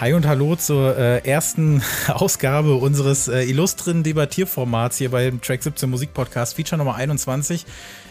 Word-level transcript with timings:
Hi 0.00 0.12
und 0.12 0.28
hallo 0.28 0.54
zur 0.54 0.96
äh, 0.96 1.28
ersten 1.28 1.82
Ausgabe 2.06 2.76
unseres 2.76 3.26
äh, 3.26 3.42
illustren 3.42 4.04
Debattierformats 4.04 4.96
hier 4.96 5.10
beim 5.10 5.40
Track 5.40 5.64
17 5.64 5.90
Musik 5.90 6.14
Podcast, 6.14 6.54
Feature 6.54 6.78
Nummer 6.78 6.94
21 6.94 7.66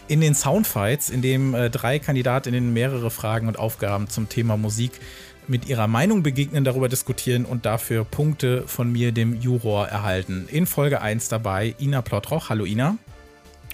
in 0.06 0.20
den 0.20 0.34
Soundfights, 0.34 1.08
in 1.08 1.22
dem 1.22 1.54
äh, 1.54 1.70
drei 1.70 1.98
Kandidatinnen 1.98 2.74
mehrere 2.74 3.10
Fragen 3.10 3.48
und 3.48 3.58
Aufgaben 3.58 4.10
zum 4.10 4.28
Thema 4.28 4.58
Musik 4.58 5.00
mit 5.46 5.66
ihrer 5.66 5.86
Meinung 5.86 6.22
begegnen, 6.22 6.62
darüber 6.62 6.90
diskutieren 6.90 7.46
und 7.46 7.64
dafür 7.64 8.04
Punkte 8.04 8.64
von 8.66 8.92
mir, 8.92 9.12
dem 9.12 9.40
Juror, 9.40 9.88
erhalten. 9.88 10.46
In 10.50 10.66
Folge 10.66 11.00
1 11.00 11.30
dabei 11.30 11.74
Ina 11.80 12.02
Plottroch. 12.02 12.50
Hallo 12.50 12.66
Ina. 12.66 12.98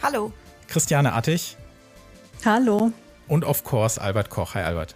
Hallo. 0.04 0.32
Christiane 0.68 1.14
Attig. 1.14 1.56
Hallo. 2.44 2.92
Und 3.26 3.44
of 3.44 3.64
course 3.64 4.00
Albert 4.00 4.30
Koch. 4.30 4.54
Hi 4.54 4.62
Albert. 4.62 4.94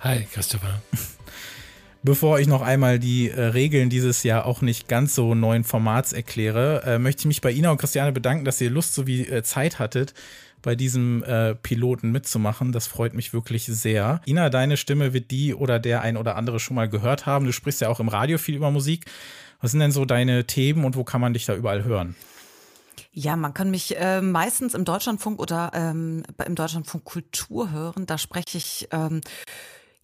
Hi 0.00 0.26
Christopher. 0.32 0.82
Bevor 2.06 2.38
ich 2.38 2.46
noch 2.46 2.60
einmal 2.60 2.98
die 2.98 3.30
äh, 3.30 3.40
Regeln 3.40 3.88
dieses 3.88 4.24
Jahr 4.24 4.44
auch 4.44 4.60
nicht 4.60 4.88
ganz 4.88 5.14
so 5.14 5.34
neuen 5.34 5.64
Formats 5.64 6.12
erkläre, 6.12 6.82
äh, 6.84 6.98
möchte 6.98 7.20
ich 7.20 7.26
mich 7.26 7.40
bei 7.40 7.50
Ina 7.50 7.70
und 7.70 7.78
Christiane 7.78 8.12
bedanken, 8.12 8.44
dass 8.44 8.60
ihr 8.60 8.68
Lust 8.68 8.92
sowie 8.92 9.22
äh, 9.22 9.42
Zeit 9.42 9.78
hattet, 9.78 10.12
bei 10.60 10.74
diesem 10.74 11.24
äh, 11.24 11.54
Piloten 11.54 12.12
mitzumachen. 12.12 12.72
Das 12.72 12.86
freut 12.86 13.14
mich 13.14 13.32
wirklich 13.32 13.64
sehr. 13.64 14.20
Ina, 14.26 14.50
deine 14.50 14.76
Stimme 14.76 15.14
wird 15.14 15.30
die 15.30 15.54
oder 15.54 15.78
der 15.78 16.02
ein 16.02 16.18
oder 16.18 16.36
andere 16.36 16.60
schon 16.60 16.74
mal 16.76 16.90
gehört 16.90 17.24
haben. 17.24 17.46
Du 17.46 17.52
sprichst 17.52 17.80
ja 17.80 17.88
auch 17.88 18.00
im 18.00 18.08
Radio 18.08 18.36
viel 18.36 18.56
über 18.56 18.70
Musik. 18.70 19.06
Was 19.62 19.70
sind 19.70 19.80
denn 19.80 19.90
so 19.90 20.04
deine 20.04 20.46
Themen 20.46 20.84
und 20.84 20.96
wo 20.96 21.04
kann 21.04 21.22
man 21.22 21.32
dich 21.32 21.46
da 21.46 21.54
überall 21.54 21.84
hören? 21.84 22.16
Ja, 23.12 23.34
man 23.36 23.54
kann 23.54 23.70
mich 23.70 23.96
äh, 23.96 24.20
meistens 24.20 24.74
im 24.74 24.84
Deutschlandfunk 24.84 25.40
oder 25.40 25.70
ähm, 25.72 26.22
im 26.44 26.54
Deutschlandfunk 26.54 27.04
Kultur 27.04 27.72
hören. 27.72 28.04
Da 28.04 28.18
spreche 28.18 28.58
ich 28.58 28.88
ähm, 28.90 29.22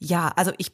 ja, 0.00 0.32
also 0.34 0.52
ich 0.56 0.72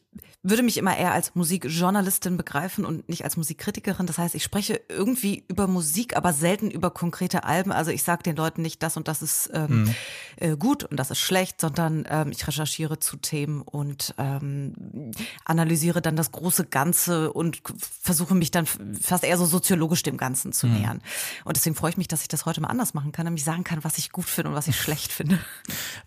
würde 0.49 0.63
mich 0.63 0.77
immer 0.77 0.97
eher 0.97 1.13
als 1.13 1.35
Musikjournalistin 1.35 2.37
begreifen 2.37 2.85
und 2.85 3.09
nicht 3.09 3.25
als 3.25 3.37
Musikkritikerin. 3.37 4.07
Das 4.07 4.19
heißt, 4.19 4.35
ich 4.35 4.45
spreche 4.45 4.81
irgendwie 4.89 5.45
über 5.49 5.67
Musik, 5.67 6.17
aber 6.17 6.33
selten 6.33 6.71
über 6.71 6.91
konkrete 6.91 7.45
Alben. 7.45 7.73
Also 7.73 7.91
ich 7.91 8.03
sage 8.03 8.23
den 8.23 8.37
Leuten 8.37 8.63
nicht, 8.63 8.83
das 8.83 8.97
und 8.97 9.09
das 9.09 9.23
ist 9.23 9.51
ähm, 9.53 9.85
mhm. 9.85 9.95
äh, 10.37 10.57
gut 10.57 10.85
und 10.85 10.99
das 10.99 11.11
ist 11.11 11.19
schlecht, 11.19 11.61
sondern 11.61 12.07
ähm, 12.09 12.31
ich 12.31 12.47
recherchiere 12.47 12.99
zu 12.99 13.17
Themen 13.17 13.63
und 13.63 14.15
ähm, 14.19 15.13
analysiere 15.45 16.01
dann 16.01 16.17
das 16.17 16.31
große 16.31 16.67
Ganze 16.67 17.33
und 17.33 17.61
versuche 18.03 18.35
mich 18.35 18.51
dann 18.51 18.67
fast 18.67 19.25
eher 19.25 19.39
so 19.39 19.47
soziologisch 19.47 20.03
dem 20.03 20.17
Ganzen 20.17 20.53
zu 20.53 20.67
mhm. 20.67 20.75
nähern. 20.75 21.03
Und 21.45 21.57
deswegen 21.57 21.75
freue 21.75 21.91
ich 21.91 21.97
mich, 21.97 22.09
dass 22.09 22.23
ich 22.23 22.29
das 22.29 22.47
heute 22.47 22.61
mal 22.61 22.69
anders 22.69 22.95
machen 22.95 23.13
kann, 23.13 23.25
nämlich 23.25 23.45
sagen 23.45 23.65
kann, 23.65 23.83
was 23.83 23.99
ich 23.99 24.13
gut 24.13 24.27
finde 24.27 24.51
und 24.51 24.55
was 24.55 24.69
ich 24.69 24.81
schlecht 24.81 25.13
finde. 25.13 25.39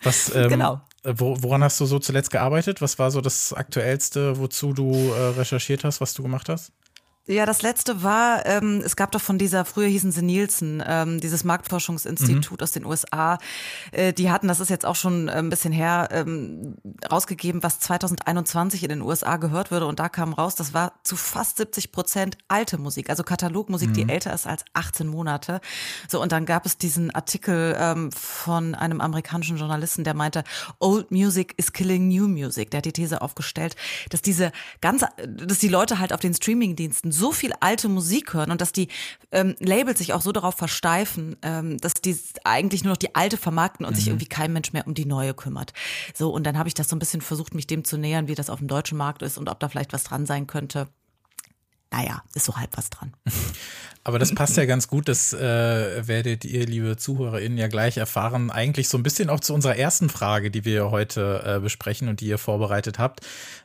Was, 0.01 0.33
ähm, 0.33 0.47
genau. 0.49 0.81
Woran 1.03 1.63
hast 1.63 1.79
du 1.79 1.85
so 1.85 1.99
zuletzt 1.99 2.31
gearbeitet? 2.31 2.81
Was 2.81 2.99
war 2.99 3.11
so 3.11 3.21
das 3.21 3.53
Aktuellste, 3.53 4.37
wozu 4.37 4.73
du 4.73 4.91
äh, 5.13 5.29
recherchiert 5.37 5.83
hast, 5.83 6.01
was 6.01 6.13
du 6.13 6.23
gemacht 6.23 6.49
hast? 6.49 6.73
Ja, 7.29 7.45
das 7.45 7.61
letzte 7.61 8.01
war, 8.01 8.43
ähm, 8.47 8.81
es 8.83 8.95
gab 8.95 9.11
doch 9.11 9.21
von 9.21 9.37
dieser, 9.37 9.63
früher 9.63 9.87
hießen 9.87 10.11
sie 10.11 10.23
Nielsen, 10.23 10.83
ähm, 10.83 11.19
dieses 11.19 11.43
Marktforschungsinstitut 11.43 12.59
mhm. 12.59 12.63
aus 12.63 12.71
den 12.71 12.85
USA, 12.85 13.37
äh, 13.91 14.13
die 14.13 14.31
hatten, 14.31 14.47
das 14.47 14.59
ist 14.59 14.69
jetzt 14.69 14.83
auch 14.83 14.95
schon 14.95 15.27
äh, 15.27 15.33
ein 15.33 15.51
bisschen 15.51 15.71
her, 15.71 16.09
ähm, 16.11 16.77
rausgegeben, 17.09 17.61
was 17.61 17.79
2021 17.81 18.81
in 18.81 18.89
den 18.89 19.01
USA 19.03 19.37
gehört 19.37 19.69
würde 19.69 19.85
und 19.85 19.99
da 19.99 20.09
kam 20.09 20.33
raus, 20.33 20.55
das 20.55 20.73
war 20.73 20.93
zu 21.03 21.15
fast 21.15 21.57
70 21.57 21.91
Prozent 21.91 22.35
alte 22.47 22.79
Musik, 22.79 23.11
also 23.11 23.21
Katalogmusik, 23.21 23.89
mhm. 23.89 23.93
die 23.93 24.09
älter 24.09 24.33
ist 24.33 24.47
als 24.47 24.65
18 24.73 25.05
Monate. 25.05 25.61
So, 26.07 26.19
und 26.23 26.31
dann 26.31 26.47
gab 26.47 26.65
es 26.65 26.79
diesen 26.79 27.11
Artikel 27.11 27.77
ähm, 27.79 28.11
von 28.11 28.73
einem 28.73 29.01
amerikanischen 29.01 29.57
Journalisten, 29.57 30.03
der 30.03 30.15
meinte, 30.15 30.43
Old 30.79 31.11
Music 31.11 31.53
is 31.57 31.73
killing 31.73 32.07
New 32.07 32.27
Music. 32.27 32.71
Der 32.71 32.79
hat 32.79 32.85
die 32.85 32.93
These 32.93 33.21
aufgestellt, 33.21 33.75
dass 34.09 34.23
diese 34.23 34.51
ganze, 34.81 35.09
dass 35.27 35.59
die 35.59 35.67
Leute 35.67 35.99
halt 35.99 36.11
auf 36.11 36.21
den 36.21 36.33
Streamingdiensten 36.33 37.18
so 37.19 37.31
viel 37.31 37.51
alte 37.59 37.89
Musik 37.89 38.33
hören 38.33 38.51
und 38.51 38.61
dass 38.61 38.71
die 38.71 38.87
ähm, 39.31 39.55
Labels 39.59 39.99
sich 39.99 40.13
auch 40.13 40.21
so 40.21 40.31
darauf 40.31 40.55
versteifen, 40.55 41.35
ähm, 41.41 41.77
dass 41.77 41.95
die 41.95 42.17
eigentlich 42.43 42.83
nur 42.83 42.93
noch 42.93 42.97
die 42.97 43.15
alte 43.15 43.37
vermarkten 43.37 43.85
und 43.85 43.93
mhm. 43.93 43.95
sich 43.95 44.07
irgendwie 44.07 44.27
kein 44.27 44.53
Mensch 44.53 44.73
mehr 44.73 44.87
um 44.87 44.93
die 44.93 45.05
neue 45.05 45.33
kümmert. 45.33 45.73
So, 46.15 46.29
und 46.29 46.45
dann 46.45 46.57
habe 46.57 46.67
ich 46.67 46.73
das 46.73 46.89
so 46.89 46.95
ein 46.95 46.99
bisschen 46.99 47.21
versucht, 47.21 47.53
mich 47.53 47.67
dem 47.67 47.83
zu 47.83 47.97
nähern, 47.97 48.27
wie 48.27 48.35
das 48.35 48.49
auf 48.49 48.59
dem 48.59 48.67
deutschen 48.67 48.97
Markt 48.97 49.21
ist 49.21 49.37
und 49.37 49.49
ob 49.49 49.59
da 49.59 49.69
vielleicht 49.69 49.93
was 49.93 50.03
dran 50.03 50.25
sein 50.25 50.47
könnte 50.47 50.87
naja, 51.91 52.23
ist 52.35 52.45
so 52.45 52.55
halb 52.55 52.77
was 52.77 52.89
dran. 52.89 53.13
Aber 54.03 54.17
das 54.19 54.33
passt 54.33 54.57
ja 54.57 54.65
ganz 54.67 54.87
gut, 54.87 55.07
das 55.07 55.33
äh, 55.33 56.07
werdet 56.07 56.45
ihr, 56.45 56.65
liebe 56.65 56.97
ZuhörerInnen, 56.97 57.57
ja 57.57 57.67
gleich 57.67 57.97
erfahren. 57.97 58.51
Eigentlich 58.51 58.89
so 58.89 58.97
ein 58.97 59.03
bisschen 59.03 59.29
auch 59.29 59.39
zu 59.39 59.53
unserer 59.53 59.75
ersten 59.75 60.09
Frage, 60.09 60.51
die 60.51 60.65
wir 60.65 60.91
heute 60.91 61.43
äh, 61.45 61.59
besprechen 61.59 62.07
und 62.07 62.21
die 62.21 62.27
ihr 62.27 62.37
vorbereitet 62.37 62.99
habt. 62.99 63.21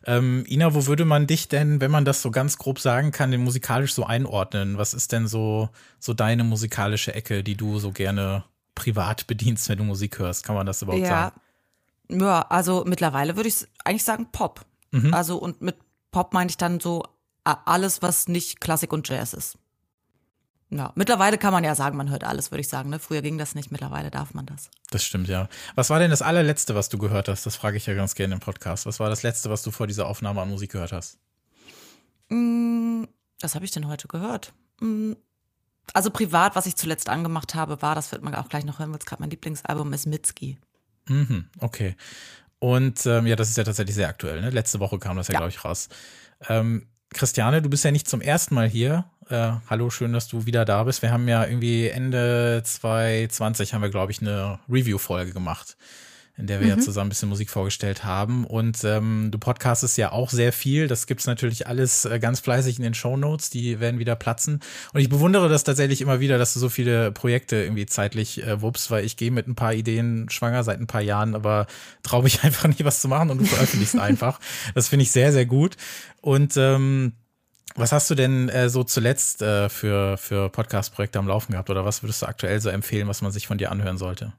Ähm, 0.06 0.44
Ina, 0.48 0.74
wo 0.74 0.86
würde 0.86 1.04
man 1.04 1.26
dich 1.26 1.48
denn, 1.48 1.80
wenn 1.80 1.90
man 1.90 2.04
das 2.04 2.22
so 2.22 2.30
ganz 2.30 2.58
grob 2.58 2.80
sagen 2.80 3.12
kann, 3.12 3.30
den 3.30 3.42
musikalisch 3.42 3.94
so 3.94 4.04
einordnen? 4.04 4.78
Was 4.78 4.94
ist 4.94 5.12
denn 5.12 5.26
so, 5.26 5.68
so 5.98 6.14
deine 6.14 6.44
musikalische 6.44 7.14
Ecke, 7.14 7.42
die 7.42 7.56
du 7.56 7.78
so 7.78 7.92
gerne 7.92 8.44
privat 8.74 9.26
bedienst, 9.26 9.68
wenn 9.68 9.78
du 9.78 9.84
Musik 9.84 10.18
hörst? 10.18 10.44
Kann 10.44 10.56
man 10.56 10.66
das 10.66 10.82
überhaupt 10.82 11.02
ja. 11.02 11.08
sagen? 11.08 11.40
Ja, 12.10 12.42
also 12.42 12.84
mittlerweile 12.86 13.36
würde 13.36 13.48
ich 13.48 13.66
eigentlich 13.84 14.04
sagen 14.04 14.28
Pop. 14.30 14.64
Mhm. 14.90 15.14
Also 15.14 15.38
und 15.38 15.62
mit 15.62 15.76
Pop 16.10 16.34
meine 16.34 16.50
ich 16.50 16.56
dann 16.56 16.80
so 16.80 17.04
alles, 17.44 18.02
was 18.02 18.28
nicht 18.28 18.60
Klassik 18.60 18.92
und 18.92 19.08
Jazz 19.08 19.34
ist. 19.34 19.58
Ja, 20.70 20.92
mittlerweile 20.94 21.38
kann 21.38 21.52
man 21.52 21.62
ja 21.62 21.74
sagen, 21.74 21.96
man 21.96 22.10
hört 22.10 22.24
alles, 22.24 22.50
würde 22.50 22.60
ich 22.60 22.68
sagen. 22.68 22.90
Ne? 22.90 22.98
Früher 22.98 23.22
ging 23.22 23.38
das 23.38 23.54
nicht, 23.54 23.70
mittlerweile 23.70 24.10
darf 24.10 24.34
man 24.34 24.46
das. 24.46 24.70
Das 24.90 25.04
stimmt, 25.04 25.28
ja. 25.28 25.48
Was 25.74 25.90
war 25.90 25.98
denn 25.98 26.10
das 26.10 26.22
allerletzte, 26.22 26.74
was 26.74 26.88
du 26.88 26.98
gehört 26.98 27.28
hast? 27.28 27.46
Das 27.46 27.56
frage 27.56 27.76
ich 27.76 27.86
ja 27.86 27.94
ganz 27.94 28.14
gerne 28.14 28.34
im 28.34 28.40
Podcast. 28.40 28.86
Was 28.86 28.98
war 28.98 29.08
das 29.08 29.22
letzte, 29.22 29.50
was 29.50 29.62
du 29.62 29.70
vor 29.70 29.86
dieser 29.86 30.06
Aufnahme 30.06 30.40
an 30.40 30.50
Musik 30.50 30.72
gehört 30.72 30.92
hast? 30.92 31.18
Mm, 32.28 33.04
was 33.40 33.54
habe 33.54 33.64
ich 33.64 33.70
denn 33.70 33.86
heute 33.86 34.08
gehört? 34.08 34.52
Mm, 34.80 35.12
also 35.92 36.10
privat, 36.10 36.56
was 36.56 36.66
ich 36.66 36.76
zuletzt 36.76 37.08
angemacht 37.08 37.54
habe, 37.54 37.82
war, 37.82 37.94
das 37.94 38.10
wird 38.10 38.22
man 38.22 38.34
auch 38.34 38.48
gleich 38.48 38.64
noch 38.64 38.78
hören, 38.78 38.90
weil 38.90 38.98
es 38.98 39.06
gerade 39.06 39.22
mein 39.22 39.30
Lieblingsalbum 39.30 39.92
ist, 39.92 40.06
Mitski. 40.06 40.58
Mhm, 41.08 41.50
okay. 41.60 41.96
Und 42.58 43.04
ähm, 43.04 43.26
ja, 43.26 43.36
das 43.36 43.50
ist 43.50 43.58
ja 43.58 43.64
tatsächlich 43.64 43.94
sehr 43.94 44.08
aktuell. 44.08 44.40
Ne? 44.40 44.50
Letzte 44.50 44.80
Woche 44.80 44.98
kam 44.98 45.18
das 45.18 45.28
ja, 45.28 45.34
ja. 45.34 45.40
glaube 45.40 45.50
ich, 45.50 45.64
raus. 45.64 45.88
Ähm, 46.48 46.86
Christiane, 47.14 47.62
du 47.62 47.70
bist 47.70 47.84
ja 47.84 47.92
nicht 47.92 48.08
zum 48.08 48.20
ersten 48.20 48.54
Mal 48.54 48.68
hier. 48.68 49.04
Äh, 49.30 49.52
hallo, 49.70 49.88
schön, 49.88 50.12
dass 50.12 50.28
du 50.28 50.46
wieder 50.46 50.64
da 50.64 50.82
bist. 50.82 51.00
Wir 51.00 51.12
haben 51.12 51.28
ja 51.28 51.46
irgendwie 51.46 51.88
Ende 51.88 52.60
2020 52.64 53.72
haben 53.72 53.82
wir, 53.82 53.88
glaube 53.88 54.12
ich, 54.12 54.20
eine 54.20 54.58
Review-Folge 54.68 55.32
gemacht, 55.32 55.76
in 56.36 56.48
der 56.48 56.58
wir 56.58 56.66
mhm. 56.66 56.78
ja 56.78 56.78
zusammen 56.78 57.06
ein 57.06 57.08
bisschen 57.10 57.28
Musik 57.28 57.48
vorgestellt 57.48 58.04
haben. 58.04 58.44
Und 58.44 58.82
ähm, 58.82 59.30
du 59.30 59.38
podcastest 59.38 59.96
ja 59.98 60.10
auch 60.10 60.30
sehr 60.30 60.52
viel. 60.52 60.88
Das 60.88 61.06
gibt's 61.06 61.26
natürlich 61.26 61.68
alles 61.68 62.06
äh, 62.06 62.18
ganz 62.18 62.40
fleißig 62.40 62.76
in 62.76 62.82
den 62.82 62.94
Show 62.94 63.16
Notes. 63.16 63.50
Die 63.50 63.78
werden 63.78 64.00
wieder 64.00 64.16
platzen. 64.16 64.60
Und 64.92 65.00
ich 65.00 65.08
bewundere 65.08 65.48
das 65.48 65.62
tatsächlich 65.62 66.00
immer 66.00 66.18
wieder, 66.18 66.36
dass 66.36 66.52
du 66.52 66.58
so 66.58 66.68
viele 66.68 67.12
Projekte 67.12 67.56
irgendwie 67.56 67.86
zeitlich 67.86 68.42
äh, 68.42 68.60
wuppst, 68.60 68.90
weil 68.90 69.04
ich 69.04 69.16
gehe 69.16 69.30
mit 69.30 69.46
ein 69.46 69.54
paar 69.54 69.74
Ideen 69.74 70.28
schwanger 70.28 70.64
seit 70.64 70.80
ein 70.80 70.88
paar 70.88 71.02
Jahren, 71.02 71.36
aber 71.36 71.68
traue 72.02 72.24
mich 72.24 72.42
einfach 72.42 72.66
nicht, 72.66 72.84
was 72.84 73.00
zu 73.00 73.06
machen 73.06 73.30
und 73.30 73.38
du 73.38 73.44
veröffentlichst 73.44 73.98
einfach. 73.98 74.40
Das 74.74 74.88
finde 74.88 75.04
ich 75.04 75.12
sehr, 75.12 75.32
sehr 75.32 75.46
gut. 75.46 75.76
Und 76.20 76.56
ähm, 76.56 77.12
was 77.76 77.92
hast 77.92 78.10
du 78.10 78.16
denn 78.16 78.48
äh, 78.48 78.68
so 78.68 78.82
zuletzt 78.82 79.40
äh, 79.40 79.68
für, 79.68 80.16
für 80.16 80.48
Podcast-Projekte 80.48 81.20
am 81.20 81.28
Laufen 81.28 81.52
gehabt 81.52 81.70
oder 81.70 81.84
was 81.84 82.02
würdest 82.02 82.22
du 82.22 82.26
aktuell 82.26 82.60
so 82.60 82.70
empfehlen, 82.70 83.06
was 83.06 83.22
man 83.22 83.30
sich 83.30 83.46
von 83.46 83.58
dir 83.58 83.70
anhören 83.70 83.98
sollte? 83.98 84.32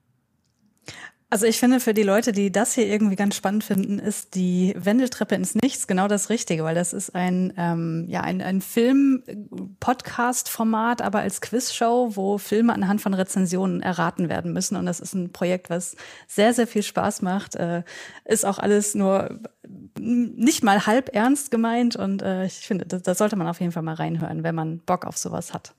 Also 1.31 1.47
ich 1.47 1.59
finde 1.59 1.80
für 1.80 1.96
die 1.96 2.03
Leute, 2.03 2.34
die 2.34 2.52
das 2.52 2.75
hier 2.75 2.86
irgendwie 2.86 3.16
ganz 3.16 3.36
spannend 3.36 3.63
finden, 3.63 3.97
ist 3.97 4.36
die 4.36 4.75
Wendeltreppe 4.78 5.34
ins 5.34 5.56
Nichts 5.56 5.88
genau 5.88 6.08
das 6.08 6.30
Richtige, 6.30 6.63
weil 6.63 6.75
das 6.75 6.94
ist 6.94 7.16
ein 7.16 7.52
ähm, 7.58 8.06
ja 8.08 8.22
ein, 8.22 8.44
ein 8.44 8.62
Film-Podcast-Format, 8.62 11.01
aber 11.01 11.18
als 11.19 11.42
Quizshow, 11.42 12.16
wo 12.16 12.38
Filme 12.38 12.74
anhand 12.74 13.01
von 13.01 13.16
Rezensionen 13.16 13.81
erraten 13.81 14.30
werden 14.30 14.54
müssen. 14.54 14.75
Und 14.75 14.86
das 14.86 15.00
ist 15.00 15.16
ein 15.16 15.33
Projekt, 15.33 15.72
was 15.72 15.95
sehr 16.27 16.54
sehr 16.54 16.68
viel 16.68 16.83
Spaß 16.83 17.24
macht. 17.24 17.56
Äh, 17.56 17.81
ist 18.25 18.45
auch 18.45 18.60
alles 18.60 18.94
nur 18.94 19.39
nicht 19.98 20.63
mal 20.63 20.86
halb 20.86 21.16
ernst 21.16 21.50
gemeint 21.50 21.95
und 21.95 22.21
äh, 22.21 22.45
ich 22.45 22.68
finde, 22.68 22.86
da 22.86 23.16
sollte 23.16 23.36
man 23.36 23.48
auf 23.48 23.60
jeden 23.60 23.71
Fall 23.71 23.81
mal 23.83 23.95
reinhören, 23.95 24.44
wenn 24.44 24.54
man 24.54 24.78
Bock 24.80 25.06
auf 25.06 25.18
sowas 25.18 25.56
hat. 25.56 25.74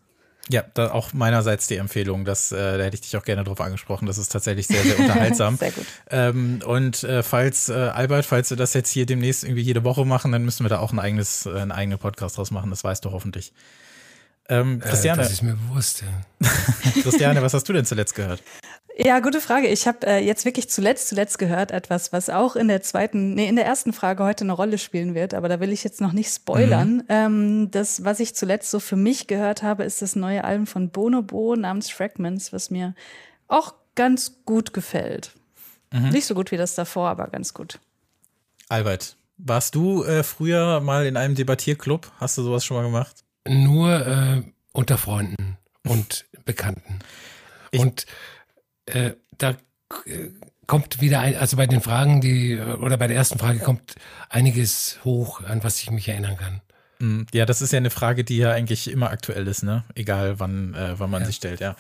Ja, 0.49 0.65
da 0.75 0.93
auch 0.93 1.13
meinerseits 1.13 1.67
die 1.67 1.77
Empfehlung. 1.77 2.25
Das, 2.25 2.53
äh, 2.53 2.79
da 2.79 2.85
hätte 2.85 2.95
ich 2.95 3.01
dich 3.01 3.17
auch 3.17 3.25
gerne 3.25 3.43
drauf 3.43 3.61
angesprochen. 3.61 4.07
Das 4.07 4.17
ist 4.17 4.31
tatsächlich 4.31 4.69
sehr, 4.69 4.83
sehr 4.83 4.99
unterhaltsam. 4.99 5.57
sehr 5.59 5.73
gut. 5.73 5.87
Ähm, 6.09 6.61
und 6.65 7.03
äh, 7.03 7.25
falls, 7.25 7.69
äh, 7.69 7.73
Albert, 7.73 8.27
falls 8.27 8.51
wir 8.51 8.57
das 8.57 8.73
jetzt 8.75 8.91
hier 8.91 9.07
demnächst 9.07 9.43
irgendwie 9.43 9.63
jede 9.63 9.83
Woche 9.83 10.05
machen, 10.05 10.31
dann 10.31 10.45
müssen 10.45 10.65
wir 10.65 10.69
da 10.69 10.79
auch 10.79 10.93
ein 10.93 11.01
eigenes, 11.01 11.47
äh, 11.47 11.51
einen 11.51 11.73
eigenen 11.73 11.99
Podcast 11.99 12.39
draus 12.39 12.53
machen. 12.53 12.71
Das 12.71 12.85
weißt 12.85 13.05
du 13.05 13.11
hoffentlich. 13.11 13.53
Ähm, 14.49 14.81
äh, 14.81 14.89
Christiane. 14.89 15.23
Äh, 15.23 15.25
das 15.25 15.33
ist 15.33 15.43
mir 15.43 15.55
bewusst, 15.55 16.03
ja. 16.03 16.49
Christiane, 17.03 17.43
was 17.43 17.53
hast 17.53 17.69
du 17.69 17.73
denn 17.73 17.85
zuletzt 17.85 18.15
gehört? 18.15 18.43
Ja, 18.99 19.21
gute 19.21 19.43
Frage. 19.43 19.69
Ich 19.69 19.87
habe 19.87 20.07
äh, 20.07 20.25
jetzt 20.25 20.47
wirklich 20.47 20.71
zuletzt, 20.71 21.09
zuletzt 21.09 21.39
gehört 21.39 21.71
etwas, 21.71 22.13
was 22.13 22.31
auch 22.31 22.57
in 22.57 22.69
der 22.69 22.81
zweiten, 22.81 23.35
nee, 23.35 23.47
in 23.47 23.57
der 23.57 23.67
ersten 23.67 23.93
Frage 23.93 24.25
heute 24.25 24.45
eine 24.45 24.53
Rolle 24.53 24.79
spielen 24.79 25.15
wird, 25.15 25.35
aber 25.35 25.49
da 25.49 25.61
will 25.61 25.71
ich 25.71 25.85
jetzt 25.85 26.01
noch 26.01 26.13
nicht 26.13 26.33
spoilern. 26.33 26.97
Mhm. 26.97 27.05
Ähm, 27.09 27.71
das, 27.71 28.05
was 28.05 28.21
ich 28.21 28.35
zuletzt 28.35 28.71
so 28.71 28.81
für 28.81 28.97
mich 28.97 29.27
gehört 29.27 29.63
habe, 29.63 29.85
ist 29.85 30.01
das 30.01 30.17
neue 30.17 30.45
Album 30.45 30.67
von 30.67 30.89
Bonobo 30.89 31.57
namens 31.57 31.91
Fragments, 31.91 32.55
was 32.55 32.71
mir 32.71 32.95
auch 33.49 33.75
ganz 33.95 34.45
gut 34.47 34.73
gefällt. 34.73 35.33
Mhm. 35.93 36.09
Nicht 36.11 36.27
so 36.27 36.35
gut 36.35 36.51
wie 36.51 36.57
das 36.57 36.75
davor, 36.75 37.09
aber 37.11 37.29
ganz 37.29 37.53
gut. 37.53 37.79
Albert, 38.69 39.17
Warst 39.39 39.75
du 39.75 40.03
äh, 40.03 40.23
früher 40.23 40.81
mal 40.81 41.05
in 41.07 41.17
einem 41.17 41.35
Debattierclub? 41.35 42.11
Hast 42.19 42.39
du 42.39 42.43
sowas 42.43 42.65
schon 42.65 42.79
mal 42.79 42.85
gemacht? 42.85 43.23
Nur 43.47 44.07
äh, 44.07 44.43
unter 44.73 44.97
Freunden 44.97 45.59
und 45.87 46.25
Bekannten. 46.47 47.01
Ich 47.71 47.81
und 47.81 48.07
äh, 48.87 49.13
da 49.39 49.51
äh, 50.07 50.31
kommt 50.67 51.01
wieder 51.01 51.21
ein, 51.21 51.37
also 51.37 51.57
bei 51.57 51.67
den 51.67 51.81
Fragen, 51.81 52.21
die, 52.21 52.59
oder 52.59 52.97
bei 52.97 53.07
der 53.07 53.17
ersten 53.17 53.39
Frage 53.39 53.61
kommt 53.61 53.95
einiges 54.29 54.99
hoch, 55.05 55.43
an 55.45 55.63
was 55.63 55.81
ich 55.81 55.91
mich 55.91 56.09
erinnern 56.09 56.37
kann. 56.37 56.61
Mm, 56.99 57.23
ja, 57.35 57.45
das 57.45 57.61
ist 57.61 57.73
ja 57.73 57.77
eine 57.77 57.91
Frage, 57.91 58.25
die 58.25 58.39
ja 58.39 58.53
eigentlich 58.53 58.91
immer 58.91 59.11
aktuell 59.11 59.47
ist, 59.47 59.63
ne? 59.63 59.85
Egal 59.95 60.41
wann, 60.41 60.75
äh, 60.75 60.99
wann 60.99 61.11
man 61.11 61.23
ja. 61.23 61.27
sich 61.27 61.37
stellt, 61.37 61.61
ja. 61.61 61.77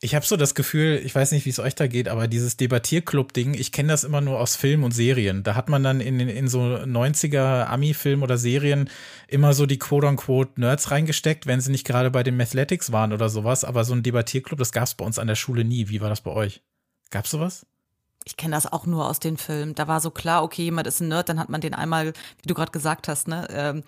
Ich 0.00 0.14
habe 0.14 0.26
so 0.26 0.36
das 0.36 0.54
Gefühl, 0.54 1.00
ich 1.02 1.14
weiß 1.14 1.32
nicht, 1.32 1.46
wie 1.46 1.50
es 1.50 1.58
euch 1.58 1.74
da 1.74 1.86
geht, 1.86 2.08
aber 2.08 2.28
dieses 2.28 2.56
Debattierclub-Ding, 2.56 3.54
ich 3.54 3.72
kenne 3.72 3.88
das 3.88 4.04
immer 4.04 4.20
nur 4.20 4.38
aus 4.38 4.56
Filmen 4.56 4.84
und 4.84 4.92
Serien. 4.92 5.42
Da 5.42 5.54
hat 5.54 5.68
man 5.68 5.82
dann 5.82 6.00
in, 6.00 6.20
in 6.20 6.48
so 6.48 6.60
90er 6.60 7.64
Ami-Filmen 7.64 8.22
oder 8.22 8.36
Serien 8.36 8.90
immer 9.26 9.54
so 9.54 9.64
die 9.66 9.78
quote-unquote 9.78 10.60
Nerds 10.60 10.90
reingesteckt, 10.90 11.46
wenn 11.46 11.60
sie 11.60 11.70
nicht 11.70 11.86
gerade 11.86 12.10
bei 12.10 12.22
den 12.22 12.36
Mathletics 12.36 12.92
waren 12.92 13.12
oder 13.12 13.28
sowas. 13.28 13.64
Aber 13.64 13.84
so 13.84 13.94
ein 13.94 14.02
Debattierclub, 14.02 14.58
das 14.58 14.72
gab 14.72 14.84
es 14.84 14.94
bei 14.94 15.04
uns 15.04 15.18
an 15.18 15.28
der 15.28 15.34
Schule 15.34 15.64
nie. 15.64 15.88
Wie 15.88 16.00
war 16.00 16.10
das 16.10 16.20
bei 16.20 16.30
euch? 16.30 16.62
Gab's 17.10 17.30
sowas? 17.30 17.66
Ich 18.28 18.36
kenne 18.36 18.54
das 18.54 18.70
auch 18.70 18.84
nur 18.84 19.08
aus 19.08 19.20
den 19.20 19.38
Filmen. 19.38 19.74
Da 19.74 19.88
war 19.88 20.00
so 20.00 20.10
klar, 20.10 20.42
okay, 20.42 20.62
jemand 20.62 20.86
ist 20.86 21.00
ein 21.00 21.08
Nerd, 21.08 21.30
dann 21.30 21.40
hat 21.40 21.48
man 21.48 21.62
den 21.62 21.72
einmal, 21.72 22.08
wie 22.08 22.46
du 22.46 22.52
gerade 22.52 22.70
gesagt 22.70 23.08
hast, 23.08 23.26
ne, 23.26 23.48
ähm, 23.50 23.82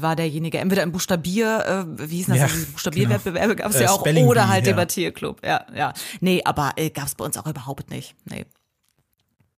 war 0.00 0.16
derjenige 0.16 0.56
entweder 0.56 0.82
im 0.82 0.92
Buchstabier, 0.92 1.86
äh, 1.86 2.08
wie 2.08 2.16
hieß 2.16 2.28
das? 2.28 2.36
Ja, 2.38 2.44
also 2.44 2.66
Buchstabierwettbewerbe 2.72 3.54
genau. 3.54 3.64
gab 3.64 3.72
es 3.72 3.80
äh, 3.80 3.84
ja 3.84 3.90
auch, 3.90 4.00
Spelling 4.00 4.28
oder 4.28 4.48
halt 4.48 4.66
ja. 4.66 4.72
Debattierclub. 4.72 5.44
Ja, 5.44 5.66
ja. 5.74 5.92
Nee, 6.20 6.40
aber 6.42 6.72
äh, 6.76 6.88
gab 6.88 7.06
es 7.06 7.14
bei 7.14 7.26
uns 7.26 7.36
auch 7.36 7.46
überhaupt 7.46 7.90
nicht. 7.90 8.14
Nee. 8.24 8.46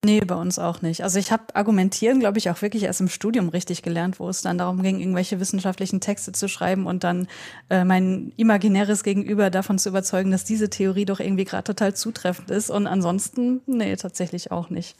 Nee, 0.05 0.21
bei 0.21 0.37
uns 0.37 0.61
auch 0.61 0.81
nicht. 0.81 1.03
Also 1.03 1.19
ich 1.19 1.33
habe 1.33 1.57
Argumentieren, 1.57 2.21
glaube 2.21 2.39
ich, 2.39 2.51
auch 2.51 2.63
wirklich 2.63 2.85
erst 2.85 3.01
im 3.01 3.09
Studium 3.09 3.49
richtig 3.49 3.83
gelernt, 3.83 4.21
wo 4.21 4.29
es 4.29 4.43
dann 4.43 4.57
darum 4.57 4.81
ging, 4.81 5.01
irgendwelche 5.01 5.41
wissenschaftlichen 5.41 6.01
Texte 6.01 6.31
zu 6.31 6.49
schreiben 6.49 6.87
und 6.87 7.03
dann 7.03 7.27
äh, 7.69 7.83
mein 7.83 8.33
imaginäres 8.37 9.03
Gegenüber 9.03 9.51
davon 9.51 9.77
zu 9.81 9.89
überzeugen, 9.89 10.31
dass 10.31 10.45
diese 10.45 10.71
Theorie 10.71 11.05
doch 11.05 11.19
irgendwie 11.19 11.45
gerade 11.45 11.65
total 11.65 11.95
zutreffend 11.95 12.49
ist. 12.51 12.71
Und 12.71 12.87
ansonsten, 12.87 13.61
nee, 13.67 13.97
tatsächlich 13.97 14.53
auch 14.53 14.71
nicht. 14.71 14.97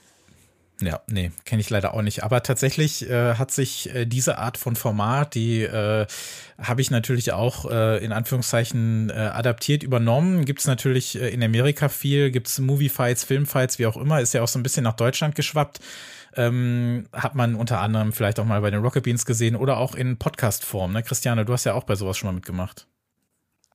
Ja, 0.81 1.01
nee, 1.09 1.33
kenne 1.45 1.61
ich 1.61 1.71
leider 1.71 1.93
auch 1.95 2.03
nicht. 2.03 2.23
Aber 2.23 2.43
tatsächlich 2.43 3.09
äh, 3.11 3.35
hat 3.35 3.51
sich 3.51 3.93
äh, 3.95 4.07
diese 4.07 4.39
Art 4.39 4.57
von 4.57 4.77
Format, 4.77 5.35
die 5.35 5.63
äh, 5.63 6.07
habe 6.57 6.81
ich 6.81 6.91
natürlich 6.93 7.33
auch 7.33 7.69
äh, 7.69 8.05
in 8.05 8.13
Anführungszeichen 8.13 9.11
äh, 9.11 9.15
adaptiert 9.15 9.83
übernommen. 9.83 10.45
Gibt 10.45 10.61
es 10.61 10.67
natürlich 10.69 11.21
äh, 11.21 11.31
in 11.31 11.43
Amerika 11.43 11.89
viel, 11.89 12.31
gibt 12.31 12.47
es 12.47 12.61
Movie-Fights, 12.61 13.25
Film-Fights, 13.25 13.81
wie 13.81 13.87
auch 13.87 13.97
immer, 13.97 14.21
ist 14.21 14.35
ja 14.35 14.43
auch 14.43 14.49
so 14.49 14.59
ein 14.59 14.63
bisschen 14.63 14.85
nach 14.85 14.95
Deutschland 14.95 15.35
geschwappt. 15.35 15.81
Ähm, 16.37 17.09
hat 17.13 17.35
man 17.35 17.57
unter 17.57 17.81
anderem 17.81 18.13
vielleicht 18.13 18.39
auch 18.39 18.45
mal 18.45 18.61
bei 18.61 18.71
den 18.71 18.81
Rocket 18.81 19.03
Beans 19.03 19.27
gesehen 19.27 19.57
oder 19.57 19.79
auch 19.79 19.97
in 19.97 20.19
Podcast-Form. 20.19 20.93
Ne? 20.93 21.03
Christiane, 21.03 21.45
du 21.45 21.53
hast 21.53 21.65
ja 21.65 21.75
auch 21.75 21.85
bei 21.85 21.97
sowas 21.97 22.17
schon 22.17 22.29
mal 22.29 22.35
mitgemacht. 22.35 22.88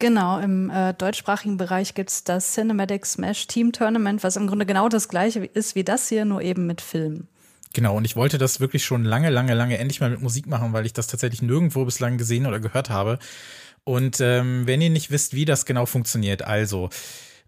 Genau, 0.03 0.37
im 0.37 0.69
äh, 0.69 0.93
deutschsprachigen 0.93 1.55
Bereich 1.55 1.93
gibt 1.93 2.09
es 2.09 2.25
das 2.25 2.51
Cinematic 2.51 3.05
Smash 3.05 3.47
Team 3.47 3.71
Tournament, 3.71 4.21
was 4.21 4.35
im 4.35 4.47
Grunde 4.47 4.65
genau 4.65 4.89
das 4.89 5.07
gleiche 5.07 5.45
ist 5.45 5.75
wie 5.75 5.85
das 5.85 6.09
hier, 6.09 6.25
nur 6.25 6.41
eben 6.41 6.67
mit 6.67 6.81
Film. 6.81 7.29
Genau, 7.71 7.95
und 7.95 8.03
ich 8.03 8.17
wollte 8.17 8.37
das 8.37 8.59
wirklich 8.59 8.83
schon 8.83 9.05
lange, 9.05 9.29
lange, 9.29 9.53
lange 9.53 9.77
endlich 9.77 10.01
mal 10.01 10.09
mit 10.09 10.21
Musik 10.21 10.45
machen, 10.45 10.73
weil 10.73 10.85
ich 10.85 10.91
das 10.91 11.07
tatsächlich 11.07 11.41
nirgendwo 11.41 11.85
bislang 11.85 12.17
gesehen 12.17 12.45
oder 12.45 12.59
gehört 12.59 12.89
habe. 12.89 13.17
Und 13.85 14.19
ähm, 14.19 14.67
wenn 14.67 14.81
ihr 14.81 14.89
nicht 14.89 15.09
wisst, 15.09 15.35
wie 15.35 15.45
das 15.45 15.65
genau 15.65 15.85
funktioniert, 15.85 16.41
also 16.41 16.89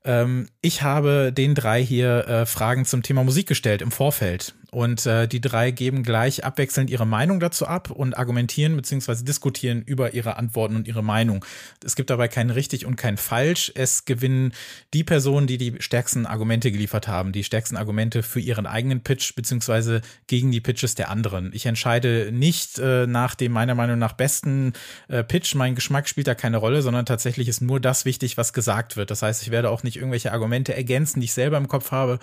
ähm, 0.06 0.48
ich 0.62 0.82
habe 0.82 1.34
den 1.34 1.56
drei 1.56 1.84
hier 1.84 2.26
äh, 2.26 2.46
Fragen 2.46 2.86
zum 2.86 3.04
Thema 3.04 3.26
Musik 3.26 3.48
gestellt 3.48 3.82
im 3.82 3.92
Vorfeld. 3.92 4.56
Und 4.76 5.06
äh, 5.06 5.26
die 5.26 5.40
drei 5.40 5.72
geben 5.72 6.04
gleich 6.04 6.44
abwechselnd 6.44 6.90
ihre 6.90 7.08
Meinung 7.08 7.40
dazu 7.40 7.66
ab 7.66 7.92
und 7.92 8.18
argumentieren 8.18 8.76
bzw. 8.76 9.24
diskutieren 9.24 9.82
über 9.82 10.14
ihre 10.14 10.36
Antworten 10.36 10.76
und 10.76 10.86
ihre 10.86 11.02
Meinung. 11.02 11.46
Es 11.82 11.96
gibt 11.96 12.10
dabei 12.10 12.28
kein 12.28 12.50
richtig 12.50 12.86
und 12.86 12.98
kein 12.98 13.16
falsch. 13.16 13.72
Es 13.74 14.04
gewinnen 14.04 14.52
die 14.94 15.06
Personen, 15.06 15.48
die 15.48 15.58
die 15.58 15.76
stärksten 15.80 16.26
Argumente 16.26 16.74
geliefert 16.74 17.08
haben, 17.08 17.32
die 17.32 17.46
stärksten 17.46 17.78
Argumente 17.78 18.22
für 18.22 18.42
ihren 18.42 18.66
eigenen 18.66 19.00
Pitch 19.00 19.34
bzw. 19.36 20.02
gegen 20.28 20.52
die 20.52 20.60
Pitches 20.60 20.94
der 20.94 21.10
anderen. 21.10 21.52
Ich 21.54 21.68
entscheide 21.68 22.34
nicht 22.34 22.78
äh, 22.78 23.08
nach 23.08 23.36
dem 23.36 23.54
meiner 23.54 23.76
Meinung 23.76 23.98
nach 23.98 24.12
besten 24.12 24.74
äh, 25.08 25.24
Pitch. 25.24 25.56
Mein 25.56 25.76
Geschmack 25.76 26.10
spielt 26.10 26.28
da 26.28 26.36
keine 26.36 26.58
Rolle, 26.58 26.82
sondern 26.82 27.06
tatsächlich 27.06 27.48
ist 27.48 27.62
nur 27.62 27.80
das 27.80 28.04
wichtig, 28.04 28.36
was 28.36 28.52
gesagt 28.52 28.98
wird. 28.98 29.10
Das 29.10 29.22
heißt, 29.22 29.42
ich 29.42 29.52
werde 29.52 29.70
auch 29.70 29.84
nicht 29.84 29.96
irgendwelche 29.96 30.34
Argumente 30.34 30.76
ergänzen, 30.76 31.22
die 31.22 31.28
ich 31.28 31.34
selber 31.34 31.56
im 31.56 31.70
Kopf 31.70 31.92
habe, 31.92 32.20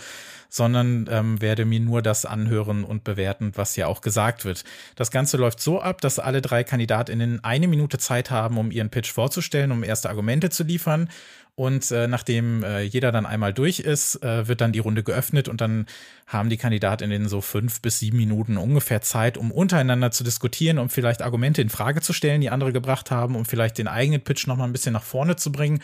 sondern 0.52 1.08
ähm, 1.10 1.40
werde 1.40 1.64
mir 1.64 1.81
nur 1.81 2.02
das 2.02 2.26
anhören 2.26 2.84
und 2.84 3.04
bewerten, 3.04 3.52
was 3.54 3.75
ja 3.75 3.87
auch 3.87 4.02
gesagt 4.02 4.44
wird. 4.44 4.64
Das 4.96 5.10
Ganze 5.10 5.38
läuft 5.38 5.60
so 5.60 5.81
ab, 5.81 6.02
dass 6.02 6.19
alle 6.19 6.43
drei 6.43 6.62
Kandidatinnen 6.62 7.43
eine 7.43 7.69
Minute 7.69 7.96
Zeit 7.96 8.31
haben, 8.31 8.58
um 8.58 8.70
ihren 8.70 8.90
Pitch 8.90 9.10
vorzustellen, 9.10 9.72
um 9.72 9.82
erste 9.82 10.10
Argumente 10.10 10.50
zu 10.50 10.64
liefern. 10.64 11.08
Und 11.54 11.90
äh, 11.90 12.08
nachdem 12.08 12.64
äh, 12.64 12.81
jeder 12.81 13.12
dann 13.12 13.26
einmal 13.26 13.52
durch 13.52 13.81
ist, 13.81 14.22
äh, 14.22 14.49
wird 14.49 14.62
dann 14.62 14.72
die 14.72 14.78
Runde 14.78 15.02
geöffnet 15.02 15.49
und 15.49 15.60
dann 15.60 15.84
haben 16.26 16.49
die 16.49 16.56
Kandidatinnen 16.56 17.28
so 17.28 17.43
fünf 17.43 17.82
bis 17.82 17.99
sieben 17.99 18.16
Minuten 18.16 18.56
ungefähr 18.56 19.02
Zeit, 19.02 19.37
um 19.37 19.52
untereinander 19.52 20.10
zu 20.10 20.25
diskutieren, 20.25 20.78
um 20.78 20.88
vielleicht 20.88 21.20
Argumente 21.20 21.60
in 21.60 21.69
Frage 21.69 22.00
zu 22.00 22.14
stellen, 22.14 22.40
die 22.40 22.49
andere 22.49 22.72
gebracht 22.72 23.10
haben, 23.10 23.37
um 23.37 23.44
vielleicht 23.44 23.76
den 23.76 23.87
eigenen 23.87 24.22
Pitch 24.22 24.46
noch 24.46 24.56
mal 24.56 24.64
ein 24.64 24.72
bisschen 24.72 24.94
nach 24.94 25.02
vorne 25.02 25.37
zu 25.37 25.52
bringen. 25.52 25.82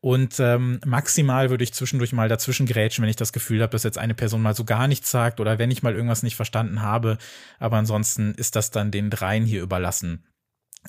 Und 0.00 0.40
ähm, 0.40 0.80
maximal 0.84 1.48
würde 1.48 1.62
ich 1.62 1.72
zwischendurch 1.72 2.12
mal 2.12 2.28
dazwischen 2.28 2.66
grätschen, 2.66 3.02
wenn 3.02 3.08
ich 3.08 3.16
das 3.16 3.32
Gefühl 3.32 3.62
habe, 3.62 3.70
dass 3.70 3.84
jetzt 3.84 3.98
eine 3.98 4.14
Person 4.14 4.42
mal 4.42 4.54
so 4.54 4.64
gar 4.64 4.88
nichts 4.88 5.12
sagt 5.12 5.38
oder 5.38 5.58
wenn 5.60 5.70
ich 5.70 5.82
mal 5.84 5.94
irgendwas 5.94 6.24
nicht 6.24 6.36
verstanden 6.36 6.82
habe. 6.82 7.18
Aber 7.60 7.76
ansonsten 7.76 8.34
ist 8.34 8.56
das 8.56 8.72
dann 8.72 8.90
den 8.90 9.10
dreien 9.10 9.46
hier 9.46 9.62
überlassen. 9.62 10.24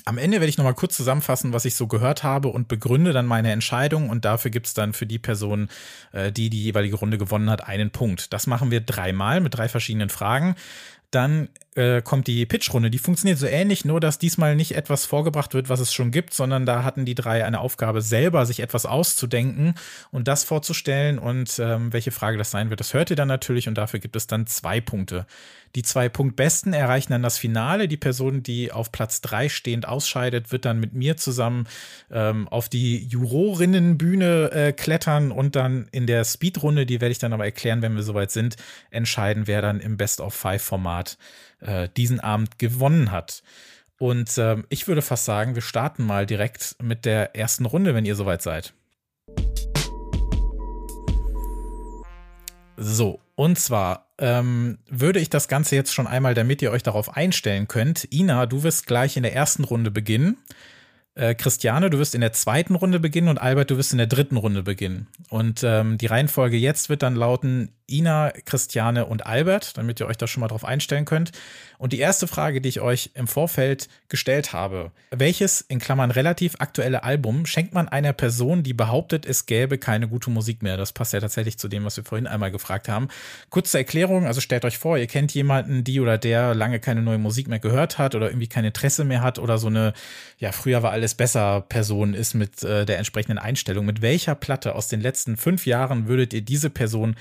Am 0.03 0.17
Ende 0.17 0.39
werde 0.39 0.49
ich 0.49 0.57
nochmal 0.57 0.73
kurz 0.73 0.97
zusammenfassen, 0.97 1.53
was 1.53 1.65
ich 1.65 1.75
so 1.75 1.87
gehört 1.87 2.23
habe 2.23 2.49
und 2.49 2.67
begründe 2.67 3.13
dann 3.13 3.25
meine 3.25 3.51
Entscheidung 3.51 4.09
und 4.09 4.25
dafür 4.25 4.51
gibt 4.51 4.67
es 4.67 4.73
dann 4.73 4.93
für 4.93 5.05
die 5.05 5.19
Person, 5.19 5.69
äh, 6.11 6.31
die 6.31 6.49
die 6.49 6.63
jeweilige 6.63 6.97
Runde 6.97 7.17
gewonnen 7.17 7.49
hat, 7.49 7.67
einen 7.67 7.91
Punkt. 7.91 8.33
Das 8.33 8.45
machen 8.45 8.71
wir 8.71 8.81
dreimal 8.81 9.39
mit 9.39 9.55
drei 9.55 9.69
verschiedenen 9.69 10.09
Fragen. 10.09 10.55
Dann 11.11 11.47
äh, 11.75 12.01
kommt 12.01 12.27
die 12.27 12.45
Pitchrunde. 12.45 12.89
Die 12.89 12.97
funktioniert 12.97 13.39
so 13.39 13.45
ähnlich, 13.45 13.85
nur 13.85 13.99
dass 13.99 14.19
diesmal 14.19 14.55
nicht 14.55 14.75
etwas 14.75 15.05
vorgebracht 15.05 15.53
wird, 15.53 15.69
was 15.69 15.79
es 15.79 15.93
schon 15.93 16.11
gibt, 16.11 16.33
sondern 16.33 16.65
da 16.65 16.83
hatten 16.83 17.05
die 17.05 17.15
drei 17.15 17.45
eine 17.45 17.61
Aufgabe, 17.61 18.01
selber 18.01 18.45
sich 18.45 18.59
etwas 18.59 18.85
auszudenken 18.85 19.75
und 20.11 20.27
das 20.27 20.43
vorzustellen. 20.43 21.17
Und 21.17 21.57
ähm, 21.59 21.93
welche 21.93 22.11
Frage 22.11 22.37
das 22.37 22.51
sein 22.51 22.69
wird, 22.69 22.79
das 22.79 22.93
hört 22.93 23.11
ihr 23.11 23.15
dann 23.15 23.29
natürlich 23.29 23.67
und 23.67 23.77
dafür 23.77 23.99
gibt 23.99 24.15
es 24.15 24.27
dann 24.27 24.45
zwei 24.47 24.81
Punkte. 24.81 25.25
Die 25.75 25.83
zwei 25.83 26.07
Punktbesten 26.07 26.71
erreichen 26.71 27.11
dann 27.11 27.21
das 27.21 27.37
Finale. 27.37 27.89
Die 27.89 27.97
Person, 27.97 28.43
die 28.43 28.71
auf 28.71 28.93
Platz 28.93 29.19
drei 29.19 29.49
stehend 29.49 29.85
ausscheidet, 29.87 30.53
wird 30.53 30.63
dann 30.63 30.79
mit 30.79 30.93
mir 30.93 31.17
zusammen 31.17 31.67
ähm, 32.09 32.47
auf 32.47 32.69
die 32.69 33.05
Jurorinnenbühne 33.05 34.51
äh, 34.51 34.71
klettern 34.71 35.31
und 35.31 35.57
dann 35.57 35.89
in 35.91 36.07
der 36.07 36.23
Speedrunde, 36.23 36.85
die 36.85 37.01
werde 37.01 37.11
ich 37.11 37.19
dann 37.19 37.33
aber 37.33 37.43
erklären, 37.43 37.81
wenn 37.81 37.95
wir 37.95 38.03
soweit 38.03 38.31
sind, 38.31 38.55
entscheiden, 38.89 39.47
wer 39.47 39.61
dann 39.61 39.81
im 39.81 39.97
Best 39.97 40.21
of 40.21 40.33
Five 40.33 40.63
Format 40.63 41.17
äh, 41.59 41.89
diesen 41.97 42.21
Abend 42.21 42.57
gewonnen 42.57 43.11
hat. 43.11 43.43
Und 43.97 44.37
äh, 44.37 44.57
ich 44.69 44.87
würde 44.87 45.01
fast 45.01 45.25
sagen, 45.25 45.55
wir 45.55 45.61
starten 45.61 46.05
mal 46.05 46.25
direkt 46.25 46.77
mit 46.81 47.03
der 47.03 47.35
ersten 47.35 47.65
Runde, 47.65 47.93
wenn 47.93 48.05
ihr 48.05 48.15
soweit 48.15 48.41
seid. 48.41 48.73
So, 52.77 53.21
und 53.35 53.57
zwar 53.57 54.04
ähm, 54.17 54.77
würde 54.89 55.19
ich 55.19 55.29
das 55.29 55.47
Ganze 55.47 55.75
jetzt 55.75 55.93
schon 55.93 56.07
einmal, 56.07 56.33
damit 56.33 56.61
ihr 56.61 56.71
euch 56.71 56.83
darauf 56.83 57.15
einstellen 57.15 57.67
könnt. 57.67 58.07
Ina, 58.11 58.45
du 58.45 58.63
wirst 58.63 58.87
gleich 58.87 59.17
in 59.17 59.23
der 59.23 59.33
ersten 59.33 59.63
Runde 59.63 59.91
beginnen. 59.91 60.37
Äh, 61.15 61.33
Christiane, 61.33 61.89
du 61.89 61.97
wirst 61.97 62.13
in 62.13 62.21
der 62.21 62.33
zweiten 62.33 62.75
Runde 62.75 62.99
beginnen 62.99 63.29
und 63.29 63.37
Albert, 63.37 63.71
du 63.71 63.77
wirst 63.77 63.93
in 63.93 63.97
der 63.97 64.07
dritten 64.07 64.35
Runde 64.35 64.63
beginnen. 64.63 65.07
Und 65.29 65.63
ähm, 65.63 65.97
die 65.97 66.07
Reihenfolge 66.07 66.57
jetzt 66.57 66.89
wird 66.89 67.03
dann 67.03 67.15
lauten 67.15 67.71
Ina, 67.89 68.31
Christiane 68.45 69.05
und 69.05 69.25
Albert, 69.25 69.77
damit 69.77 69.99
ihr 69.99 70.07
euch 70.07 70.17
da 70.17 70.27
schon 70.27 70.41
mal 70.41 70.47
drauf 70.47 70.65
einstellen 70.65 71.05
könnt. 71.05 71.31
Und 71.77 71.93
die 71.93 71.99
erste 71.99 72.27
Frage, 72.27 72.61
die 72.61 72.69
ich 72.69 72.81
euch 72.81 73.11
im 73.13 73.27
Vorfeld 73.27 73.87
gestellt 74.09 74.53
habe, 74.53 74.91
welches 75.11 75.61
in 75.61 75.79
Klammern 75.79 76.11
relativ 76.11 76.55
aktuelle 76.59 77.03
Album 77.03 77.45
schenkt 77.45 77.73
man 77.73 77.87
einer 77.87 78.13
Person, 78.13 78.63
die 78.63 78.73
behauptet, 78.73 79.25
es 79.25 79.45
gäbe 79.45 79.77
keine 79.77 80.07
gute 80.07 80.29
Musik 80.29 80.63
mehr? 80.63 80.77
Das 80.77 80.93
passt 80.93 81.13
ja 81.13 81.19
tatsächlich 81.19 81.57
zu 81.57 81.67
dem, 81.67 81.85
was 81.85 81.97
wir 81.97 82.03
vorhin 82.03 82.27
einmal 82.27 82.51
gefragt 82.51 82.89
haben. 82.89 83.07
Kurze 83.49 83.77
Erklärung, 83.77 84.25
also 84.25 84.41
stellt 84.41 84.65
euch 84.65 84.77
vor, 84.77 84.97
ihr 84.97 85.07
kennt 85.07 85.33
jemanden, 85.33 85.83
die 85.83 85.99
oder 85.99 86.17
der 86.17 86.55
lange 86.55 86.79
keine 86.79 87.01
neue 87.01 87.17
Musik 87.17 87.47
mehr 87.47 87.59
gehört 87.59 87.97
hat 87.97 88.15
oder 88.15 88.29
irgendwie 88.29 88.47
kein 88.47 88.65
Interesse 88.65 89.03
mehr 89.03 89.21
hat 89.21 89.39
oder 89.39 89.57
so 89.57 89.67
eine, 89.67 89.93
ja, 90.37 90.51
früher 90.51 90.83
war 90.83 90.91
alles 90.91 91.15
besser 91.15 91.61
Person 91.61 92.13
ist 92.13 92.33
mit 92.33 92.63
äh, 92.63 92.85
der 92.85 92.97
entsprechenden 92.97 93.37
Einstellung. 93.37 93.85
Mit 93.85 94.01
welcher 94.01 94.35
Platte 94.35 94.75
aus 94.75 94.87
den 94.87 95.01
letzten 95.01 95.37
fünf 95.37 95.65
Jahren 95.65 96.07
würdet 96.07 96.33
ihr 96.33 96.41
diese 96.41 96.69
Person 96.69 97.15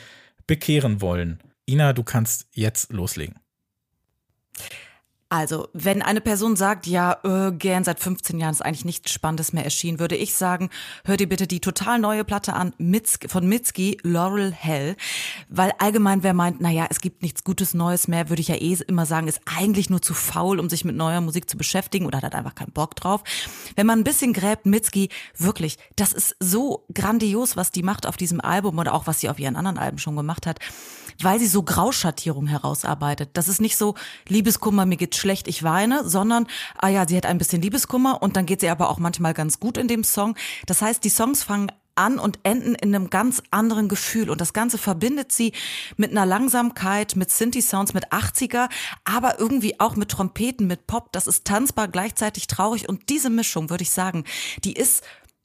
bekehren 0.46 1.00
wollen. 1.00 1.40
Ina, 1.66 1.92
du 1.92 2.02
kannst 2.02 2.46
jetzt 2.52 2.92
loslegen. 2.92 3.36
Also, 5.34 5.68
wenn 5.72 6.00
eine 6.00 6.20
Person 6.20 6.54
sagt, 6.54 6.86
ja, 6.86 7.18
äh, 7.24 7.50
gern 7.50 7.82
seit 7.82 7.98
15 7.98 8.38
Jahren 8.38 8.52
ist 8.52 8.60
eigentlich 8.60 8.84
nichts 8.84 9.10
Spannendes 9.10 9.52
mehr 9.52 9.64
erschienen, 9.64 9.98
würde 9.98 10.14
ich 10.14 10.34
sagen, 10.34 10.70
hör 11.04 11.16
dir 11.16 11.28
bitte 11.28 11.48
die 11.48 11.58
total 11.58 11.98
neue 11.98 12.22
Platte 12.22 12.52
an 12.52 12.72
von 13.26 13.48
Mitski, 13.48 13.98
Laurel 14.04 14.52
Hell. 14.52 14.94
Weil 15.48 15.72
allgemein, 15.78 16.22
wer 16.22 16.34
meint, 16.34 16.60
naja, 16.60 16.86
es 16.88 17.00
gibt 17.00 17.22
nichts 17.22 17.42
Gutes 17.42 17.74
Neues 17.74 18.06
mehr, 18.06 18.28
würde 18.28 18.42
ich 18.42 18.48
ja 18.48 18.54
eh 18.54 18.78
immer 18.86 19.06
sagen, 19.06 19.26
ist 19.26 19.40
eigentlich 19.44 19.90
nur 19.90 20.00
zu 20.00 20.14
faul, 20.14 20.60
um 20.60 20.68
sich 20.68 20.84
mit 20.84 20.94
neuer 20.94 21.20
Musik 21.20 21.50
zu 21.50 21.56
beschäftigen 21.56 22.06
oder 22.06 22.22
hat 22.22 22.36
einfach 22.36 22.54
keinen 22.54 22.72
Bock 22.72 22.94
drauf. 22.94 23.24
Wenn 23.74 23.88
man 23.88 23.98
ein 23.98 24.04
bisschen 24.04 24.34
gräbt, 24.34 24.66
Mitski, 24.66 25.08
wirklich, 25.36 25.78
das 25.96 26.12
ist 26.12 26.36
so 26.38 26.86
grandios, 26.94 27.56
was 27.56 27.72
die 27.72 27.82
macht 27.82 28.06
auf 28.06 28.16
diesem 28.16 28.40
Album 28.40 28.78
oder 28.78 28.94
auch 28.94 29.08
was 29.08 29.18
sie 29.18 29.28
auf 29.28 29.40
ihren 29.40 29.56
anderen 29.56 29.78
Alben 29.78 29.98
schon 29.98 30.14
gemacht 30.14 30.46
hat 30.46 30.60
weil 31.20 31.38
sie 31.38 31.46
so 31.46 31.62
Grauschattierung 31.62 32.46
herausarbeitet. 32.46 33.30
Das 33.34 33.48
ist 33.48 33.60
nicht 33.60 33.76
so, 33.76 33.94
Liebeskummer, 34.28 34.86
mir 34.86 34.96
geht's 34.96 35.16
schlecht, 35.16 35.48
ich 35.48 35.62
weine, 35.62 36.08
sondern, 36.08 36.46
ah 36.78 36.88
ja, 36.88 37.06
sie 37.06 37.16
hat 37.16 37.26
ein 37.26 37.38
bisschen 37.38 37.62
Liebeskummer 37.62 38.22
und 38.22 38.36
dann 38.36 38.46
geht 38.46 38.60
sie 38.60 38.68
aber 38.68 38.90
auch 38.90 38.98
manchmal 38.98 39.34
ganz 39.34 39.60
gut 39.60 39.76
in 39.76 39.88
dem 39.88 40.04
Song. 40.04 40.36
Das 40.66 40.82
heißt, 40.82 41.04
die 41.04 41.10
Songs 41.10 41.42
fangen 41.42 41.70
an 41.96 42.18
und 42.18 42.38
enden 42.42 42.74
in 42.74 42.94
einem 42.94 43.10
ganz 43.10 43.42
anderen 43.50 43.88
Gefühl. 43.88 44.30
Und 44.30 44.40
das 44.40 44.52
Ganze 44.52 44.78
verbindet 44.78 45.32
sie 45.32 45.52
mit 45.96 46.10
einer 46.10 46.26
Langsamkeit, 46.26 47.16
mit 47.16 47.30
Synthi-Sounds, 47.30 47.94
mit 47.94 48.08
80er, 48.12 48.68
aber 49.04 49.38
irgendwie 49.38 49.80
auch 49.80 49.96
mit 49.96 50.10
Trompeten, 50.10 50.66
mit 50.66 50.86
Pop. 50.86 51.12
Das 51.12 51.26
ist 51.26 51.44
tanzbar, 51.44 51.88
gleichzeitig 51.88 52.46
traurig. 52.46 52.88
Und 52.88 53.08
diese 53.08 53.30
Mischung, 53.30 53.70
würde 53.70 53.82
ich 53.82 53.90
sagen, 53.90 54.24
die 54.64 54.72
ist 54.72 55.04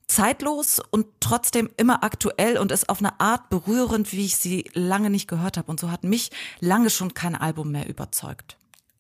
zeitlos 0.10 0.82
und 0.92 1.06
trotzdem 1.20 1.70
immer 1.78 2.04
aktuell 2.04 2.58
und 2.58 2.72
ist 2.72 2.90
auf 2.90 3.00
eine 3.00 3.20
Art 3.20 3.50
berührend, 3.50 4.12
wie 4.12 4.26
ich 4.26 4.36
sie 4.36 4.66
lange 4.74 5.10
nicht 5.10 5.28
gehört 5.28 5.58
habe. 5.58 5.70
Und 5.70 5.80
so 5.80 5.92
hat 5.92 6.04
mich 6.04 6.32
lange 6.60 6.90
schon 6.90 7.14
kein 7.14 7.36
Album 7.36 7.72
mehr 7.72 7.88
überzeugt. 7.88 8.58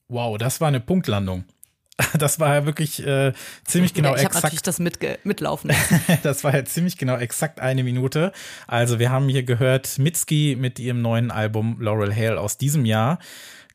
Wow, 0.08 0.38
das 0.38 0.62
war 0.62 0.68
eine 0.68 0.80
Punktlandung. 0.80 1.46
Das 2.18 2.40
war 2.40 2.56
ja 2.56 2.66
wirklich 2.66 3.06
äh, 3.06 3.34
ziemlich 3.66 3.94
genau 3.94 4.12
ja, 4.12 4.16
ich 4.16 4.22
exakt. 4.22 4.38
Ich 4.38 4.44
natürlich 4.44 4.62
das 4.62 4.80
mitge 4.80 5.20
mitlaufen. 5.26 5.72
das 6.24 6.46
war 6.46 6.56
ja 6.56 6.64
ziemlich 6.64 6.98
genau 6.98 7.18
exakt 7.18 7.60
eine 7.60 7.84
Minute. 7.84 8.32
Also 8.68 9.00
wir 9.00 9.12
haben 9.12 9.28
hier 9.28 9.44
gehört 9.44 10.00
Mitski 10.00 10.56
mit 10.58 10.80
ihrem 10.80 11.02
neuen 11.02 11.30
Album 11.30 11.76
Laurel 11.82 12.16
Hale 12.16 12.40
aus 12.40 12.58
diesem 12.58 12.86
Jahr. 12.86 13.20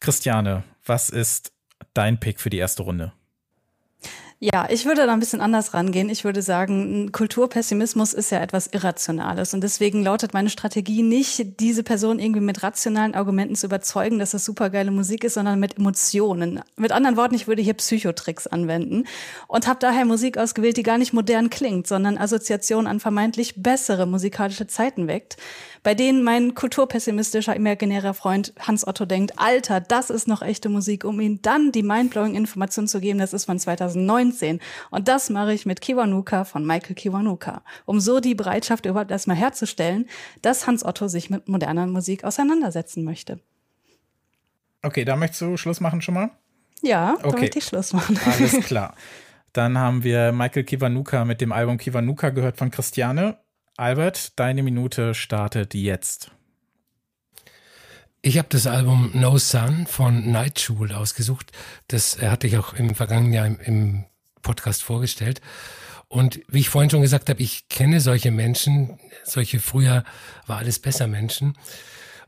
Christiane, 0.01 0.65
was 0.87 1.11
ist 1.11 1.53
dein 1.93 2.19
Pick 2.19 2.41
für 2.41 2.49
die 2.49 2.57
erste 2.57 2.83
Runde? 2.83 3.13
Ja, 4.41 4.67
ich 4.69 4.85
würde 4.85 5.07
da 5.07 5.13
ein 5.13 5.21
bisschen 5.21 5.41
anders 5.41 5.75
rangehen. 5.75 6.11
Ich 6.11 6.25
würde 6.25 6.43
sagen, 6.43 7.13
Kulturpessimismus 7.13 8.13
ist 8.13 8.31
ja 8.31 8.41
etwas 8.41 8.67
Irrationales. 8.67 9.55
Und 9.55 9.63
deswegen 9.63 10.03
lautet 10.03 10.35
meine 10.35 10.51
Strategie 10.51 11.03
nicht, 11.03 11.61
diese 11.61 11.83
Person 11.83 12.19
irgendwie 12.19 12.41
mit 12.41 12.63
rationalen 12.63 13.15
Argumenten 13.15 13.55
zu 13.55 13.67
überzeugen, 13.67 14.19
dass 14.19 14.33
das 14.33 14.45
supergeile 14.45 14.91
Musik 14.91 15.25
ist, 15.25 15.35
sondern 15.35 15.61
mit 15.61 15.79
Emotionen. 15.79 16.61
Mit 16.77 16.93
anderen 16.93 17.17
Worten, 17.17 17.37
ich 17.37 17.47
würde 17.47 17.63
hier 17.63 17.75
Psychotricks 17.75 18.47
anwenden 18.47 19.05
und 19.47 19.67
habe 19.67 19.79
daher 19.81 20.05
Musik 20.05 20.37
ausgewählt, 20.37 20.77
die 20.77 20.83
gar 20.83 20.99
nicht 20.99 21.13
modern 21.13 21.49
klingt, 21.49 21.87
sondern 21.87 22.19
Assoziationen 22.19 22.89
an 22.89 23.01
vermeintlich 23.01 23.63
bessere 23.63 24.07
musikalische 24.07 24.67
Zeiten 24.67 25.07
weckt 25.07 25.37
bei 25.85 25.95
denen 25.95 26.25
mein 26.25 26.55
kulturpessimistischer 26.55 27.55
imaginärer 27.55 28.15
Freund 28.15 28.55
Hans 28.59 28.87
Otto 28.87 29.05
denkt, 29.05 29.35
Alter, 29.37 29.81
das 29.81 30.09
ist 30.11 30.27
noch 30.27 30.43
echte 30.43 30.71
Musik, 30.71 31.05
um 31.05 31.21
ihm 31.21 31.43
dann 31.43 31.73
die 31.73 31.83
mindblowing 31.83 32.35
Information 32.35 32.89
zu 32.89 33.01
geben, 33.01 33.19
das 33.19 33.35
ist 33.35 33.45
von 33.45 33.59
2019. 33.59 34.61
Und 34.91 35.09
das 35.09 35.29
mache 35.29 35.53
ich 35.53 35.67
mit 35.67 35.83
Kiwanuka 35.83 36.45
von 36.45 36.67
Michael 36.67 36.95
Kiwanuka, 36.95 37.63
um 37.85 38.01
so 38.01 38.19
die 38.19 38.35
Bereitschaft 38.35 38.87
überhaupt 38.87 39.11
erstmal 39.11 39.37
herzustellen, 39.37 40.07
dass 40.41 40.67
Hans 40.67 40.85
Otto 40.85 41.07
sich 41.07 41.29
mit 41.29 41.49
moderner 41.49 41.87
Musik 41.87 42.25
auseinandersetzen 42.25 43.05
möchte. 43.05 43.39
Okay, 44.83 45.05
da 45.05 45.17
möchtest 45.17 45.43
du 45.43 45.59
Schluss 45.59 45.81
machen 45.81 46.01
schon 46.01 46.15
mal? 46.15 46.31
Ja, 46.81 47.19
da 47.23 47.31
möchte 47.31 47.59
ich 47.59 47.67
Schluss 47.67 47.93
machen. 47.93 48.19
Alles 48.25 48.53
klar. 48.67 48.95
Dann 49.53 49.77
haben 49.79 50.03
wir 50.03 50.33
Michael 50.33 50.65
Kiwanuka 50.65 51.27
mit 51.27 51.43
dem 51.43 51.53
Album 51.53 51.77
Kiwanuka 51.77 52.31
gehört 52.31 52.57
von 52.57 52.71
Christiane. 52.71 53.37
Albert, 53.77 54.39
deine 54.39 54.63
Minute 54.63 55.15
startet 55.15 55.75
jetzt. 55.75 56.31
Ich 58.23 58.39
habe 58.39 58.47
das 58.49 58.69
Album 58.69 59.11
No 59.15 59.37
Sun 59.37 59.89
von 59.89 60.31
Nightshule 60.31 60.97
ausgesucht. 60.97 61.51
Das 61.89 62.23
hatte 62.23 62.47
ich 62.47 62.57
auch 62.57 62.75
im 62.75 62.95
vergangenen 62.95 63.33
Jahr 63.33 63.47
im, 63.47 63.59
im 63.61 64.05
Podcast 64.43 64.85
vorgestellt. 64.85 65.41
Und 66.07 66.41
wie 66.47 66.61
ich 66.61 66.69
vorhin 66.69 66.89
schon 66.89 67.03
gesagt 67.03 67.29
habe, 67.29 67.43
ich 67.43 67.69
kenne 67.69 68.01
solche 68.01 68.31
Menschen, 68.31 69.01
solche 69.25 69.59
früher 69.59 70.05
war 70.47 70.59
alles 70.59 70.79
besser 70.79 71.09
Menschen. 71.09 71.59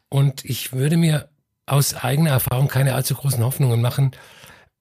Und 0.08 0.44
ich 0.44 0.72
würde 0.72 0.96
mir 0.96 1.28
aus 1.64 1.94
eigener 1.94 2.30
Erfahrung 2.30 2.66
keine 2.66 2.96
allzu 2.96 3.14
großen 3.14 3.44
Hoffnungen 3.44 3.80
machen, 3.80 4.10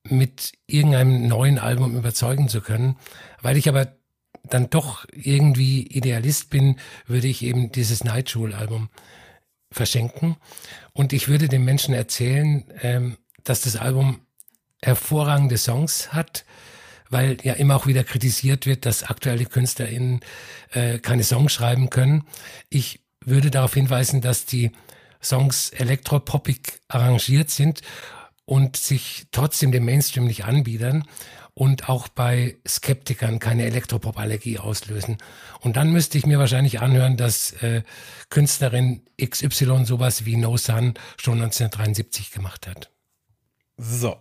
mit 0.02 0.52
irgendeinem 0.66 1.28
neuen 1.28 1.60
Album 1.60 1.96
überzeugen 1.96 2.48
zu 2.48 2.60
können, 2.60 2.96
weil 3.40 3.56
ich 3.56 3.68
aber 3.68 3.86
dann 4.50 4.70
doch 4.70 5.04
irgendwie 5.12 5.86
Idealist 5.86 6.50
bin, 6.50 6.78
würde 7.06 7.28
ich 7.28 7.42
eben 7.42 7.72
dieses 7.72 8.04
Nightshule-Album 8.04 8.88
verschenken. 9.70 10.36
Und 10.92 11.12
ich 11.12 11.28
würde 11.28 11.48
den 11.48 11.64
Menschen 11.64 11.94
erzählen, 11.94 12.64
ähm, 12.82 13.16
dass 13.44 13.62
das 13.62 13.76
Album 13.76 14.20
hervorragende 14.82 15.58
Songs 15.58 16.12
hat, 16.12 16.44
weil 17.08 17.36
ja 17.42 17.54
immer 17.54 17.76
auch 17.76 17.86
wieder 17.86 18.04
kritisiert 18.04 18.66
wird, 18.66 18.86
dass 18.86 19.04
aktuelle 19.04 19.46
KünstlerInnen 19.46 20.20
äh, 20.72 20.98
keine 20.98 21.24
Songs 21.24 21.52
schreiben 21.52 21.90
können. 21.90 22.24
Ich 22.68 23.00
würde 23.24 23.50
darauf 23.50 23.74
hinweisen, 23.74 24.20
dass 24.20 24.46
die 24.46 24.72
Songs 25.22 25.70
elektropoppig 25.70 26.80
arrangiert 26.88 27.50
sind 27.50 27.80
und 28.44 28.76
sich 28.76 29.26
trotzdem 29.32 29.72
dem 29.72 29.84
Mainstream 29.84 30.26
nicht 30.26 30.44
anbiedern 30.44 31.04
und 31.58 31.88
auch 31.88 32.08
bei 32.08 32.58
Skeptikern 32.68 33.38
keine 33.38 33.64
Elektropop-Allergie 33.64 34.58
auslösen. 34.58 35.16
Und 35.60 35.78
dann 35.78 35.90
müsste 35.90 36.18
ich 36.18 36.26
mir 36.26 36.38
wahrscheinlich 36.38 36.80
anhören, 36.80 37.16
dass 37.16 37.52
äh, 37.62 37.82
Künstlerin 38.28 39.00
XY 39.18 39.86
sowas 39.86 40.26
wie 40.26 40.36
No 40.36 40.58
Sun 40.58 40.92
schon 41.16 41.38
1973 41.38 42.30
gemacht 42.30 42.66
hat. 42.66 42.90
So, 43.78 44.16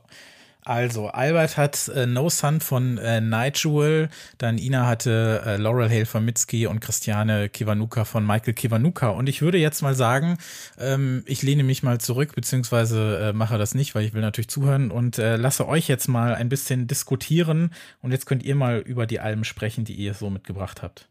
also, 0.66 1.10
Albert 1.10 1.58
hat 1.58 1.88
äh, 1.90 2.08
No 2.08 2.28
Sun 2.28 2.60
von 2.60 2.98
äh, 2.98 3.22
Nigel, 3.22 4.10
dann 4.40 4.58
Ina 4.58 4.88
hatte 4.88 5.44
äh, 5.46 5.58
Laurel 5.58 5.90
Hale 5.90 6.08
von 6.08 6.26
Mitski 6.26 6.66
und 6.66 6.80
Christiane 6.80 7.50
Kiwanuka 7.50 8.04
von 8.04 8.26
Michael 8.26 8.56
Kiwanuka. 8.56 9.10
Und 9.10 9.30
ich 9.30 9.44
würde 9.44 9.60
jetzt 9.60 9.84
mal 9.84 9.94
sagen, 9.94 10.40
ähm, 10.80 11.24
ich 11.28 11.44
lehne 11.44 11.64
mich 11.64 11.84
mal 11.84 12.00
zurück, 12.00 12.34
beziehungsweise 12.34 13.30
äh, 13.30 13.34
mache 13.34 13.60
das 13.60 13.76
nicht, 13.76 13.94
weil 13.94 14.06
ich 14.06 14.16
will 14.16 14.22
natürlich 14.22 14.48
zuhören 14.48 14.90
und 14.90 15.20
äh, 15.20 15.36
lasse 15.36 15.68
euch 15.68 15.88
jetzt 15.88 16.08
mal 16.08 16.34
ein 16.34 16.50
bisschen 16.50 16.88
diskutieren. 16.88 17.72
Und 18.02 18.12
jetzt 18.12 18.26
könnt 18.26 18.42
ihr 18.42 18.56
mal 18.56 18.80
über 18.80 19.06
die 19.06 19.20
Alben 19.20 19.44
sprechen, 19.44 19.86
die 19.86 19.94
ihr 19.94 20.16
so 20.16 20.32
mitgebracht 20.32 20.82
habt. 20.82 21.08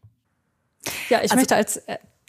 Ja, 1.09 1.19
ich 1.19 1.31
also, 1.31 1.35
möchte 1.37 1.55
als 1.55 1.81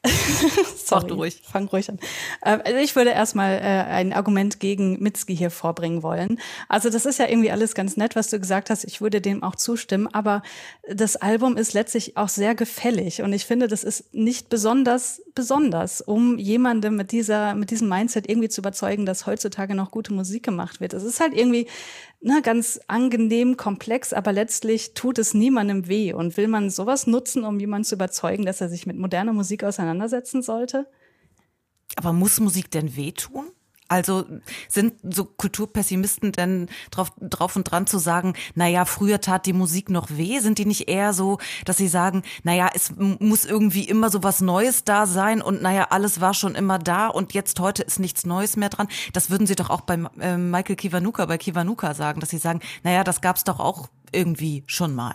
Sorry, 0.77 1.13
ruhig. 1.13 1.43
Fang 1.43 1.67
ruhig 1.69 1.89
an. 1.89 1.99
Ähm, 2.45 2.61
also 2.65 2.79
ich 2.79 2.95
würde 2.97 3.11
erstmal 3.11 3.55
äh, 3.55 3.61
ein 3.61 4.13
Argument 4.13 4.61
gegen 4.61 5.03
Mitski 5.03 5.37
hier 5.37 5.51
vorbringen 5.51 6.03
wollen. 6.03 6.41
Also 6.69 6.91
das 6.91 7.07
ist 7.07 7.19
ja 7.19 7.29
irgendwie 7.29 7.51
alles 7.51 7.75
ganz 7.75 7.97
nett, 7.97 8.17
was 8.17 8.31
du 8.31 8.39
gesagt 8.39 8.71
hast. 8.71 8.85
Ich 8.85 9.01
würde 9.01 9.21
dem 9.21 9.43
auch 9.43 9.57
zustimmen. 9.57 10.09
Aber 10.13 10.43
das 10.89 11.17
Album 11.17 11.57
ist 11.57 11.73
letztlich 11.73 12.17
auch 12.17 12.29
sehr 12.29 12.55
gefällig. 12.55 13.23
Und 13.23 13.33
ich 13.33 13.47
finde, 13.47 13.69
das 13.69 13.85
ist 13.85 14.15
nicht 14.15 14.49
besonders 14.49 15.23
besonders, 15.37 16.01
um 16.01 16.39
jemandem 16.39 16.97
mit 16.97 17.13
dieser, 17.13 17.55
mit 17.55 17.71
diesem 17.71 17.89
Mindset 17.89 18.29
irgendwie 18.29 18.49
zu 18.49 18.61
überzeugen, 18.61 19.07
dass 19.07 19.27
heutzutage 19.27 19.77
noch 19.77 19.93
gute 19.93 20.13
Musik 20.13 20.43
gemacht 20.43 20.81
wird. 20.81 20.95
Es 20.95 21.05
ist 21.05 21.21
halt 21.21 21.33
irgendwie 21.33 21.69
ne, 22.21 22.43
ganz 22.43 22.81
angenehm, 22.89 23.57
komplex, 23.57 24.13
aber 24.13 24.33
letztlich 24.33 24.95
tut 24.95 25.19
es 25.21 25.35
niemandem 25.35 25.87
weh. 25.87 26.13
Und 26.13 26.37
will 26.37 26.49
man 26.49 26.71
sowas 26.71 27.07
nutzen, 27.07 27.45
um 27.45 27.61
jemanden 27.61 27.85
zu 27.85 27.95
überzeugen, 27.95 28.45
dass 28.45 28.61
er 28.61 28.69
sich 28.69 28.87
mit 28.87 28.97
moderner 28.97 29.33
Musik 29.33 29.63
auseinandersetzen 29.63 30.43
sollte? 30.43 30.89
Aber 31.95 32.13
muss 32.13 32.41
Musik 32.41 32.73
denn 32.73 32.97
wehtun? 32.97 33.47
Also 33.89 34.25
sind 34.69 34.95
so 35.03 35.25
Kulturpessimisten 35.25 36.33
denn 36.33 36.69
drauf, 36.91 37.13
drauf 37.21 37.57
und 37.57 37.65
dran 37.65 37.87
zu 37.87 37.99
sagen, 37.99 38.35
naja, 38.55 38.85
früher 38.85 39.21
tat 39.21 39.47
die 39.47 39.53
Musik 39.53 39.91
noch 39.91 40.09
weh? 40.11 40.41
Sind 40.41 40.59
die 40.59 40.67
nicht 40.67 40.89
eher 40.89 41.13
so, 41.13 41.39
dass 41.65 41.77
sie 41.77 41.89
sagen, 41.89 42.23
naja, 42.43 42.71
es 42.75 42.93
muss 42.97 43.45
irgendwie 43.45 43.85
immer 43.85 44.11
so 44.11 44.23
was 44.23 44.41
Neues 44.41 44.85
da 44.85 45.07
sein 45.07 45.41
und 45.41 45.63
naja, 45.63 45.89
alles 45.91 46.21
war 46.21 46.35
schon 46.35 46.55
immer 46.55 46.79
da 46.79 47.07
und 47.09 47.33
jetzt 47.35 47.61
heute 47.61 47.83
ist 47.83 48.01
nichts 48.01 48.27
Neues 48.27 48.57
mehr 48.57 48.71
dran? 48.71 48.89
Das 49.13 49.31
würden 49.31 49.47
sie 49.47 49.57
doch 49.57 49.71
auch 49.71 49.83
bei 49.83 49.99
äh, 50.21 50.37
Michael 50.37 50.77
Kiwanuka, 50.77 51.27
bei 51.27 51.39
Kiwanuka 51.39 51.95
sagen, 51.95 52.21
dass 52.21 52.31
sie 52.31 52.39
sagen, 52.39 52.61
naja, 52.83 53.05
das 53.05 53.21
gab's 53.21 53.45
doch 53.45 53.61
auch 53.61 53.89
irgendwie 54.13 54.65
schon 54.67 54.95
mal. 54.95 55.15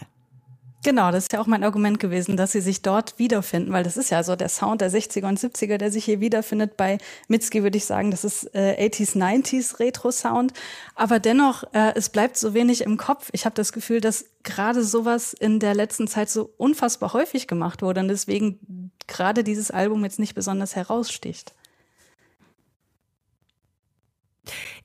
Genau, 0.83 1.11
das 1.11 1.25
ist 1.25 1.33
ja 1.33 1.39
auch 1.39 1.45
mein 1.45 1.63
Argument 1.63 1.99
gewesen, 1.99 2.37
dass 2.37 2.53
sie 2.53 2.61
sich 2.61 2.81
dort 2.81 3.19
wiederfinden, 3.19 3.71
weil 3.71 3.83
das 3.83 3.97
ist 3.97 4.09
ja 4.09 4.23
so 4.23 4.35
der 4.35 4.49
Sound 4.49 4.81
der 4.81 4.89
60er 4.91 5.27
und 5.27 5.39
70er, 5.39 5.77
der 5.77 5.91
sich 5.91 6.05
hier 6.05 6.19
wiederfindet. 6.21 6.75
Bei 6.75 6.97
Mitski 7.27 7.61
würde 7.61 7.77
ich 7.77 7.85
sagen, 7.85 8.09
das 8.09 8.23
ist 8.23 8.55
äh, 8.55 8.89
80s, 8.89 9.15
90s 9.15 9.79
Retro-Sound. 9.79 10.53
Aber 10.95 11.19
dennoch, 11.19 11.63
äh, 11.73 11.93
es 11.93 12.09
bleibt 12.09 12.35
so 12.35 12.55
wenig 12.55 12.81
im 12.81 12.97
Kopf. 12.97 13.29
Ich 13.31 13.45
habe 13.45 13.53
das 13.53 13.73
Gefühl, 13.73 14.01
dass 14.01 14.25
gerade 14.41 14.83
sowas 14.83 15.33
in 15.33 15.59
der 15.59 15.75
letzten 15.75 16.07
Zeit 16.07 16.31
so 16.31 16.51
unfassbar 16.57 17.13
häufig 17.13 17.47
gemacht 17.47 17.83
wurde 17.83 18.01
und 18.01 18.07
deswegen 18.07 18.91
gerade 19.05 19.43
dieses 19.43 19.69
Album 19.69 20.03
jetzt 20.03 20.17
nicht 20.17 20.33
besonders 20.33 20.75
heraussticht. 20.75 21.53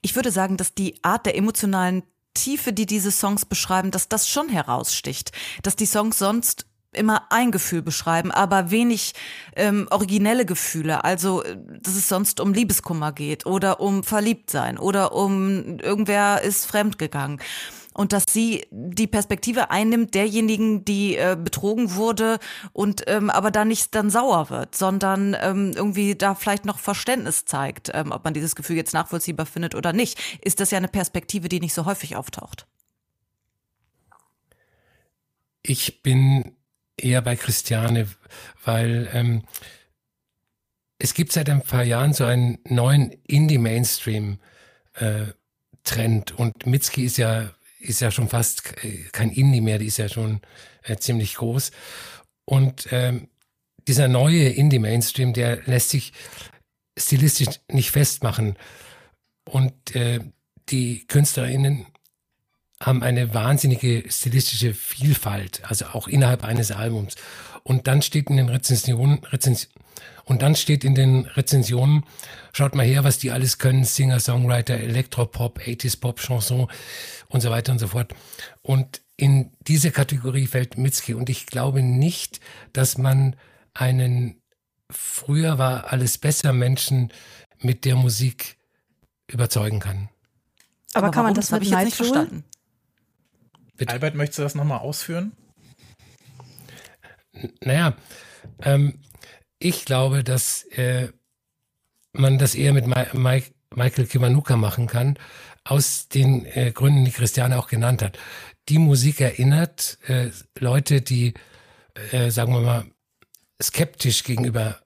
Ich 0.02 0.14
würde 0.14 0.30
sagen, 0.30 0.58
dass 0.58 0.74
die 0.74 1.02
Art 1.02 1.24
der 1.24 1.36
emotionalen 1.36 2.02
Tiefe, 2.36 2.72
die 2.72 2.86
diese 2.86 3.10
Songs 3.10 3.44
beschreiben, 3.44 3.90
dass 3.90 4.08
das 4.08 4.28
schon 4.28 4.48
heraussticht. 4.48 5.32
Dass 5.62 5.74
die 5.74 5.86
Songs 5.86 6.18
sonst 6.18 6.66
immer 6.92 7.30
ein 7.30 7.50
Gefühl 7.50 7.82
beschreiben, 7.82 8.30
aber 8.30 8.70
wenig 8.70 9.14
ähm, 9.54 9.86
originelle 9.90 10.46
Gefühle. 10.46 11.04
Also, 11.04 11.42
dass 11.82 11.94
es 11.94 12.08
sonst 12.08 12.40
um 12.40 12.52
Liebeskummer 12.52 13.12
geht 13.12 13.46
oder 13.46 13.80
um 13.80 14.02
Verliebtsein 14.02 14.78
oder 14.78 15.12
um 15.12 15.78
irgendwer 15.78 16.42
ist 16.42 16.66
fremdgegangen 16.66 17.40
und 17.96 18.12
dass 18.12 18.24
sie 18.28 18.66
die 18.70 19.06
Perspektive 19.06 19.70
einnimmt 19.70 20.14
derjenigen, 20.14 20.84
die 20.84 21.16
äh, 21.16 21.36
betrogen 21.42 21.94
wurde 21.94 22.38
und 22.74 23.04
ähm, 23.06 23.30
aber 23.30 23.50
da 23.50 23.64
nicht 23.64 23.94
dann 23.94 24.10
sauer 24.10 24.50
wird, 24.50 24.76
sondern 24.76 25.34
ähm, 25.40 25.72
irgendwie 25.74 26.14
da 26.14 26.34
vielleicht 26.34 26.66
noch 26.66 26.78
Verständnis 26.78 27.46
zeigt, 27.46 27.90
ähm, 27.94 28.12
ob 28.12 28.22
man 28.24 28.34
dieses 28.34 28.54
Gefühl 28.54 28.76
jetzt 28.76 28.92
nachvollziehbar 28.92 29.46
findet 29.46 29.74
oder 29.74 29.94
nicht, 29.94 30.18
ist 30.42 30.60
das 30.60 30.70
ja 30.70 30.78
eine 30.78 30.88
Perspektive, 30.88 31.48
die 31.48 31.58
nicht 31.58 31.72
so 31.72 31.86
häufig 31.86 32.16
auftaucht. 32.16 32.66
Ich 35.62 36.02
bin 36.02 36.54
eher 36.98 37.22
bei 37.22 37.34
Christiane, 37.34 38.08
weil 38.62 39.08
ähm, 39.12 39.44
es 40.98 41.14
gibt 41.14 41.32
seit 41.32 41.48
ein 41.48 41.62
paar 41.62 41.82
Jahren 41.82 42.12
so 42.12 42.24
einen 42.24 42.58
neuen 42.64 43.10
Indie-Mainstream. 43.26 44.38
Äh, 44.94 45.26
und 46.36 46.66
Mitski 46.66 47.04
ist 47.04 47.16
ja 47.16 47.50
ist 47.88 48.00
ja 48.00 48.10
schon 48.10 48.28
fast 48.28 48.62
kein 49.12 49.30
Indie 49.30 49.60
mehr, 49.60 49.78
die 49.78 49.86
ist 49.86 49.98
ja 49.98 50.08
schon 50.08 50.40
äh, 50.82 50.96
ziemlich 50.96 51.36
groß. 51.36 51.70
Und 52.44 52.88
ähm, 52.90 53.28
dieser 53.88 54.08
neue 54.08 54.48
Indie-Mainstream, 54.48 55.32
der 55.32 55.62
lässt 55.64 55.90
sich 55.90 56.12
stilistisch 56.98 57.60
nicht 57.70 57.90
festmachen. 57.90 58.56
Und 59.48 59.94
äh, 59.94 60.20
die 60.68 61.06
KünstlerInnen 61.06 61.86
haben 62.80 63.02
eine 63.02 63.32
wahnsinnige 63.32 64.04
stilistische 64.10 64.74
Vielfalt, 64.74 65.62
also 65.64 65.86
auch 65.86 66.08
innerhalb 66.08 66.44
eines 66.44 66.72
Albums. 66.72 67.14
Und 67.62 67.86
dann 67.86 68.02
steht 68.02 68.28
in 68.28 68.36
den 68.36 68.48
Rezensionen, 68.48 69.24
Rezensionen 69.24 69.85
und 70.26 70.42
dann 70.42 70.56
steht 70.56 70.84
in 70.84 70.94
den 70.96 71.24
Rezensionen, 71.24 72.04
schaut 72.52 72.74
mal 72.74 72.84
her, 72.84 73.04
was 73.04 73.18
die 73.18 73.30
alles 73.30 73.58
können, 73.58 73.84
Singer, 73.84 74.18
Songwriter, 74.18 74.74
Elektropop, 74.74 75.60
80s 75.60 76.00
Pop, 76.00 76.20
Chanson 76.20 76.68
und 77.28 77.40
so 77.40 77.50
weiter 77.50 77.72
und 77.72 77.78
so 77.78 77.86
fort. 77.86 78.12
Und 78.60 79.00
in 79.16 79.52
diese 79.66 79.92
Kategorie 79.92 80.48
fällt 80.48 80.76
Mitski. 80.76 81.14
Und 81.14 81.30
ich 81.30 81.46
glaube 81.46 81.82
nicht, 81.82 82.40
dass 82.72 82.98
man 82.98 83.36
einen 83.72 84.42
früher 84.90 85.58
war 85.58 85.92
alles 85.92 86.18
besser 86.18 86.52
Menschen 86.52 87.12
mit 87.60 87.84
der 87.84 87.94
Musik 87.96 88.56
überzeugen 89.28 89.78
kann. 89.78 90.08
Aber, 90.92 91.06
Aber 91.06 91.14
kann 91.14 91.24
man 91.24 91.34
das, 91.34 91.48
das 91.48 91.60
mit 91.60 91.70
Night 91.70 91.86
nicht 91.86 91.96
verstanden? 91.96 92.44
Bitte? 93.76 93.92
Albert, 93.92 94.16
möchtest 94.16 94.40
du 94.40 94.42
das 94.42 94.54
nochmal 94.54 94.78
ausführen? 94.78 95.32
Naja, 97.60 97.94
ähm, 98.62 98.98
ich 99.58 99.84
glaube, 99.84 100.24
dass 100.24 100.64
äh, 100.64 101.08
man 102.12 102.38
das 102.38 102.54
eher 102.54 102.72
mit 102.72 102.86
Ma 102.86 103.06
Mike, 103.12 103.52
Michael 103.74 104.06
Kiwanuka 104.06 104.56
machen 104.56 104.86
kann, 104.86 105.18
aus 105.64 106.08
den 106.08 106.46
äh, 106.46 106.72
Gründen, 106.72 107.04
die 107.04 107.10
Christiane 107.10 107.58
auch 107.58 107.68
genannt 107.68 108.02
hat. 108.02 108.18
Die 108.68 108.78
Musik 108.78 109.20
erinnert 109.20 109.98
äh, 110.06 110.30
Leute, 110.58 111.00
die, 111.00 111.34
äh, 112.12 112.30
sagen 112.30 112.52
wir 112.52 112.60
mal, 112.60 112.84
skeptisch 113.62 114.22
gegenüber 114.24 114.80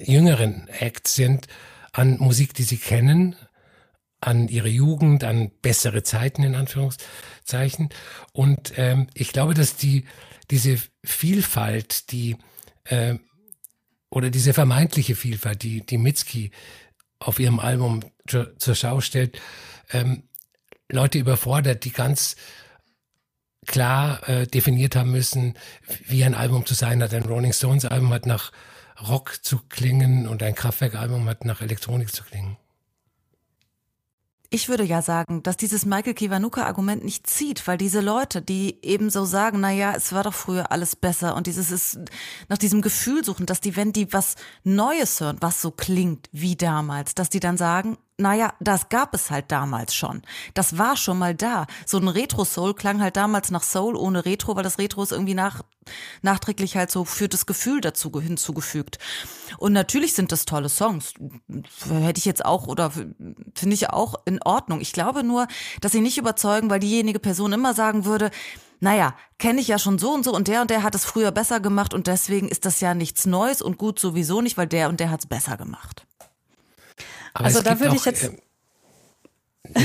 jüngeren 0.00 0.68
Acts 0.68 1.14
sind, 1.14 1.46
an 1.92 2.18
Musik, 2.18 2.54
die 2.54 2.62
sie 2.62 2.76
kennen, 2.76 3.36
an 4.20 4.48
ihre 4.48 4.68
Jugend, 4.68 5.24
an 5.24 5.50
bessere 5.62 6.02
Zeiten 6.02 6.42
in 6.42 6.54
Anführungszeichen. 6.54 7.88
Und 8.32 8.72
ähm, 8.76 9.08
ich 9.14 9.32
glaube, 9.32 9.54
dass 9.54 9.76
die 9.76 10.04
diese 10.50 10.78
Vielfalt, 11.04 12.10
die 12.10 12.36
äh, 12.84 13.16
oder 14.10 14.30
diese 14.30 14.52
vermeintliche 14.52 15.14
Vielfalt, 15.14 15.62
die, 15.62 15.84
die 15.84 15.98
Mitski 15.98 16.50
auf 17.18 17.38
ihrem 17.38 17.58
Album 17.58 18.00
zur, 18.26 18.56
zur 18.58 18.74
Schau 18.74 19.00
stellt, 19.00 19.40
ähm, 19.90 20.22
Leute 20.90 21.18
überfordert, 21.18 21.84
die 21.84 21.92
ganz 21.92 22.36
klar 23.66 24.26
äh, 24.28 24.46
definiert 24.46 24.96
haben 24.96 25.10
müssen, 25.10 25.54
wie 26.06 26.24
ein 26.24 26.34
Album 26.34 26.64
zu 26.64 26.74
sein 26.74 27.02
hat. 27.02 27.12
Ein 27.12 27.24
Rolling 27.24 27.52
Stones 27.52 27.84
Album 27.84 28.12
hat 28.12 28.24
nach 28.24 28.52
Rock 29.06 29.38
zu 29.42 29.60
klingen 29.68 30.26
und 30.26 30.42
ein 30.42 30.54
Kraftwerk 30.54 30.94
Album 30.94 31.28
hat 31.28 31.44
nach 31.44 31.60
Elektronik 31.60 32.14
zu 32.14 32.24
klingen. 32.24 32.56
Ich 34.50 34.70
würde 34.70 34.84
ja 34.84 35.02
sagen, 35.02 35.42
dass 35.42 35.58
dieses 35.58 35.84
Michael 35.84 36.14
Kiwanuka-Argument 36.14 37.04
nicht 37.04 37.26
zieht, 37.26 37.66
weil 37.66 37.76
diese 37.76 38.00
Leute, 38.00 38.40
die 38.40 38.78
eben 38.82 39.10
so 39.10 39.26
sagen, 39.26 39.60
na 39.60 39.70
ja, 39.70 39.92
es 39.94 40.14
war 40.14 40.22
doch 40.22 40.32
früher 40.32 40.72
alles 40.72 40.96
besser 40.96 41.36
und 41.36 41.46
dieses 41.46 41.70
ist 41.70 41.98
nach 42.48 42.56
diesem 42.56 42.80
Gefühl 42.80 43.22
suchen, 43.22 43.44
dass 43.44 43.60
die, 43.60 43.76
wenn 43.76 43.92
die 43.92 44.10
was 44.10 44.36
Neues 44.64 45.20
hören, 45.20 45.36
was 45.40 45.60
so 45.60 45.70
klingt 45.70 46.30
wie 46.32 46.56
damals, 46.56 47.14
dass 47.14 47.28
die 47.28 47.40
dann 47.40 47.58
sagen, 47.58 47.98
naja, 48.20 48.52
das 48.58 48.88
gab 48.88 49.14
es 49.14 49.30
halt 49.30 49.52
damals 49.52 49.94
schon. 49.94 50.22
Das 50.54 50.76
war 50.76 50.96
schon 50.96 51.18
mal 51.18 51.36
da. 51.36 51.66
So 51.86 51.98
ein 51.98 52.08
Retro-Soul 52.08 52.74
klang 52.74 53.00
halt 53.00 53.16
damals 53.16 53.52
nach 53.52 53.62
Soul 53.62 53.94
ohne 53.94 54.24
Retro, 54.24 54.56
weil 54.56 54.64
das 54.64 54.78
Retro 54.78 55.04
ist 55.04 55.12
irgendwie 55.12 55.34
nach, 55.34 55.62
nachträglich 56.22 56.76
halt 56.76 56.90
so 56.90 57.04
für 57.04 57.28
das 57.28 57.46
Gefühl 57.46 57.80
dazu 57.80 58.10
hinzugefügt. 58.20 58.98
Und 59.56 59.72
natürlich 59.72 60.14
sind 60.14 60.32
das 60.32 60.46
tolle 60.46 60.68
Songs. 60.68 61.14
Hätte 61.88 62.18
ich 62.18 62.24
jetzt 62.24 62.44
auch 62.44 62.66
oder 62.66 62.90
finde 62.90 63.74
ich 63.74 63.90
auch 63.90 64.16
in 64.24 64.42
Ordnung. 64.42 64.80
Ich 64.80 64.92
glaube 64.92 65.22
nur, 65.22 65.46
dass 65.80 65.92
sie 65.92 66.00
nicht 66.00 66.18
überzeugen, 66.18 66.70
weil 66.70 66.80
diejenige 66.80 67.20
Person 67.20 67.52
immer 67.52 67.72
sagen 67.72 68.04
würde, 68.04 68.32
naja, 68.80 69.14
kenne 69.38 69.60
ich 69.60 69.68
ja 69.68 69.78
schon 69.78 69.98
so 69.98 70.12
und 70.12 70.24
so 70.24 70.34
und 70.34 70.48
der 70.48 70.60
und 70.60 70.70
der 70.70 70.82
hat 70.82 70.96
es 70.96 71.04
früher 71.04 71.30
besser 71.30 71.60
gemacht 71.60 71.94
und 71.94 72.08
deswegen 72.08 72.48
ist 72.48 72.64
das 72.64 72.80
ja 72.80 72.94
nichts 72.94 73.26
Neues 73.26 73.62
und 73.62 73.78
gut 73.78 74.00
sowieso 74.00 74.40
nicht, 74.40 74.56
weil 74.56 74.66
der 74.66 74.88
und 74.88 74.98
der 74.98 75.10
hat 75.10 75.20
es 75.20 75.26
besser 75.26 75.56
gemacht. 75.56 76.07
Aber 77.34 77.46
also 77.46 77.62
da 77.62 77.78
würde 77.80 77.96
ich 77.96 78.04
jetzt. 78.04 78.30
Äh, 79.74 79.80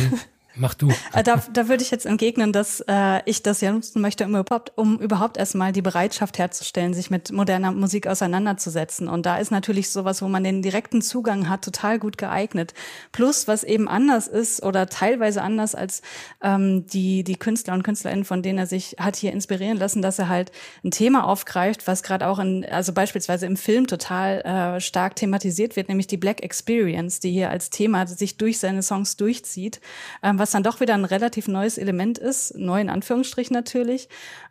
Mach 0.56 0.76
du. 0.76 0.90
Äh, 1.14 1.24
da, 1.24 1.42
da 1.52 1.68
würde 1.68 1.82
ich 1.82 1.90
jetzt 1.90 2.06
entgegnen, 2.06 2.54
dass 2.54 2.84
äh, 2.88 3.22
ich 3.26 3.42
das 3.42 3.62
ja 3.62 3.72
nutzen 3.72 4.02
möchte, 4.02 4.26
um 4.26 4.36
überhaupt, 4.36 4.72
um 4.76 5.00
überhaupt 5.00 5.38
erstmal 5.38 5.72
die 5.72 5.82
Bereitschaft 5.82 6.38
herzustellen, 6.38 6.94
sich 6.94 7.10
mit 7.10 7.32
moderner 7.32 7.72
Musik 7.72 8.06
auseinanderzusetzen. 8.06 9.08
Und 9.08 9.26
da 9.26 9.38
ist 9.38 9.50
natürlich 9.50 9.90
sowas, 9.90 10.22
wo 10.22 10.28
man 10.28 10.44
den 10.44 10.62
direkten 10.62 11.02
Zugang 11.02 11.50
hat, 11.50 11.64
total 11.64 11.98
gut 11.98 12.20
geeignet. 12.20 12.76
Plus, 13.12 13.48
was 13.48 13.64
eben 13.64 13.88
anders 13.88 14.28
ist 14.28 14.62
oder 14.62 14.88
teilweise 14.88 15.42
anders 15.42 15.74
als 15.74 16.04
ähm, 16.44 16.86
die, 16.86 17.24
die 17.24 17.36
Künstler 17.36 17.74
und 17.74 17.84
Künstlerinnen, 17.84 18.26
von 18.26 18.44
denen 18.44 18.60
er 18.60 18.68
sich 18.68 18.98
hat 19.00 19.16
hier 19.16 19.34
inspirieren 19.34 19.78
lassen, 19.78 20.04
dass 20.04 20.20
er 20.20 20.30
halt 20.30 20.52
ein 20.84 20.92
Thema 20.92 21.26
aufgreift, 21.26 21.88
was 21.88 22.04
gerade 22.04 22.28
auch 22.28 22.38
in, 22.38 22.64
also 22.66 22.94
beispielsweise 22.94 23.48
im 23.48 23.58
Film 23.58 23.88
total 23.88 24.42
äh, 24.42 24.80
stark 24.82 25.16
thematisiert 25.16 25.76
wird, 25.76 25.90
nämlich 25.90 26.06
die 26.06 26.18
Black 26.18 26.44
Experience, 26.44 27.20
die 27.20 27.32
hier 27.32 27.50
als 27.50 27.72
Thema 27.72 28.06
sich 28.06 28.38
durch 28.38 28.60
seine 28.60 28.84
Songs 28.84 29.18
durchzieht. 29.18 29.82
Ähm, 30.22 30.43
was 30.44 30.52
dann 30.52 30.62
doch 30.64 30.82
wieder 30.82 30.94
ein 30.94 31.06
relativ 31.06 31.48
neues 31.48 31.78
Element 31.78 32.18
ist, 32.18 32.58
neu 32.58 32.82
in 32.82 32.90
Anführungsstrichen 32.90 33.54
natürlich. 33.54 34.10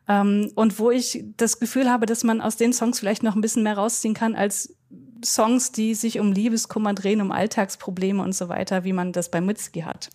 Ähm, 0.09 0.51
und 0.55 0.79
wo 0.79 0.91
ich 0.91 1.23
das 1.37 1.61
Gefühl 1.61 1.91
habe, 1.91 2.07
dass 2.07 2.25
man 2.25 2.41
aus 2.41 2.57
den 2.57 2.73
Songs 2.73 2.99
vielleicht 2.99 3.23
noch 3.23 3.35
ein 3.35 3.43
bisschen 3.43 3.63
mehr 3.63 3.77
rausziehen 3.77 4.15
kann 4.15 4.35
als 4.35 4.75
Songs, 5.23 5.71
die 5.71 5.95
sich 5.95 6.19
um 6.19 6.33
Liebeskummer 6.33 6.95
drehen, 6.95 7.21
um 7.21 7.31
Alltagsprobleme 7.31 8.23
und 8.23 8.35
so 8.35 8.49
weiter, 8.49 8.85
wie 8.85 8.95
man 8.95 9.13
das 9.13 9.31
bei 9.31 9.43
Mitski 9.43 9.83
hat. 9.83 10.09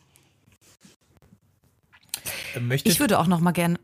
Äh, 2.55 2.59
möchtet, 2.59 2.91
ich 2.91 2.99
würde 2.99 3.19
auch 3.19 3.27
noch 3.27 3.39
mal 3.39 3.51
gerne 3.51 3.77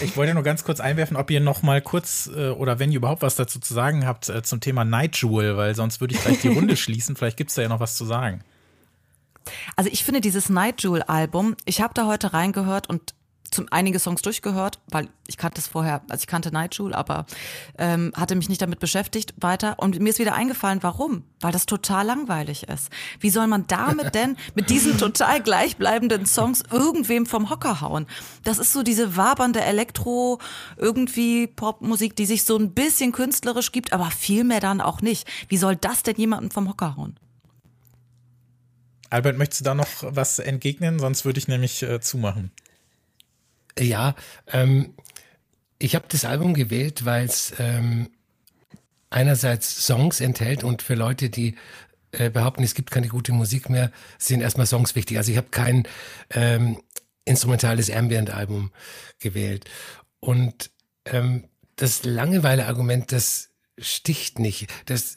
ich 0.00 0.16
wollte 0.16 0.32
nur 0.34 0.44
ganz 0.44 0.62
kurz 0.62 0.78
einwerfen, 0.78 1.16
ob 1.16 1.30
ihr 1.32 1.40
noch 1.40 1.62
mal 1.62 1.82
kurz 1.82 2.30
äh, 2.34 2.50
oder 2.50 2.78
wenn 2.78 2.92
ihr 2.92 2.98
überhaupt 2.98 3.22
was 3.22 3.34
dazu 3.34 3.58
zu 3.58 3.74
sagen 3.74 4.06
habt 4.06 4.28
äh, 4.28 4.42
zum 4.42 4.60
Thema 4.60 4.84
Night 4.84 5.16
Jewel, 5.16 5.56
weil 5.56 5.74
sonst 5.74 6.00
würde 6.00 6.14
ich 6.14 6.22
gleich 6.22 6.40
die 6.40 6.48
Runde 6.48 6.76
schließen. 6.78 7.16
Vielleicht 7.16 7.36
gibt 7.36 7.50
es 7.50 7.56
da 7.56 7.62
ja 7.62 7.68
noch 7.68 7.80
was 7.80 7.96
zu 7.96 8.04
sagen. 8.04 8.44
Also 9.76 9.90
ich 9.92 10.04
finde 10.04 10.20
dieses 10.20 10.48
Night 10.48 10.82
Jewel 10.82 11.02
Album, 11.02 11.56
ich 11.64 11.80
habe 11.80 11.94
da 11.94 12.06
heute 12.06 12.32
reingehört 12.32 12.88
und 12.88 13.14
zum, 13.54 13.66
einige 13.70 13.98
Songs 13.98 14.20
durchgehört, 14.22 14.80
weil 14.88 15.08
ich 15.26 15.38
kannte 15.38 15.60
es 15.60 15.68
vorher, 15.68 16.02
also 16.10 16.22
ich 16.22 16.26
kannte 16.26 16.52
Night 16.52 16.76
Jewel, 16.76 16.92
aber 16.94 17.24
ähm, 17.78 18.12
hatte 18.16 18.34
mich 18.34 18.48
nicht 18.48 18.60
damit 18.60 18.80
beschäftigt 18.80 19.32
weiter. 19.38 19.76
Und 19.78 19.98
mir 20.00 20.10
ist 20.10 20.18
wieder 20.18 20.34
eingefallen, 20.34 20.82
warum? 20.82 21.24
Weil 21.40 21.52
das 21.52 21.64
total 21.64 22.06
langweilig 22.06 22.64
ist. 22.68 22.90
Wie 23.20 23.30
soll 23.30 23.46
man 23.46 23.66
damit 23.66 24.14
denn 24.14 24.36
mit 24.54 24.68
diesen 24.68 24.98
total 24.98 25.40
gleichbleibenden 25.40 26.26
Songs 26.26 26.62
irgendwem 26.70 27.26
vom 27.26 27.48
Hocker 27.48 27.80
hauen? 27.80 28.06
Das 28.42 28.58
ist 28.58 28.72
so 28.72 28.82
diese 28.82 29.16
wabernde 29.16 29.62
Elektro, 29.62 30.40
irgendwie 30.76 31.46
Popmusik, 31.46 32.16
die 32.16 32.26
sich 32.26 32.44
so 32.44 32.58
ein 32.58 32.74
bisschen 32.74 33.12
künstlerisch 33.12 33.72
gibt, 33.72 33.92
aber 33.92 34.10
viel 34.10 34.44
mehr 34.44 34.60
dann 34.60 34.80
auch 34.80 35.00
nicht. 35.00 35.26
Wie 35.48 35.56
soll 35.56 35.76
das 35.76 36.02
denn 36.02 36.16
jemanden 36.16 36.50
vom 36.50 36.68
Hocker 36.68 36.96
hauen? 36.96 37.18
Albert, 39.14 39.38
möchtest 39.38 39.60
du 39.60 39.64
da 39.64 39.74
noch 39.74 40.02
was 40.02 40.40
entgegnen? 40.40 40.98
Sonst 40.98 41.24
würde 41.24 41.38
ich 41.38 41.46
nämlich 41.46 41.84
äh, 41.84 42.00
zumachen. 42.00 42.50
Ja, 43.78 44.16
ähm, 44.48 44.94
ich 45.78 45.94
habe 45.94 46.06
das 46.08 46.24
Album 46.24 46.52
gewählt, 46.52 47.04
weil 47.04 47.24
es 47.24 47.54
ähm, 47.60 48.10
einerseits 49.10 49.86
Songs 49.86 50.20
enthält 50.20 50.64
und 50.64 50.82
für 50.82 50.96
Leute, 50.96 51.30
die 51.30 51.54
äh, 52.10 52.28
behaupten, 52.28 52.64
es 52.64 52.74
gibt 52.74 52.90
keine 52.90 53.06
gute 53.06 53.30
Musik 53.30 53.70
mehr, 53.70 53.92
sind 54.18 54.40
erstmal 54.40 54.66
Songs 54.66 54.96
wichtig. 54.96 55.16
Also 55.16 55.30
ich 55.30 55.38
habe 55.38 55.48
kein 55.52 55.86
ähm, 56.30 56.82
instrumentales 57.24 57.92
Ambient-Album 57.92 58.72
gewählt. 59.20 59.70
Und 60.18 60.72
ähm, 61.04 61.44
das 61.76 62.02
Langeweile-Argument, 62.02 63.12
das 63.12 63.50
sticht 63.78 64.40
nicht. 64.40 64.68
Das, 64.86 65.14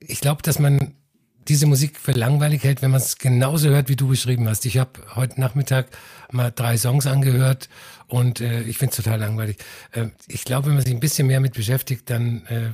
ich 0.00 0.20
glaube, 0.20 0.42
dass 0.42 0.58
man 0.58 0.96
diese 1.48 1.66
Musik 1.66 1.98
für 1.98 2.12
langweilig 2.12 2.64
hält, 2.64 2.82
wenn 2.82 2.90
man 2.90 3.00
es 3.00 3.18
genauso 3.18 3.68
hört, 3.68 3.88
wie 3.88 3.96
du 3.96 4.08
beschrieben 4.08 4.48
hast. 4.48 4.64
Ich 4.66 4.78
habe 4.78 4.90
heute 5.14 5.40
Nachmittag 5.40 5.86
mal 6.30 6.50
drei 6.50 6.76
Songs 6.76 7.06
angehört 7.06 7.68
und 8.06 8.40
äh, 8.40 8.62
ich 8.62 8.78
finde 8.78 8.92
es 8.92 8.96
total 8.96 9.20
langweilig. 9.20 9.58
Äh, 9.92 10.06
ich 10.28 10.44
glaube, 10.44 10.68
wenn 10.68 10.74
man 10.74 10.84
sich 10.84 10.94
ein 10.94 11.00
bisschen 11.00 11.26
mehr 11.26 11.40
mit 11.40 11.54
beschäftigt, 11.54 12.10
dann 12.10 12.46
äh, 12.46 12.70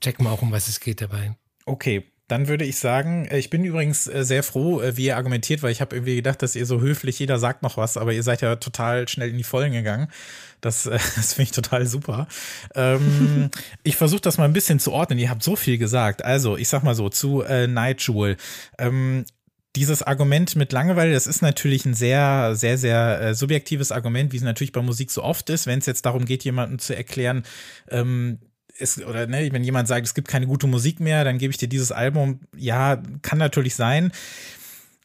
checkt 0.00 0.20
man 0.20 0.32
auch, 0.32 0.42
um 0.42 0.52
was 0.52 0.68
es 0.68 0.80
geht 0.80 1.00
dabei. 1.00 1.36
Okay, 1.64 2.11
dann 2.32 2.48
würde 2.48 2.64
ich 2.64 2.78
sagen, 2.78 3.26
äh, 3.26 3.38
ich 3.38 3.50
bin 3.50 3.62
übrigens 3.62 4.06
äh, 4.06 4.24
sehr 4.24 4.42
froh, 4.42 4.80
äh, 4.80 4.96
wie 4.96 5.04
ihr 5.04 5.18
argumentiert, 5.18 5.62
weil 5.62 5.70
ich 5.70 5.82
habe 5.82 5.94
irgendwie 5.94 6.16
gedacht, 6.16 6.40
dass 6.40 6.56
ihr 6.56 6.64
so 6.64 6.80
höflich, 6.80 7.18
jeder 7.18 7.38
sagt 7.38 7.62
noch 7.62 7.76
was, 7.76 7.98
aber 7.98 8.14
ihr 8.14 8.22
seid 8.22 8.40
ja 8.40 8.56
total 8.56 9.06
schnell 9.06 9.28
in 9.28 9.36
die 9.36 9.44
Vollen 9.44 9.72
gegangen. 9.72 10.08
Das, 10.62 10.84
das 11.16 11.34
finde 11.34 11.42
ich 11.42 11.50
total 11.50 11.86
super. 11.86 12.26
Ähm, 12.74 13.50
ich 13.82 13.96
versuche 13.96 14.22
das 14.22 14.38
mal 14.38 14.46
ein 14.46 14.54
bisschen 14.54 14.78
zu 14.78 14.92
ordnen. 14.92 15.18
Ihr 15.18 15.28
habt 15.28 15.42
so 15.42 15.56
viel 15.56 15.76
gesagt. 15.76 16.24
Also, 16.24 16.56
ich 16.56 16.70
sag 16.70 16.82
mal 16.84 16.94
so, 16.94 17.10
zu 17.10 17.42
äh, 17.42 17.66
Night 17.66 18.00
Jewel. 18.00 18.38
Ähm, 18.78 19.26
dieses 19.76 20.02
Argument 20.02 20.56
mit 20.56 20.72
Langeweile, 20.72 21.12
das 21.12 21.26
ist 21.26 21.42
natürlich 21.42 21.84
ein 21.84 21.94
sehr, 21.94 22.54
sehr, 22.54 22.78
sehr 22.78 23.20
äh, 23.20 23.34
subjektives 23.34 23.92
Argument, 23.92 24.32
wie 24.32 24.38
es 24.38 24.42
natürlich 24.42 24.72
bei 24.72 24.80
Musik 24.80 25.10
so 25.10 25.22
oft 25.22 25.50
ist, 25.50 25.66
wenn 25.66 25.80
es 25.80 25.86
jetzt 25.86 26.06
darum 26.06 26.24
geht, 26.24 26.44
jemandem 26.44 26.78
zu 26.78 26.96
erklären, 26.96 27.42
ähm, 27.90 28.38
es, 28.82 29.02
oder 29.02 29.26
ne, 29.26 29.48
wenn 29.52 29.64
jemand 29.64 29.88
sagt, 29.88 30.06
es 30.06 30.14
gibt 30.14 30.28
keine 30.28 30.46
gute 30.46 30.66
Musik 30.66 31.00
mehr, 31.00 31.24
dann 31.24 31.38
gebe 31.38 31.50
ich 31.50 31.58
dir 31.58 31.68
dieses 31.68 31.92
Album. 31.92 32.40
Ja, 32.56 33.02
kann 33.22 33.38
natürlich 33.38 33.74
sein. 33.74 34.12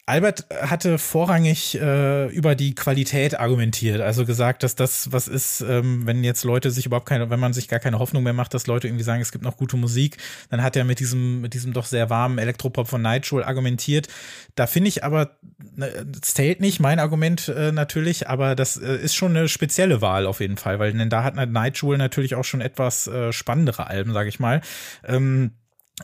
Albert 0.08 0.46
hatte 0.62 0.98
vorrangig 1.00 1.78
äh, 1.82 2.28
über 2.28 2.56
die 2.56 2.74
Qualität 2.76 3.38
argumentiert, 3.38 4.00
also 4.00 4.26
gesagt, 4.26 4.64
dass 4.64 4.74
das 4.74 5.12
was 5.12 5.28
ist, 5.28 5.60
ähm, 5.60 6.08
wenn 6.08 6.24
jetzt 6.24 6.46
Leute 6.46 6.72
sich 6.72 6.86
überhaupt 6.86 7.10
keine, 7.10 7.30
wenn 7.30 7.42
man 7.42 7.52
sich 7.52 7.68
gar 7.68 7.80
keine 7.80 8.00
Hoffnung 8.00 8.24
mehr 8.24 8.32
macht, 8.32 8.54
dass 8.54 8.68
Leute 8.68 8.88
irgendwie 8.88 9.04
sagen, 9.04 9.22
es 9.22 9.34
gibt 9.34 9.44
noch 9.44 9.58
gute 9.58 9.76
Musik, 9.76 10.16
dann 10.50 10.64
hat 10.64 10.78
er 10.78 10.86
mit 10.86 11.02
diesem 11.02 11.42
mit 11.42 11.54
diesem 11.54 11.74
doch 11.74 11.86
sehr 11.86 12.10
warmen 12.10 12.38
Elektropop 12.38 12.88
von 12.88 13.02
Nightshade 13.02 13.46
argumentiert. 13.46 14.08
Da 14.56 14.66
finde 14.66 14.88
ich 14.88 15.04
aber, 15.04 15.32
ne, 15.76 16.08
zählt 16.22 16.62
nicht, 16.62 16.80
mein 16.80 17.00
Argument 17.00 17.50
äh, 17.50 17.74
natürlich, 17.74 18.30
aber 18.30 18.56
das 18.56 18.78
äh, 18.78 18.96
ist 18.96 19.14
schon 19.14 19.36
eine 19.36 19.50
spezielle 19.50 20.00
Wahl 20.00 20.26
auf 20.26 20.40
jeden 20.40 20.56
Fall, 20.56 20.80
weil 20.80 20.94
denn 20.94 21.10
da 21.10 21.26
hat 21.26 21.36
Nightshade 21.36 21.98
natürlich 21.98 22.36
auch 22.36 22.46
schon 22.46 22.62
etwas 22.62 23.08
äh, 23.08 23.34
spannendere 23.34 23.88
Alben, 23.88 24.14
sage 24.14 24.30
ich 24.30 24.40
mal. 24.40 24.62
Ähm, 25.06 25.52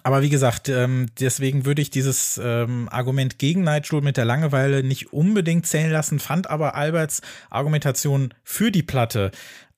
aber 0.01 0.23
wie 0.23 0.29
gesagt, 0.29 0.69
ähm, 0.69 1.07
deswegen 1.19 1.65
würde 1.65 1.81
ich 1.81 1.91
dieses 1.91 2.41
ähm, 2.43 2.89
Argument 2.89 3.37
gegen 3.37 3.63
Nigel 3.63 4.01
mit 4.01 4.17
der 4.17 4.25
Langeweile 4.25 4.83
nicht 4.83 5.13
unbedingt 5.13 5.67
zählen 5.67 5.91
lassen, 5.91 6.19
fand 6.19 6.49
aber 6.49 6.73
Alberts 6.73 7.21
Argumentation 7.51 8.33
für 8.43 8.71
die 8.71 8.81
Platte 8.81 9.29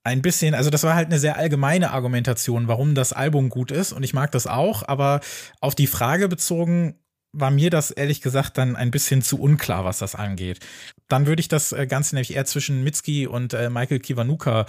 ein 0.06 0.22
bisschen, 0.22 0.54
also 0.54 0.70
das 0.70 0.84
war 0.84 0.96
halt 0.96 1.08
eine 1.08 1.20
sehr 1.20 1.36
allgemeine 1.38 1.92
Argumentation, 1.92 2.68
warum 2.68 2.96
das 2.96 3.12
Album 3.12 3.50
gut 3.50 3.72
ist 3.72 3.92
und 3.92 4.04
ich 4.04 4.14
mag 4.14 4.32
das 4.32 4.48
auch, 4.48 4.88
aber 4.88 5.20
auf 5.60 5.76
die 5.76 5.88
Frage 5.88 6.30
bezogen 6.30 6.96
war 7.38 7.52
mir 7.52 7.70
das 7.70 7.92
ehrlich 7.92 8.22
gesagt 8.22 8.58
dann 8.58 8.76
ein 8.76 8.92
bisschen 8.92 9.22
zu 9.22 9.40
unklar, 9.40 9.86
was 9.86 10.00
das 10.00 10.16
angeht 10.16 10.60
dann 11.08 11.28
würde 11.28 11.40
ich 11.40 11.48
das 11.48 11.72
äh, 11.72 11.86
Ganze 11.88 12.16
nämlich 12.16 12.36
eher 12.36 12.46
zwischen 12.46 12.84
Mitski 12.84 13.28
und 13.28 13.54
äh, 13.54 13.70
Michael 13.70 14.00
Kiwanuka 14.00 14.66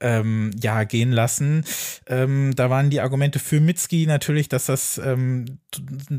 ähm, 0.00 0.50
ja 0.60 0.84
gehen 0.84 1.12
lassen. 1.12 1.64
Ähm, 2.06 2.54
da 2.54 2.68
waren 2.70 2.90
die 2.90 3.00
Argumente 3.00 3.38
für 3.38 3.60
Mitski 3.60 4.06
natürlich, 4.06 4.48
dass 4.48 4.66
das 4.66 5.00
ähm, 5.02 5.58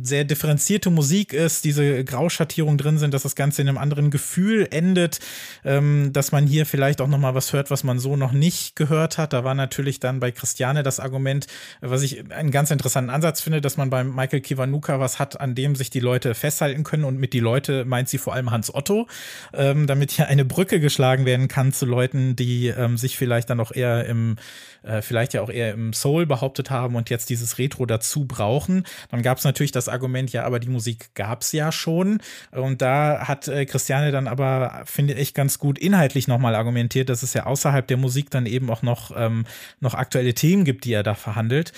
sehr 0.01 0.23
differenzierte 0.23 0.89
Musik 0.89 1.33
ist, 1.33 1.63
diese 1.63 2.03
Grauschattierungen 2.03 2.77
drin 2.77 2.97
sind, 2.97 3.13
dass 3.13 3.23
das 3.23 3.35
Ganze 3.35 3.61
in 3.61 3.69
einem 3.69 3.77
anderen 3.77 4.09
Gefühl 4.09 4.67
endet, 4.71 5.19
ähm, 5.63 6.11
dass 6.11 6.31
man 6.31 6.47
hier 6.47 6.65
vielleicht 6.65 7.01
auch 7.01 7.07
noch 7.07 7.19
mal 7.19 7.35
was 7.35 7.53
hört, 7.53 7.69
was 7.69 7.83
man 7.83 7.99
so 7.99 8.15
noch 8.15 8.31
nicht 8.31 8.75
gehört 8.75 9.17
hat. 9.17 9.33
Da 9.33 9.43
war 9.43 9.53
natürlich 9.53 9.99
dann 9.99 10.19
bei 10.19 10.31
Christiane 10.31 10.81
das 10.81 10.99
Argument, 10.99 11.45
was 11.81 12.01
ich 12.01 12.31
einen 12.31 12.51
ganz 12.51 12.71
interessanten 12.71 13.11
Ansatz 13.11 13.41
finde, 13.41 13.61
dass 13.61 13.77
man 13.77 13.91
beim 13.91 14.15
Michael 14.15 14.41
Kiwanuka 14.41 14.99
was 14.99 15.19
hat, 15.19 15.39
an 15.39 15.53
dem 15.53 15.75
sich 15.81 15.89
die 15.89 15.99
Leute 15.99 16.33
festhalten 16.33 16.83
können 16.83 17.03
und 17.03 17.19
mit 17.19 17.33
die 17.33 17.39
Leute 17.39 17.85
meint 17.85 18.09
sie 18.09 18.17
vor 18.17 18.33
allem 18.33 18.51
Hans 18.51 18.73
Otto 18.73 19.07
ähm, 19.53 19.87
damit 19.87 20.11
hier 20.11 20.27
eine 20.27 20.45
Brücke 20.45 20.79
geschlagen 20.79 21.25
werden 21.25 21.47
kann 21.47 21.71
zu 21.73 21.85
Leuten, 21.85 22.35
die 22.35 22.67
ähm, 22.67 22.97
sich 22.97 23.17
vielleicht 23.17 23.49
dann 23.49 23.59
auch 23.59 23.71
eher 23.71 24.05
im, 24.05 24.37
äh, 24.83 25.01
vielleicht 25.01 25.33
ja 25.33 25.41
auch 25.41 25.49
eher 25.49 25.73
im 25.73 25.93
Soul 25.93 26.25
behauptet 26.25 26.69
haben 26.69 26.95
und 26.95 27.09
jetzt 27.09 27.29
dieses 27.29 27.57
Retro 27.57 27.85
dazu 27.85 28.25
brauchen. 28.25 28.83
Dann 29.09 29.21
gab 29.21 29.37
es 29.37 29.43
natürlich 29.43 29.71
das 29.71 29.89
Argument, 29.89 30.31
ja, 30.31 30.43
aber 30.43 30.59
die 30.59 30.69
Musik 30.69 31.13
gab 31.15 31.41
es 31.41 31.51
ja 31.51 31.71
schon. 31.71 32.21
Und 32.51 32.81
da 32.81 33.27
hat 33.27 33.47
äh, 33.47 33.65
Christiane 33.65 34.11
dann 34.11 34.27
aber, 34.27 34.83
finde 34.85 35.13
ich, 35.13 35.33
ganz 35.33 35.59
gut 35.59 35.77
inhaltlich 35.79 36.27
nochmal 36.27 36.55
argumentiert, 36.55 37.09
dass 37.09 37.23
es 37.23 37.33
ja 37.33 37.45
außerhalb 37.45 37.87
der 37.87 37.97
Musik 37.97 38.29
dann 38.29 38.45
eben 38.45 38.69
auch 38.69 38.81
noch, 38.81 39.11
ähm, 39.15 39.45
noch 39.79 39.93
aktuelle 39.93 40.33
Themen 40.33 40.65
gibt, 40.65 40.85
die 40.85 40.93
er 40.93 41.03
da 41.03 41.15
verhandelt. 41.15 41.73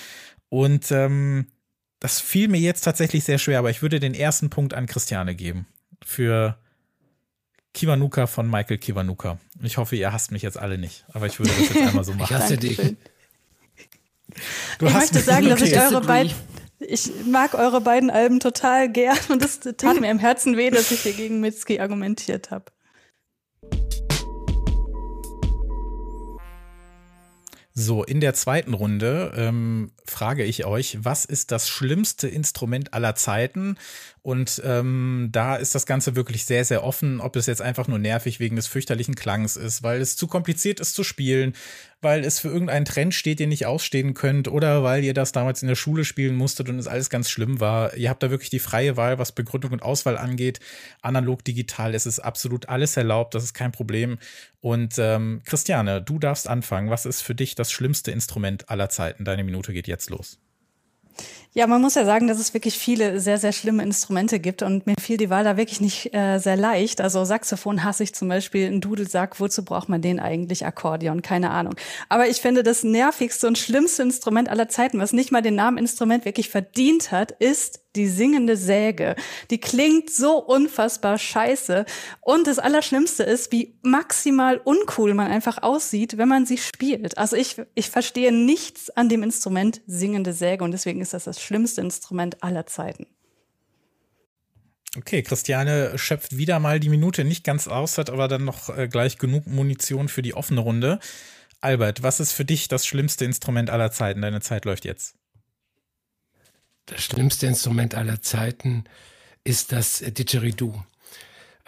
Und 0.50 0.92
ähm, 0.92 1.48
das 2.04 2.20
fiel 2.20 2.50
mir 2.50 2.60
jetzt 2.60 2.82
tatsächlich 2.82 3.24
sehr 3.24 3.40
schwer, 3.40 3.60
aber 3.60 3.70
ich 3.70 3.82
würde 3.82 4.02
den 4.02 4.14
ersten 4.14 4.50
Punkt 4.50 4.74
an 4.74 4.88
Christiane 4.88 5.36
geben. 5.36 5.68
Für 6.04 6.58
Kiwanuka 7.74 8.28
von 8.28 8.50
Michael 8.50 8.78
Kiwanuka. 8.78 9.40
Ich 9.62 9.78
hoffe, 9.78 9.96
ihr 9.96 10.12
hasst 10.12 10.34
mich 10.34 10.42
jetzt 10.42 10.60
alle 10.60 10.78
nicht, 10.78 11.06
aber 11.14 11.28
ich 11.28 11.40
würde 11.40 11.54
das 11.58 11.70
jetzt 11.70 11.88
einmal 11.88 12.04
so 12.04 12.12
machen. 12.12 12.24
Ich 12.26 12.34
hasse 12.34 12.58
dich. 12.58 12.78
Du 14.80 14.88
ich 14.88 14.94
möchte 14.94 15.20
sagen, 15.20 15.46
okay. 15.46 15.60
dass 15.60 15.62
ich 15.62 15.80
eure 15.80 16.02
beiden, 16.02 16.34
ich 16.80 17.12
mag 17.26 17.54
eure 17.54 17.80
beiden 17.80 18.10
Alben 18.10 18.40
total 18.40 18.92
gern 18.92 19.18
und 19.30 19.42
es 19.46 19.60
tat 19.78 20.02
mir 20.02 20.10
im 20.10 20.20
Herzen 20.20 20.58
weh, 20.58 20.72
dass 20.72 20.92
ich 20.92 21.02
hier 21.02 21.14
gegen 21.14 21.40
Mitski 21.40 21.80
argumentiert 21.80 22.50
habe. 22.50 22.66
So, 27.76 28.04
in 28.04 28.20
der 28.20 28.36
zweiten 28.36 28.76
Runde 28.76 29.34
ähm, 29.36 29.92
frage 30.06 30.44
ich 30.44 30.64
euch, 30.64 31.00
was 31.02 31.26
ist 31.26 31.52
das 31.52 31.68
schlimmste 31.68 32.28
Instrument 32.28 32.94
aller 32.94 33.16
Zeiten? 33.16 33.78
Und 34.22 34.62
ähm, 34.64 35.30
da 35.32 35.56
ist 35.56 35.74
das 35.74 35.88
Ganze 35.88 36.16
wirklich 36.16 36.46
sehr, 36.46 36.66
sehr 36.66 36.84
offen, 36.84 37.20
ob 37.20 37.36
es 37.36 37.48
jetzt 37.48 37.64
einfach 37.64 37.88
nur 37.88 37.98
nervig 37.98 38.40
wegen 38.40 38.58
des 38.58 38.68
fürchterlichen 38.68 39.16
Klangs 39.16 39.56
ist, 39.56 39.82
weil 39.82 40.02
es 40.02 40.16
zu 40.16 40.28
kompliziert 40.28 40.80
ist 40.80 40.94
zu 40.94 41.04
spielen, 41.04 41.54
weil 42.04 42.24
es 42.24 42.40
für 42.40 42.50
irgendeinen 42.50 42.86
Trend 42.86 43.14
steht, 43.14 43.40
den 43.40 43.44
ihr 43.44 43.50
nicht 43.50 43.66
ausstehen 43.66 44.14
könnt, 44.14 44.48
oder 44.48 44.84
weil 44.84 45.04
ihr 45.04 45.14
das 45.14 45.32
damals 45.32 45.62
in 45.62 45.68
der 45.68 45.76
Schule 45.76 46.06
spielen 46.06 46.36
musstet 46.36 46.70
und 46.70 46.80
es 46.80 46.88
alles 46.88 47.10
ganz 47.10 47.30
schlimm 47.30 47.60
war. 47.60 47.96
Ihr 47.96 48.10
habt 48.10 48.24
da 48.24 48.30
wirklich 48.30 48.50
die 48.50 48.60
freie 48.60 48.98
Wahl, 48.98 49.20
was 49.20 49.32
Begründung 49.32 49.72
und 49.72 49.84
Auswahl 49.84 50.18
angeht. 50.18 50.60
Analog, 51.02 51.44
digital, 51.44 51.96
es 51.96 52.06
ist 52.06 52.20
absolut 52.20 52.70
alles 52.70 52.98
erlaubt, 52.98 53.36
das 53.36 53.44
ist 53.44 53.54
kein 53.54 53.72
Problem. 53.72 54.18
Und 54.62 54.96
ähm, 54.98 55.42
Christiane, 55.46 56.02
du 56.02 56.20
darfst 56.20 56.48
anfangen. 56.48 56.90
Was 56.90 57.06
ist 57.06 57.22
für 57.22 57.36
dich 57.36 57.56
das 57.56 57.72
schlimmste 57.72 58.12
Instrument 58.12 58.70
aller 58.70 58.90
Zeiten? 58.90 59.26
Deine 59.26 59.44
Minute 59.44 59.74
geht 59.74 59.88
jetzt 59.88 60.10
los. 60.10 60.40
Ja, 61.56 61.68
man 61.68 61.82
muss 61.82 61.94
ja 61.94 62.04
sagen, 62.04 62.26
dass 62.26 62.40
es 62.40 62.56
wirklich 62.56 62.80
viele 62.80 63.20
sehr, 63.20 63.38
sehr 63.38 63.52
schlimme 63.52 63.84
Instrumente 63.84 64.40
gibt 64.40 64.64
und 64.64 64.88
mir 64.88 64.96
fiel 65.00 65.18
die 65.18 65.30
Wahl 65.30 65.44
da 65.44 65.56
wirklich 65.56 65.82
nicht 65.82 66.12
äh, 66.12 66.40
sehr 66.40 66.58
leicht. 66.58 67.00
Also 67.00 67.24
Saxophon 67.26 67.84
hasse 67.84 68.02
ich 68.02 68.16
zum 68.16 68.28
Beispiel, 68.28 68.66
ein 68.66 68.82
Dudelsack, 68.82 69.40
wozu 69.40 69.64
braucht 69.64 69.88
man 69.88 70.02
den 70.02 70.20
eigentlich? 70.20 70.66
Akkordeon, 70.66 71.22
keine 71.22 71.52
Ahnung. 71.52 71.76
Aber 72.10 72.28
ich 72.28 72.38
finde, 72.38 72.64
das 72.64 72.84
nervigste 72.84 73.46
und 73.48 73.60
schlimmste 73.60 74.02
Instrument 74.02 74.50
aller 74.50 74.68
Zeiten, 74.68 74.98
was 74.98 75.14
nicht 75.14 75.32
mal 75.32 75.44
den 75.44 75.54
Namen 75.54 75.78
Instrument 75.78 76.26
wirklich 76.26 76.50
verdient 76.50 77.12
hat, 77.12 77.32
ist 77.34 77.84
die 77.96 78.08
singende 78.08 78.58
Säge. 78.58 79.16
Die 79.52 79.60
klingt 79.60 80.10
so 80.10 80.38
unfassbar 80.40 81.18
scheiße. 81.18 81.86
Und 82.22 82.48
das 82.48 82.60
Allerschlimmste 82.60 83.24
ist, 83.24 83.52
wie 83.52 83.76
maximal 83.84 84.60
uncool 84.64 85.14
man 85.14 85.32
einfach 85.32 85.62
aussieht, 85.62 86.18
wenn 86.18 86.28
man 86.28 86.46
sie 86.46 86.58
spielt. 86.58 87.18
Also 87.18 87.36
ich, 87.36 87.62
ich 87.76 87.90
verstehe 87.90 88.32
nichts 88.32 88.90
an 88.90 89.10
dem 89.10 89.24
Instrument 89.24 89.82
singende 89.86 90.34
Säge 90.34 90.64
und 90.64 90.72
deswegen 90.72 91.02
ist 91.02 91.14
das 91.14 91.26
das 91.26 91.42
schlimmste 91.44 91.82
Instrument 91.82 92.44
aller 92.44 92.66
Zeiten. 92.66 93.08
Okay, 94.96 95.24
Christiane 95.24 95.98
schöpft 95.98 96.38
wieder 96.38 96.60
mal 96.60 96.80
die 96.80 96.90
Minute 96.90 97.24
nicht 97.24 97.44
ganz 97.44 97.68
aus, 97.68 97.98
hat 97.98 98.10
aber 98.10 98.28
dann 98.28 98.46
noch 98.46 98.70
äh, 98.70 98.88
gleich 98.88 99.18
genug 99.18 99.48
Munition 99.48 100.08
für 100.08 100.22
die 100.22 100.36
offene 100.36 100.62
Runde. 100.62 101.00
Albert, 101.62 102.04
was 102.04 102.20
ist 102.20 102.34
für 102.34 102.46
dich 102.46 102.68
das 102.68 102.86
schlimmste 102.86 103.26
Instrument 103.26 103.70
aller 103.70 103.92
Zeiten? 103.92 104.22
Deine 104.22 104.42
Zeit 104.42 104.66
läuft 104.66 104.86
jetzt 104.86 105.16
das 106.86 107.04
schlimmste 107.04 107.48
Instrument 107.48 107.96
aller 107.96 108.22
Zeiten 108.22 108.84
ist 109.44 109.72
das 109.72 110.00
Didgeridoo. 110.00 110.84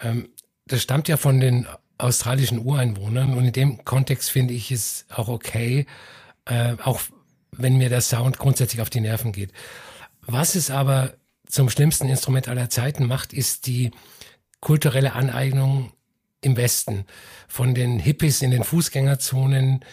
Ähm, 0.00 0.28
das 0.66 0.82
stammt 0.82 1.08
ja 1.08 1.16
von 1.16 1.40
den 1.40 1.66
australischen 1.98 2.58
Ureinwohnern 2.58 3.34
und 3.34 3.44
in 3.46 3.52
dem 3.52 3.84
Kontext 3.84 4.30
finde 4.30 4.54
ich 4.54 4.70
es 4.70 5.06
auch 5.10 5.28
okay, 5.28 5.86
äh, 6.44 6.76
auch 6.82 7.00
wenn 7.56 7.76
mir 7.76 7.88
der 7.88 8.00
Sound 8.00 8.38
grundsätzlich 8.38 8.80
auf 8.80 8.90
die 8.90 9.00
Nerven 9.00 9.32
geht. 9.32 9.52
Was 10.22 10.54
es 10.54 10.70
aber 10.70 11.14
zum 11.48 11.70
schlimmsten 11.70 12.08
Instrument 12.08 12.48
aller 12.48 12.70
Zeiten 12.70 13.06
macht, 13.06 13.32
ist 13.32 13.66
die 13.66 13.92
kulturelle 14.60 15.12
Aneignung 15.12 15.92
im 16.40 16.56
Westen. 16.56 17.04
Von 17.48 17.74
den 17.74 17.98
Hippies 17.98 18.42
in 18.42 18.50
den 18.50 18.64
Fußgängerzonen 18.64 19.84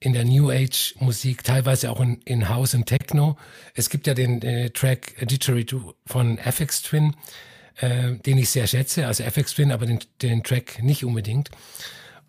in 0.00 0.12
der 0.12 0.24
New 0.24 0.50
Age 0.50 0.94
Musik, 0.98 1.44
teilweise 1.44 1.90
auch 1.90 2.00
in, 2.00 2.20
in 2.24 2.48
House 2.48 2.74
und 2.74 2.86
Techno. 2.86 3.36
Es 3.74 3.88
gibt 3.88 4.06
ja 4.06 4.14
den 4.14 4.42
äh, 4.42 4.70
Track 4.70 5.14
Didgeridoo 5.26 5.94
von 6.06 6.38
FX 6.38 6.82
Twin, 6.82 7.14
äh, 7.76 8.16
den 8.16 8.38
ich 8.38 8.50
sehr 8.50 8.66
schätze, 8.66 9.06
also 9.06 9.22
FX 9.22 9.54
Twin, 9.54 9.70
aber 9.70 9.86
den, 9.86 10.00
den 10.20 10.42
Track 10.42 10.82
nicht 10.82 11.04
unbedingt. 11.04 11.50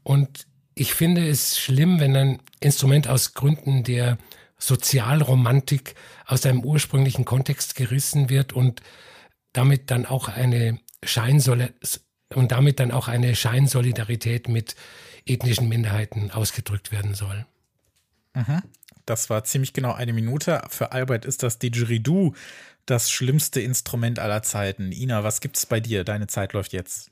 Und 0.04 0.46
ich 0.76 0.94
finde 0.94 1.28
es 1.28 1.58
schlimm, 1.58 2.00
wenn 2.00 2.16
ein 2.16 2.40
Instrument 2.60 3.08
aus 3.08 3.34
Gründen 3.34 3.84
der 3.84 4.18
Sozialromantik 4.64 5.96
aus 6.26 6.44
seinem 6.44 6.64
ursprünglichen 6.64 7.26
Kontext 7.26 7.76
gerissen 7.76 8.30
wird 8.30 8.54
und 8.54 8.82
damit 9.52 9.92
dann 9.92 10.06
auch 10.06 10.30
eine 10.30 10.80
Scheinsole 11.04 11.74
und 12.34 12.54
damit 12.54 12.80
dann 12.80 12.92
auch 12.92 13.10
eine 13.10 13.36
Scheinsolidarität 13.36 14.48
mit 14.48 14.76
ethnischen 15.26 15.68
Minderheiten 15.68 16.32
ausgedrückt 16.32 16.94
werden 16.94 17.14
soll. 17.14 17.46
Mhm. 18.34 18.62
Das 19.06 19.30
war 19.30 19.44
ziemlich 19.44 19.74
genau 19.74 19.92
eine 19.92 20.14
Minute. 20.14 20.62
Für 20.70 20.94
Albert 20.94 21.26
ist 21.26 21.44
das 21.44 21.60
Didgeridoo 21.60 22.34
das 22.86 23.12
schlimmste 23.12 23.60
Instrument 23.60 24.20
aller 24.20 24.44
Zeiten. 24.44 24.94
Ina, 24.94 25.26
was 25.26 25.42
gibt's 25.42 25.66
bei 25.66 25.82
dir? 25.82 26.06
Deine 26.06 26.28
Zeit 26.28 26.54
läuft 26.54 26.72
jetzt. 26.72 27.12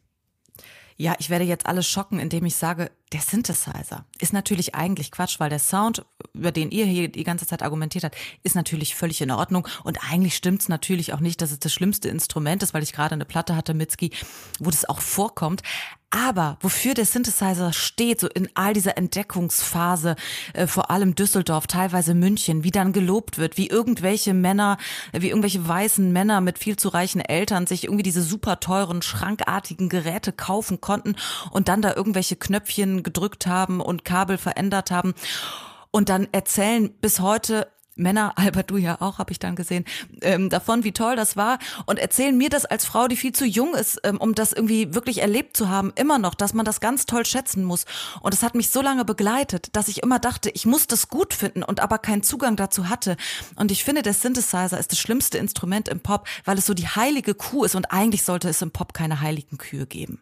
Ja, 1.01 1.15
ich 1.17 1.31
werde 1.31 1.45
jetzt 1.45 1.65
alles 1.65 1.87
schocken, 1.87 2.19
indem 2.19 2.45
ich 2.45 2.55
sage, 2.55 2.91
der 3.11 3.21
Synthesizer 3.21 4.05
ist 4.19 4.33
natürlich 4.33 4.75
eigentlich 4.75 5.09
Quatsch, 5.09 5.39
weil 5.39 5.49
der 5.49 5.57
Sound, 5.57 6.05
über 6.35 6.51
den 6.51 6.69
ihr 6.69 6.85
hier 6.85 7.07
die 7.07 7.23
ganze 7.23 7.47
Zeit 7.47 7.63
argumentiert 7.63 8.03
habt, 8.03 8.15
ist 8.43 8.53
natürlich 8.53 8.93
völlig 8.93 9.19
in 9.19 9.31
Ordnung. 9.31 9.67
Und 9.83 9.97
eigentlich 10.11 10.35
stimmt 10.35 10.61
es 10.61 10.69
natürlich 10.69 11.11
auch 11.13 11.19
nicht, 11.19 11.41
dass 11.41 11.51
es 11.51 11.57
das 11.57 11.73
schlimmste 11.73 12.07
Instrument 12.09 12.61
ist, 12.61 12.75
weil 12.75 12.83
ich 12.83 12.93
gerade 12.93 13.15
eine 13.15 13.25
Platte 13.25 13.55
hatte, 13.55 13.73
Mitski, 13.73 14.11
wo 14.59 14.69
das 14.69 14.87
auch 14.87 15.01
vorkommt. 15.01 15.63
Aber 16.11 16.57
wofür 16.59 16.93
der 16.93 17.05
Synthesizer 17.05 17.71
steht, 17.71 18.19
so 18.19 18.27
in 18.27 18.49
all 18.53 18.73
dieser 18.73 18.97
Entdeckungsphase, 18.97 20.17
äh, 20.53 20.67
vor 20.67 20.91
allem 20.91 21.15
Düsseldorf, 21.15 21.67
teilweise 21.67 22.13
München, 22.13 22.65
wie 22.65 22.71
dann 22.71 22.91
gelobt 22.91 23.37
wird, 23.37 23.57
wie 23.57 23.67
irgendwelche 23.67 24.33
Männer, 24.33 24.77
wie 25.13 25.29
irgendwelche 25.29 25.65
weißen 25.65 26.11
Männer 26.11 26.41
mit 26.41 26.59
viel 26.59 26.75
zu 26.75 26.89
reichen 26.89 27.21
Eltern 27.21 27.65
sich 27.65 27.85
irgendwie 27.85 28.03
diese 28.03 28.21
super 28.21 28.59
teuren, 28.59 29.01
schrankartigen 29.01 29.87
Geräte 29.87 30.33
kaufen 30.33 30.81
konnten 30.81 31.15
und 31.49 31.69
dann 31.69 31.81
da 31.81 31.95
irgendwelche 31.95 32.35
Knöpfchen 32.35 33.03
gedrückt 33.03 33.47
haben 33.47 33.79
und 33.79 34.03
Kabel 34.03 34.37
verändert 34.37 34.91
haben 34.91 35.13
und 35.91 36.09
dann 36.09 36.27
erzählen 36.33 36.91
bis 36.99 37.21
heute 37.21 37.67
Männer, 37.95 38.33
Albert, 38.37 38.71
du 38.71 38.77
ja 38.77 39.01
auch, 39.01 39.17
habe 39.19 39.31
ich 39.31 39.39
dann 39.39 39.55
gesehen, 39.55 39.85
ähm, 40.21 40.49
davon, 40.49 40.83
wie 40.83 40.91
toll 40.91 41.15
das 41.15 41.35
war 41.35 41.59
und 41.85 41.99
erzählen 41.99 42.37
mir 42.37 42.49
das 42.49 42.65
als 42.65 42.85
Frau, 42.85 43.07
die 43.07 43.15
viel 43.15 43.33
zu 43.33 43.45
jung 43.45 43.75
ist, 43.75 43.99
ähm, 44.03 44.17
um 44.17 44.35
das 44.35 44.53
irgendwie 44.53 44.93
wirklich 44.93 45.21
erlebt 45.21 45.55
zu 45.57 45.69
haben, 45.69 45.91
immer 45.95 46.19
noch, 46.19 46.35
dass 46.35 46.53
man 46.53 46.65
das 46.65 46.79
ganz 46.79 47.05
toll 47.05 47.25
schätzen 47.25 47.63
muss. 47.63 47.85
Und 48.21 48.33
es 48.33 48.43
hat 48.43 48.55
mich 48.55 48.69
so 48.69 48.81
lange 48.81 49.05
begleitet, 49.05 49.69
dass 49.75 49.87
ich 49.87 50.03
immer 50.03 50.19
dachte, 50.19 50.49
ich 50.49 50.65
muss 50.65 50.87
das 50.87 51.07
gut 51.07 51.33
finden 51.33 51.63
und 51.63 51.79
aber 51.79 51.97
keinen 51.97 52.23
Zugang 52.23 52.55
dazu 52.55 52.89
hatte. 52.89 53.17
Und 53.55 53.71
ich 53.71 53.83
finde, 53.83 54.01
der 54.01 54.13
Synthesizer 54.13 54.79
ist 54.79 54.91
das 54.91 54.99
schlimmste 54.99 55.37
Instrument 55.37 55.87
im 55.89 55.99
Pop, 55.99 56.27
weil 56.45 56.57
es 56.57 56.65
so 56.65 56.73
die 56.73 56.87
heilige 56.87 57.35
Kuh 57.35 57.63
ist 57.63 57.75
und 57.75 57.91
eigentlich 57.91 58.23
sollte 58.23 58.49
es 58.49 58.61
im 58.61 58.71
Pop 58.71 58.93
keine 58.93 59.21
heiligen 59.21 59.57
Kühe 59.57 59.85
geben. 59.85 60.21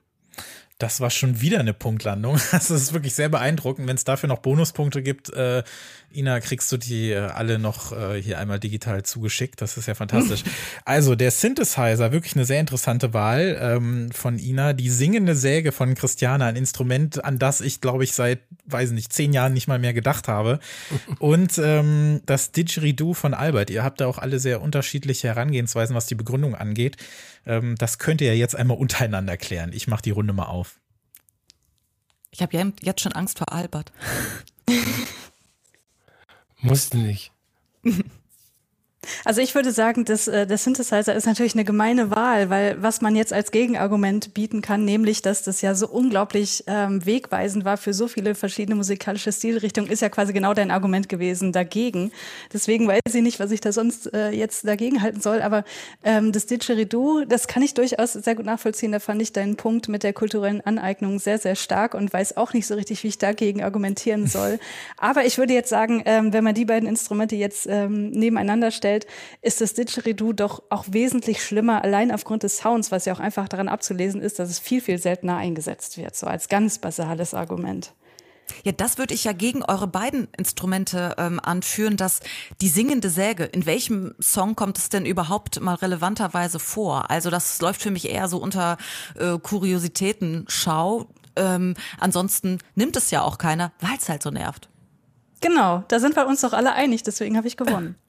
Das 0.80 1.02
war 1.02 1.10
schon 1.10 1.42
wieder 1.42 1.60
eine 1.60 1.74
Punktlandung. 1.74 2.40
Das 2.52 2.72
ist 2.72 2.94
wirklich 2.94 3.14
sehr 3.14 3.30
beeindruckend. 3.30 3.88
Wenn 3.88 3.98
es 3.98 4.06
dafür 4.06 4.30
noch 4.30 4.40
Bonuspunkte 4.40 5.04
gibt, 5.04 5.30
äh, 5.32 5.64
Ina, 6.14 6.40
kriegst 6.40 6.72
du 6.72 6.78
die 6.78 7.12
äh, 7.12 7.18
alle 7.18 7.60
noch 7.60 7.92
äh, 7.92 8.22
hier 8.22 8.40
einmal 8.40 8.60
digital 8.60 9.04
zugeschickt. 9.04 9.62
Das 9.62 9.78
ist 9.78 9.88
ja 9.88 9.96
fantastisch. 9.96 10.44
also 10.86 11.16
der 11.16 11.32
Synthesizer, 11.32 12.12
wirklich 12.12 12.36
eine 12.36 12.46
sehr 12.46 12.60
interessante 12.60 13.14
Wahl 13.14 13.58
ähm, 13.62 14.12
von 14.12 14.40
Ina. 14.40 14.74
Die 14.74 14.90
singende 14.90 15.36
Säge 15.36 15.72
von 15.72 15.94
Christiane, 15.96 16.46
ein 16.46 16.56
Instrument, 16.56 17.24
an 17.24 17.40
das 17.40 17.62
ich, 17.62 17.82
glaube 17.82 18.04
ich, 18.04 18.14
seit, 18.14 18.40
weiß 18.66 18.92
nicht, 18.92 19.14
zehn 19.14 19.34
Jahren 19.34 19.54
nicht 19.54 19.68
mal 19.68 19.80
mehr 19.80 19.94
gedacht 19.94 20.28
habe. 20.28 20.60
Und 21.20 21.58
ähm, 21.58 22.22
das 22.26 22.52
Didgeridoo 22.52 23.14
von 23.14 23.34
Albert. 23.34 23.70
Ihr 23.70 23.84
habt 23.84 24.02
da 24.02 24.08
auch 24.08 24.18
alle 24.18 24.40
sehr 24.40 24.62
unterschiedliche 24.62 25.28
Herangehensweisen, 25.28 25.96
was 25.96 26.08
die 26.08 26.16
Begründung 26.16 26.56
angeht. 26.56 26.98
Ähm, 27.46 27.76
das 27.78 28.00
könnt 28.00 28.22
ihr 28.22 28.28
ja 28.28 28.34
jetzt 28.34 28.56
einmal 28.56 28.78
untereinander 28.78 29.38
klären. 29.38 29.72
Ich 29.74 29.88
mache 29.88 30.02
die 30.02 30.12
Runde 30.12 30.34
mal 30.34 30.46
auf. 30.46 30.80
Ich 32.32 32.42
habe 32.42 32.74
jetzt 32.82 33.02
schon 33.02 33.14
Angst 33.14 33.38
vor 33.38 33.52
Albert. 33.52 33.92
Musste 36.62 36.98
nicht. 36.98 37.32
Also 39.26 39.42
ich 39.42 39.56
würde 39.56 39.72
sagen, 39.72 40.06
dass, 40.06 40.28
äh, 40.28 40.46
der 40.48 40.58
Synthesizer 40.58 41.16
ist 41.16 41.26
natürlich 41.26 41.54
eine 41.54 41.66
gemeine 41.66 42.12
Wahl, 42.12 42.50
weil 42.50 42.82
was 42.82 43.02
man 43.02 43.16
jetzt 43.16 43.34
als 43.34 43.52
Gegenargument 43.52 44.34
bieten 44.34 44.62
kann, 44.62 44.86
nämlich, 44.86 45.22
dass 45.22 45.44
das 45.44 45.62
ja 45.62 45.76
so 45.76 45.88
unglaublich 45.88 46.64
ähm, 46.68 47.06
wegweisend 47.06 47.66
war 47.66 47.78
für 47.78 47.94
so 47.94 48.08
viele 48.08 48.36
verschiedene 48.36 48.76
musikalische 48.76 49.32
Stilrichtungen, 49.32 49.90
ist 49.90 50.02
ja 50.02 50.10
quasi 50.10 50.34
genau 50.34 50.54
dein 50.54 50.72
Argument 50.72 51.10
gewesen 51.10 51.52
dagegen. 51.52 52.12
Deswegen 52.54 52.88
weiß 52.88 53.00
ich 53.14 53.22
nicht, 53.22 53.40
was 53.40 53.52
ich 53.52 53.62
da 53.62 53.72
sonst 53.72 54.14
äh, 54.14 54.30
jetzt 54.32 54.68
dagegen 54.68 55.02
halten 55.02 55.22
soll, 55.22 55.42
aber 55.42 55.64
ähm, 56.04 56.32
das 56.32 56.46
Didgeridoo, 56.46 57.26
das 57.26 57.48
kann 57.48 57.64
ich 57.64 57.74
durchaus 57.74 58.14
sehr 58.14 58.36
gut 58.36 58.46
nachvollziehen. 58.46 58.92
Da 58.92 59.00
fand 59.00 59.22
ich 59.22 59.34
deinen 59.34 59.56
Punkt 59.56 59.90
mit 59.90 60.04
der 60.04 60.14
kulturellen 60.14 60.62
Aneignung 60.62 61.20
sehr, 61.20 61.38
sehr 61.38 61.56
stark 61.56 61.94
und 61.94 62.12
weiß 62.12 62.38
auch 62.38 62.54
nicht 62.54 62.68
so 62.68 62.76
richtig, 62.76 63.04
wie 63.04 63.08
ich 63.08 63.18
dagegen 63.18 63.64
argumentieren 63.64 64.28
soll. 64.28 64.60
aber 64.98 65.26
ich 65.26 65.38
würde 65.38 65.54
jetzt 65.54 65.70
sagen, 65.70 66.02
ähm, 66.06 66.34
wenn 66.34 66.44
man 66.44 66.56
die 66.56 66.66
beiden 66.66 66.88
Instrumente 66.88 67.36
jetzt 67.36 67.68
ähm, 67.70 68.12
nebeneinander 68.12 68.72
stellt, 68.72 68.99
ist 69.42 69.62
das 69.62 69.74
Didgeridoo 69.74 70.34
doch 70.34 70.64
auch 70.70 70.86
wesentlich 70.90 71.44
schlimmer, 71.44 71.84
allein 71.84 72.12
aufgrund 72.12 72.44
des 72.44 72.58
Sounds, 72.58 72.92
was 72.92 73.06
ja 73.06 73.14
auch 73.14 73.20
einfach 73.20 73.48
daran 73.48 73.70
abzulesen 73.70 74.22
ist, 74.22 74.40
dass 74.40 74.50
es 74.50 74.60
viel, 74.60 74.82
viel 74.82 74.98
seltener 74.98 75.38
eingesetzt 75.38 75.98
wird, 75.98 76.16
so 76.16 76.28
als 76.28 76.50
ganz 76.50 76.80
basales 76.80 77.34
Argument. 77.34 77.94
Ja, 78.64 78.72
das 78.72 78.98
würde 78.98 79.14
ich 79.14 79.24
ja 79.24 79.32
gegen 79.32 79.64
eure 79.64 79.88
beiden 79.88 80.28
Instrumente 80.38 81.16
ähm, 81.18 81.40
anführen, 81.42 81.98
dass 81.98 82.20
die 82.62 82.68
singende 82.68 83.10
Säge, 83.10 83.46
in 83.46 83.66
welchem 83.66 84.14
Song 84.20 84.56
kommt 84.56 84.78
es 84.78 84.90
denn 84.90 85.06
überhaupt 85.06 85.60
mal 85.62 85.76
relevanterweise 85.76 86.60
vor? 86.60 87.10
Also 87.10 87.30
das 87.30 87.62
läuft 87.62 87.82
für 87.82 87.92
mich 87.92 88.10
eher 88.10 88.28
so 88.28 88.38
unter 88.38 88.78
äh, 89.16 89.38
Kuriositäten-Schau. 89.38 91.08
Ähm, 91.36 91.76
ansonsten 92.00 92.60
nimmt 92.76 92.98
es 92.98 93.12
ja 93.12 93.22
auch 93.22 93.38
keiner, 93.38 93.72
weil 93.80 93.98
es 93.98 94.10
halt 94.10 94.24
so 94.24 94.32
nervt. 94.32 94.70
Genau, 95.42 95.84
da 95.88 96.00
sind 96.00 96.16
wir 96.16 96.28
uns 96.28 96.42
doch 96.42 96.54
alle 96.54 96.74
einig, 96.74 97.04
deswegen 97.04 97.38
habe 97.38 97.48
ich 97.48 97.58
gewonnen. 97.58 97.96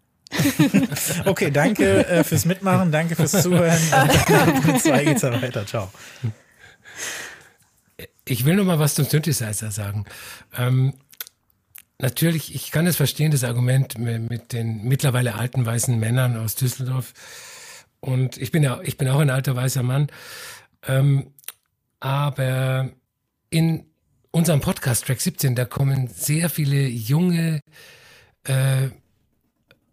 okay, 1.25 1.51
danke 1.51 2.07
äh, 2.07 2.25
fürs 2.25 2.45
Mitmachen, 2.45 2.93
danke 2.93 3.17
fürs 3.17 3.33
Zuhören. 3.33 3.79
Mit 4.67 4.81
zwei 4.81 5.05
geht's 5.05 5.23
dann 5.23 5.41
weiter. 5.43 5.67
Ciao. 5.67 5.91
Ich 8.25 8.45
will 8.45 8.55
noch 8.55 8.65
mal 8.65 8.79
was 8.79 8.95
zum 8.95 9.07
Synthesizer 9.07 9.71
sagen. 9.71 10.05
Ähm, 10.57 10.95
natürlich, 11.99 12.55
ich 12.55 12.71
kann 12.71 12.87
es 12.87 12.97
verstehen, 12.97 13.33
das 13.33 13.45
Argument 13.45 13.99
mit, 13.99 14.53
den 14.53 14.85
mittlerweile 14.85 15.35
alten 15.35 15.67
weißen 15.67 15.99
Männern 15.99 16.37
aus 16.37 16.55
Düsseldorf. 16.55 17.13
Und 18.01 18.39
ich 18.39 18.53
bin 18.53 18.63
ja, 18.63 18.81
ich 18.83 18.97
bin 18.97 19.09
auch 19.09 19.19
ein 19.19 19.31
alter 19.31 19.57
weißer 19.57 19.83
Mann. 19.83 20.09
Ähm, 20.87 21.33
aber 21.99 22.91
in 23.51 23.85
unserem 24.31 24.61
Podcast 24.61 25.07
Track 25.07 25.21
17, 25.21 25.55
da 25.55 25.65
kommen 25.65 26.09
sehr 26.09 26.49
viele 26.49 26.87
junge 26.87 27.61
äh, 28.45 28.89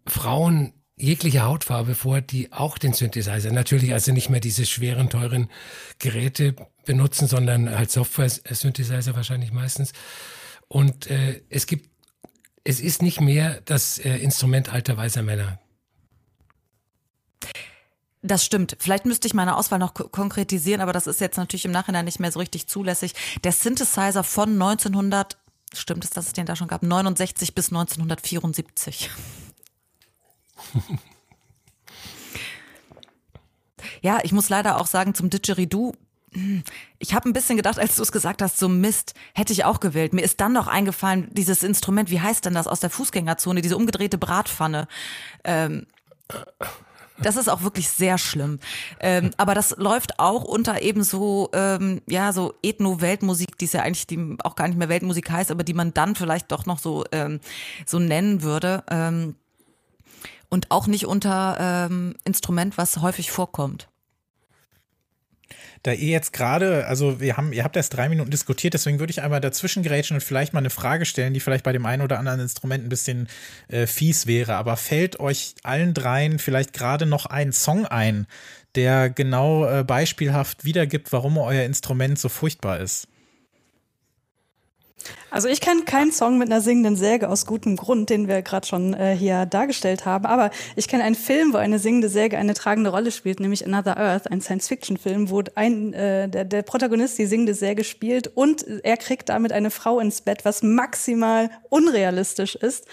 Frauen 0.08 0.72
jeglicher 0.96 1.44
Hautfarbe 1.44 1.94
vor, 1.94 2.20
die 2.20 2.52
auch 2.52 2.76
den 2.78 2.92
Synthesizer, 2.92 3.52
natürlich 3.52 3.92
also 3.92 4.12
nicht 4.12 4.30
mehr 4.30 4.40
diese 4.40 4.66
schweren, 4.66 5.10
teuren 5.10 5.48
Geräte 5.98 6.54
benutzen, 6.84 7.28
sondern 7.28 7.70
halt 7.70 7.90
Software-Synthesizer 7.90 9.14
wahrscheinlich 9.14 9.52
meistens. 9.52 9.92
Und 10.66 11.08
äh, 11.08 11.42
es 11.48 11.66
gibt, 11.66 11.88
es 12.64 12.80
ist 12.80 13.02
nicht 13.02 13.20
mehr 13.20 13.60
das 13.64 13.98
äh, 13.98 14.16
Instrument 14.16 14.72
alter 14.72 14.96
weißer 14.96 15.22
Männer. 15.22 15.58
Das 18.22 18.44
stimmt. 18.44 18.76
Vielleicht 18.80 19.06
müsste 19.06 19.28
ich 19.28 19.34
meine 19.34 19.56
Auswahl 19.56 19.78
noch 19.78 19.94
konkretisieren, 19.94 20.80
aber 20.80 20.92
das 20.92 21.06
ist 21.06 21.20
jetzt 21.20 21.36
natürlich 21.36 21.64
im 21.64 21.70
Nachhinein 21.70 22.04
nicht 22.04 22.18
mehr 22.18 22.32
so 22.32 22.40
richtig 22.40 22.66
zulässig. 22.66 23.14
Der 23.44 23.52
Synthesizer 23.52 24.24
von 24.24 24.50
1900, 24.60 25.38
stimmt 25.72 26.04
es, 26.04 26.10
dass 26.10 26.26
es 26.26 26.32
den 26.32 26.44
da 26.44 26.56
schon 26.56 26.66
gab, 26.66 26.82
69 26.82 27.54
bis 27.54 27.68
1974. 27.68 29.10
ja, 34.02 34.18
ich 34.22 34.32
muss 34.32 34.48
leider 34.48 34.80
auch 34.80 34.86
sagen, 34.86 35.14
zum 35.14 35.30
Didgeridoo, 35.30 35.94
hm, 36.32 36.62
ich 36.98 37.14
habe 37.14 37.28
ein 37.28 37.32
bisschen 37.32 37.56
gedacht, 37.56 37.78
als 37.78 37.96
du 37.96 38.02
es 38.02 38.12
gesagt 38.12 38.42
hast, 38.42 38.58
so 38.58 38.68
Mist, 38.68 39.14
hätte 39.34 39.52
ich 39.52 39.64
auch 39.64 39.80
gewählt. 39.80 40.12
Mir 40.12 40.22
ist 40.22 40.40
dann 40.40 40.52
noch 40.52 40.66
eingefallen, 40.66 41.28
dieses 41.32 41.62
Instrument, 41.62 42.10
wie 42.10 42.20
heißt 42.20 42.44
denn 42.44 42.54
das 42.54 42.66
aus 42.66 42.80
der 42.80 42.90
Fußgängerzone, 42.90 43.62
diese 43.62 43.76
umgedrehte 43.76 44.18
Bratpfanne. 44.18 44.88
Ähm, 45.44 45.86
das 47.20 47.36
ist 47.36 47.48
auch 47.48 47.62
wirklich 47.62 47.88
sehr 47.88 48.18
schlimm. 48.18 48.60
Ähm, 49.00 49.30
aber 49.36 49.54
das 49.54 49.76
läuft 49.76 50.18
auch 50.20 50.44
unter 50.44 50.82
eben 50.82 51.02
so, 51.02 51.50
ähm, 51.52 52.00
ja, 52.06 52.32
so 52.32 52.54
Ethno-Weltmusik, 52.62 53.58
die 53.58 53.64
es 53.64 53.72
ja 53.72 53.82
eigentlich 53.82 54.06
die 54.06 54.36
auch 54.44 54.54
gar 54.54 54.68
nicht 54.68 54.78
mehr 54.78 54.88
Weltmusik 54.88 55.30
heißt, 55.30 55.50
aber 55.50 55.64
die 55.64 55.74
man 55.74 55.94
dann 55.94 56.14
vielleicht 56.14 56.52
doch 56.52 56.66
noch 56.66 56.78
so, 56.78 57.04
ähm, 57.10 57.40
so 57.86 57.98
nennen 57.98 58.42
würde. 58.42 58.84
Und 60.48 60.70
auch 60.70 60.86
nicht 60.86 61.06
unter 61.06 61.88
ähm, 61.90 62.14
Instrument, 62.24 62.78
was 62.78 62.98
häufig 62.98 63.30
vorkommt. 63.30 63.88
da 65.82 65.92
ihr 65.92 66.08
jetzt 66.08 66.32
gerade, 66.32 66.86
also 66.86 67.20
wir 67.20 67.36
haben, 67.36 67.52
ihr 67.52 67.64
habt 67.64 67.76
erst 67.76 67.96
drei 67.96 68.08
Minuten 68.08 68.30
diskutiert, 68.30 68.74
deswegen 68.74 68.98
würde 68.98 69.10
ich 69.10 69.22
einmal 69.22 69.40
dazwischen 69.40 69.82
gerätschen 69.82 70.16
und 70.16 70.20
vielleicht 70.20 70.52
mal 70.52 70.60
eine 70.60 70.70
Frage 70.70 71.04
stellen, 71.04 71.34
die 71.34 71.40
vielleicht 71.40 71.64
bei 71.64 71.72
dem 71.72 71.86
einen 71.86 72.02
oder 72.02 72.18
anderen 72.18 72.40
Instrument 72.40 72.84
ein 72.84 72.88
bisschen 72.88 73.28
äh, 73.68 73.86
fies 73.86 74.26
wäre. 74.26 74.56
Aber 74.56 74.76
fällt 74.76 75.20
euch 75.20 75.54
allen 75.62 75.94
dreien 75.94 76.38
vielleicht 76.38 76.72
gerade 76.72 77.06
noch 77.06 77.26
ein 77.26 77.52
Song 77.52 77.86
ein, 77.86 78.26
der 78.74 79.10
genau 79.10 79.66
äh, 79.66 79.84
beispielhaft 79.84 80.64
wiedergibt, 80.64 81.12
warum 81.12 81.38
euer 81.38 81.62
Instrument 81.62 82.18
so 82.18 82.28
furchtbar 82.28 82.80
ist? 82.80 83.08
Also 85.30 85.48
ich 85.48 85.60
kenne 85.60 85.82
keinen 85.82 86.10
Song 86.10 86.38
mit 86.38 86.50
einer 86.50 86.60
singenden 86.60 86.96
Säge 86.96 87.28
aus 87.28 87.44
gutem 87.44 87.76
Grund, 87.76 88.10
den 88.10 88.28
wir 88.28 88.42
gerade 88.42 88.66
schon 88.66 88.94
äh, 88.94 89.14
hier 89.14 89.46
dargestellt 89.46 90.06
haben. 90.06 90.24
Aber 90.26 90.50
ich 90.74 90.88
kenne 90.88 91.04
einen 91.04 91.14
Film, 91.14 91.52
wo 91.52 91.58
eine 91.58 91.78
singende 91.78 92.08
Säge 92.08 92.38
eine 92.38 92.54
tragende 92.54 92.90
Rolle 92.90 93.10
spielt, 93.10 93.40
nämlich 93.40 93.66
Another 93.66 93.96
Earth, 93.98 94.30
ein 94.30 94.40
Science-Fiction-Film, 94.40 95.30
wo 95.30 95.42
ein, 95.54 95.92
äh, 95.92 96.28
der, 96.28 96.44
der 96.44 96.62
Protagonist 96.62 97.18
die 97.18 97.26
singende 97.26 97.54
Säge 97.54 97.84
spielt 97.84 98.28
und 98.28 98.64
er 98.82 98.96
kriegt 98.96 99.28
damit 99.28 99.52
eine 99.52 99.70
Frau 99.70 100.00
ins 100.00 100.22
Bett, 100.22 100.44
was 100.44 100.62
maximal 100.62 101.50
unrealistisch 101.68 102.54
ist, 102.54 102.86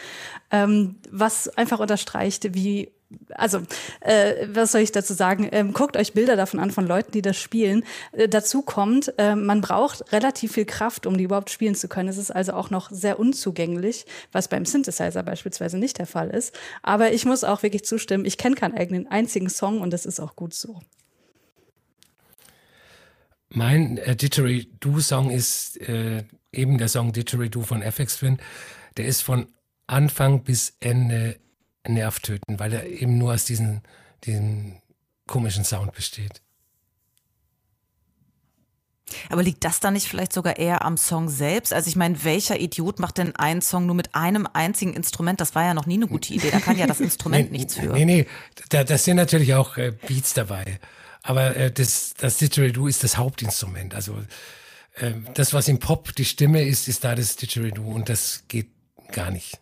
ähm, 0.52 0.96
was 1.10 1.48
einfach 1.58 1.80
unterstreicht, 1.80 2.54
wie 2.54 2.92
also, 3.30 3.62
äh, 4.02 4.48
was 4.52 4.72
soll 4.72 4.82
ich 4.82 4.92
dazu 4.92 5.14
sagen? 5.14 5.48
Ähm, 5.52 5.74
guckt 5.74 5.98
euch 5.98 6.14
Bilder 6.14 6.36
davon 6.36 6.60
an 6.60 6.72
von 6.72 6.88
Leuten, 6.88 7.12
die 7.12 7.22
das 7.22 7.38
spielen. 7.38 7.84
Äh, 8.12 8.28
dazu 8.28 8.62
kommt, 8.62 9.14
äh, 9.18 9.36
man 9.36 9.62
braucht 9.62 10.12
relativ 10.12 10.54
viel 10.54 10.66
Kraft, 10.66 11.06
um 11.06 11.18
die 11.18 11.26
überhaupt 11.26 11.50
spielen 11.50 11.76
zu 11.76 11.88
können. 11.88 12.10
Es 12.10 12.18
ist 12.18 12.32
also 12.32 12.54
auch 12.54 12.70
noch 12.70 12.90
sehr 12.92 13.20
unzugänglich, 13.20 14.06
was 14.32 14.48
beim 14.48 14.66
Synthesizer 14.66 15.24
beispielsweise 15.24 15.78
nicht 15.78 15.98
der 16.00 16.08
Fall 16.08 16.30
ist. 16.30 16.58
Aber 16.82 17.12
ich 17.14 17.26
muss 17.26 17.44
auch 17.44 17.64
wirklich 17.64 17.86
zustimmen, 17.86 18.26
ich 18.26 18.38
kenne 18.38 18.56
keinen 18.56 18.76
eigenen 18.76 19.08
einzigen 19.08 19.50
Song 19.50 19.82
und 19.82 19.92
das 19.92 20.06
ist 20.06 20.20
auch 20.20 20.36
gut 20.36 20.54
so. 20.54 20.82
Mein 23.50 23.98
äh, 24.00 24.16
Didgeridoo-Song 24.16 25.30
ist 25.30 25.78
äh, 25.88 26.24
eben 26.52 26.78
der 26.78 26.88
Song 26.88 27.14
Didgeridoo 27.14 27.62
von 27.62 27.82
FX 27.82 28.18
Twin. 28.18 28.38
Der 28.98 29.06
ist 29.06 29.22
von 29.22 29.48
Anfang 29.88 30.44
bis 30.44 30.76
Ende 30.80 31.38
nervtöten, 31.88 32.60
weil 32.60 32.74
er 32.74 32.86
eben 32.86 33.18
nur 33.18 33.34
aus 33.34 33.46
diesem, 33.46 33.82
diesem 34.24 34.82
komischen 35.28 35.64
Sound 35.64 35.94
besteht. 35.94 36.42
Aber 39.30 39.44
liegt 39.44 39.64
das 39.64 39.80
dann 39.80 39.94
nicht 39.94 40.08
vielleicht 40.08 40.34
sogar 40.34 40.58
eher 40.58 40.84
am 40.84 40.98
Song 40.98 41.30
selbst? 41.30 41.74
Also 41.74 41.90
ich 41.90 41.96
meine, 41.96 42.24
welcher 42.24 42.60
Idiot 42.60 43.00
macht 43.00 43.18
denn 43.18 43.36
einen 43.36 43.62
Song 43.62 43.86
nur 43.86 43.96
mit 43.96 44.16
einem 44.16 44.48
einzigen 44.52 44.94
Instrument? 44.94 45.40
Das 45.40 45.54
war 45.54 45.64
ja 45.64 45.74
noch 45.74 45.86
nie 45.86 45.96
eine 45.96 46.08
gute 46.08 46.34
Idee. 46.34 46.50
Da 46.52 46.60
kann 46.60 46.78
ja 46.78 46.88
das 46.88 47.00
Instrument 47.02 47.52
nee, 47.52 47.60
nichts 47.60 47.76
für. 47.76 47.94
Nee, 47.94 48.06
nee, 48.06 48.28
da, 48.70 48.84
da 48.84 48.98
sind 48.98 49.18
natürlich 49.18 49.54
auch 49.54 49.78
äh, 49.78 49.92
Beats 50.08 50.34
dabei. 50.34 50.80
Aber 51.22 51.56
äh, 51.56 51.72
das, 51.72 52.14
das 52.18 52.38
Didgeridoo 52.38 52.88
ist 52.88 53.04
das 53.04 53.18
Hauptinstrument. 53.18 53.94
Also 53.94 54.18
äh, 54.96 55.12
das, 55.34 55.54
was 55.54 55.68
im 55.68 55.80
Pop 55.80 56.16
die 56.16 56.26
Stimme 56.26 56.64
ist, 56.64 56.88
ist 56.88 57.04
da 57.04 57.16
das 57.16 57.36
Didgeridoo 57.36 57.92
und 57.92 58.10
das 58.10 58.44
geht 58.48 58.70
gar 59.12 59.30
nicht. 59.30 59.60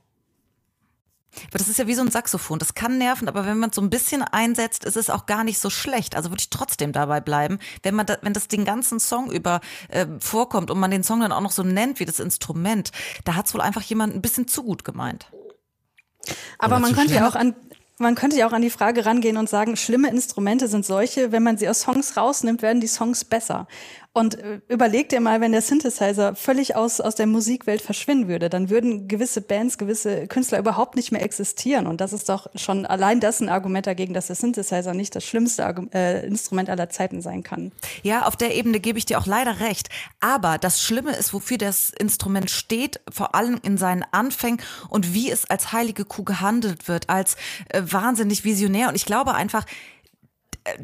Aber 1.48 1.58
das 1.58 1.68
ist 1.68 1.80
ja 1.80 1.88
wie 1.88 1.96
so 1.96 2.02
ein 2.02 2.12
Saxophon. 2.12 2.60
Das 2.60 2.74
kann 2.74 2.98
nerven, 2.98 3.28
aber 3.28 3.46
wenn 3.46 3.58
man 3.58 3.70
es 3.70 3.76
so 3.76 3.82
ein 3.82 3.90
bisschen 3.90 4.22
einsetzt, 4.22 4.86
ist 4.86 4.98
es 4.98 5.10
auch 5.10 5.26
gar 5.26 5.44
nicht 5.44 5.60
so 5.60 5.70
schlecht. 5.70 6.16
Also 6.16 6.30
würde 6.30 6.42
ich 6.42 6.50
trotzdem 6.50 6.92
dabei 6.92 7.22
bleiben, 7.22 7.60
wenn 7.82 7.96
man 7.96 8.06
da, 8.06 8.18
wenn 8.22 8.34
das 8.34 8.48
den 8.48 8.66
ganzen 8.66 9.00
Song 9.00 9.32
über 9.32 9.62
äh, 9.90 10.06
vorkommt 10.20 10.72
und 10.72 10.80
man 10.80 10.92
den 10.92 11.04
Song 11.04 11.22
dann 11.22 11.32
auch 11.32 11.42
noch 11.42 11.52
so 11.52 11.64
nennt 11.64 12.00
wie 12.00 12.06
das 12.06 12.20
Instrument, 12.20 12.92
da 13.26 13.36
hat 13.36 13.48
es 13.48 13.54
wohl 13.54 13.62
einfach 13.62 13.82
jemand 13.82 14.16
ein 14.16 14.22
bisschen 14.22 14.48
zu 14.48 14.64
gut 14.64 14.84
gemeint. 14.84 15.28
Aber 16.60 16.80
man 16.80 16.94
könnte 16.94 17.16
ja 17.16 17.28
auch 17.28 17.36
an, 17.36 17.56
man 17.98 18.16
könnte 18.16 18.38
ja 18.38 18.48
auch 18.48 18.54
an 18.54 18.62
die 18.62 18.70
Frage 18.70 19.06
rangehen 19.06 19.38
und 19.38 19.50
sagen, 19.50 19.76
schlimme 19.76 20.10
Instrumente 20.10 20.68
sind 20.68 20.86
solche, 20.86 21.32
wenn 21.32 21.44
man 21.44 21.58
sie 21.58 21.68
aus 21.70 21.82
Songs 21.82 22.18
rausnimmt, 22.18 22.62
werden 22.62 22.82
die 22.82 22.88
Songs 22.88 23.26
besser. 23.26 23.68
Und 24.16 24.36
äh, 24.36 24.62
überleg 24.70 25.10
dir 25.10 25.20
mal, 25.20 25.42
wenn 25.42 25.54
der 25.54 25.64
Synthesizer 25.64 26.36
völlig 26.36 26.76
aus, 26.76 27.02
aus 27.02 27.16
der 27.16 27.26
Musikwelt 27.26 27.82
verschwinden 27.82 28.28
würde, 28.28 28.48
dann 28.48 28.70
würden 28.70 29.08
gewisse 29.08 29.42
Bands, 29.42 29.80
gewisse 29.80 30.28
Künstler 30.28 30.60
überhaupt 30.60 30.96
nicht 30.96 31.12
mehr 31.12 31.24
existieren. 31.24 31.88
Und 31.88 32.00
das 32.00 32.14
ist 32.14 32.30
doch 32.30 32.48
schon 32.54 32.86
allein 32.86 33.20
das 33.20 33.42
ein 33.42 33.50
Argument 33.50 33.88
dagegen, 33.88 34.14
dass 34.14 34.28
der 34.28 34.36
Synthesizer 34.36 34.94
nicht 34.94 35.16
das 35.16 35.24
schlimmste 35.24 35.64
äh, 35.96 36.28
Instrument 36.28 36.70
aller 36.70 36.90
Zeiten 36.90 37.24
sein 37.24 37.42
kann. 37.42 37.72
Ja, 38.04 38.28
auf 38.28 38.36
der 38.36 38.54
Ebene 38.54 38.80
gebe 38.80 39.00
ich 39.00 39.06
dir 39.06 39.18
auch 39.18 39.26
leider 39.26 39.60
recht. 39.62 39.90
Aber 40.20 40.60
das 40.60 40.84
Schlimme 40.84 41.16
ist, 41.16 41.34
wofür 41.34 41.58
das 41.58 41.90
Instrument 41.90 42.52
steht, 42.52 43.02
vor 43.12 43.34
allem 43.34 43.60
in 43.64 43.80
seinen 43.80 44.06
Anfängen 44.12 44.62
und 44.90 45.16
wie 45.16 45.32
es 45.32 45.50
als 45.50 45.74
heilige 45.74 46.06
Kuh 46.06 46.24
gehandelt 46.24 46.88
wird, 46.88 47.10
als 47.10 47.36
äh, 47.70 47.82
wahnsinnig 47.84 48.44
visionär. 48.44 48.90
Und 48.90 48.96
ich 48.96 49.06
glaube 49.06 49.34
einfach, 49.34 49.66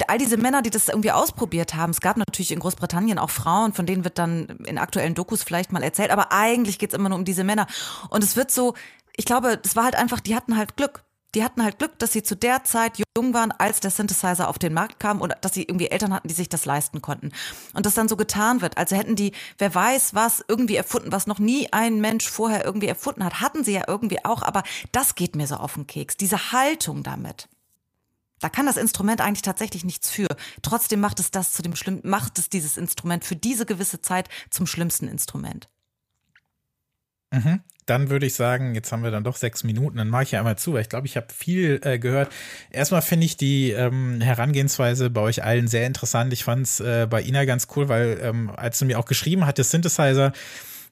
all 0.07 0.17
diese 0.17 0.37
Männer, 0.37 0.61
die 0.61 0.69
das 0.69 0.89
irgendwie 0.89 1.11
ausprobiert 1.11 1.75
haben, 1.75 1.91
es 1.91 2.01
gab 2.01 2.17
natürlich 2.17 2.51
in 2.51 2.59
Großbritannien 2.59 3.19
auch 3.19 3.29
Frauen, 3.29 3.73
von 3.73 3.85
denen 3.85 4.03
wird 4.03 4.17
dann 4.17 4.45
in 4.65 4.77
aktuellen 4.77 5.15
Dokus 5.15 5.43
vielleicht 5.43 5.71
mal 5.71 5.83
erzählt, 5.83 6.11
aber 6.11 6.31
eigentlich 6.31 6.79
geht's 6.79 6.93
immer 6.93 7.09
nur 7.09 7.17
um 7.17 7.25
diese 7.25 7.43
Männer. 7.43 7.67
Und 8.09 8.23
es 8.23 8.35
wird 8.35 8.51
so, 8.51 8.73
ich 9.15 9.25
glaube, 9.25 9.59
es 9.63 9.75
war 9.75 9.85
halt 9.85 9.95
einfach, 9.95 10.19
die 10.19 10.35
hatten 10.35 10.57
halt 10.57 10.77
Glück. 10.77 11.03
Die 11.35 11.43
hatten 11.43 11.63
halt 11.63 11.77
Glück, 11.77 11.99
dass 11.99 12.11
sie 12.11 12.23
zu 12.23 12.35
der 12.35 12.63
Zeit 12.63 12.93
jung 13.15 13.35
waren, 13.35 13.51
als 13.51 13.79
der 13.79 13.91
Synthesizer 13.91 14.49
auf 14.49 14.57
den 14.57 14.73
Markt 14.73 14.99
kam 14.99 15.21
und 15.21 15.35
dass 15.41 15.53
sie 15.53 15.61
irgendwie 15.61 15.89
Eltern 15.89 16.11
hatten, 16.11 16.27
die 16.27 16.33
sich 16.33 16.49
das 16.49 16.65
leisten 16.65 17.03
konnten. 17.03 17.31
Und 17.75 17.85
das 17.85 17.93
dann 17.93 18.07
so 18.07 18.17
getan 18.17 18.61
wird. 18.61 18.79
Also 18.79 18.95
hätten 18.95 19.15
die, 19.15 19.33
wer 19.59 19.75
weiß 19.75 20.15
was, 20.15 20.43
irgendwie 20.47 20.75
erfunden, 20.75 21.11
was 21.11 21.27
noch 21.27 21.37
nie 21.37 21.71
ein 21.71 22.01
Mensch 22.01 22.27
vorher 22.27 22.65
irgendwie 22.65 22.87
erfunden 22.87 23.23
hat. 23.23 23.41
Hatten 23.41 23.63
sie 23.63 23.73
ja 23.73 23.83
irgendwie 23.85 24.25
auch, 24.25 24.41
aber 24.41 24.63
das 24.91 25.13
geht 25.13 25.35
mir 25.35 25.45
so 25.45 25.55
auf 25.57 25.75
den 25.75 25.85
Keks. 25.85 26.17
Diese 26.17 26.51
Haltung 26.51 27.03
damit. 27.03 27.47
Da 28.39 28.49
kann 28.49 28.65
das 28.65 28.77
Instrument 28.77 29.21
eigentlich 29.21 29.41
tatsächlich 29.41 29.83
nichts 29.83 30.09
für. 30.09 30.27
Trotzdem 30.61 30.99
macht 30.99 31.19
es 31.19 31.31
das 31.31 31.51
zu 31.51 31.61
dem 31.61 31.75
schlimm, 31.75 32.01
macht 32.03 32.39
es 32.39 32.49
dieses 32.49 32.77
Instrument 32.77 33.23
für 33.25 33.35
diese 33.35 33.65
gewisse 33.65 34.01
Zeit 34.01 34.29
zum 34.49 34.65
schlimmsten 34.65 35.07
Instrument. 35.07 35.69
Mhm. 37.31 37.61
Dann 37.85 38.09
würde 38.09 38.27
ich 38.27 38.35
sagen, 38.35 38.75
jetzt 38.75 38.91
haben 38.91 39.03
wir 39.03 39.09
dann 39.09 39.23
doch 39.23 39.35
sechs 39.35 39.63
Minuten, 39.63 39.97
dann 39.97 40.09
mache 40.09 40.23
ich 40.23 40.31
ja 40.31 40.39
einmal 40.39 40.57
zu, 40.57 40.73
weil 40.73 40.81
ich 40.81 40.89
glaube, 40.89 41.07
ich 41.07 41.17
habe 41.17 41.27
viel 41.33 41.79
äh, 41.83 41.97
gehört. 41.97 42.31
Erstmal 42.69 43.01
finde 43.01 43.25
ich 43.25 43.35
die 43.35 43.71
ähm, 43.71 44.21
Herangehensweise 44.21 45.09
bei 45.09 45.21
euch 45.21 45.43
allen 45.43 45.67
sehr 45.67 45.87
interessant. 45.87 46.31
Ich 46.33 46.43
fand 46.43 46.67
es 46.67 46.79
äh, 46.79 47.07
bei 47.09 47.23
Ina 47.23 47.45
ganz 47.45 47.67
cool, 47.75 47.89
weil 47.89 48.19
ähm, 48.21 48.51
als 48.55 48.77
du 48.77 48.85
mir 48.85 48.99
auch 48.99 49.05
geschrieben 49.05 49.45
hattest, 49.47 49.71
Synthesizer, 49.71 50.33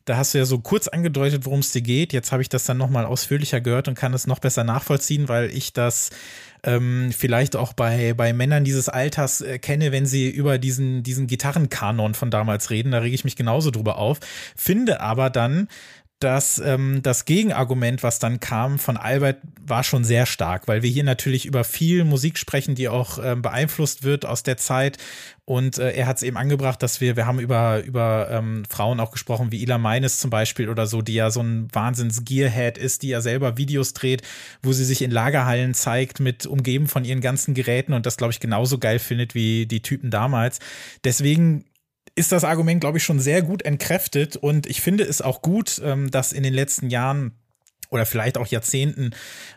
da 0.05 0.17
hast 0.17 0.33
du 0.33 0.37
ja 0.39 0.45
so 0.45 0.59
kurz 0.59 0.87
angedeutet, 0.87 1.45
worum 1.45 1.59
es 1.59 1.71
dir 1.71 1.81
geht. 1.81 2.13
Jetzt 2.13 2.31
habe 2.31 2.41
ich 2.41 2.49
das 2.49 2.63
dann 2.63 2.77
nochmal 2.77 3.05
ausführlicher 3.05 3.61
gehört 3.61 3.87
und 3.87 3.95
kann 3.95 4.13
es 4.13 4.25
noch 4.25 4.39
besser 4.39 4.63
nachvollziehen, 4.63 5.27
weil 5.27 5.51
ich 5.51 5.73
das 5.73 6.09
ähm, 6.63 7.11
vielleicht 7.15 7.55
auch 7.55 7.73
bei, 7.73 8.13
bei 8.13 8.33
Männern 8.33 8.63
dieses 8.63 8.89
Alters 8.89 9.41
äh, 9.41 9.59
kenne, 9.59 9.91
wenn 9.91 10.05
sie 10.05 10.29
über 10.29 10.57
diesen, 10.57 11.03
diesen 11.03 11.27
Gitarrenkanon 11.27 12.13
von 12.13 12.31
damals 12.31 12.69
reden. 12.69 12.91
Da 12.91 12.99
rege 12.99 13.15
ich 13.15 13.23
mich 13.23 13.35
genauso 13.35 13.71
drüber 13.71 13.97
auf. 13.97 14.19
Finde 14.55 15.01
aber 15.01 15.29
dann, 15.29 15.67
dass 16.19 16.57
ähm, 16.57 17.01
das 17.03 17.25
Gegenargument, 17.25 18.01
was 18.01 18.17
dann 18.17 18.39
kam 18.39 18.79
von 18.79 18.97
Albert, 18.97 19.37
war 19.61 19.83
schon 19.83 20.03
sehr 20.03 20.25
stark, 20.25 20.67
weil 20.67 20.81
wir 20.81 20.89
hier 20.89 21.03
natürlich 21.03 21.45
über 21.45 21.63
viel 21.63 22.05
Musik 22.05 22.39
sprechen, 22.39 22.73
die 22.73 22.89
auch 22.89 23.19
ähm, 23.23 23.43
beeinflusst 23.43 24.03
wird 24.03 24.25
aus 24.25 24.41
der 24.41 24.57
Zeit. 24.57 24.97
Und 25.45 25.77
äh, 25.77 25.91
er 25.91 26.07
hat 26.07 26.17
es 26.17 26.23
eben 26.23 26.35
angebracht, 26.35 26.81
dass 26.81 27.01
wir, 27.01 27.15
wir 27.15 27.27
haben 27.27 27.39
über, 27.39 27.83
über 27.83 28.29
ähm, 28.31 28.63
Frauen 28.67 28.99
auch 28.99 29.11
gesprochen, 29.11 29.51
wie 29.51 29.61
Ila 29.61 29.77
Meines 29.77 30.19
zum 30.19 30.31
Beispiel 30.31 30.69
oder 30.69 30.87
so, 30.87 31.03
die 31.03 31.13
ja 31.13 31.29
so 31.29 31.41
ein 31.41 31.67
Wahnsinns-Gearhead 31.71 32.79
ist, 32.79 33.03
die 33.03 33.09
ja 33.09 33.21
selber 33.21 33.57
Videos 33.57 33.93
dreht, 33.93 34.23
wo 34.63 34.73
sie 34.73 34.85
sich 34.85 35.03
in 35.03 35.11
Lagerhallen 35.11 35.75
zeigt, 35.75 36.19
mit 36.19 36.47
umgeben 36.47 36.87
von 36.87 37.05
ihren 37.05 37.21
ganzen 37.21 37.53
Geräten 37.53 37.93
und 37.93 38.07
das, 38.07 38.17
glaube 38.17 38.33
ich, 38.33 38.39
genauso 38.39 38.79
geil 38.79 38.97
findet 38.97 39.35
wie 39.35 39.67
die 39.67 39.81
Typen 39.81 40.09
damals. 40.09 40.59
Deswegen 41.03 41.63
ist 42.17 42.31
das 42.31 42.43
Argument, 42.43 42.81
glaube 42.81 42.97
ich, 42.97 43.03
schon 43.03 43.19
sehr 43.19 43.43
gut 43.43 43.61
entkräftet. 43.61 44.35
Und 44.35 44.65
ich 44.65 44.81
finde 44.81 45.03
es 45.03 45.21
auch 45.21 45.41
gut, 45.41 45.79
ähm, 45.83 46.09
dass 46.09 46.33
in 46.33 46.43
den 46.43 46.53
letzten 46.53 46.89
Jahren 46.89 47.33
oder 47.89 48.05
vielleicht 48.05 48.37
auch 48.37 48.47
Jahrzehnten 48.47 49.11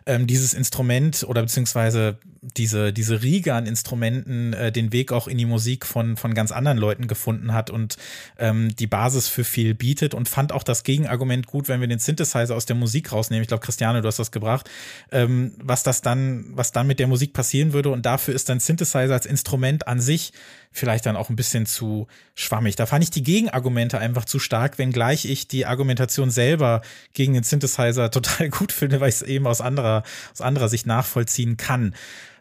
ähm, 0.07 0.27
dieses 0.27 0.55
Instrument 0.55 1.25
oder 1.25 1.43
beziehungsweise 1.43 2.19
diese, 2.43 2.93
diese 2.93 3.23
Riege 3.23 3.55
an 3.55 3.66
Instrumenten 3.66 4.53
äh, 4.53 4.73
den 4.73 4.93
Weg 4.93 5.12
auch 5.12 5.29
in 5.29 5.37
die 5.37 5.47
Musik 5.47 5.85
von, 5.85 6.16
von 6.16 6.33
ganz 6.33 6.53
anderen 6.53 6.79
Leuten 6.79 7.07
gefunden 7.07 7.53
hat 7.53 7.71
und 7.71 7.97
ähm, 8.38 8.75
die 8.77 8.87
Basis 8.87 9.29
für 9.29 9.45
viel 9.45 9.75
bietet 9.75 10.14
und 10.14 10.29
fand 10.29 10.53
auch 10.53 10.62
das 10.62 10.83
Gegenargument 10.85 11.47
gut, 11.47 11.69
wenn 11.69 11.81
wir 11.81 11.88
den 11.88 11.99
Synthesizer 11.99 12.55
aus 12.55 12.66
der 12.66 12.77
Musik 12.77 13.12
rausnehmen. 13.12 13.43
Ich 13.43 13.49
glaube, 13.49 13.64
Christiane, 13.64 14.01
du 14.01 14.09
hast 14.09 14.19
das 14.19 14.31
gebracht, 14.31 14.71
ähm, 15.12 15.53
was 15.62 15.83
das 15.83 16.01
dann, 16.01 16.47
was 16.55 16.73
dann 16.73 16.87
mit 16.87 16.99
der 16.99 17.09
Musik 17.09 17.33
passieren 17.33 17.73
würde 17.73 17.90
und 17.90 18.07
dafür 18.07 18.35
ist 18.35 18.49
dann 18.49 18.61
Synthesizer 18.61 19.12
als 19.12 19.27
Instrument 19.27 19.87
an 19.87 20.01
sich 20.01 20.33
vielleicht 20.73 21.07
dann 21.07 21.16
auch 21.16 21.31
ein 21.31 21.37
bisschen 21.37 21.66
zu 21.66 22.07
schwammig. 22.35 22.77
Da 22.77 22.87
fand 22.87 23.03
ich 23.03 23.11
die 23.11 23.23
Gegenargumente 23.23 23.99
einfach 23.99 24.24
zu 24.24 24.39
stark, 24.39 24.78
wenngleich 24.78 25.24
ich 25.24 25.49
die 25.49 25.66
Argumentation 25.66 26.31
selber 26.31 26.83
gegen 27.12 27.35
den 27.35 27.43
Synthesizer 27.43 28.11
total 28.23 28.49
gut 28.51 28.73
finde, 28.73 29.01
weil 29.01 29.09
ich 29.09 29.16
es 29.16 29.23
eben 29.23 29.47
aus 29.47 29.61
anderer, 29.61 30.03
aus 30.33 30.41
anderer 30.41 30.68
Sicht 30.68 30.87
nachvollziehen 30.87 31.57
kann. 31.57 31.95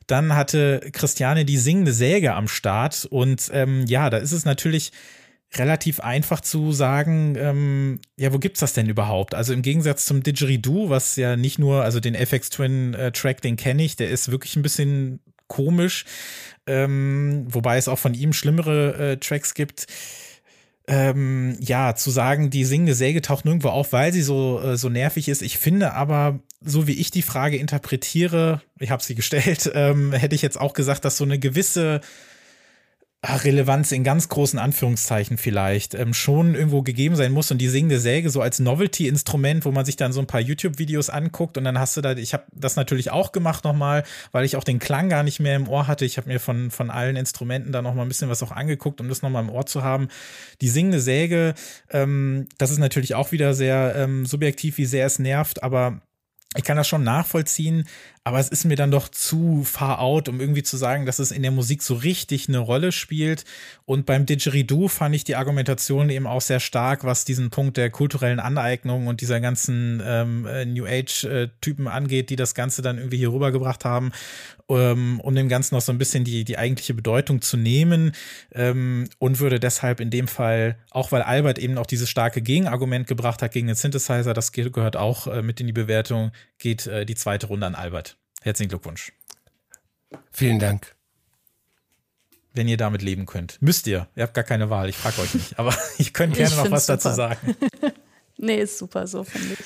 Dann 0.08 0.36
hatte 0.36 0.90
Christiane 0.92 1.46
die 1.46 1.58
singende 1.58 1.94
Säge 1.94 2.34
am 2.34 2.48
Start 2.48 3.06
und 3.06 3.50
ähm, 3.54 3.86
ja, 3.88 4.10
da 4.10 4.18
ist 4.18 4.32
es 4.32 4.44
natürlich 4.44 4.92
relativ 5.56 6.00
einfach 6.00 6.42
zu 6.42 6.72
sagen, 6.72 7.36
ähm, 7.38 8.00
ja, 8.18 8.32
wo 8.34 8.40
gibt's 8.40 8.60
das 8.60 8.74
denn 8.74 8.88
überhaupt? 8.88 9.34
Also 9.34 9.54
im 9.54 9.62
Gegensatz 9.62 10.06
zum 10.06 10.22
Didgeridoo, 10.22 10.90
was 10.90 11.16
ja 11.16 11.36
nicht 11.36 11.58
nur, 11.58 11.84
also 11.84 12.00
den 12.00 12.16
FX 12.16 12.50
Twin 12.50 12.94
äh, 12.94 13.12
Track, 13.12 13.42
den 13.42 13.56
kenne 13.56 13.84
ich, 13.84 13.96
der 13.96 14.10
ist 14.10 14.32
wirklich 14.32 14.56
ein 14.56 14.62
bisschen 14.62 15.20
komisch, 15.48 16.06
ähm, 16.68 17.48
wobei 17.50 17.78
es 17.78 17.88
auch 17.88 17.98
von 17.98 18.14
ihm 18.14 18.34
schlimmere 18.34 19.14
äh, 19.14 19.18
Tracks 19.18 19.56
gibt 19.56 19.88
ähm, 20.90 21.56
ja, 21.60 21.94
zu 21.94 22.10
sagen, 22.10 22.50
die 22.50 22.66
singende 22.66 22.96
Säge 22.96 23.22
taucht 23.22 23.46
nirgendwo 23.46 23.70
auf, 23.70 23.94
weil 23.94 24.12
sie 24.12 24.24
so, 24.24 24.60
äh, 24.60 24.76
so 24.76 24.90
nervig 24.90 25.30
ist. 25.30 25.44
Ich 25.44 25.60
finde 25.60 25.94
aber, 25.94 26.40
so 26.62 26.88
wie 26.88 27.00
ich 27.00 27.12
die 27.12 27.22
Frage 27.22 27.58
interpretiere, 27.58 28.64
ich 28.80 28.90
habe 28.90 29.04
sie 29.04 29.14
gestellt, 29.14 29.72
ähm, 29.76 30.12
hätte 30.12 30.34
ich 30.34 30.42
jetzt 30.42 30.60
auch 30.60 30.74
gesagt, 30.74 31.06
dass 31.06 31.16
so 31.16 31.24
eine 31.24 31.38
gewisse 31.38 32.02
Relevanz 33.22 33.92
in 33.92 34.06
ganz 34.06 34.30
großen 34.30 34.58
Anführungszeichen 34.58 35.38
vielleicht 35.38 35.94
ähm, 35.94 36.14
schon 36.14 36.56
irgendwo 36.56 36.84
gegeben 36.84 37.18
sein 37.18 37.34
muss 37.34 37.52
und 37.52 37.58
die 37.58 37.68
singende 37.68 38.00
Säge 38.00 38.30
so 38.30 38.42
als 38.42 38.60
Novelty-Instrument, 38.60 39.66
wo 39.66 39.72
man 39.72 39.84
sich 39.84 39.98
dann 39.98 40.14
so 40.14 40.22
ein 40.22 40.28
paar 40.28 40.40
YouTube-Videos 40.40 41.10
anguckt 41.10 41.58
und 41.58 41.66
dann 41.66 41.78
hast 41.78 41.98
du 41.98 42.02
da, 42.02 42.14
ich 42.14 42.34
habe 42.34 42.46
das 42.54 42.78
natürlich 42.78 43.12
auch 43.12 43.34
gemacht 43.34 43.66
nochmal, 43.66 44.04
weil 44.32 44.46
ich 44.46 44.56
auch 44.56 44.64
den 44.64 44.80
Klang 44.80 45.10
gar 45.10 45.24
nicht 45.24 45.42
mehr 45.42 45.58
im 45.58 45.68
Ohr 45.68 45.88
hatte. 45.88 46.06
Ich 46.06 46.16
habe 46.16 46.30
mir 46.30 46.40
von, 46.40 46.72
von 46.72 46.90
allen 46.90 47.18
Instrumenten 47.18 47.74
da 47.74 47.82
nochmal 47.82 48.06
ein 48.06 48.10
bisschen 48.10 48.30
was 48.30 48.42
auch 48.42 48.52
angeguckt, 48.52 49.02
um 49.02 49.10
das 49.10 49.22
nochmal 49.22 49.44
im 49.44 49.50
Ohr 49.50 49.66
zu 49.66 49.84
haben. 49.84 50.08
Die 50.62 50.70
singende 50.70 51.02
Säge, 51.02 51.56
ähm, 51.90 52.48
das 52.58 52.72
ist 52.72 52.80
natürlich 52.80 53.16
auch 53.16 53.34
wieder 53.34 53.54
sehr 53.54 53.96
ähm, 53.98 54.26
subjektiv, 54.26 54.78
wie 54.78 54.86
sehr 54.86 55.06
es 55.06 55.20
nervt, 55.20 55.62
aber 55.62 56.02
ich 56.56 56.64
kann 56.64 56.78
das 56.78 56.88
schon 56.88 57.04
nachvollziehen, 57.04 57.88
aber 58.30 58.38
es 58.38 58.50
ist 58.50 58.64
mir 58.64 58.76
dann 58.76 58.92
doch 58.92 59.10
zu 59.10 59.64
far 59.64 59.98
out, 59.98 60.30
um 60.30 60.40
irgendwie 60.40 60.62
zu 60.62 60.78
sagen, 60.78 61.08
dass 61.08 61.18
es 61.18 61.32
in 61.32 61.42
der 61.42 61.50
Musik 61.50 61.82
so 61.82 61.96
richtig 61.96 62.48
eine 62.48 62.60
Rolle 62.60 62.92
spielt. 62.92 63.44
Und 63.86 64.06
beim 64.06 64.28
Didgeridoo 64.28 64.88
fand 64.88 65.16
ich 65.16 65.24
die 65.24 65.36
Argumentation 65.36 66.12
eben 66.12 66.28
auch 66.28 66.42
sehr 66.42 66.60
stark, 66.60 67.04
was 67.04 67.26
diesen 67.26 67.50
Punkt 67.50 67.76
der 67.76 67.90
kulturellen 67.90 68.40
Aneignung 68.40 69.08
und 69.08 69.22
dieser 69.22 69.40
ganzen 69.40 70.00
ähm, 70.06 70.46
äh, 70.46 70.64
New 70.64 70.86
Age-Typen 70.86 71.88
angeht, 71.88 72.30
die 72.30 72.36
das 72.36 72.54
Ganze 72.54 72.84
dann 72.84 73.00
irgendwie 73.00 73.18
hier 73.18 73.34
rübergebracht 73.34 73.84
haben, 73.84 74.12
ähm, 74.70 75.20
um 75.22 75.34
dem 75.34 75.50
Ganzen 75.50 75.74
noch 75.74 75.82
so 75.82 75.92
ein 75.92 75.98
bisschen 75.98 76.24
die, 76.24 76.44
die 76.44 76.60
eigentliche 76.60 76.94
Bedeutung 76.94 77.42
zu 77.42 77.58
nehmen. 77.58 78.12
Ähm, 78.54 79.10
und 79.18 79.40
würde 79.40 79.60
deshalb 79.60 80.02
in 80.02 80.12
dem 80.12 80.28
Fall, 80.28 80.78
auch 80.92 81.12
weil 81.12 81.24
Albert 81.24 81.58
eben 81.58 81.80
auch 81.80 81.88
dieses 81.88 82.12
starke 82.12 82.44
Gegenargument 82.44 83.08
gebracht 83.08 83.42
hat 83.42 83.54
gegen 83.54 83.66
den 83.66 83.76
Synthesizer, 83.76 84.36
das 84.36 84.52
gehört 84.52 84.98
auch 84.98 85.26
äh, 85.26 85.42
mit 85.42 85.60
in 85.60 85.66
die 85.66 85.74
Bewertung, 85.74 86.32
geht 86.60 86.86
äh, 86.86 87.08
die 87.08 87.16
zweite 87.16 87.48
Runde 87.48 87.66
an 87.66 87.74
Albert. 87.74 88.19
Herzlichen 88.42 88.70
Glückwunsch. 88.70 89.12
Vielen 90.32 90.60
Dank. 90.60 90.96
Wenn 92.54 92.68
ihr 92.68 92.78
damit 92.78 93.02
leben 93.02 93.26
könnt. 93.26 93.62
Müsst 93.62 93.86
ihr. 93.88 94.08
Ihr 94.16 94.24
habt 94.24 94.34
gar 94.34 94.44
keine 94.44 94.70
Wahl. 94.70 94.90
Ich 94.90 94.96
frage 94.96 95.22
euch 95.22 95.34
nicht. 95.34 95.60
Aber 95.60 95.76
ich 95.98 96.14
könnte 96.14 96.38
gerne 96.38 96.56
noch 96.56 96.72
was 96.72 96.88
super. 96.88 96.98
dazu 96.98 97.16
sagen. 97.16 97.56
nee, 98.38 98.60
ist 98.60 98.78
super 98.78 99.08
so, 99.08 99.24
finde 99.24 99.54
ich. 99.54 99.60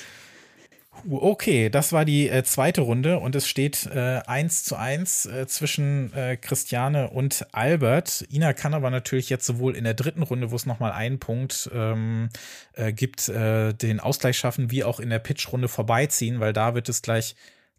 Okay, 1.10 1.68
das 1.68 1.92
war 1.92 2.04
die 2.04 2.28
äh, 2.28 2.44
zweite 2.44 2.80
Runde 2.80 3.18
und 3.18 3.34
es 3.34 3.46
steht 3.46 3.86
äh, 3.86 4.20
1 4.26 4.64
zu 4.64 4.76
1 4.76 5.26
äh, 5.26 5.46
zwischen 5.46 6.12
äh, 6.14 6.36
Christiane 6.36 7.10
und 7.10 7.46
Albert. 7.52 8.24
Ina 8.30 8.54
kann 8.54 8.72
aber 8.72 8.90
natürlich 8.90 9.28
jetzt 9.28 9.44
sowohl 9.44 9.76
in 9.76 9.84
der 9.84 9.94
dritten 9.94 10.22
Runde, 10.22 10.50
wo 10.50 10.56
es 10.56 10.66
nochmal 10.66 10.92
einen 10.92 11.18
Punkt 11.18 11.68
ähm, 11.74 12.30
äh, 12.72 12.92
gibt, 12.92 13.28
äh, 13.28 13.74
den 13.74 14.00
Ausgleich 14.00 14.38
schaffen, 14.38 14.70
wie 14.70 14.82
auch 14.84 14.98
in 14.98 15.10
der 15.10 15.18
Pitch-Runde 15.18 15.68
vorbeiziehen, 15.68 16.40
weil 16.40 16.52
da 16.52 16.74
wird 16.74 16.88
es 16.88 17.02
gleich 17.02 17.34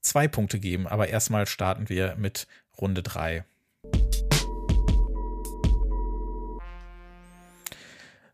zwei 0.06 0.28
Punkte 0.28 0.60
geben. 0.60 0.88
Aber 0.88 1.10
erstmal 1.10 1.48
starten 1.48 1.90
wir 1.90 2.16
mit 2.18 2.48
Runde 2.80 3.04
drei. 3.04 3.44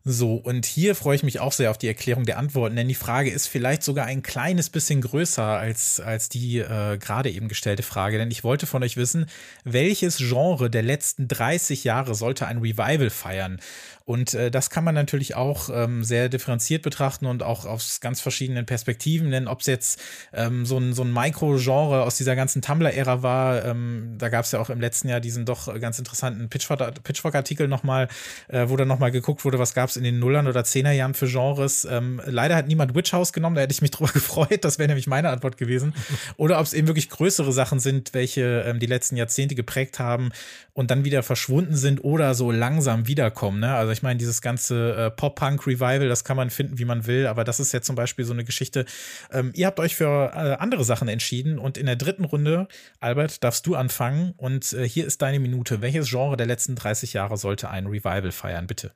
So, 0.04 0.34
und 0.34 0.66
hier 0.66 0.96
freue 0.96 1.14
ich 1.14 1.22
mich 1.22 1.38
auch 1.38 1.52
sehr 1.52 1.70
auf 1.70 1.78
die 1.78 1.86
Erklärung 1.86 2.24
der 2.24 2.36
Antworten, 2.36 2.74
denn 2.74 2.88
die 2.88 2.94
Frage 2.94 3.30
ist 3.30 3.46
vielleicht 3.46 3.84
sogar 3.84 4.06
ein 4.06 4.24
kleines 4.24 4.68
bisschen 4.68 5.00
größer 5.00 5.44
als, 5.44 6.00
als 6.00 6.28
die 6.28 6.58
äh, 6.58 6.98
gerade 6.98 7.30
eben 7.30 7.46
gestellte 7.46 7.84
Frage. 7.84 8.18
Denn 8.18 8.32
ich 8.32 8.42
wollte 8.42 8.66
von 8.66 8.82
euch 8.82 8.96
wissen, 8.96 9.26
welches 9.62 10.16
Genre 10.16 10.70
der 10.70 10.82
letzten 10.82 11.28
30 11.28 11.84
Jahre 11.84 12.16
sollte 12.16 12.48
ein 12.48 12.58
Revival 12.58 13.10
feiern? 13.10 13.60
Und 14.04 14.34
äh, 14.34 14.50
das 14.50 14.70
kann 14.70 14.84
man 14.84 14.94
natürlich 14.94 15.34
auch 15.34 15.70
ähm, 15.72 16.04
sehr 16.04 16.28
differenziert 16.28 16.82
betrachten 16.82 17.26
und 17.26 17.42
auch 17.42 17.64
aus 17.64 18.00
ganz 18.00 18.20
verschiedenen 18.20 18.66
Perspektiven, 18.66 19.30
denn 19.30 19.48
ob 19.48 19.60
es 19.60 19.66
jetzt 19.66 20.00
ähm, 20.32 20.66
so 20.66 20.78
ein, 20.78 20.92
so 20.92 21.02
ein 21.02 21.12
Mikro-Genre 21.12 22.02
aus 22.02 22.16
dieser 22.16 22.36
ganzen 22.36 22.62
Tumblr-Ära 22.62 23.22
war, 23.22 23.64
ähm, 23.64 24.14
da 24.18 24.28
gab 24.28 24.44
es 24.44 24.52
ja 24.52 24.60
auch 24.60 24.70
im 24.70 24.80
letzten 24.80 25.08
Jahr 25.08 25.20
diesen 25.20 25.44
doch 25.44 25.72
ganz 25.80 25.98
interessanten 25.98 26.48
Pitchfork-Artikel 26.48 27.68
nochmal, 27.68 28.08
äh, 28.48 28.68
wo 28.68 28.76
dann 28.76 28.88
nochmal 28.88 29.10
geguckt 29.10 29.44
wurde, 29.44 29.58
was 29.58 29.74
gab 29.74 29.88
es 29.88 29.96
in 29.96 30.04
den 30.04 30.18
Nullern 30.18 30.46
oder 30.46 30.64
Zehnerjahren 30.64 31.14
für 31.14 31.26
Genres. 31.26 31.84
Ähm, 31.84 32.20
leider 32.26 32.56
hat 32.56 32.66
niemand 32.66 32.94
Witch 32.94 33.12
House 33.12 33.32
genommen, 33.32 33.56
da 33.56 33.62
hätte 33.62 33.72
ich 33.72 33.82
mich 33.82 33.90
drüber 33.92 34.12
gefreut, 34.12 34.64
das 34.64 34.78
wäre 34.78 34.88
nämlich 34.88 35.06
meine 35.06 35.30
Antwort 35.30 35.56
gewesen. 35.56 35.94
Oder 36.36 36.58
ob 36.58 36.66
es 36.66 36.72
eben 36.72 36.86
wirklich 36.86 37.08
größere 37.08 37.52
Sachen 37.52 37.80
sind, 37.80 38.14
welche 38.14 38.64
ähm, 38.66 38.78
die 38.78 38.86
letzten 38.86 39.16
Jahrzehnte 39.16 39.54
geprägt 39.54 39.98
haben 39.98 40.30
und 40.72 40.90
dann 40.90 41.04
wieder 41.04 41.22
verschwunden 41.22 41.76
sind 41.76 42.02
oder 42.02 42.34
so 42.34 42.50
langsam 42.50 43.06
wiederkommen. 43.06 43.60
Ne? 43.60 43.74
Also 43.74 43.91
ich 43.92 44.02
meine, 44.02 44.18
dieses 44.18 44.42
ganze 44.42 44.94
äh, 44.94 45.10
Pop-Punk-Revival, 45.10 46.08
das 46.08 46.24
kann 46.24 46.36
man 46.36 46.50
finden, 46.50 46.78
wie 46.78 46.84
man 46.84 47.06
will, 47.06 47.26
aber 47.26 47.44
das 47.44 47.60
ist 47.60 47.72
jetzt 47.72 47.86
zum 47.86 47.96
Beispiel 47.96 48.24
so 48.24 48.32
eine 48.32 48.44
Geschichte. 48.44 48.84
Ähm, 49.30 49.52
ihr 49.54 49.66
habt 49.66 49.80
euch 49.80 49.96
für 49.96 50.32
äh, 50.34 50.54
andere 50.60 50.84
Sachen 50.84 51.08
entschieden 51.08 51.58
und 51.58 51.78
in 51.78 51.86
der 51.86 51.96
dritten 51.96 52.24
Runde, 52.24 52.68
Albert, 53.00 53.44
darfst 53.44 53.66
du 53.66 53.74
anfangen 53.74 54.34
und 54.36 54.72
äh, 54.72 54.88
hier 54.88 55.06
ist 55.06 55.22
deine 55.22 55.38
Minute. 55.40 55.80
Welches 55.82 56.08
Genre 56.08 56.36
der 56.36 56.46
letzten 56.46 56.74
30 56.74 57.12
Jahre 57.12 57.36
sollte 57.36 57.70
ein 57.70 57.86
Revival 57.86 58.32
feiern, 58.32 58.66
bitte? 58.66 58.92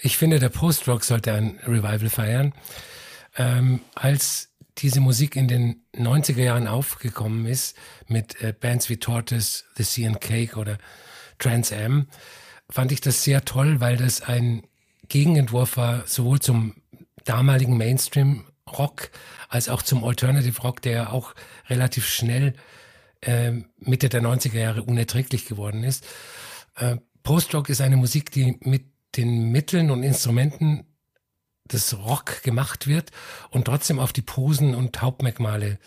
Ich 0.00 0.16
finde, 0.16 0.38
der 0.38 0.50
Post-Rock 0.50 1.04
sollte 1.04 1.32
ein 1.32 1.58
Revival 1.66 2.10
feiern. 2.10 2.52
Ähm, 3.38 3.80
als 3.94 4.50
diese 4.78 5.00
Musik 5.00 5.36
in 5.36 5.48
den 5.48 5.82
90er 5.94 6.42
Jahren 6.42 6.68
aufgekommen 6.68 7.46
ist, 7.46 7.76
mit 8.08 8.40
äh, 8.42 8.52
Bands 8.52 8.88
wie 8.88 8.98
Tortoise, 8.98 9.64
The 9.76 9.82
Sea 9.82 10.08
and 10.08 10.20
Cake 10.20 10.56
oder 10.56 10.78
Trans 11.38 11.72
Am, 11.72 12.08
fand 12.70 12.92
ich 12.92 13.00
das 13.00 13.22
sehr 13.22 13.44
toll, 13.44 13.80
weil 13.80 13.96
das 13.96 14.22
ein 14.22 14.62
Gegenentwurf 15.08 15.76
war, 15.76 16.06
sowohl 16.06 16.40
zum 16.40 16.74
damaligen 17.24 17.76
Mainstream-Rock 17.76 19.10
als 19.48 19.68
auch 19.68 19.82
zum 19.82 20.04
Alternative 20.04 20.60
Rock, 20.62 20.82
der 20.82 20.92
ja 20.92 21.10
auch 21.10 21.34
relativ 21.68 22.06
schnell 22.06 22.54
äh, 23.20 23.52
Mitte 23.78 24.08
der 24.08 24.22
90er 24.22 24.58
Jahre 24.58 24.82
unerträglich 24.82 25.46
geworden 25.46 25.84
ist. 25.84 26.06
Äh, 26.76 26.96
Post-Rock 27.22 27.68
ist 27.68 27.80
eine 27.80 27.96
Musik, 27.96 28.30
die 28.30 28.56
mit 28.60 28.84
den 29.16 29.50
Mitteln 29.50 29.90
und 29.90 30.02
Instrumenten 30.02 30.84
des 31.72 31.98
Rock 31.98 32.42
gemacht 32.42 32.86
wird 32.86 33.10
und 33.50 33.64
trotzdem 33.64 33.98
auf 33.98 34.12
die 34.12 34.22
Posen 34.22 34.74
und 34.74 35.00
Hauptmerkmale 35.00 35.78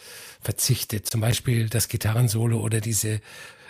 verzichtet. 0.42 1.08
Zum 1.10 1.22
Beispiel 1.22 1.70
das 1.70 1.88
Gitarrensolo 1.88 2.60
oder 2.60 2.82
diese 2.82 3.22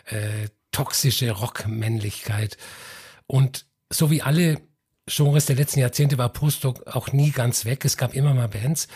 äh, 0.06 0.48
toxische 0.72 1.32
Rockmännlichkeit. 1.32 2.58
Und 3.30 3.68
so 3.92 4.10
wie 4.10 4.24
alle 4.24 4.60
Genres 5.06 5.46
der 5.46 5.56
letzten 5.56 5.80
Jahrzehnte 5.80 6.18
war 6.18 6.30
Post-Rock 6.30 6.88
auch 6.88 7.12
nie 7.12 7.30
ganz 7.30 7.64
weg. 7.64 7.86
Es 7.86 7.96
gab 7.96 8.16
immer 8.16 8.34
mal 8.34 8.48
Bands. 8.48 8.88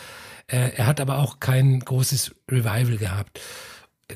Äh, 0.48 0.72
er 0.74 0.86
hat 0.86 0.98
aber 1.00 1.18
auch 1.18 1.38
kein 1.38 1.78
großes 1.78 2.34
Revival 2.50 2.96
gehabt. 2.96 3.40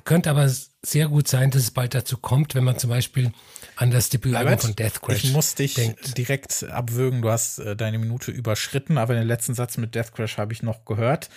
Könnte 0.05 0.31
aber 0.31 0.51
sehr 0.83 1.07
gut 1.09 1.29
sein, 1.29 1.51
dass 1.53 1.63
es 1.63 1.71
bald 1.71 1.95
dazu 1.95 2.19
kommt, 2.19 2.57
wenn 2.57 2.65
man 2.65 2.79
zum 2.79 2.91
Beispiel 2.91 3.33
an 3.77 3.93
das 3.93 4.09
Debütalbum 4.11 4.59
von 4.59 4.77
Death 4.77 5.01
Crash 5.01 5.25
Ich 5.25 5.33
muss 5.33 5.55
dich 5.55 5.75
denkt. 5.75 6.19
direkt 6.19 6.65
abwürgen. 6.65 7.23
Du 7.23 7.31
hast 7.31 7.61
äh, 7.61 7.77
deine 7.77 7.99
Minute 7.99 8.33
überschritten, 8.33 8.99
aber 8.99 9.15
den 9.15 9.27
letzten 9.27 9.55
Satz 9.55 9.77
mit 9.77 9.95
Death 9.95 10.15
Crash 10.15 10.37
habe 10.37 10.53
ich 10.53 10.63
noch 10.65 10.85
gehört. 10.85 11.31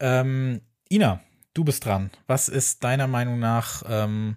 Ähm, 0.00 0.62
Ina, 0.90 1.20
du 1.52 1.62
bist 1.62 1.84
dran. 1.84 2.10
Was 2.26 2.48
ist 2.48 2.84
deiner 2.84 3.06
Meinung 3.06 3.38
nach 3.38 3.82
ähm, 3.86 4.36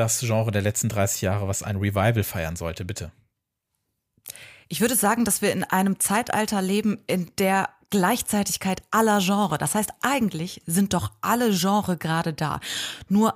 das 0.00 0.20
Genre 0.20 0.50
der 0.50 0.62
letzten 0.62 0.88
30 0.88 1.22
Jahre, 1.22 1.46
was 1.46 1.62
ein 1.62 1.76
Revival 1.76 2.24
feiern 2.24 2.56
sollte? 2.56 2.84
Bitte. 2.84 3.12
Ich 4.68 4.80
würde 4.80 4.96
sagen, 4.96 5.24
dass 5.24 5.42
wir 5.42 5.52
in 5.52 5.64
einem 5.64 6.00
Zeitalter 6.00 6.62
leben, 6.62 7.02
in 7.06 7.30
der 7.38 7.68
Gleichzeitigkeit 7.90 8.82
aller 8.90 9.18
Genre. 9.20 9.58
Das 9.58 9.74
heißt, 9.74 9.90
eigentlich 10.00 10.62
sind 10.66 10.94
doch 10.94 11.10
alle 11.20 11.50
Genre 11.50 11.96
gerade 11.96 12.32
da. 12.32 12.60
Nur 13.08 13.34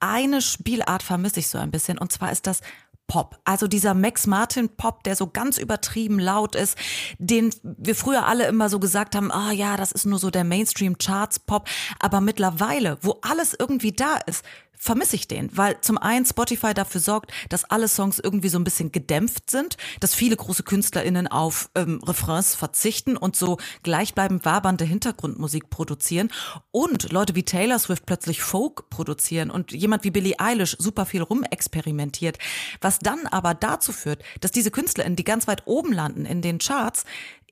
eine 0.00 0.40
Spielart 0.40 1.02
vermisse 1.02 1.40
ich 1.40 1.48
so 1.48 1.58
ein 1.58 1.70
bisschen 1.70 1.98
und 1.98 2.10
zwar 2.10 2.32
ist 2.32 2.46
das 2.46 2.60
Pop. 3.06 3.40
Also 3.44 3.66
dieser 3.66 3.92
Max 3.92 4.28
Martin 4.28 4.68
Pop, 4.76 5.02
der 5.02 5.16
so 5.16 5.26
ganz 5.26 5.58
übertrieben 5.58 6.20
laut 6.20 6.54
ist, 6.54 6.78
den 7.18 7.50
wir 7.62 7.96
früher 7.96 8.24
alle 8.24 8.46
immer 8.46 8.68
so 8.68 8.78
gesagt 8.78 9.16
haben, 9.16 9.32
ah 9.32 9.48
oh 9.48 9.52
ja, 9.52 9.76
das 9.76 9.90
ist 9.90 10.06
nur 10.06 10.20
so 10.20 10.30
der 10.30 10.44
Mainstream 10.44 10.96
Charts 10.96 11.40
Pop, 11.40 11.68
aber 11.98 12.20
mittlerweile, 12.20 12.98
wo 13.02 13.18
alles 13.22 13.54
irgendwie 13.58 13.92
da 13.92 14.16
ist, 14.26 14.44
vermisse 14.80 15.14
ich 15.14 15.28
den, 15.28 15.54
weil 15.56 15.78
zum 15.82 15.98
einen 15.98 16.24
Spotify 16.24 16.72
dafür 16.72 17.02
sorgt, 17.02 17.32
dass 17.50 17.64
alle 17.64 17.86
Songs 17.86 18.18
irgendwie 18.18 18.48
so 18.48 18.58
ein 18.58 18.64
bisschen 18.64 18.90
gedämpft 18.90 19.50
sind, 19.50 19.76
dass 20.00 20.14
viele 20.14 20.36
große 20.36 20.62
KünstlerInnen 20.62 21.28
auf 21.28 21.68
ähm, 21.74 22.00
Refrains 22.02 22.54
verzichten 22.54 23.18
und 23.18 23.36
so 23.36 23.58
gleichbleibend 23.82 24.46
wabernde 24.46 24.86
Hintergrundmusik 24.86 25.68
produzieren 25.68 26.30
und 26.70 27.12
Leute 27.12 27.34
wie 27.34 27.42
Taylor 27.42 27.78
Swift 27.78 28.06
plötzlich 28.06 28.40
Folk 28.40 28.88
produzieren 28.88 29.50
und 29.50 29.72
jemand 29.72 30.02
wie 30.02 30.10
Billie 30.10 30.38
Eilish 30.38 30.76
super 30.78 31.04
viel 31.04 31.22
rumexperimentiert, 31.22 32.38
was 32.80 32.98
dann 32.98 33.26
aber 33.26 33.52
dazu 33.52 33.92
führt, 33.92 34.22
dass 34.40 34.50
diese 34.50 34.70
KünstlerInnen, 34.70 35.16
die 35.16 35.24
ganz 35.24 35.46
weit 35.46 35.66
oben 35.66 35.92
landen 35.92 36.24
in 36.24 36.40
den 36.40 36.58
Charts, 36.58 37.04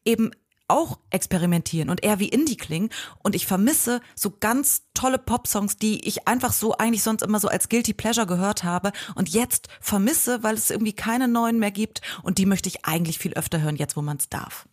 eben 0.07 0.31
auch 0.69 0.99
experimentieren 1.11 1.91
und 1.91 2.05
eher 2.05 2.19
wie 2.19 2.29
Indie 2.29 2.57
klingen. 2.57 2.91
Und 3.23 3.35
ich 3.35 3.47
vermisse 3.47 4.01
so 4.15 4.31
ganz 4.39 4.83
tolle 4.95 5.19
Popsongs, 5.19 5.77
die 5.77 6.07
ich 6.07 6.29
einfach 6.29 6.53
so 6.53 6.77
eigentlich 6.77 7.03
sonst 7.03 7.23
immer 7.23 7.41
so 7.41 7.49
als 7.49 7.69
Guilty 7.69 7.95
Pleasure 7.95 8.27
gehört 8.27 8.65
habe 8.65 8.93
und 9.15 9.29
jetzt 9.29 9.69
vermisse, 9.81 10.43
weil 10.43 10.55
es 10.55 10.71
irgendwie 10.71 10.93
keine 10.93 11.29
neuen 11.29 11.59
mehr 11.59 11.71
gibt. 11.71 12.03
Und 12.23 12.39
die 12.39 12.47
möchte 12.47 12.69
ich 12.69 12.85
eigentlich 12.85 13.19
viel 13.19 13.35
öfter 13.35 13.61
hören, 13.61 13.77
jetzt 13.77 13.97
wo 13.97 14.03
man 14.03 14.19
es 14.19 14.29
darf. 14.29 14.69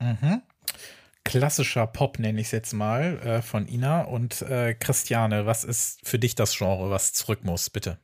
Mhm 0.00 0.42
klassischer 1.28 1.86
Pop, 1.86 2.18
nenne 2.18 2.40
ich 2.40 2.46
es 2.46 2.52
jetzt 2.52 2.72
mal, 2.72 3.18
äh, 3.18 3.42
von 3.42 3.68
Ina. 3.68 4.02
Und 4.02 4.40
äh, 4.42 4.74
Christiane, 4.74 5.44
was 5.44 5.62
ist 5.62 6.00
für 6.02 6.18
dich 6.18 6.34
das 6.34 6.56
Genre, 6.56 6.90
was 6.90 7.12
zurück 7.12 7.44
muss, 7.44 7.68
bitte? 7.68 7.98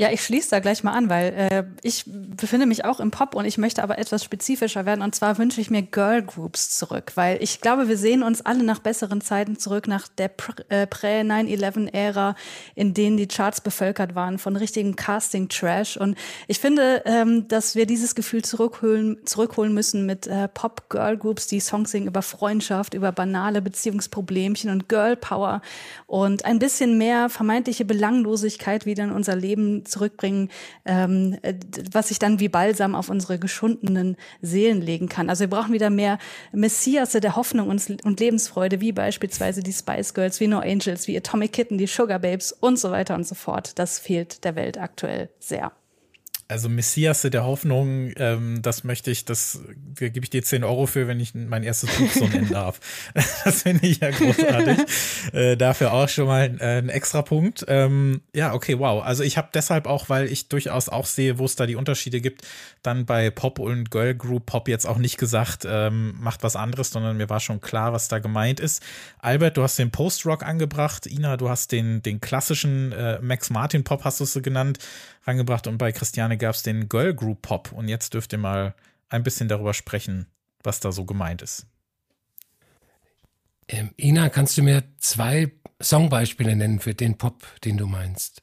Ja, 0.00 0.10
ich 0.10 0.24
schließe 0.24 0.48
da 0.48 0.60
gleich 0.60 0.82
mal 0.82 0.92
an, 0.92 1.10
weil 1.10 1.34
äh, 1.34 1.64
ich 1.82 2.04
befinde 2.06 2.64
mich 2.64 2.86
auch 2.86 3.00
im 3.00 3.10
Pop 3.10 3.34
und 3.34 3.44
ich 3.44 3.58
möchte 3.58 3.82
aber 3.82 3.98
etwas 3.98 4.24
spezifischer 4.24 4.86
werden. 4.86 5.02
Und 5.02 5.14
zwar 5.14 5.36
wünsche 5.36 5.60
ich 5.60 5.70
mir 5.70 5.82
Girl 5.82 6.22
Groups 6.22 6.70
zurück, 6.70 7.12
weil 7.16 7.36
ich 7.42 7.60
glaube, 7.60 7.86
wir 7.86 7.98
sehen 7.98 8.22
uns 8.22 8.40
alle 8.40 8.62
nach 8.62 8.78
besseren 8.78 9.20
Zeiten 9.20 9.58
zurück, 9.58 9.86
nach 9.88 10.08
der 10.08 10.30
äh, 10.70 10.86
Prä-9-11-Ära, 10.86 12.34
in 12.74 12.94
denen 12.94 13.18
die 13.18 13.28
Charts 13.28 13.60
bevölkert 13.60 14.14
waren 14.14 14.38
von 14.38 14.56
richtigen 14.56 14.96
Casting-Trash. 14.96 15.98
Und 15.98 16.16
ich 16.48 16.60
finde, 16.60 17.02
ähm, 17.04 17.46
dass 17.48 17.74
wir 17.74 17.84
dieses 17.84 18.14
Gefühl 18.14 18.40
zurückholen, 18.40 19.18
zurückholen 19.26 19.74
müssen 19.74 20.06
mit 20.06 20.26
äh, 20.26 20.48
Pop-Girl 20.48 21.18
Groups, 21.18 21.46
die 21.46 21.60
Songs 21.60 21.90
singen 21.90 22.06
über 22.06 22.22
Freundschaft, 22.22 22.94
über 22.94 23.12
banale 23.12 23.60
Beziehungsproblemchen 23.60 24.70
und 24.70 24.88
Girl 24.88 25.16
Power 25.16 25.60
und 26.06 26.46
ein 26.46 26.58
bisschen 26.58 26.96
mehr 26.96 27.28
vermeintliche 27.28 27.84
Belanglosigkeit 27.84 28.86
wieder 28.86 29.04
in 29.04 29.12
unser 29.12 29.36
Leben 29.36 29.84
zurückbringen, 29.90 30.50
ähm, 30.84 31.36
was 31.92 32.08
sich 32.08 32.18
dann 32.18 32.40
wie 32.40 32.48
Balsam 32.48 32.94
auf 32.94 33.08
unsere 33.08 33.38
geschundenen 33.38 34.16
Seelen 34.40 34.80
legen 34.80 35.08
kann. 35.08 35.28
Also 35.28 35.42
wir 35.42 35.50
brauchen 35.50 35.72
wieder 35.72 35.90
mehr 35.90 36.18
Messias 36.52 37.12
der 37.12 37.36
Hoffnung 37.36 37.68
und, 37.68 38.04
und 38.04 38.20
Lebensfreude, 38.20 38.80
wie 38.80 38.92
beispielsweise 38.92 39.62
die 39.62 39.72
Spice 39.72 40.14
Girls, 40.14 40.40
wie 40.40 40.46
No 40.46 40.60
Angels, 40.60 41.08
wie 41.08 41.16
Atomic 41.16 41.52
Kitten, 41.52 41.78
die 41.78 41.86
Sugar 41.86 42.18
Babes 42.18 42.52
und 42.52 42.78
so 42.78 42.90
weiter 42.90 43.14
und 43.14 43.26
so 43.26 43.34
fort. 43.34 43.78
Das 43.78 43.98
fehlt 43.98 44.44
der 44.44 44.56
Welt 44.56 44.78
aktuell 44.78 45.28
sehr 45.38 45.72
also 46.50 46.68
Messias 46.68 47.22
der 47.22 47.44
Hoffnung, 47.44 48.12
ähm, 48.16 48.60
das 48.60 48.82
möchte 48.82 49.10
ich, 49.10 49.24
das 49.24 49.60
da 49.98 50.08
gebe 50.08 50.24
ich 50.24 50.30
dir 50.30 50.42
10 50.42 50.64
Euro 50.64 50.86
für, 50.86 51.06
wenn 51.06 51.20
ich 51.20 51.32
mein 51.34 51.62
erstes 51.62 51.90
Buch 51.96 52.10
so 52.10 52.26
nennen 52.26 52.50
darf. 52.50 52.80
das 53.44 53.62
finde 53.62 53.86
ich 53.86 54.00
ja 54.00 54.10
großartig. 54.10 54.78
äh, 55.32 55.56
dafür 55.56 55.92
auch 55.92 56.08
schon 56.08 56.26
mal 56.26 56.56
äh, 56.60 56.78
ein 56.78 56.88
extra 56.88 57.22
Punkt. 57.22 57.64
Ähm, 57.68 58.22
ja, 58.34 58.52
okay, 58.52 58.78
wow. 58.78 59.04
Also 59.04 59.22
ich 59.22 59.36
habe 59.36 59.50
deshalb 59.54 59.86
auch, 59.86 60.08
weil 60.08 60.26
ich 60.26 60.48
durchaus 60.48 60.88
auch 60.88 61.06
sehe, 61.06 61.38
wo 61.38 61.44
es 61.44 61.54
da 61.54 61.66
die 61.66 61.76
Unterschiede 61.76 62.20
gibt, 62.20 62.46
dann 62.82 63.06
bei 63.06 63.30
Pop 63.30 63.60
und 63.60 63.90
Girl 63.90 64.14
Group 64.14 64.46
Pop 64.46 64.68
jetzt 64.68 64.86
auch 64.86 64.98
nicht 64.98 65.18
gesagt, 65.18 65.64
ähm, 65.68 66.14
macht 66.18 66.42
was 66.42 66.56
anderes, 66.56 66.90
sondern 66.90 67.16
mir 67.16 67.30
war 67.30 67.40
schon 67.40 67.60
klar, 67.60 67.92
was 67.92 68.08
da 68.08 68.18
gemeint 68.18 68.58
ist. 68.58 68.82
Albert, 69.20 69.56
du 69.56 69.62
hast 69.62 69.78
den 69.78 69.92
Post-Rock 69.92 70.42
angebracht. 70.42 71.06
Ina, 71.06 71.36
du 71.36 71.48
hast 71.48 71.70
den, 71.70 72.02
den 72.02 72.20
klassischen 72.20 72.90
äh, 72.90 73.20
Max 73.20 73.50
Martin 73.50 73.84
Pop, 73.84 74.04
hast 74.04 74.18
du 74.18 74.24
es 74.24 74.40
genannt 74.42 74.78
rangebracht 75.30 75.66
und 75.66 75.78
bei 75.78 75.92
Christiane 75.92 76.36
gab 76.36 76.54
es 76.54 76.62
den 76.62 76.88
Girl 76.88 77.14
Group 77.14 77.42
Pop 77.42 77.72
und 77.72 77.88
jetzt 77.88 78.14
dürft 78.14 78.32
ihr 78.32 78.38
mal 78.38 78.74
ein 79.08 79.22
bisschen 79.22 79.48
darüber 79.48 79.74
sprechen, 79.74 80.26
was 80.62 80.80
da 80.80 80.92
so 80.92 81.04
gemeint 81.04 81.42
ist. 81.42 81.66
Ähm, 83.68 83.90
Ina, 83.98 84.28
kannst 84.28 84.58
du 84.58 84.62
mir 84.62 84.82
zwei 84.98 85.52
Songbeispiele 85.78 86.56
nennen 86.56 86.80
für 86.80 86.94
den 86.94 87.16
Pop, 87.16 87.46
den 87.64 87.76
du 87.76 87.86
meinst? 87.86 88.42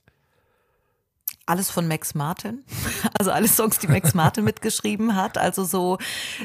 alles 1.48 1.72
von 1.72 1.88
Max 1.88 2.14
Martin. 2.14 2.64
Also 3.18 3.32
alle 3.32 3.48
Songs, 3.48 3.80
die 3.80 3.88
Max 3.88 4.14
Martin 4.14 4.44
mitgeschrieben 4.44 5.16
hat. 5.16 5.38
Also 5.38 5.64
so, 5.64 5.98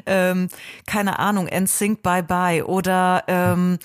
ähm, 0.07 0.49
keine 0.87 1.19
Ahnung, 1.19 1.47
NSYNC 1.47 2.03
Bye 2.03 2.23
Bye 2.23 2.65
oder 2.65 3.25
ähm, 3.27 3.79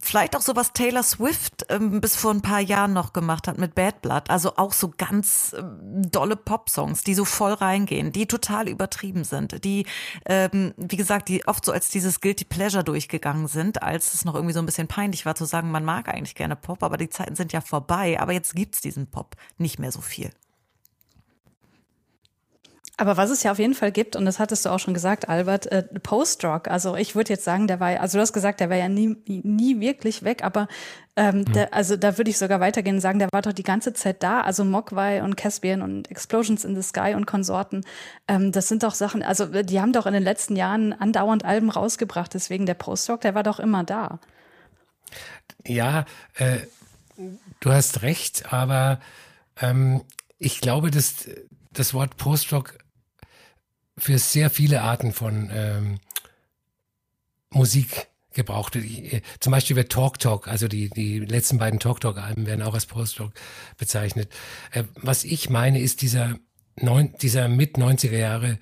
vielleicht 0.00 0.36
auch 0.36 0.40
so 0.40 0.56
was 0.56 0.72
Taylor 0.72 1.02
Swift 1.02 1.66
ähm, 1.68 2.00
bis 2.00 2.16
vor 2.16 2.32
ein 2.32 2.42
paar 2.42 2.60
Jahren 2.60 2.92
noch 2.92 3.12
gemacht 3.12 3.48
hat 3.48 3.58
mit 3.58 3.74
Bad 3.74 4.02
Blood. 4.02 4.30
Also 4.30 4.56
auch 4.56 4.72
so 4.72 4.92
ganz 4.96 5.54
ähm, 5.58 6.10
dolle 6.10 6.36
Pop-Songs, 6.36 7.02
die 7.02 7.14
so 7.14 7.24
voll 7.24 7.52
reingehen, 7.52 8.12
die 8.12 8.26
total 8.26 8.68
übertrieben 8.68 9.24
sind, 9.24 9.64
die, 9.64 9.86
ähm, 10.26 10.74
wie 10.76 10.96
gesagt, 10.96 11.28
die 11.28 11.46
oft 11.46 11.64
so 11.64 11.72
als 11.72 11.90
dieses 11.90 12.20
Guilty 12.20 12.44
Pleasure 12.44 12.84
durchgegangen 12.84 13.48
sind, 13.48 13.82
als 13.82 14.14
es 14.14 14.24
noch 14.24 14.34
irgendwie 14.34 14.54
so 14.54 14.60
ein 14.60 14.66
bisschen 14.66 14.88
peinlich 14.88 15.26
war 15.26 15.34
zu 15.34 15.44
sagen, 15.44 15.70
man 15.70 15.84
mag 15.84 16.08
eigentlich 16.08 16.34
gerne 16.34 16.56
Pop, 16.56 16.82
aber 16.82 16.96
die 16.96 17.10
Zeiten 17.10 17.36
sind 17.36 17.52
ja 17.52 17.60
vorbei. 17.60 18.20
Aber 18.20 18.32
jetzt 18.32 18.54
gibt's 18.54 18.80
diesen 18.80 19.08
Pop 19.08 19.36
nicht 19.58 19.78
mehr 19.78 19.92
so 19.92 20.00
viel. 20.00 20.30
Aber 23.00 23.16
was 23.16 23.30
es 23.30 23.44
ja 23.44 23.52
auf 23.52 23.60
jeden 23.60 23.74
Fall 23.74 23.92
gibt, 23.92 24.16
und 24.16 24.24
das 24.24 24.40
hattest 24.40 24.66
du 24.66 24.70
auch 24.70 24.80
schon 24.80 24.92
gesagt, 24.92 25.28
Albert, 25.28 25.66
äh, 25.66 25.84
Post-Rock. 25.84 26.66
Also 26.66 26.96
ich 26.96 27.14
würde 27.14 27.32
jetzt 27.32 27.44
sagen, 27.44 27.68
der 27.68 27.78
war, 27.78 28.00
also 28.00 28.18
du 28.18 28.22
hast 28.22 28.32
gesagt, 28.32 28.58
der 28.58 28.70
war 28.70 28.76
ja 28.76 28.88
nie, 28.88 29.16
nie 29.24 29.78
wirklich 29.78 30.24
weg, 30.24 30.42
aber 30.42 30.66
ähm, 31.14 31.38
mhm. 31.38 31.52
der, 31.52 31.72
also 31.72 31.96
da 31.96 32.18
würde 32.18 32.28
ich 32.28 32.38
sogar 32.38 32.58
weitergehen 32.58 32.96
und 32.96 33.00
sagen, 33.00 33.20
der 33.20 33.28
war 33.30 33.42
doch 33.42 33.52
die 33.52 33.62
ganze 33.62 33.92
Zeit 33.92 34.24
da. 34.24 34.40
Also 34.40 34.64
Mogwai 34.64 35.22
und 35.22 35.36
Caspian 35.36 35.80
und 35.80 36.10
Explosions 36.10 36.64
in 36.64 36.74
the 36.74 36.82
Sky 36.82 37.14
und 37.14 37.24
Konsorten, 37.24 37.84
ähm, 38.26 38.50
das 38.50 38.66
sind 38.66 38.82
doch 38.82 38.94
Sachen, 38.94 39.22
also 39.22 39.46
die 39.46 39.80
haben 39.80 39.92
doch 39.92 40.06
in 40.06 40.12
den 40.12 40.24
letzten 40.24 40.56
Jahren 40.56 40.92
andauernd 40.92 41.44
Alben 41.44 41.70
rausgebracht. 41.70 42.34
Deswegen 42.34 42.66
der 42.66 42.74
Post-Rock, 42.74 43.20
der 43.20 43.36
war 43.36 43.44
doch 43.44 43.60
immer 43.60 43.84
da. 43.84 44.18
Ja, 45.64 46.04
äh, 46.34 46.58
du 47.60 47.70
hast 47.70 48.02
recht, 48.02 48.52
aber 48.52 48.98
ähm, 49.60 50.02
ich 50.40 50.60
glaube, 50.60 50.90
dass 50.90 51.28
das 51.72 51.94
Wort 51.94 52.16
Post-Rock 52.16 52.76
für 53.98 54.18
sehr 54.18 54.50
viele 54.50 54.82
Arten 54.82 55.12
von 55.12 55.50
ähm, 55.52 56.00
Musik 57.50 58.08
gebraucht 58.32 58.74
wird. 58.74 58.84
Äh, 58.84 59.22
zum 59.40 59.50
Beispiel 59.50 59.76
wird 59.76 59.92
Talk 59.92 60.18
Talk, 60.18 60.48
also 60.48 60.68
die, 60.68 60.88
die 60.90 61.18
letzten 61.18 61.58
beiden 61.58 61.80
Talk 61.80 62.00
Talk 62.00 62.18
Alben 62.18 62.46
werden 62.46 62.62
auch 62.62 62.74
als 62.74 62.86
Post-Rock 62.86 63.32
bezeichnet. 63.76 64.32
Äh, 64.72 64.84
was 64.94 65.24
ich 65.24 65.50
meine, 65.50 65.80
ist 65.80 66.02
dieser, 66.02 66.38
neun, 66.76 67.14
dieser 67.20 67.48
mit 67.48 67.76
90er 67.76 68.16
Jahre 68.16 68.58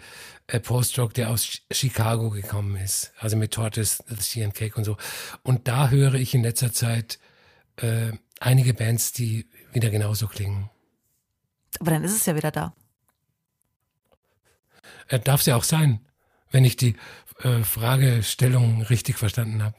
äh, 0.47 0.61
Post-Rock, 0.61 1.14
der 1.14 1.30
aus 1.30 1.61
Chicago 1.70 2.30
gekommen 2.30 2.76
ist. 2.76 3.12
Also 3.18 3.37
mit 3.37 3.53
Tortoise, 3.53 4.03
The 4.09 4.16
Sea 4.18 4.45
and 4.47 4.55
Cake 4.55 4.76
und 4.76 4.84
so. 4.84 4.97
Und 5.43 5.68
da 5.68 5.91
höre 5.91 6.14
ich 6.14 6.34
in 6.34 6.43
letzter 6.43 6.72
Zeit 6.72 7.18
äh, 7.76 8.12
einige 8.41 8.74
Bands, 8.74 9.12
die 9.12 9.47
wieder 9.72 9.91
genauso 9.91 10.26
klingen. 10.26 10.70
Aber 11.80 11.91
dann 11.91 12.05
ist 12.05 12.16
es 12.16 12.26
ja 12.26 12.34
wieder 12.34 12.51
da. 12.51 12.74
Äh, 15.09 15.20
Darf 15.20 15.40
es 15.40 15.46
ja 15.46 15.57
auch 15.57 15.64
sein, 15.64 16.00
wenn 16.50 16.64
ich 16.64 16.76
die 16.76 16.96
äh, 17.40 17.62
Fragestellung 17.62 18.82
richtig 18.82 19.18
verstanden 19.18 19.62
habe. 19.62 19.76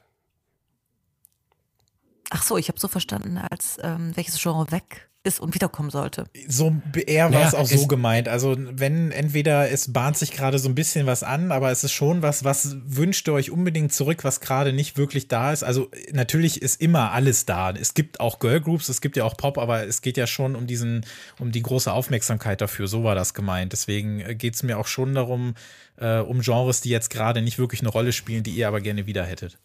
Ach 2.30 2.44
so, 2.44 2.58
ich 2.58 2.68
habe 2.68 2.80
so 2.80 2.88
verstanden, 2.88 3.38
als 3.38 3.78
ähm, 3.82 4.16
welches 4.16 4.42
Genre 4.42 4.70
weg 4.72 5.07
ist 5.28 5.40
und 5.40 5.54
wiederkommen 5.54 5.90
sollte. 5.90 6.26
So 6.48 6.76
eher 7.06 7.32
war 7.34 7.46
es 7.46 7.54
auch 7.54 7.68
so 7.68 7.86
gemeint. 7.86 8.28
Also 8.30 8.56
wenn 8.58 9.12
entweder 9.12 9.70
es 9.70 9.92
bahnt 9.94 10.18
sich 10.18 10.32
gerade 10.32 10.58
so 10.58 10.70
ein 10.70 10.76
bisschen 10.76 11.06
was 11.06 11.22
an, 11.22 11.52
aber 11.52 11.70
es 11.70 11.84
ist 11.84 11.92
schon 11.92 12.22
was, 12.22 12.44
was 12.44 12.78
wünscht 12.86 13.28
ihr 13.28 13.34
euch 13.34 13.52
unbedingt 13.52 13.94
zurück, 13.94 14.24
was 14.24 14.40
gerade 14.40 14.74
nicht 14.74 14.98
wirklich 14.98 15.28
da 15.28 15.52
ist. 15.52 15.64
Also 15.64 15.92
natürlich 16.14 16.62
ist 16.62 16.82
immer 16.82 17.12
alles 17.12 17.46
da. 17.46 17.72
Es 17.72 17.94
gibt 17.94 18.20
auch 18.20 18.40
Girlgroups, 18.40 18.90
es 18.90 19.02
gibt 19.02 19.18
ja 19.18 19.26
auch 19.26 19.36
Pop, 19.38 19.58
aber 19.58 19.86
es 19.86 20.02
geht 20.02 20.18
ja 20.18 20.26
schon 20.26 20.56
um 20.56 20.66
diesen, 20.66 21.06
um 21.38 21.52
die 21.52 21.62
große 21.62 21.92
Aufmerksamkeit 21.92 22.62
dafür. 22.62 22.88
So 22.88 23.04
war 23.04 23.16
das 23.16 23.34
gemeint. 23.34 23.74
Deswegen 23.74 24.22
äh, 24.22 24.36
geht 24.36 24.56
es 24.56 24.64
mir 24.64 24.80
auch 24.80 24.88
schon 24.88 25.14
darum, 25.14 25.56
äh, 25.98 26.20
um 26.20 26.40
Genres, 26.42 26.82
die 26.82 26.90
jetzt 26.90 27.10
gerade 27.10 27.42
nicht 27.42 27.60
wirklich 27.60 27.82
eine 27.82 27.90
Rolle 27.90 28.14
spielen, 28.14 28.44
die 28.44 28.52
ihr 28.52 28.68
aber 28.68 28.82
gerne 28.82 29.06
wieder 29.06 29.26
hättet. 29.26 29.60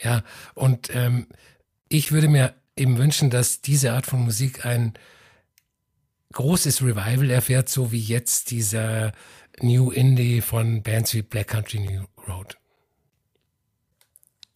Ja, 0.00 0.22
und 0.54 0.94
ähm, 0.94 1.26
ich 1.88 2.12
würde 2.12 2.28
mir 2.28 2.54
eben 2.78 2.98
wünschen, 2.98 3.30
dass 3.30 3.60
diese 3.60 3.92
Art 3.92 4.06
von 4.06 4.20
Musik 4.20 4.64
ein 4.64 4.94
großes 6.32 6.82
Revival 6.82 7.30
erfährt, 7.30 7.68
so 7.68 7.92
wie 7.92 8.00
jetzt 8.00 8.50
dieser 8.50 9.12
New 9.60 9.90
Indie 9.90 10.40
von 10.40 10.82
Bands 10.82 11.14
wie 11.14 11.22
Black 11.22 11.48
Country 11.48 11.80
New 11.80 12.04
Road. 12.26 12.58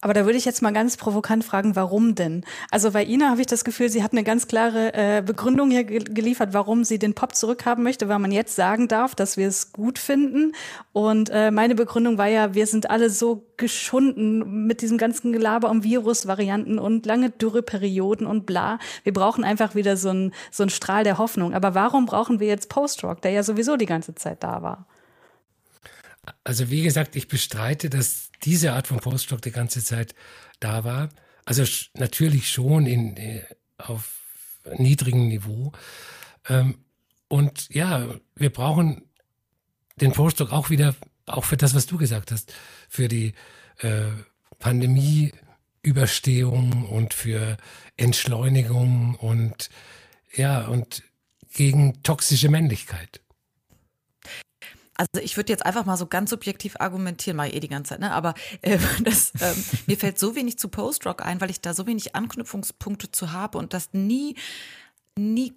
Aber 0.03 0.13
da 0.13 0.25
würde 0.25 0.37
ich 0.37 0.43
jetzt 0.43 0.61
mal 0.61 0.73
ganz 0.73 0.97
provokant 0.97 1.45
fragen, 1.45 1.77
warum 1.77 2.13
denn? 2.13 2.43
Also 2.69 2.91
bei 2.91 3.05
Ina 3.05 3.29
habe 3.29 3.39
ich 3.39 3.47
das 3.47 3.63
Gefühl, 3.63 3.87
sie 3.87 4.03
hat 4.03 4.11
eine 4.11 4.25
ganz 4.25 4.49
klare 4.49 4.93
äh, 4.93 5.21
Begründung 5.25 5.71
hier 5.71 5.85
ge 5.85 5.99
geliefert, 5.99 6.49
warum 6.51 6.83
sie 6.83 6.99
den 6.99 7.13
Pop 7.13 7.33
zurückhaben 7.35 7.85
möchte, 7.85 8.09
weil 8.09 8.19
man 8.19 8.33
jetzt 8.33 8.53
sagen 8.57 8.89
darf, 8.89 9.15
dass 9.15 9.37
wir 9.37 9.47
es 9.47 9.71
gut 9.71 9.97
finden. 9.97 10.51
Und 10.91 11.29
äh, 11.29 11.51
meine 11.51 11.73
Begründung 11.73 12.17
war 12.17 12.27
ja, 12.27 12.53
wir 12.53 12.67
sind 12.67 12.89
alle 12.89 13.09
so 13.09 13.45
geschunden 13.55 14.67
mit 14.67 14.81
diesem 14.81 14.97
ganzen 14.97 15.31
Gelaber 15.31 15.69
um 15.69 15.85
Virusvarianten 15.85 16.79
und 16.79 17.05
lange 17.05 17.29
Dürreperioden 17.29 18.27
und 18.27 18.45
bla. 18.45 18.79
Wir 19.03 19.13
brauchen 19.13 19.45
einfach 19.45 19.73
wieder 19.73 19.95
so 19.95 20.09
einen 20.09 20.33
so 20.51 20.63
einen 20.63 20.69
Strahl 20.69 21.05
der 21.05 21.17
Hoffnung. 21.17 21.53
Aber 21.53 21.75
warum 21.75 22.07
brauchen 22.07 22.41
wir 22.41 22.47
jetzt 22.47 22.67
Post-Rock, 22.67 23.21
der 23.21 23.31
ja 23.31 23.43
sowieso 23.43 23.77
die 23.77 23.85
ganze 23.85 24.13
Zeit 24.15 24.43
da 24.43 24.61
war? 24.61 24.85
Also 26.43 26.69
wie 26.69 26.83
gesagt, 26.83 27.15
ich 27.15 27.27
bestreite, 27.27 27.89
dass 27.89 28.29
diese 28.43 28.73
Art 28.73 28.85
von 28.87 28.99
Postrock 28.99 29.41
die 29.41 29.51
ganze 29.51 29.83
Zeit 29.83 30.13
da 30.59 30.83
war. 30.83 31.09
Also 31.45 31.63
natürlich 31.95 32.49
schon 32.49 32.85
in, 32.85 33.17
äh, 33.17 33.43
auf 33.77 34.21
niedrigem 34.77 35.27
Niveau. 35.27 35.71
Ähm, 36.47 36.77
und 37.27 37.67
ja, 37.69 38.15
wir 38.35 38.51
brauchen 38.51 39.03
den 39.99 40.13
Postrock 40.13 40.51
auch 40.51 40.69
wieder 40.69 40.95
auch 41.25 41.45
für 41.45 41.57
das, 41.57 41.73
was 41.73 41.85
du 41.85 41.97
gesagt 41.97 42.31
hast, 42.31 42.53
für 42.89 43.07
die 43.07 43.33
äh, 43.79 44.07
Pandemieüberstehung 44.59 46.85
und 46.85 47.13
für 47.13 47.55
Entschleunigung 47.97 49.15
und 49.15 49.69
ja, 50.35 50.67
und 50.67 51.03
gegen 51.53 52.03
toxische 52.03 52.49
Männlichkeit. 52.49 53.22
Also 54.95 55.23
ich 55.23 55.37
würde 55.37 55.51
jetzt 55.51 55.65
einfach 55.65 55.85
mal 55.85 55.97
so 55.97 56.05
ganz 56.05 56.29
subjektiv 56.29 56.75
argumentieren, 56.79 57.39
ich 57.45 57.55
eh 57.55 57.59
die 57.59 57.67
ganze 57.67 57.89
Zeit, 57.89 57.99
ne? 57.99 58.11
Aber 58.11 58.35
äh, 58.61 58.77
das, 59.03 59.31
ähm, 59.41 59.63
mir 59.87 59.97
fällt 59.97 60.19
so 60.19 60.35
wenig 60.35 60.59
zu 60.59 60.67
Post-Rock 60.67 61.25
ein, 61.25 61.41
weil 61.41 61.49
ich 61.49 61.61
da 61.61 61.73
so 61.73 61.87
wenig 61.87 62.15
Anknüpfungspunkte 62.15 63.11
zu 63.11 63.31
habe 63.31 63.57
und 63.57 63.73
das 63.73 63.89
nie, 63.93 64.35
nie 65.17 65.53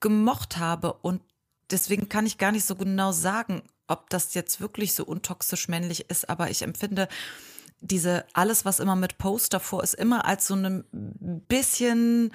gemocht 0.00 0.56
habe. 0.56 0.92
Und 0.94 1.22
deswegen 1.70 2.08
kann 2.08 2.26
ich 2.26 2.38
gar 2.38 2.52
nicht 2.52 2.64
so 2.64 2.76
genau 2.76 3.12
sagen, 3.12 3.62
ob 3.88 4.10
das 4.10 4.34
jetzt 4.34 4.60
wirklich 4.60 4.94
so 4.94 5.04
untoxisch 5.04 5.68
männlich 5.68 6.10
ist, 6.10 6.28
aber 6.28 6.50
ich 6.50 6.62
empfinde 6.62 7.08
diese 7.80 8.24
alles, 8.32 8.64
was 8.64 8.80
immer 8.80 8.96
mit 8.96 9.18
Post 9.18 9.54
davor 9.54 9.82
ist, 9.82 9.94
immer 9.94 10.24
als 10.24 10.46
so 10.46 10.54
eine 10.54 10.84
bisschen, 10.90 12.32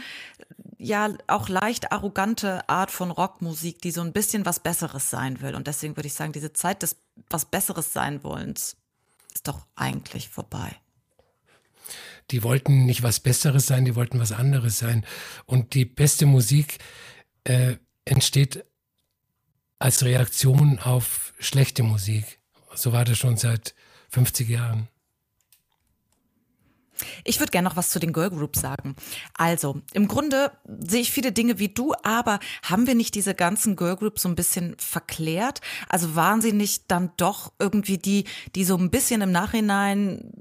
ja, 0.84 1.14
auch 1.28 1.50
leicht 1.50 1.92
arrogante 1.92 2.68
Art 2.68 2.92
von 2.92 3.12
Rockmusik, 3.12 3.82
die 3.82 3.92
so 3.92 4.02
ein 4.02 4.14
bisschen 4.14 4.46
was 4.46 4.60
Besseres 4.60 5.10
sein 5.10 5.42
will. 5.42 5.56
Und 5.56 5.68
deswegen 5.68 5.96
würde 5.96 6.08
ich 6.08 6.14
sagen, 6.14 6.34
diese 6.34 6.54
Zeit 6.54 6.84
des 6.84 6.98
was 7.30 7.46
Besseres 7.46 7.94
sein 7.94 8.24
wollens 8.24 8.76
ist 9.34 9.48
doch 9.48 9.66
eigentlich 9.76 10.30
vorbei. 10.30 10.76
Die 12.32 12.44
wollten 12.44 12.86
nicht 12.86 13.04
was 13.04 13.20
Besseres 13.20 13.66
sein, 13.66 13.86
die 13.86 13.96
wollten 13.96 14.20
was 14.20 14.32
anderes 14.32 14.78
sein. 14.78 15.06
Und 15.46 15.74
die 15.74 15.86
beste 15.86 16.26
Musik 16.26 16.80
äh, 17.44 17.78
entsteht 18.06 18.66
als 19.80 20.04
Reaktion 20.04 20.80
auf 20.80 21.34
schlechte 21.40 21.84
Musik. 21.84 22.40
So 22.76 22.94
war 22.94 23.06
das 23.06 23.18
schon 23.18 23.38
seit 23.38 23.76
50 24.10 24.50
Jahren. 24.50 24.88
Ich 27.24 27.40
würde 27.40 27.52
gerne 27.52 27.68
noch 27.68 27.76
was 27.76 27.90
zu 27.90 28.00
den 28.00 28.14
Girl 28.14 28.30
Groups 28.30 28.62
sagen. 28.62 28.96
Also, 29.34 29.82
im 29.94 30.08
Grunde 30.08 30.52
sehe 30.80 31.02
ich 31.02 31.12
viele 31.12 31.32
Dinge 31.32 31.60
wie 31.60 31.70
du, 31.70 31.94
aber 32.04 32.40
haben 32.64 32.88
wir 32.88 32.96
nicht 32.96 33.16
diese 33.16 33.34
ganzen 33.34 33.76
Girl 33.76 33.96
Groups 33.96 34.22
so 34.22 34.30
ein 34.30 34.36
bisschen 34.36 34.76
verklärt? 34.78 35.62
Also 35.90 36.16
waren 36.16 36.42
sie 36.42 36.54
nicht 36.54 36.86
dann 36.90 37.12
doch 37.18 37.54
irgendwie 37.60 37.98
die, 37.98 38.26
die 38.56 38.64
so 38.64 38.78
ein 38.78 38.90
bisschen 38.90 39.22
im 39.22 39.32
Nachhinein 39.32 40.32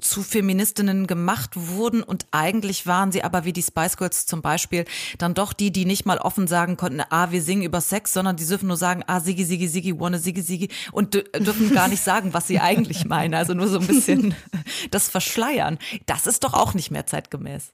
zu 0.00 0.22
Feministinnen 0.22 1.06
gemacht 1.06 1.50
wurden 1.54 2.02
und 2.02 2.26
eigentlich 2.30 2.86
waren 2.86 3.12
sie 3.12 3.24
aber 3.24 3.44
wie 3.44 3.52
die 3.52 3.62
Spice 3.62 3.96
Girls 3.96 4.26
zum 4.26 4.42
Beispiel 4.42 4.84
dann 5.18 5.34
doch 5.34 5.52
die, 5.52 5.70
die 5.70 5.84
nicht 5.84 6.06
mal 6.06 6.18
offen 6.18 6.46
sagen 6.46 6.76
konnten, 6.76 7.02
ah, 7.10 7.30
wir 7.30 7.42
singen 7.42 7.62
über 7.62 7.80
Sex, 7.80 8.12
sondern 8.12 8.36
die 8.36 8.46
dürfen 8.46 8.68
nur 8.68 8.76
sagen, 8.76 9.02
ah, 9.06 9.20
Sigi, 9.20 9.44
Sigi, 9.44 9.68
Sigi, 9.68 9.98
wanna 9.98 10.18
Sigi, 10.18 10.42
Sigi 10.42 10.68
und 10.92 11.14
dürfen 11.14 11.72
gar 11.72 11.88
nicht 11.88 12.02
sagen, 12.02 12.34
was 12.34 12.46
sie 12.46 12.60
eigentlich 12.60 13.04
meinen. 13.04 13.34
Also 13.34 13.54
nur 13.54 13.68
so 13.68 13.78
ein 13.78 13.86
bisschen 13.86 14.34
das 14.90 15.08
Verschleiern. 15.08 15.78
Das 16.06 16.26
ist 16.26 16.44
doch 16.44 16.54
auch 16.54 16.74
nicht 16.74 16.90
mehr 16.90 17.06
zeitgemäß. 17.06 17.72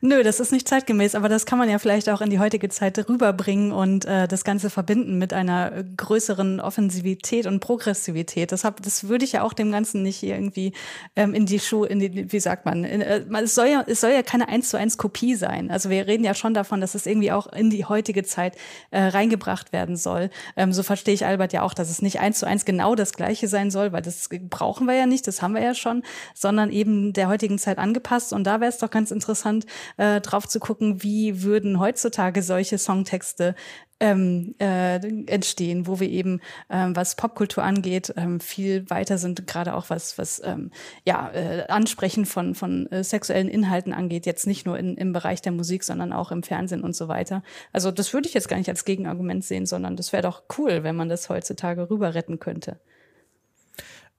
Nö, 0.00 0.22
das 0.22 0.38
ist 0.38 0.52
nicht 0.52 0.68
zeitgemäß, 0.68 1.14
aber 1.14 1.28
das 1.28 1.46
kann 1.46 1.58
man 1.58 1.70
ja 1.70 1.78
vielleicht 1.78 2.10
auch 2.10 2.20
in 2.20 2.28
die 2.28 2.38
heutige 2.38 2.68
Zeit 2.68 2.98
rüberbringen 3.08 3.72
und 3.72 4.04
äh, 4.04 4.28
das 4.28 4.44
Ganze 4.44 4.68
verbinden 4.68 5.18
mit 5.18 5.32
einer 5.32 5.82
größeren 5.96 6.60
Offensivität 6.60 7.46
und 7.46 7.60
Progressivität. 7.60 8.52
Das, 8.52 8.64
hab, 8.64 8.82
das 8.82 9.08
würde 9.08 9.24
ich 9.24 9.32
ja 9.32 9.42
auch 9.42 9.54
dem 9.54 9.72
Ganzen 9.72 10.02
nicht 10.02 10.22
irgendwie 10.22 10.72
ähm, 11.16 11.32
in 11.32 11.46
die 11.46 11.58
Schuhe, 11.58 11.86
in 11.86 12.00
die, 12.00 12.30
wie 12.32 12.40
sagt 12.40 12.66
man, 12.66 12.84
in, 12.84 13.00
äh, 13.00 13.24
es, 13.42 13.54
soll 13.54 13.68
ja, 13.68 13.82
es 13.86 14.00
soll 14.00 14.10
ja 14.10 14.22
keine 14.22 14.48
eins 14.48 14.68
zu 14.68 14.76
eins 14.76 14.98
Kopie 14.98 15.36
sein. 15.36 15.70
Also 15.70 15.90
wir 15.90 16.06
reden 16.06 16.24
ja 16.24 16.34
schon 16.34 16.54
davon, 16.54 16.80
dass 16.80 16.94
es 16.94 17.06
irgendwie 17.06 17.32
auch 17.32 17.46
in 17.46 17.70
die 17.70 17.86
heutige 17.86 18.24
Zeit 18.24 18.56
äh, 18.90 19.00
reingebracht 19.00 19.72
werden 19.72 19.96
soll. 19.96 20.30
Ähm, 20.56 20.72
so 20.72 20.82
verstehe 20.82 21.14
ich 21.14 21.24
Albert 21.24 21.52
ja 21.52 21.62
auch, 21.62 21.72
dass 21.72 21.90
es 21.90 22.02
nicht 22.02 22.20
eins 22.20 22.38
zu 22.38 22.46
eins 22.46 22.64
genau 22.64 22.94
das 22.94 23.14
Gleiche 23.14 23.48
sein 23.48 23.70
soll, 23.70 23.92
weil 23.92 24.02
das 24.02 24.28
brauchen 24.50 24.86
wir 24.86 24.94
ja 24.94 25.06
nicht, 25.06 25.26
das 25.26 25.40
haben 25.40 25.54
wir 25.54 25.62
ja 25.62 25.74
schon, 25.74 26.02
sondern 26.34 26.70
eben 26.70 27.12
der 27.12 27.28
heutigen 27.28 27.58
Zeit 27.58 27.78
angepasst. 27.78 28.32
Und 28.32 28.44
da 28.44 28.60
wäre 28.60 28.70
es 28.70 28.78
doch 28.78 28.90
ganz 28.90 29.10
interessant, 29.10 29.63
äh, 29.96 30.20
drauf 30.20 30.48
zu 30.48 30.60
gucken, 30.60 31.02
wie 31.02 31.42
würden 31.42 31.78
heutzutage 31.78 32.42
solche 32.42 32.78
Songtexte 32.78 33.54
ähm, 34.00 34.54
äh, 34.58 34.96
entstehen, 35.26 35.86
wo 35.86 36.00
wir 36.00 36.08
eben, 36.08 36.40
ähm, 36.68 36.96
was 36.96 37.16
Popkultur 37.16 37.62
angeht, 37.62 38.12
ähm, 38.16 38.40
viel 38.40 38.88
weiter 38.90 39.18
sind, 39.18 39.46
gerade 39.46 39.74
auch 39.74 39.88
was, 39.88 40.18
was 40.18 40.42
ähm, 40.44 40.70
ja, 41.06 41.30
äh, 41.32 41.66
Ansprechen 41.68 42.26
von, 42.26 42.54
von 42.54 42.90
äh, 42.90 43.04
sexuellen 43.04 43.48
Inhalten 43.48 43.92
angeht, 43.92 44.26
jetzt 44.26 44.46
nicht 44.46 44.66
nur 44.66 44.78
in, 44.78 44.96
im 44.96 45.12
Bereich 45.12 45.42
der 45.42 45.52
Musik, 45.52 45.84
sondern 45.84 46.12
auch 46.12 46.32
im 46.32 46.42
Fernsehen 46.42 46.82
und 46.82 46.94
so 46.96 47.08
weiter. 47.08 47.42
Also 47.72 47.90
das 47.90 48.12
würde 48.12 48.28
ich 48.28 48.34
jetzt 48.34 48.48
gar 48.48 48.56
nicht 48.56 48.68
als 48.68 48.84
Gegenargument 48.84 49.44
sehen, 49.44 49.64
sondern 49.64 49.96
das 49.96 50.12
wäre 50.12 50.22
doch 50.22 50.42
cool, 50.58 50.82
wenn 50.82 50.96
man 50.96 51.08
das 51.08 51.28
heutzutage 51.28 51.88
rüber 51.88 52.14
retten 52.14 52.40
könnte. 52.40 52.80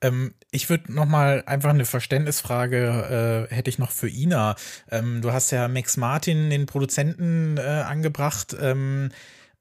Ähm, 0.06 0.34
ich 0.52 0.70
würde 0.70 0.94
noch 0.94 1.06
mal 1.06 1.44
einfach 1.46 1.72
eine 1.72 1.86
Verständnisfrage 1.86 3.48
äh, 3.50 3.54
hätte 3.54 3.70
ich 3.70 3.80
noch 3.80 3.92
für 3.92 4.10
Ina. 4.10 4.56
Ähm, 4.90 5.22
du 5.22 5.32
hast 5.32 5.52
ja 5.52 5.68
Max 5.68 5.98
Martin, 5.98 6.50
den 6.50 6.66
Produzenten, 6.66 7.58
äh, 7.58 7.62
angebracht. 7.62 8.56
Ähm, 8.60 9.10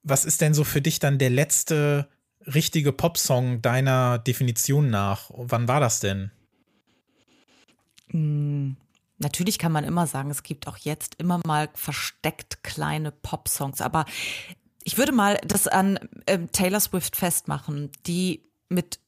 was 0.02 0.24
ist 0.24 0.40
denn 0.40 0.54
so 0.54 0.64
für 0.64 0.82
dich 0.82 0.98
dann 0.98 1.18
der 1.18 1.30
letzte 1.30 2.08
richtige 2.46 2.92
Popsong 2.92 3.62
deiner 3.62 4.18
Definition 4.18 4.90
nach? 4.90 5.30
Wann 5.34 5.66
war 5.68 5.80
das 5.80 6.00
denn? 6.00 6.30
Hm. 8.10 8.76
Natürlich 9.18 9.58
kann 9.58 9.72
man 9.72 9.84
immer 9.84 10.06
sagen, 10.06 10.30
es 10.30 10.42
gibt 10.42 10.66
auch 10.66 10.76
jetzt 10.76 11.14
immer 11.16 11.40
mal 11.46 11.70
versteckt 11.74 12.62
kleine 12.64 13.12
Popsongs, 13.12 13.80
aber 13.80 14.04
ich 14.82 14.98
würde 14.98 15.12
mal 15.12 15.40
das 15.46 15.66
an 15.68 15.98
äh, 16.26 16.38
Taylor 16.52 16.80
Swift 16.80 17.16
festmachen, 17.16 17.90
die 18.06 18.42
mit 18.68 18.98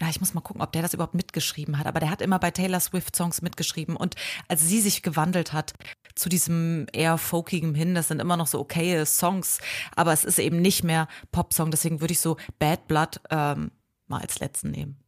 ja, 0.00 0.08
ich 0.08 0.20
muss 0.20 0.34
mal 0.34 0.40
gucken, 0.40 0.62
ob 0.62 0.72
der 0.72 0.82
das 0.82 0.94
überhaupt 0.94 1.14
mitgeschrieben 1.14 1.78
hat, 1.78 1.86
aber 1.86 2.00
der 2.00 2.10
hat 2.10 2.20
immer 2.20 2.38
bei 2.38 2.50
Taylor 2.50 2.80
Swift 2.80 3.14
Songs 3.14 3.42
mitgeschrieben. 3.42 3.96
Und 3.96 4.16
als 4.48 4.66
sie 4.66 4.80
sich 4.80 5.02
gewandelt 5.02 5.52
hat 5.52 5.74
zu 6.14 6.28
diesem 6.28 6.86
eher 6.92 7.18
folkigen 7.18 7.74
hin, 7.74 7.94
das 7.94 8.08
sind 8.08 8.20
immer 8.20 8.36
noch 8.36 8.46
so 8.46 8.60
okaye 8.60 9.06
Songs, 9.06 9.60
aber 9.94 10.12
es 10.12 10.24
ist 10.24 10.38
eben 10.38 10.60
nicht 10.60 10.82
mehr 10.84 11.08
Popsong, 11.32 11.70
deswegen 11.70 12.00
würde 12.00 12.12
ich 12.12 12.20
so 12.20 12.36
Bad 12.58 12.88
Blood 12.88 13.20
ähm, 13.30 13.70
mal 14.06 14.20
als 14.20 14.40
letzten 14.40 14.70
nehmen. 14.70 15.03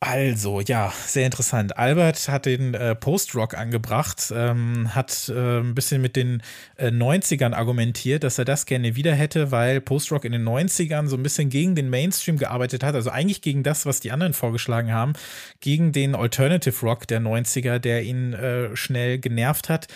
Also, 0.00 0.60
ja, 0.60 0.92
sehr 1.06 1.24
interessant. 1.24 1.78
Albert 1.78 2.28
hat 2.28 2.44
den 2.44 2.74
äh, 2.74 2.94
Post-Rock 2.94 3.56
angebracht, 3.56 4.30
ähm, 4.34 4.94
hat 4.94 5.30
äh, 5.34 5.60
ein 5.60 5.74
bisschen 5.74 6.02
mit 6.02 6.16
den 6.16 6.42
äh, 6.76 6.88
90ern 6.88 7.54
argumentiert, 7.54 8.22
dass 8.22 8.38
er 8.38 8.44
das 8.44 8.66
gerne 8.66 8.94
wieder 8.94 9.14
hätte, 9.14 9.52
weil 9.52 9.80
Post-Rock 9.80 10.26
in 10.26 10.32
den 10.32 10.46
90ern 10.46 11.06
so 11.08 11.16
ein 11.16 11.22
bisschen 11.22 11.48
gegen 11.48 11.74
den 11.74 11.88
Mainstream 11.88 12.36
gearbeitet 12.36 12.84
hat, 12.84 12.94
also 12.94 13.08
eigentlich 13.08 13.40
gegen 13.40 13.62
das, 13.62 13.86
was 13.86 14.00
die 14.00 14.12
anderen 14.12 14.34
vorgeschlagen 14.34 14.92
haben, 14.92 15.14
gegen 15.60 15.92
den 15.92 16.14
Alternative 16.14 16.78
Rock 16.84 17.06
der 17.06 17.22
90er, 17.22 17.78
der 17.78 18.02
ihn 18.02 18.34
äh, 18.34 18.76
schnell 18.76 19.18
genervt 19.18 19.70
hat 19.70 19.88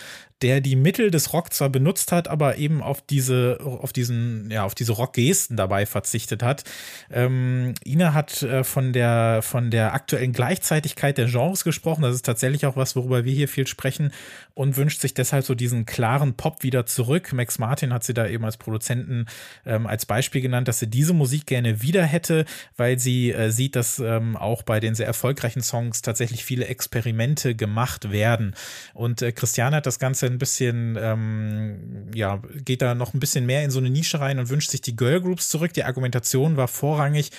der 0.43 0.61
die 0.61 0.77
Mittel 0.77 1.11
des 1.11 1.33
Rock 1.33 1.53
zwar 1.53 1.69
benutzt 1.69 2.13
hat, 2.13 2.29
aber 2.29 2.57
eben 2.57 2.83
auf 2.83 3.03
diese, 3.03 3.59
auf 3.61 3.93
diesen, 3.93 4.51
ja, 4.51 4.65
auf 4.65 4.75
diese 4.75 4.93
Rockgesten 4.93 5.57
dabei 5.57 5.85
verzichtet 5.85 6.43
hat. 6.43 6.65
Ähm, 7.11 7.75
Ina 7.85 8.15
hat 8.15 8.43
äh, 8.43 8.65
von 8.65 8.93
der, 8.93 9.41
von 9.43 9.71
der 9.71 9.93
aktuellen 9.93 10.33
Gleichzeitigkeit 10.33 11.19
der 11.19 11.27
Genres 11.27 11.65
gesprochen. 11.65 12.03
Das 12.03 12.15
ist 12.15 12.25
tatsächlich 12.25 12.65
auch 12.67 12.77
was, 12.77 12.97
worüber 12.97 13.25
wir 13.25 13.33
hier 13.33 13.49
viel 13.49 13.67
sprechen 13.67 14.13
und 14.55 14.77
wünscht 14.77 15.01
sich 15.01 15.13
deshalb 15.13 15.45
so 15.45 15.55
diesen 15.55 15.85
klaren 15.85 16.35
Pop 16.35 16.63
wieder 16.63 16.87
zurück. 16.87 17.33
Max 17.33 17.59
Martin 17.59 17.93
hat 17.93 18.05
sie 18.05 18.15
da 18.15 18.27
eben 18.27 18.45
als 18.45 18.57
Produzenten 18.57 19.27
ähm, 19.67 19.87
als 19.87 20.07
Beispiel 20.07 20.41
genannt, 20.41 20.69
dass 20.69 20.79
sie 20.79 20.89
diese 20.89 21.13
Musik 21.13 21.47
gerne 21.47 21.83
wieder 21.83 22.05
hätte, 22.05 22.47
weil 22.77 22.99
sie 22.99 23.33
äh, 23.33 23.51
sieht, 23.51 23.77
dass 23.77 23.99
ähm, 23.99 24.37
auch 24.37 24.63
bei 24.63 24.81
den 24.81 24.95
sehr 24.95 25.07
erfolgreichen 25.07 25.63
Songs 25.63 26.01
tatsächlich 26.03 26.45
viele 26.45 26.67
Experimente 26.67 27.55
gemacht 27.55 28.11
werden. 28.11 28.55
Und 28.95 29.21
äh, 29.21 29.33
Christiane 29.33 29.77
hat 29.77 29.87
das 29.87 29.99
Ganze 29.99 30.30
ein 30.31 30.39
bisschen, 30.39 30.97
ähm, 31.01 32.11
ja, 32.15 32.41
geht 32.65 32.83
da 32.83 32.95
noch 32.95 33.15
ein 33.15 33.21
bisschen 33.21 33.47
mehr 33.47 33.65
in 33.65 33.71
so 33.71 33.79
eine 33.79 33.91
Nische 33.91 34.21
rein 34.21 34.39
und 34.39 34.49
wünscht 34.49 34.71
sich 34.71 34.81
die 34.81 34.97
Girl 34.97 35.21
Groups 35.21 35.49
zurück. 35.49 35.73
Die 35.75 35.85
Argumentation 35.85 36.57
war 36.57 36.69
vorrangig, 36.69 37.31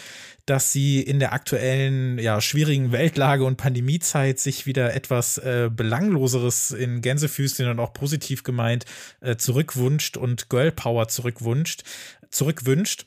dass 0.46 0.72
sie 0.72 1.02
in 1.02 1.20
der 1.20 1.34
aktuellen, 1.34 2.20
ja, 2.20 2.42
schwierigen 2.42 2.92
Weltlage 2.92 3.44
und 3.44 3.58
Pandemiezeit 3.58 4.40
sich 4.40 4.66
wieder 4.66 4.94
etwas 4.94 5.38
äh, 5.38 5.70
Belangloseres 5.72 6.72
in 6.72 7.02
Gänsefüßchen 7.02 7.70
und 7.70 7.80
auch 7.80 7.94
positiv 7.94 8.44
gemeint 8.44 8.86
äh, 9.22 9.36
zurückwünscht 9.36 10.18
und 10.18 10.50
Girl 10.50 10.72
Power 10.72 11.08
zurückwünscht, 11.08 11.84
zurückwünscht. 12.30 13.06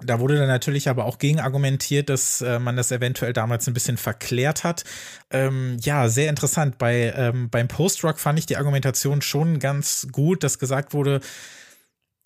Da 0.00 0.20
wurde 0.20 0.36
dann 0.36 0.46
natürlich 0.46 0.88
aber 0.88 1.04
auch 1.06 1.18
gegen 1.18 1.40
argumentiert, 1.40 2.08
dass 2.08 2.40
äh, 2.40 2.58
man 2.58 2.76
das 2.76 2.92
eventuell 2.92 3.32
damals 3.32 3.66
ein 3.66 3.74
bisschen 3.74 3.96
verklärt 3.96 4.62
hat. 4.62 4.84
Ähm, 5.30 5.76
ja, 5.80 6.08
sehr 6.08 6.30
interessant. 6.30 6.78
Bei, 6.78 7.12
ähm, 7.16 7.50
beim 7.50 7.66
Post-Rock 7.66 8.20
fand 8.20 8.38
ich 8.38 8.46
die 8.46 8.56
Argumentation 8.56 9.22
schon 9.22 9.58
ganz 9.58 10.06
gut, 10.12 10.44
dass 10.44 10.58
gesagt 10.58 10.94
wurde, 10.94 11.20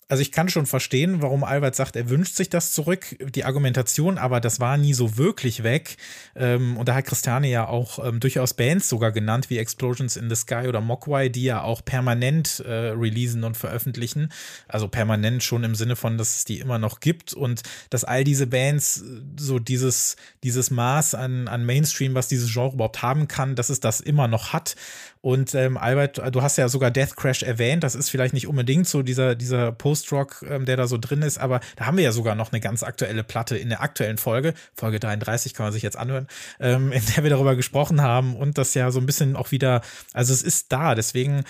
also 0.09 0.21
ich 0.21 0.31
kann 0.31 0.49
schon 0.49 0.65
verstehen, 0.65 1.21
warum 1.21 1.43
Albert 1.43 1.75
sagt, 1.75 1.95
er 1.95 2.09
wünscht 2.09 2.35
sich 2.35 2.49
das 2.49 2.73
zurück, 2.73 3.15
die 3.33 3.45
Argumentation, 3.45 4.17
aber 4.17 4.39
das 4.39 4.59
war 4.59 4.77
nie 4.77 4.93
so 4.93 5.17
wirklich 5.17 5.63
weg. 5.63 5.97
Ähm, 6.35 6.77
und 6.77 6.89
da 6.89 6.95
hat 6.95 7.05
Christiane 7.05 7.49
ja 7.49 7.67
auch 7.67 8.03
ähm, 8.03 8.19
durchaus 8.19 8.53
Bands 8.53 8.89
sogar 8.89 9.11
genannt, 9.11 9.49
wie 9.49 9.57
Explosions 9.57 10.17
in 10.17 10.29
the 10.29 10.35
Sky 10.35 10.67
oder 10.67 10.81
Mogwai, 10.81 11.29
die 11.29 11.43
ja 11.43 11.61
auch 11.61 11.83
permanent 11.83 12.59
äh, 12.59 12.71
releasen 12.71 13.43
und 13.43 13.57
veröffentlichen. 13.57 14.29
Also 14.67 14.87
permanent 14.87 15.43
schon 15.43 15.63
im 15.63 15.75
Sinne 15.75 15.95
von, 15.95 16.17
dass 16.17 16.35
es 16.37 16.45
die 16.45 16.59
immer 16.59 16.77
noch 16.77 16.99
gibt 16.99 17.33
und 17.33 17.63
dass 17.89 18.03
all 18.03 18.23
diese 18.23 18.47
Bands 18.47 19.01
äh, 19.01 19.21
so 19.37 19.59
dieses, 19.59 20.15
dieses 20.43 20.69
Maß 20.71 21.15
an, 21.15 21.47
an 21.47 21.65
Mainstream, 21.65 22.13
was 22.13 22.27
dieses 22.27 22.51
Genre 22.51 22.73
überhaupt 22.73 23.01
haben 23.01 23.27
kann, 23.27 23.55
dass 23.55 23.69
es 23.69 23.79
das 23.79 24.01
immer 24.01 24.27
noch 24.27 24.53
hat. 24.53 24.75
Und 25.23 25.55
ähm, 25.55 25.77
Albert, 25.77 26.21
du 26.35 26.41
hast 26.41 26.57
ja 26.57 26.67
sogar 26.67 26.91
Death 26.91 27.15
Crash 27.15 27.43
erwähnt. 27.43 27.81
Das 27.81 27.95
ist 27.95 28.09
vielleicht 28.09 28.33
nicht 28.33 28.45
unbedingt 28.45 28.89
so 28.89 29.03
dieser, 29.03 29.35
dieser 29.35 29.71
Post-Rock, 29.71 30.43
ähm, 30.49 30.65
der 30.65 30.75
da 30.75 30.85
so 30.85 30.97
drin 30.97 31.21
ist, 31.21 31.37
aber 31.37 31.61
da 31.77 31.85
haben 31.85 31.95
wir 31.95 32.03
ja 32.03 32.11
sogar 32.11 32.35
noch 32.35 32.51
eine 32.51 32.59
ganz 32.59 32.83
aktuelle 32.83 33.23
Platte 33.23 33.55
in 33.55 33.69
der 33.69 33.81
aktuellen 33.81 34.17
Folge, 34.17 34.53
Folge 34.75 34.99
33 34.99 35.53
kann 35.53 35.67
man 35.67 35.71
sich 35.71 35.81
jetzt 35.81 35.95
anhören, 35.95 36.27
ähm, 36.59 36.91
in 36.91 37.01
der 37.05 37.23
wir 37.23 37.29
darüber 37.29 37.55
gesprochen 37.55 38.01
haben 38.01 38.35
und 38.35 38.57
das 38.57 38.73
ja 38.73 38.91
so 38.91 38.99
ein 38.99 39.05
bisschen 39.05 39.37
auch 39.37 39.51
wieder, 39.51 39.81
also 40.11 40.33
es 40.33 40.43
ist 40.43 40.73
da, 40.73 40.93
deswegen 40.93 41.45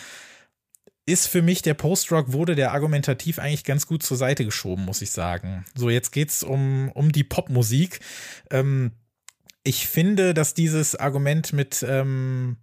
ist 1.07 1.26
für 1.26 1.41
mich 1.41 1.63
der 1.63 1.74
Post-Rock 1.74 2.32
wurde 2.32 2.53
der 2.53 2.74
argumentativ 2.74 3.39
eigentlich 3.39 3.63
ganz 3.63 3.88
gut 3.88 4.03
zur 4.03 4.17
Seite 4.17 4.45
geschoben, 4.45 4.86
muss 4.86 5.01
ich 5.01 5.09
sagen. 5.09 5.65
So, 5.74 5.89
jetzt 5.89 6.11
geht's 6.11 6.43
um, 6.43 6.91
um 6.93 7.11
die 7.11 7.24
Popmusik. 7.24 8.01
Ähm, 8.51 8.91
ich 9.63 9.88
finde, 9.88 10.36
dass 10.36 10.53
dieses 10.53 10.95
Argument 10.95 11.53
mit, 11.53 11.84
ähm, 11.89 12.57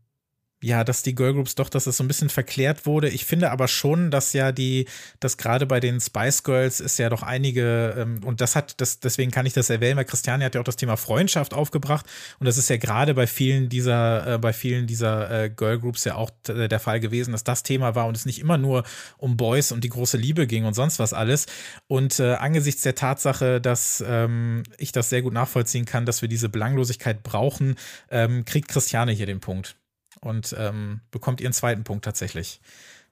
ja, 0.62 0.84
dass 0.84 1.02
die 1.02 1.14
Girlgroups 1.14 1.54
doch, 1.54 1.70
dass 1.70 1.86
es 1.86 1.96
so 1.96 2.04
ein 2.04 2.08
bisschen 2.08 2.28
verklärt 2.28 2.84
wurde. 2.84 3.08
Ich 3.08 3.24
finde 3.24 3.50
aber 3.50 3.66
schon, 3.66 4.10
dass 4.10 4.34
ja 4.34 4.52
die, 4.52 4.86
dass 5.18 5.38
gerade 5.38 5.64
bei 5.64 5.80
den 5.80 6.00
Spice 6.00 6.42
Girls 6.42 6.80
ist 6.80 6.98
ja 6.98 7.08
doch 7.08 7.22
einige, 7.22 7.94
ähm, 7.96 8.20
und 8.24 8.42
das 8.42 8.56
hat, 8.56 8.78
das, 8.80 9.00
deswegen 9.00 9.30
kann 9.30 9.46
ich 9.46 9.54
das 9.54 9.70
erwähnen, 9.70 9.96
weil 9.96 10.04
Christiane 10.04 10.44
hat 10.44 10.54
ja 10.54 10.60
auch 10.60 10.64
das 10.66 10.76
Thema 10.76 10.96
Freundschaft 10.96 11.54
aufgebracht. 11.54 12.04
Und 12.38 12.46
das 12.46 12.58
ist 12.58 12.68
ja 12.68 12.76
gerade 12.76 13.14
bei 13.14 13.26
vielen 13.26 13.70
dieser, 13.70 14.34
äh, 14.34 14.38
bei 14.38 14.52
vielen 14.52 14.86
dieser 14.86 15.44
äh, 15.44 15.50
Girlgroups 15.50 16.04
ja 16.04 16.16
auch 16.16 16.30
äh, 16.48 16.68
der 16.68 16.80
Fall 16.80 17.00
gewesen, 17.00 17.32
dass 17.32 17.44
das 17.44 17.62
Thema 17.62 17.94
war 17.94 18.06
und 18.06 18.16
es 18.16 18.26
nicht 18.26 18.38
immer 18.38 18.58
nur 18.58 18.84
um 19.16 19.38
Boys 19.38 19.72
und 19.72 19.82
die 19.82 19.88
große 19.88 20.18
Liebe 20.18 20.46
ging 20.46 20.66
und 20.66 20.74
sonst 20.74 20.98
was 20.98 21.14
alles. 21.14 21.46
Und 21.88 22.20
äh, 22.20 22.34
angesichts 22.34 22.82
der 22.82 22.94
Tatsache, 22.94 23.62
dass 23.62 24.04
ähm, 24.06 24.64
ich 24.76 24.92
das 24.92 25.08
sehr 25.08 25.22
gut 25.22 25.32
nachvollziehen 25.32 25.86
kann, 25.86 26.04
dass 26.04 26.20
wir 26.20 26.28
diese 26.28 26.50
Belanglosigkeit 26.50 27.22
brauchen, 27.22 27.76
ähm, 28.10 28.44
kriegt 28.44 28.68
Christiane 28.68 29.12
hier 29.12 29.26
den 29.26 29.40
Punkt 29.40 29.79
und 30.20 30.54
ähm, 30.58 31.00
bekommt 31.10 31.40
ihren 31.40 31.52
zweiten 31.52 31.84
Punkt 31.84 32.04
tatsächlich. 32.04 32.60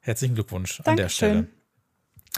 Herzlichen 0.01 0.35
Glückwunsch 0.35 0.81
Dankeschön. 0.85 0.91
an 0.91 0.97
der 0.97 1.09
Stelle. 1.09 1.49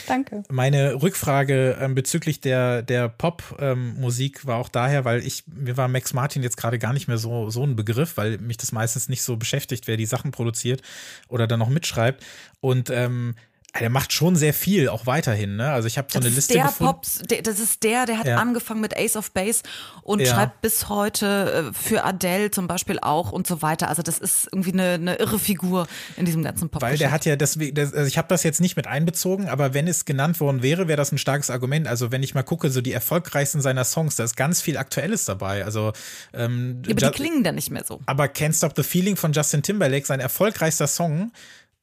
Danke. 0.07 0.45
Meine 0.49 1.03
Rückfrage 1.03 1.77
ähm, 1.81 1.95
bezüglich 1.95 2.41
der, 2.41 2.83
der 2.83 3.09
Pop-Musik 3.09 4.41
ähm, 4.41 4.49
war 4.49 4.57
auch 4.57 4.69
daher, 4.69 5.05
weil 5.05 5.27
ich, 5.27 5.45
mir 5.47 5.77
war 5.77 5.89
Max 5.89 6.15
Martin 6.15 6.43
jetzt 6.43 6.57
gerade 6.57 6.79
gar 6.79 6.93
nicht 6.93 7.09
mehr 7.09 7.19
so, 7.19 7.51
so 7.51 7.65
ein 7.65 7.77
Begriff, 7.77 8.17
weil 8.17 8.39
mich 8.39 8.57
das 8.57 8.73
meistens 8.73 9.09
nicht 9.09 9.23
so 9.23 9.37
beschäftigt, 9.37 9.87
wer 9.89 9.97
die 9.97 10.07
Sachen 10.07 10.31
produziert 10.31 10.83
oder 11.29 11.47
dann 11.47 11.59
noch 11.59 11.69
mitschreibt. 11.69 12.25
Und 12.61 12.91
ähm, 12.91 13.35
der 13.79 13.89
macht 13.91 14.13
schon 14.13 14.35
sehr 14.37 14.53
viel, 14.53 14.89
auch 14.89 15.07
weiterhin. 15.07 15.57
Ne? 15.57 15.71
Also 15.71 15.87
ich 15.87 15.97
habe 15.97 16.09
so 16.11 16.19
das 16.19 16.27
eine 16.27 16.35
Liste 16.35 16.55
der 16.55 16.65
gefunden. 16.65 16.93
Pops, 16.95 17.19
der, 17.31 17.43
das 17.43 17.61
ist 17.61 17.83
der, 17.85 18.05
der 18.07 18.19
hat 18.19 18.27
Ja. 18.27 18.37
angefangen 18.37 18.81
mit 18.81 18.97
Ace 18.97 19.17
of 19.17 19.31
Base 19.31 19.63
und 20.03 20.21
Ja. 20.21 20.27
schreibt 20.35 20.61
bis 20.61 20.89
heute 20.89 21.71
äh, 21.71 21.73
für 21.73 22.03
Adele 22.05 22.51
zum 22.51 22.67
Beispiel 22.67 22.99
auch 23.01 23.31
und 23.31 23.47
so 23.47 23.63
weiter. 23.63 23.89
Also 23.89 24.03
das 24.03 24.19
ist 24.19 24.49
irgendwie 24.53 24.73
eine, 24.73 24.95
eine 24.95 25.15
irre 25.17 25.39
Figur 25.39 25.87
in 26.17 26.25
diesem 26.27 26.43
ganzen 26.43 26.69
pop 26.69 26.83
Weil 26.83 26.99
der 26.99 27.13
hat 27.13 27.25
ja 27.27 27.37
deswegen, 27.37 27.79
also 27.79 28.03
ich 28.05 28.19
habe 28.19 28.27
das 28.29 28.43
jetzt 28.43 28.61
nicht 28.61 28.77
mit 28.77 28.87
einbezogen, 28.89 29.49
aber 29.49 29.73
wenn 29.73 29.87
es 29.87 30.05
genannt 30.05 30.41
worden 30.41 30.63
wäre, 30.63 30.89
wäre 30.89 30.97
das 30.97 31.13
ein 31.13 31.19
starkes 31.19 31.51
Argument. 31.51 31.87
Also 31.87 32.11
wenn 32.11 32.23
ich 32.25 32.35
mal 32.35 32.43
gucke, 32.43 32.71
so 32.71 32.81
die 32.81 32.93
erfolgreichsten 32.93 33.61
seiner 33.61 33.85
Songs, 33.85 34.17
da 34.17 34.25
ist 34.25 34.37
ganz 34.37 34.61
viel 34.61 34.77
Aktuelles 34.79 35.27
dabei. 35.27 35.65
Also 35.65 35.93
ähm, 36.35 36.83
aber 36.87 36.95
die 36.95 37.11
klingen 37.11 37.45
dann 37.45 37.55
nicht 37.55 37.71
mehr 37.71 37.85
so. 37.85 38.01
aber 38.07 38.25
Can't 38.25 38.57
Stop 38.57 38.73
the 38.77 38.83
Feeling 38.83 39.17
von 39.17 39.33
Justin 39.33 39.63
Timberlake, 39.63 40.07
sein 40.07 40.21
erfolgreichster 40.21 40.87
Song, 40.89 41.31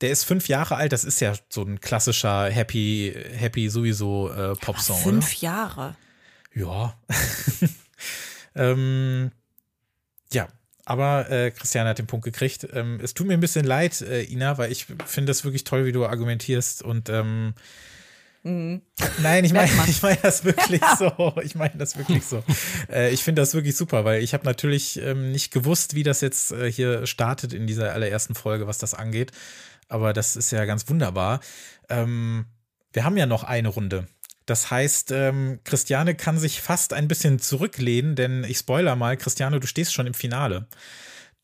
der 0.02 0.12
ist 0.12 0.24
fünf 0.24 0.48
Jahre 0.48 0.76
alt. 0.76 0.92
Das 0.92 1.04
ist 1.04 1.20
ja 1.20 1.34
so 1.50 1.64
ein 1.64 1.82
klassischer 1.82 2.50
Happy, 2.50 3.14
Happy 3.34 3.70
sowieso 3.70 4.32
äh, 4.32 4.56
Popsong. 4.56 4.96
oder? 4.98 5.04
Fünf 5.04 5.34
Jahre. 5.36 5.96
Ja. 6.54 6.98
ähm, 8.56 9.32
ja, 10.32 10.48
aber 10.86 11.30
äh, 11.30 11.52
Christiane 11.52 11.90
hat 11.90 12.00
den 12.00 12.08
Punkt 12.08 12.26
gekriegt. 12.26 12.68
Ähm, 12.74 13.00
es 13.02 13.14
tut 13.14 13.28
mir 13.28 13.34
ein 13.34 13.40
bisschen 13.40 13.66
leid, 13.66 14.02
äh, 14.02 14.24
Ina, 14.24 14.58
weil 14.58 14.72
ich 14.72 14.86
finde 15.06 15.32
das 15.32 15.44
wirklich 15.44 15.64
toll, 15.64 15.86
wie 15.86 15.92
du 15.92 16.06
argumentierst 16.06 16.82
und 16.82 17.10
ähm, 17.10 17.54
Nein, 18.44 19.44
ich 19.44 19.52
meine 19.52 19.70
ich 19.88 20.02
mein 20.02 20.18
das 20.22 20.46
wirklich 20.46 20.82
so. 21.00 21.34
Ich 21.44 21.56
meine 21.56 21.76
das 21.76 21.98
wirklich 21.98 22.26
so. 22.26 22.44
Äh, 22.90 23.12
ich 23.12 23.24
finde 23.24 23.42
das 23.42 23.54
wirklich 23.54 23.76
super, 23.76 24.06
weil 24.06 24.24
ich 24.24 24.34
habe 24.34 24.46
natürlich 24.46 25.02
ähm, 25.02 25.32
nicht 25.32 25.52
gewusst, 25.52 25.96
wie 25.96 26.04
das 26.04 26.22
jetzt 26.22 26.52
äh, 26.52 26.72
hier 26.72 27.06
startet 27.06 27.54
in 27.54 27.68
dieser 27.68 27.94
allerersten 27.94 28.36
Folge, 28.36 28.68
was 28.68 28.78
das 28.78 28.94
angeht. 28.94 29.32
Aber 29.88 30.14
das 30.14 30.36
ist 30.36 30.52
ja 30.52 30.66
ganz 30.66 30.90
wunderbar. 30.90 31.40
Ähm, 31.90 32.46
wir 32.94 33.04
haben 33.04 33.18
ja 33.18 33.26
noch 33.26 33.44
eine 33.44 33.70
Runde. 33.70 34.08
Das 34.46 34.72
heißt, 34.72 35.12
ähm, 35.12 35.60
Christiane 35.66 36.16
kann 36.16 36.38
sich 36.38 36.62
fast 36.62 36.94
ein 36.94 37.08
bisschen 37.08 37.40
zurücklehnen, 37.40 38.16
denn 38.16 38.46
ich 38.46 38.58
spoiler 38.60 38.96
mal, 38.96 39.18
Christiane, 39.18 39.60
du 39.60 39.68
stehst 39.68 39.94
schon 39.94 40.08
im 40.08 40.14
Finale. 40.14 40.68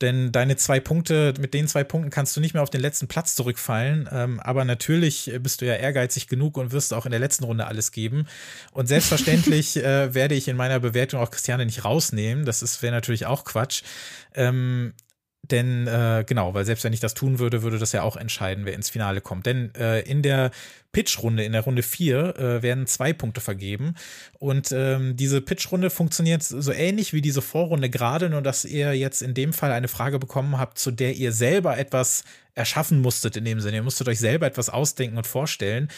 Denn 0.01 0.31
deine 0.31 0.55
zwei 0.55 0.79
Punkte, 0.79 1.33
mit 1.39 1.53
den 1.53 1.67
zwei 1.67 1.83
Punkten 1.83 2.09
kannst 2.09 2.35
du 2.35 2.41
nicht 2.41 2.53
mehr 2.53 2.63
auf 2.63 2.69
den 2.69 2.81
letzten 2.81 3.07
Platz 3.07 3.35
zurückfallen. 3.35 4.09
Ähm, 4.11 4.39
aber 4.39 4.65
natürlich 4.65 5.31
bist 5.39 5.61
du 5.61 5.65
ja 5.65 5.75
ehrgeizig 5.75 6.27
genug 6.27 6.57
und 6.57 6.71
wirst 6.71 6.93
auch 6.93 7.05
in 7.05 7.11
der 7.11 7.19
letzten 7.19 7.43
Runde 7.43 7.67
alles 7.67 7.91
geben. 7.91 8.25
Und 8.71 8.87
selbstverständlich 8.87 9.77
äh, 9.83 10.13
werde 10.13 10.35
ich 10.35 10.47
in 10.47 10.57
meiner 10.57 10.79
Bewertung 10.79 11.19
auch 11.19 11.31
Christiane 11.31 11.65
nicht 11.65 11.85
rausnehmen. 11.85 12.45
Das 12.45 12.81
wäre 12.81 12.93
natürlich 12.93 13.25
auch 13.25 13.43
Quatsch. 13.43 13.83
Ähm, 14.33 14.93
denn 15.43 15.87
äh, 15.87 16.23
genau, 16.25 16.53
weil 16.53 16.63
selbst 16.63 16.85
wenn 16.85 16.93
ich 16.93 17.01
das 17.01 17.15
tun 17.15 17.37
würde, 17.37 17.63
würde 17.63 17.77
das 17.77 17.91
ja 17.91 18.03
auch 18.03 18.15
entscheiden, 18.15 18.65
wer 18.65 18.73
ins 18.73 18.89
Finale 18.89 19.19
kommt. 19.19 19.45
Denn 19.45 19.75
äh, 19.75 19.99
in 20.01 20.21
der 20.21 20.51
Pitch-Runde, 20.93 21.43
in 21.43 21.51
der 21.51 21.61
Runde 21.61 21.83
4, 21.83 22.37
äh, 22.37 22.61
werden 22.61 22.87
zwei 22.87 23.11
Punkte 23.11 23.41
vergeben. 23.41 23.95
Und 24.39 24.71
ähm, 24.71 25.17
diese 25.17 25.41
Pitch-Runde 25.41 25.89
funktioniert 25.89 26.43
so 26.43 26.71
ähnlich 26.71 27.11
wie 27.11 27.21
diese 27.21 27.41
Vorrunde 27.41 27.89
gerade, 27.89 28.29
nur 28.29 28.41
dass 28.41 28.63
ihr 28.63 28.93
jetzt 28.93 29.21
in 29.21 29.33
dem 29.33 29.51
Fall 29.51 29.73
eine 29.73 29.89
Frage 29.89 30.17
bekommen 30.17 30.57
habt, 30.59 30.79
zu 30.79 30.91
der 30.91 31.13
ihr 31.13 31.33
selber 31.33 31.77
etwas 31.77 32.23
erschaffen 32.55 33.01
musstet 33.01 33.35
in 33.35 33.43
dem 33.43 33.59
Sinne. 33.59 33.77
Ihr 33.77 33.83
musstet 33.83 34.07
euch 34.07 34.19
selber 34.19 34.45
etwas 34.45 34.69
ausdenken 34.69 35.17
und 35.17 35.27
vorstellen. 35.27 35.89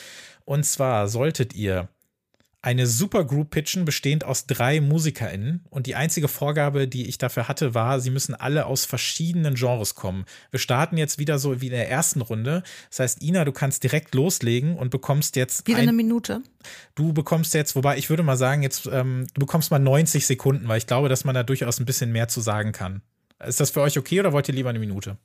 Und 0.45 0.65
zwar 0.65 1.07
solltet 1.07 1.53
ihr 1.53 1.87
eine 2.65 2.87
Supergroup 2.87 3.51
pitchen, 3.51 3.85
bestehend 3.85 4.23
aus 4.23 4.47
drei 4.47 4.81
MusikerInnen. 4.81 5.63
Und 5.69 5.85
die 5.85 5.93
einzige 5.93 6.27
Vorgabe, 6.27 6.87
die 6.87 7.07
ich 7.07 7.19
dafür 7.19 7.47
hatte, 7.47 7.75
war, 7.75 7.99
sie 7.99 8.09
müssen 8.09 8.33
alle 8.33 8.65
aus 8.65 8.85
verschiedenen 8.85 9.53
Genres 9.53 9.93
kommen. 9.93 10.25
Wir 10.49 10.59
starten 10.59 10.97
jetzt 10.97 11.19
wieder 11.19 11.37
so 11.37 11.61
wie 11.61 11.67
in 11.67 11.73
der 11.73 11.91
ersten 11.91 12.21
Runde. 12.21 12.63
Das 12.89 12.99
heißt, 13.01 13.21
Ina, 13.21 13.45
du 13.45 13.51
kannst 13.51 13.83
direkt 13.83 14.15
loslegen 14.15 14.77
und 14.77 14.89
bekommst 14.89 15.35
jetzt 15.35 15.67
Wieder 15.67 15.77
ein, 15.77 15.83
eine 15.83 15.93
Minute. 15.93 16.41
du 16.95 17.13
bekommst 17.13 17.53
jetzt, 17.53 17.75
wobei 17.75 17.99
ich 17.99 18.09
würde 18.09 18.23
mal 18.23 18.35
sagen, 18.35 18.63
jetzt, 18.63 18.89
ähm, 18.91 19.27
du 19.35 19.41
bekommst 19.41 19.69
mal 19.69 19.77
90 19.77 20.25
Sekunden, 20.25 20.67
weil 20.67 20.79
ich 20.79 20.87
glaube, 20.87 21.07
dass 21.07 21.23
man 21.23 21.35
da 21.35 21.43
durchaus 21.43 21.79
ein 21.79 21.85
bisschen 21.85 22.11
mehr 22.11 22.29
zu 22.29 22.41
sagen 22.41 22.71
kann. 22.71 23.03
Ist 23.45 23.59
das 23.59 23.69
für 23.69 23.81
euch 23.81 23.99
okay 23.99 24.19
oder 24.19 24.33
wollt 24.33 24.47
ihr 24.47 24.55
lieber 24.55 24.71
eine 24.71 24.79
Minute? 24.79 25.17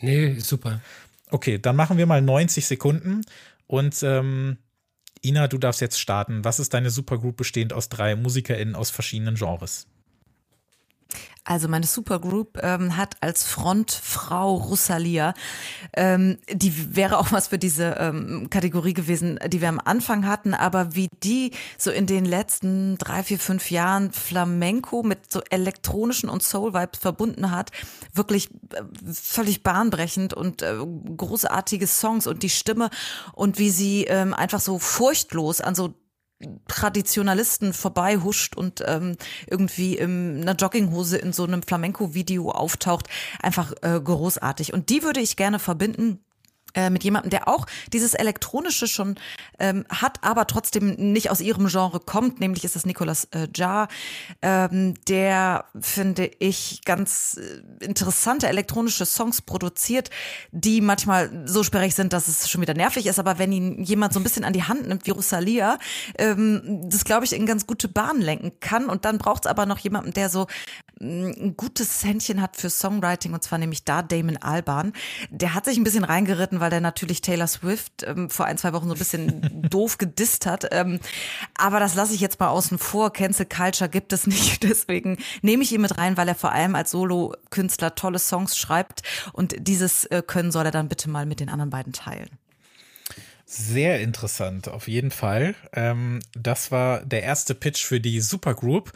Nee, 0.00 0.40
super. 0.40 0.80
Okay, 1.30 1.60
dann 1.60 1.76
machen 1.76 1.98
wir 1.98 2.06
mal 2.06 2.20
90 2.20 2.66
Sekunden 2.66 3.22
und 3.68 4.02
ähm, 4.02 4.58
Ina, 5.26 5.48
du 5.48 5.58
darfst 5.58 5.80
jetzt 5.80 5.98
starten. 5.98 6.44
Was 6.44 6.60
ist 6.60 6.72
deine 6.72 6.88
Supergroup 6.88 7.36
bestehend 7.36 7.72
aus 7.72 7.88
drei 7.88 8.14
MusikerInnen 8.14 8.76
aus 8.76 8.90
verschiedenen 8.90 9.34
Genres? 9.34 9.88
Also 11.46 11.68
meine 11.68 11.86
Supergroup 11.86 12.58
ähm, 12.60 12.96
hat 12.96 13.16
als 13.20 13.44
Frontfrau 13.44 14.56
Rosalia, 14.56 15.32
ähm, 15.92 16.38
die 16.52 16.96
wäre 16.96 17.18
auch 17.18 17.30
was 17.30 17.48
für 17.48 17.58
diese 17.58 17.96
ähm, 18.00 18.50
Kategorie 18.50 18.94
gewesen, 18.94 19.38
die 19.46 19.60
wir 19.60 19.68
am 19.68 19.80
Anfang 19.82 20.26
hatten, 20.26 20.54
aber 20.54 20.96
wie 20.96 21.08
die 21.22 21.52
so 21.78 21.92
in 21.92 22.06
den 22.06 22.24
letzten 22.24 22.98
drei, 22.98 23.22
vier, 23.22 23.38
fünf 23.38 23.70
Jahren 23.70 24.10
Flamenco 24.10 25.04
mit 25.04 25.32
so 25.32 25.40
elektronischen 25.48 26.28
und 26.28 26.42
Soul-Vibes 26.42 26.98
verbunden 26.98 27.52
hat, 27.52 27.70
wirklich 28.12 28.50
äh, 28.74 28.82
völlig 29.12 29.62
bahnbrechend 29.62 30.34
und 30.34 30.62
äh, 30.62 30.74
großartige 31.16 31.86
Songs 31.86 32.26
und 32.26 32.42
die 32.42 32.50
Stimme 32.50 32.90
und 33.34 33.60
wie 33.60 33.70
sie 33.70 34.02
ähm, 34.04 34.34
einfach 34.34 34.60
so 34.60 34.80
furchtlos 34.80 35.60
an 35.60 35.76
so 35.76 35.94
Traditionalisten 36.68 37.72
vorbei 37.72 38.18
huscht 38.18 38.56
und 38.56 38.82
ähm, 38.86 39.16
irgendwie 39.46 39.96
in 39.96 40.42
einer 40.42 40.54
Jogginghose 40.54 41.16
in 41.16 41.32
so 41.32 41.44
einem 41.44 41.62
Flamenco-Video 41.62 42.50
auftaucht. 42.50 43.08
Einfach 43.40 43.72
äh, 43.80 43.98
großartig. 43.98 44.74
Und 44.74 44.90
die 44.90 45.02
würde 45.02 45.20
ich 45.20 45.36
gerne 45.36 45.58
verbinden 45.58 46.25
äh, 46.76 46.90
mit 46.90 47.02
jemandem, 47.02 47.30
der 47.30 47.48
auch 47.48 47.66
dieses 47.92 48.14
Elektronische 48.14 48.86
schon 48.86 49.16
ähm, 49.58 49.84
hat, 49.88 50.18
aber 50.22 50.46
trotzdem 50.46 50.90
nicht 50.90 51.30
aus 51.30 51.40
ihrem 51.40 51.66
Genre 51.66 51.98
kommt, 51.98 52.38
nämlich 52.38 52.64
ist 52.64 52.76
das 52.76 52.86
Nicolas 52.86 53.24
äh, 53.32 53.48
Jar, 53.54 53.88
ähm, 54.42 54.94
der, 55.08 55.64
finde 55.80 56.30
ich, 56.38 56.82
ganz 56.84 57.40
äh, 57.40 57.84
interessante 57.84 58.48
elektronische 58.48 59.06
Songs 59.06 59.42
produziert, 59.42 60.10
die 60.52 60.80
manchmal 60.80 61.44
so 61.46 61.64
sperrig 61.64 61.94
sind, 61.94 62.12
dass 62.12 62.28
es 62.28 62.48
schon 62.48 62.60
wieder 62.60 62.74
nervig 62.74 63.06
ist, 63.06 63.18
aber 63.18 63.38
wenn 63.38 63.52
ihn 63.52 63.82
jemand 63.82 64.12
so 64.12 64.20
ein 64.20 64.22
bisschen 64.22 64.44
an 64.44 64.52
die 64.52 64.62
Hand 64.62 64.86
nimmt 64.86 65.06
wie 65.06 65.10
Rosalia, 65.10 65.78
ähm, 66.18 66.82
das 66.84 67.04
glaube 67.04 67.24
ich 67.24 67.32
in 67.32 67.46
ganz 67.46 67.66
gute 67.66 67.88
Bahnen 67.88 68.20
lenken 68.20 68.52
kann. 68.60 68.86
Und 68.86 69.04
dann 69.04 69.18
braucht 69.18 69.46
es 69.46 69.50
aber 69.50 69.66
noch 69.66 69.78
jemanden, 69.78 70.12
der 70.12 70.28
so 70.28 70.46
ein 71.00 71.56
gutes 71.56 72.04
Händchen 72.04 72.40
hat 72.40 72.56
für 72.56 72.70
Songwriting 72.70 73.34
und 73.34 73.42
zwar 73.44 73.58
nämlich 73.58 73.84
da 73.84 74.02
Damon 74.02 74.38
Alban. 74.38 74.94
Der 75.30 75.52
hat 75.52 75.66
sich 75.66 75.76
ein 75.76 75.84
bisschen 75.84 76.04
reingeritten, 76.04 76.60
weil 76.60 76.70
der 76.70 76.80
natürlich 76.80 77.20
Taylor 77.20 77.46
Swift 77.46 78.02
ähm, 78.04 78.30
vor 78.30 78.46
ein, 78.46 78.56
zwei 78.56 78.72
Wochen 78.72 78.88
so 78.88 78.94
ein 78.94 78.98
bisschen 78.98 79.62
doof 79.70 79.98
gedisst 79.98 80.46
hat. 80.46 80.68
Ähm, 80.72 81.00
aber 81.54 81.80
das 81.80 81.94
lasse 81.94 82.14
ich 82.14 82.20
jetzt 82.20 82.40
mal 82.40 82.48
außen 82.48 82.78
vor. 82.78 83.12
Cancel 83.12 83.46
Culture 83.46 83.90
gibt 83.90 84.12
es 84.14 84.26
nicht. 84.26 84.62
Deswegen 84.62 85.18
nehme 85.42 85.62
ich 85.62 85.72
ihn 85.72 85.82
mit 85.82 85.98
rein, 85.98 86.16
weil 86.16 86.28
er 86.28 86.34
vor 86.34 86.52
allem 86.52 86.74
als 86.74 86.92
Solo-Künstler 86.92 87.94
tolle 87.94 88.18
Songs 88.18 88.56
schreibt. 88.56 89.02
Und 89.34 89.54
dieses 89.58 90.06
äh, 90.06 90.22
Können 90.26 90.50
soll 90.50 90.64
er 90.64 90.72
dann 90.72 90.88
bitte 90.88 91.10
mal 91.10 91.26
mit 91.26 91.40
den 91.40 91.50
anderen 91.50 91.70
beiden 91.70 91.92
teilen. 91.92 92.30
Sehr 93.44 94.00
interessant, 94.00 94.68
auf 94.68 94.88
jeden 94.88 95.10
Fall. 95.10 95.54
Ähm, 95.72 96.20
das 96.32 96.72
war 96.72 97.04
der 97.04 97.22
erste 97.22 97.54
Pitch 97.54 97.84
für 97.84 98.00
die 98.00 98.20
Supergroup. 98.20 98.92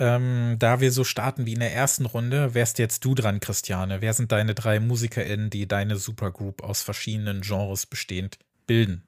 Ähm, 0.00 0.56
da 0.58 0.80
wir 0.80 0.92
so 0.92 1.04
starten 1.04 1.44
wie 1.44 1.52
in 1.52 1.60
der 1.60 1.74
ersten 1.74 2.06
Runde, 2.06 2.54
wärst 2.54 2.78
jetzt 2.78 3.04
du 3.04 3.14
dran, 3.14 3.38
Christiane. 3.38 4.00
Wer 4.00 4.14
sind 4.14 4.32
deine 4.32 4.54
drei 4.54 4.80
MusikerInnen, 4.80 5.50
die 5.50 5.68
deine 5.68 5.96
Supergroup 5.96 6.62
aus 6.62 6.80
verschiedenen 6.80 7.42
Genres 7.42 7.84
bestehend 7.84 8.38
bilden? 8.66 9.02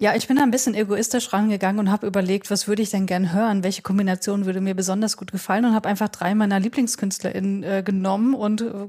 Ja, 0.00 0.14
ich 0.14 0.28
bin 0.28 0.36
da 0.36 0.44
ein 0.44 0.52
bisschen 0.52 0.76
egoistisch 0.76 1.32
rangegangen 1.32 1.80
und 1.80 1.90
habe 1.90 2.06
überlegt, 2.06 2.48
was 2.48 2.68
würde 2.68 2.82
ich 2.82 2.90
denn 2.90 3.06
gern 3.06 3.32
hören? 3.32 3.64
Welche 3.64 3.82
Kombination 3.82 4.46
würde 4.46 4.60
mir 4.60 4.74
besonders 4.74 5.16
gut 5.16 5.32
gefallen? 5.32 5.64
Und 5.64 5.74
habe 5.74 5.88
einfach 5.88 6.10
drei 6.10 6.36
meiner 6.36 6.60
LieblingskünstlerInnen 6.60 7.64
äh, 7.64 7.82
genommen 7.84 8.34
und 8.34 8.60
äh, 8.60 8.86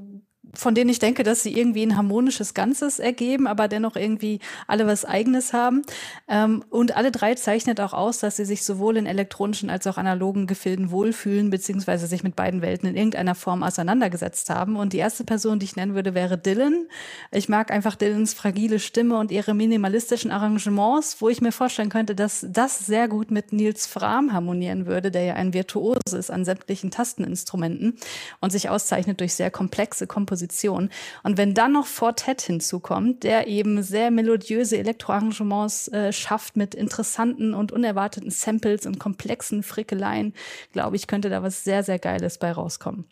von 0.56 0.74
denen 0.74 0.90
ich 0.90 0.98
denke, 0.98 1.22
dass 1.22 1.42
sie 1.42 1.56
irgendwie 1.56 1.84
ein 1.84 1.96
harmonisches 1.96 2.54
Ganzes 2.54 2.98
ergeben, 2.98 3.46
aber 3.46 3.68
dennoch 3.68 3.96
irgendwie 3.96 4.40
alle 4.66 4.86
was 4.86 5.04
Eigenes 5.04 5.52
haben. 5.52 5.82
Ähm, 6.28 6.64
und 6.70 6.96
alle 6.96 7.12
drei 7.12 7.34
zeichnet 7.34 7.80
auch 7.80 7.92
aus, 7.92 8.18
dass 8.18 8.36
sie 8.36 8.44
sich 8.44 8.64
sowohl 8.64 8.96
in 8.96 9.06
elektronischen 9.06 9.70
als 9.70 9.86
auch 9.86 9.98
analogen 9.98 10.46
Gefilden 10.46 10.90
wohlfühlen, 10.90 11.50
beziehungsweise 11.50 12.06
sich 12.06 12.22
mit 12.22 12.36
beiden 12.36 12.62
Welten 12.62 12.88
in 12.88 12.96
irgendeiner 12.96 13.34
Form 13.34 13.62
auseinandergesetzt 13.62 14.50
haben. 14.50 14.76
Und 14.76 14.92
die 14.92 14.98
erste 14.98 15.24
Person, 15.24 15.58
die 15.58 15.64
ich 15.64 15.76
nennen 15.76 15.94
würde, 15.94 16.14
wäre 16.14 16.38
Dylan. 16.38 16.86
Ich 17.30 17.48
mag 17.48 17.70
einfach 17.70 17.96
Dylans 17.96 18.34
fragile 18.34 18.78
Stimme 18.78 19.18
und 19.18 19.30
ihre 19.30 19.54
minimalistischen 19.54 20.30
Arrangements, 20.30 21.20
wo 21.20 21.28
ich 21.28 21.40
mir 21.40 21.52
vorstellen 21.52 21.90
könnte, 21.90 22.14
dass 22.14 22.46
das 22.48 22.78
sehr 22.78 23.08
gut 23.08 23.30
mit 23.30 23.52
Nils 23.52 23.86
Fram 23.86 24.32
harmonieren 24.32 24.86
würde, 24.86 25.10
der 25.10 25.24
ja 25.24 25.34
ein 25.34 25.52
Virtuos 25.52 25.98
ist 26.12 26.30
an 26.30 26.44
sämtlichen 26.44 26.90
Tasteninstrumenten 26.90 27.96
und 28.40 28.50
sich 28.50 28.68
auszeichnet 28.68 29.20
durch 29.20 29.34
sehr 29.34 29.50
komplexe 29.50 30.06
Kompositionen 30.06 30.45
Komposition. 30.46 30.90
Und 31.22 31.36
wenn 31.36 31.54
dann 31.54 31.72
noch 31.72 31.86
Fortet 31.86 32.42
hinzukommt, 32.42 33.24
der 33.24 33.46
eben 33.46 33.82
sehr 33.82 34.10
melodiöse 34.10 34.78
Elektroarrangements 34.78 35.88
äh, 35.88 36.12
schafft 36.12 36.56
mit 36.56 36.74
interessanten 36.74 37.54
und 37.54 37.72
unerwarteten 37.72 38.30
Samples 38.30 38.86
und 38.86 38.98
komplexen 38.98 39.62
Frickeleien, 39.62 40.34
glaube 40.72 40.96
ich, 40.96 41.06
könnte 41.06 41.30
da 41.30 41.42
was 41.42 41.64
sehr, 41.64 41.82
sehr 41.82 41.98
Geiles 41.98 42.38
bei 42.38 42.52
rauskommen. 42.52 43.04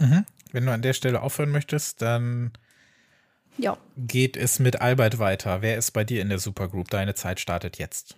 Mhm. 0.00 0.24
Wenn 0.52 0.66
du 0.66 0.72
an 0.72 0.82
der 0.82 0.94
Stelle 0.94 1.22
aufhören 1.22 1.50
möchtest, 1.50 2.00
dann 2.00 2.52
ja. 3.58 3.76
geht 3.96 4.36
es 4.36 4.58
mit 4.58 4.80
Albert 4.80 5.18
weiter. 5.18 5.62
Wer 5.62 5.76
ist 5.76 5.90
bei 5.90 6.04
dir 6.04 6.22
in 6.22 6.28
der 6.28 6.38
Supergroup? 6.38 6.88
Deine 6.88 7.14
Zeit 7.14 7.40
startet 7.40 7.78
jetzt. 7.78 8.16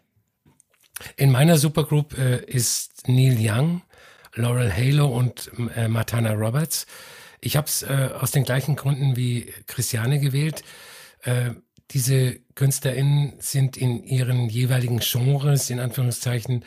In 1.16 1.32
meiner 1.32 1.56
Supergroup 1.56 2.16
äh, 2.18 2.44
ist 2.44 3.08
Neil 3.08 3.36
Young, 3.40 3.82
Laurel 4.34 4.72
Halo 4.72 5.06
und 5.06 5.50
äh, 5.74 5.88
Matana 5.88 6.32
Roberts. 6.32 6.86
Ich 7.40 7.56
habe 7.56 7.66
es 7.66 7.82
äh, 7.82 8.10
aus 8.18 8.30
den 8.30 8.44
gleichen 8.44 8.76
Gründen 8.76 9.16
wie 9.16 9.52
Christiane 9.66 10.20
gewählt. 10.20 10.62
Äh, 11.22 11.50
diese 11.90 12.38
KünstlerInnen 12.54 13.34
sind 13.38 13.76
in 13.76 14.04
ihren 14.04 14.48
jeweiligen 14.48 15.00
Genres, 15.00 15.70
in 15.70 15.80
Anführungszeichen, 15.80 16.64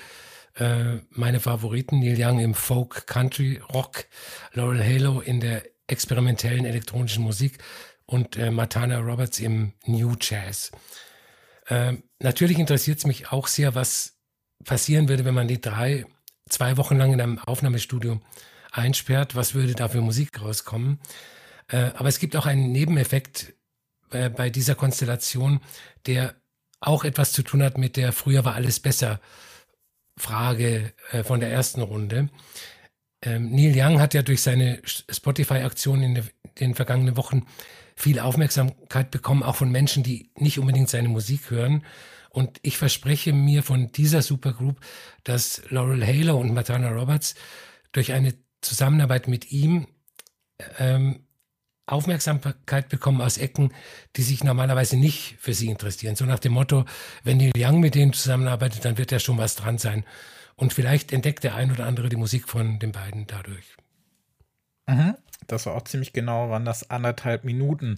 äh, 0.55 0.97
meine 1.09 1.39
Favoriten. 1.39 1.99
Neil 1.99 2.18
Young 2.20 2.39
im 2.39 2.53
Folk, 2.53 3.07
Country, 3.07 3.61
Rock, 3.74 4.05
Laurel 4.53 4.84
Halo 4.84 5.22
in 5.22 5.39
der 5.39 5.64
experimentellen 5.88 6.66
elektronischen 6.66 7.24
Musik 7.24 7.59
und 8.05 8.38
äh, 8.38 8.51
Matana 8.51 8.99
Roberts 8.99 9.39
im 9.39 9.74
New 9.86 10.16
Jazz. 10.20 10.72
Äh, 11.68 11.93
natürlich 12.20 12.59
interessiert 12.59 12.97
es 12.97 13.05
mich 13.05 13.32
auch 13.32 13.47
sehr, 13.47 13.76
was 13.76 14.18
passieren 14.66 15.07
würde, 15.07 15.26
wenn 15.26 15.34
man 15.34 15.47
die 15.47 15.61
drei 15.61 16.05
zwei 16.54 16.78
Wochen 16.78 16.97
lang 16.97 17.14
in 17.14 17.22
einem 17.22 17.39
Aufnahmestudio 17.39 18.22
einsperrt, 18.72 19.36
was 19.36 19.54
würde 19.54 19.74
da 19.74 19.88
für 19.89 20.01
Musik 20.01 20.41
rauskommen? 20.41 20.99
Äh, 21.68 21.91
aber 21.95 22.10
es 22.10 22.20
gibt 22.20 22.36
auch 22.36 22.45
einen 22.45 22.72
Nebeneffekt 22.72 23.54
äh, 24.12 24.30
bei 24.30 24.49
dieser 24.49 24.76
Konstellation, 24.76 25.60
der 26.06 26.36
auch 26.80 27.04
etwas 27.04 27.32
zu 27.32 27.43
tun 27.43 27.64
hat 27.64 27.78
mit 27.78 27.97
der 27.97 28.12
früher 28.12 28.45
war 28.45 28.56
alles 28.56 28.80
besser 28.80 29.20
Frage 30.18 30.93
äh, 31.12 31.24
von 31.24 31.39
der 31.39 31.51
ersten 31.51 31.82
Runde. 31.82 32.30
Ähm, 33.22 33.51
Neil 33.51 33.74
Young 33.76 33.99
hat 33.99 34.14
ja 34.14 34.22
durch 34.22 34.41
seine 34.41 34.82
Spotify-Aktion 34.86 36.04
in 36.04 36.30
den 36.60 36.76
vergangenen 36.76 37.18
Wochen 37.18 37.45
viel 37.95 38.20
Aufmerksamkeit 38.20 39.12
bekommen, 39.12 39.43
auch 39.43 39.56
von 39.56 39.72
Menschen, 39.72 40.04
die 40.04 40.32
nicht 40.36 40.60
unbedingt 40.60 40.89
seine 40.89 41.10
Musik 41.10 41.49
hören. 41.49 41.84
Und 42.34 42.60
ich 42.64 42.78
verspreche 42.78 43.32
mir 43.32 43.62
von 43.62 43.92
dieser 43.92 44.24
Supergroup, 44.24 44.80
dass 45.24 45.62
Laurel 45.70 46.06
Halo 46.06 46.36
und 46.40 46.52
Matana 46.52 46.90
Roberts 46.90 47.36
durch 47.92 48.12
eine 48.12 48.34
Zusammenarbeit 48.62 49.28
mit 49.28 49.52
ihm 49.52 49.88
ähm, 50.80 51.28
Aufmerksamkeit 51.86 52.90
bekommen 52.90 53.22
aus 53.22 53.38
Ecken, 53.38 53.72
die 54.16 54.24
sich 54.24 54.44
normalerweise 54.44 54.98
nicht 54.98 55.36
für 55.40 55.54
sie 55.54 55.68
interessieren. 55.68 56.16
So 56.16 56.26
nach 56.26 56.40
dem 56.40 56.54
Motto, 56.54 56.86
wenn 57.24 57.38
Neil 57.38 57.52
Young 57.56 57.80
mit 57.80 57.94
denen 57.94 58.14
zusammenarbeitet, 58.14 58.84
dann 58.84 58.98
wird 58.98 59.12
ja 59.12 59.20
schon 59.20 59.38
was 59.38 59.56
dran 59.56 59.78
sein. 59.78 60.04
Und 60.56 60.74
vielleicht 60.74 61.14
entdeckt 61.14 61.44
der 61.44 61.54
ein 61.54 61.72
oder 61.72 61.86
andere 61.86 62.10
die 62.10 62.16
Musik 62.16 62.50
von 62.50 62.80
den 62.80 62.94
beiden 62.94 63.28
dadurch. 63.28 63.76
Mhm. 64.88 65.16
Das 65.46 65.68
war 65.68 65.76
auch 65.76 65.84
ziemlich 65.84 66.14
genau, 66.14 66.50
waren 66.50 66.66
das 66.66 66.90
anderthalb 66.90 67.44
Minuten. 67.44 67.98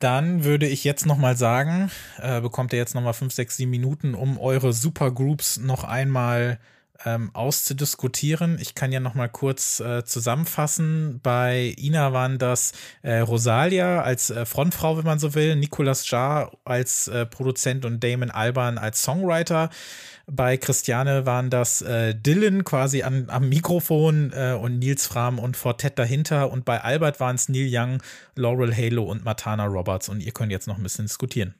Dann 0.00 0.44
würde 0.44 0.66
ich 0.66 0.82
jetzt 0.82 1.04
nochmal 1.04 1.36
sagen, 1.36 1.90
äh, 2.18 2.40
bekommt 2.40 2.72
ihr 2.72 2.78
jetzt 2.78 2.94
nochmal 2.94 3.12
fünf, 3.12 3.34
sechs, 3.34 3.58
sieben 3.58 3.70
Minuten, 3.70 4.14
um 4.14 4.38
eure 4.38 4.72
Supergroups 4.72 5.58
noch 5.58 5.84
einmal 5.84 6.58
ähm, 7.04 7.30
auszudiskutieren. 7.34 8.58
Ich 8.60 8.74
kann 8.74 8.92
ja 8.92 9.00
nochmal 9.00 9.28
kurz 9.28 9.78
äh, 9.80 10.02
zusammenfassen. 10.04 11.20
Bei 11.22 11.74
Ina 11.78 12.12
waren 12.14 12.38
das 12.38 12.72
äh, 13.02 13.18
Rosalia 13.18 14.02
als 14.02 14.30
äh, 14.30 14.46
Frontfrau, 14.46 14.96
wenn 14.96 15.04
man 15.04 15.18
so 15.18 15.34
will, 15.34 15.56
Nicolas 15.56 16.08
Jar 16.10 16.50
als 16.64 17.08
äh, 17.08 17.26
Produzent 17.26 17.84
und 17.84 18.02
Damon 18.02 18.30
Alban 18.30 18.78
als 18.78 19.02
Songwriter. 19.02 19.68
Bei 20.32 20.56
Christiane 20.56 21.26
waren 21.26 21.50
das 21.50 21.82
äh, 21.82 22.14
Dylan 22.14 22.62
quasi 22.64 23.02
an, 23.02 23.28
am 23.28 23.48
Mikrofon 23.48 24.32
äh, 24.32 24.52
und 24.52 24.78
Nils 24.78 25.06
Fram 25.06 25.40
und 25.40 25.56
Fortet 25.56 25.98
dahinter. 25.98 26.52
Und 26.52 26.64
bei 26.64 26.80
Albert 26.80 27.18
waren 27.18 27.34
es 27.34 27.48
Neil 27.48 27.68
Young, 27.68 28.02
Laurel 28.36 28.74
Halo 28.74 29.02
und 29.02 29.24
Matana 29.24 29.64
Roberts. 29.64 30.08
Und 30.08 30.20
ihr 30.20 30.30
könnt 30.30 30.52
jetzt 30.52 30.68
noch 30.68 30.76
ein 30.76 30.82
bisschen 30.84 31.06
diskutieren. 31.06 31.54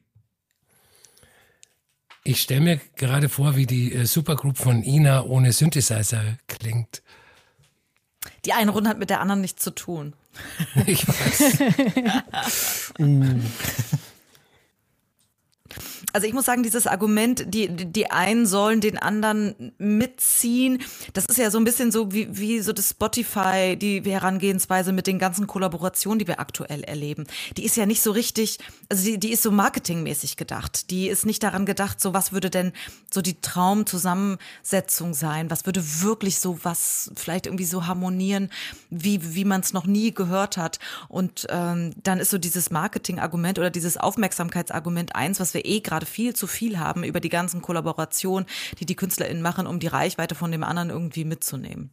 Ich 2.22 2.42
stelle 2.42 2.60
mir 2.60 2.80
gerade 2.96 3.28
vor, 3.28 3.56
wie 3.56 3.66
die 3.66 3.92
äh, 3.92 4.06
Supergroup 4.06 4.56
von 4.56 4.84
Ina 4.84 5.24
ohne 5.24 5.52
Synthesizer 5.52 6.38
klingt. 6.46 7.02
Die 8.44 8.52
eine 8.52 8.70
Runde 8.70 8.88
hat 8.88 8.98
mit 8.98 9.10
der 9.10 9.20
anderen 9.20 9.40
nichts 9.40 9.62
zu 9.62 9.70
tun. 9.72 10.14
Ich 10.86 11.08
weiß. 11.08 11.60
uh 13.00 13.40
also 16.12 16.26
ich 16.26 16.32
muss 16.32 16.44
sagen, 16.44 16.62
dieses 16.62 16.86
Argument, 16.86 17.44
die, 17.46 17.68
die 17.68 18.10
einen 18.10 18.46
sollen 18.46 18.80
den 18.80 18.98
anderen 18.98 19.72
mitziehen, 19.78 20.82
das 21.12 21.26
ist 21.26 21.38
ja 21.38 21.50
so 21.50 21.58
ein 21.58 21.64
bisschen 21.64 21.92
so 21.92 22.12
wie, 22.12 22.28
wie 22.36 22.60
so 22.60 22.72
das 22.72 22.90
Spotify, 22.90 23.76
die 23.76 24.02
Herangehensweise 24.02 24.92
mit 24.92 25.06
den 25.06 25.18
ganzen 25.18 25.46
Kollaborationen, 25.46 26.18
die 26.18 26.26
wir 26.26 26.40
aktuell 26.40 26.82
erleben. 26.82 27.26
Die 27.56 27.64
ist 27.64 27.76
ja 27.76 27.86
nicht 27.86 28.02
so 28.02 28.10
richtig, 28.10 28.58
also 28.88 29.04
die, 29.04 29.18
die 29.18 29.32
ist 29.32 29.42
so 29.42 29.50
marketingmäßig 29.50 30.36
gedacht. 30.36 30.90
Die 30.90 31.08
ist 31.08 31.26
nicht 31.26 31.42
daran 31.42 31.66
gedacht, 31.66 32.00
so 32.00 32.14
was 32.14 32.32
würde 32.32 32.50
denn 32.50 32.72
so 33.12 33.22
die 33.22 33.40
Traumzusammensetzung 33.40 35.14
sein? 35.14 35.50
Was 35.50 35.66
würde 35.66 35.82
wirklich 36.02 36.40
so 36.40 36.58
was 36.62 37.10
vielleicht 37.14 37.46
irgendwie 37.46 37.64
so 37.64 37.86
harmonieren, 37.86 38.50
wie, 38.90 39.34
wie 39.34 39.44
man 39.44 39.60
es 39.60 39.72
noch 39.72 39.86
nie 39.86 40.12
gehört 40.12 40.56
hat? 40.56 40.78
Und 41.08 41.46
ähm, 41.50 41.92
dann 42.02 42.18
ist 42.18 42.30
so 42.30 42.38
dieses 42.38 42.70
Marketing-Argument 42.70 43.58
oder 43.58 43.70
dieses 43.70 43.96
Aufmerksamkeitsargument 43.96 45.14
eins, 45.14 45.40
was 45.40 45.54
wir 45.54 45.59
eh 45.64 45.80
gerade 45.80 46.00
gerade 46.00 46.06
viel 46.06 46.34
zu 46.34 46.46
viel 46.46 46.78
haben 46.78 47.04
über 47.04 47.20
die 47.20 47.28
ganzen 47.28 47.61
Kollaborationen, 47.61 48.48
die 48.78 48.86
die 48.86 48.96
KünstlerInnen 48.96 49.42
machen, 49.42 49.66
um 49.66 49.78
die 49.78 49.86
Reichweite 49.86 50.34
von 50.34 50.50
dem 50.50 50.64
anderen 50.64 50.90
irgendwie 50.90 51.24
mitzunehmen. 51.24 51.90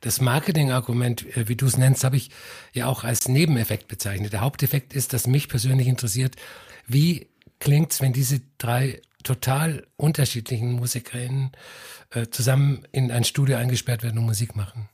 Das 0.00 0.20
Marketing-Argument, 0.20 1.36
äh, 1.36 1.48
wie 1.48 1.56
du 1.56 1.66
es 1.66 1.76
nennst, 1.76 2.04
habe 2.04 2.16
ich 2.16 2.30
ja 2.72 2.86
auch 2.86 3.04
als 3.04 3.28
Nebeneffekt 3.28 3.88
bezeichnet. 3.88 4.32
Der 4.32 4.40
Haupteffekt 4.40 4.94
ist, 4.94 5.12
dass 5.12 5.26
mich 5.26 5.48
persönlich 5.48 5.88
interessiert, 5.88 6.36
wie 6.86 7.28
klingt 7.58 7.92
es, 7.92 8.00
wenn 8.00 8.12
diese 8.12 8.40
drei 8.58 9.02
total 9.22 9.86
unterschiedlichen 9.96 10.72
Musikerinnen 10.72 11.52
äh, 12.10 12.26
zusammen 12.28 12.86
in 12.92 13.10
ein 13.10 13.24
Studio 13.24 13.56
eingesperrt 13.56 14.02
werden 14.02 14.18
und 14.18 14.26
Musik 14.26 14.54
machen. 14.54 14.88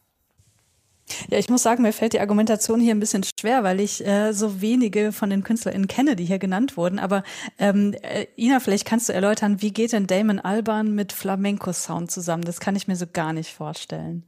Ja, 1.28 1.38
ich 1.38 1.48
muss 1.48 1.62
sagen, 1.62 1.82
mir 1.82 1.92
fällt 1.92 2.12
die 2.12 2.20
Argumentation 2.20 2.80
hier 2.80 2.94
ein 2.94 3.00
bisschen 3.00 3.24
schwer, 3.38 3.62
weil 3.64 3.80
ich 3.80 4.06
äh, 4.06 4.32
so 4.32 4.60
wenige 4.60 5.12
von 5.12 5.30
den 5.30 5.42
KünstlerInnen 5.42 5.88
kenne, 5.88 6.16
die 6.16 6.24
hier 6.24 6.38
genannt 6.38 6.76
wurden. 6.76 6.98
Aber 6.98 7.22
ähm, 7.58 7.94
äh, 8.02 8.26
Ina, 8.36 8.60
vielleicht 8.60 8.86
kannst 8.86 9.08
du 9.08 9.12
erläutern, 9.12 9.62
wie 9.62 9.72
geht 9.72 9.92
denn 9.92 10.06
Damon 10.06 10.38
Alban 10.38 10.94
mit 10.94 11.12
Flamenco-Sound 11.12 12.10
zusammen? 12.10 12.44
Das 12.44 12.60
kann 12.60 12.76
ich 12.76 12.88
mir 12.88 12.96
so 12.96 13.06
gar 13.10 13.32
nicht 13.32 13.52
vorstellen. 13.52 14.24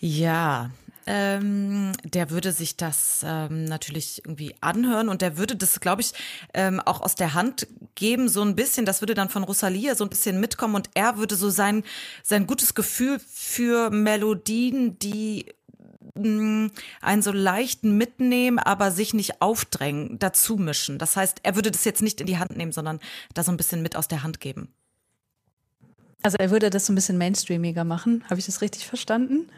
Ja, 0.00 0.70
ähm, 1.10 1.92
der 2.04 2.28
würde 2.28 2.52
sich 2.52 2.76
das 2.76 3.22
ähm, 3.24 3.64
natürlich 3.64 4.22
irgendwie 4.26 4.54
anhören 4.60 5.08
und 5.08 5.22
der 5.22 5.38
würde 5.38 5.56
das, 5.56 5.80
glaube 5.80 6.02
ich, 6.02 6.12
ähm, 6.52 6.80
auch 6.80 7.00
aus 7.00 7.14
der 7.14 7.32
Hand 7.32 7.66
geben, 7.94 8.28
so 8.28 8.42
ein 8.42 8.54
bisschen. 8.54 8.84
Das 8.84 9.00
würde 9.00 9.14
dann 9.14 9.30
von 9.30 9.42
Rosalia 9.42 9.94
so 9.94 10.04
ein 10.04 10.10
bisschen 10.10 10.38
mitkommen 10.38 10.74
und 10.74 10.90
er 10.92 11.16
würde 11.16 11.34
so 11.34 11.48
sein, 11.48 11.82
sein 12.22 12.46
gutes 12.46 12.74
Gefühl 12.74 13.18
für 13.26 13.88
Melodien, 13.88 14.98
die 14.98 15.46
mm, 16.14 16.66
einen 17.00 17.22
so 17.22 17.32
leichten 17.32 17.96
mitnehmen, 17.96 18.58
aber 18.58 18.90
sich 18.90 19.14
nicht 19.14 19.40
aufdrängen, 19.40 20.18
dazu 20.18 20.56
mischen. 20.58 20.98
Das 20.98 21.16
heißt, 21.16 21.38
er 21.42 21.54
würde 21.54 21.70
das 21.70 21.86
jetzt 21.86 22.02
nicht 22.02 22.20
in 22.20 22.26
die 22.26 22.36
Hand 22.36 22.54
nehmen, 22.54 22.72
sondern 22.72 23.00
da 23.32 23.42
so 23.42 23.50
ein 23.50 23.56
bisschen 23.56 23.80
mit 23.80 23.96
aus 23.96 24.08
der 24.08 24.22
Hand 24.22 24.40
geben. 24.40 24.74
Also 26.22 26.36
er 26.38 26.50
würde 26.50 26.70
das 26.70 26.86
so 26.86 26.92
ein 26.92 26.96
bisschen 26.96 27.16
mainstreamiger 27.16 27.84
machen. 27.84 28.24
Habe 28.28 28.40
ich 28.40 28.46
das 28.46 28.60
richtig 28.60 28.86
verstanden? 28.86 29.48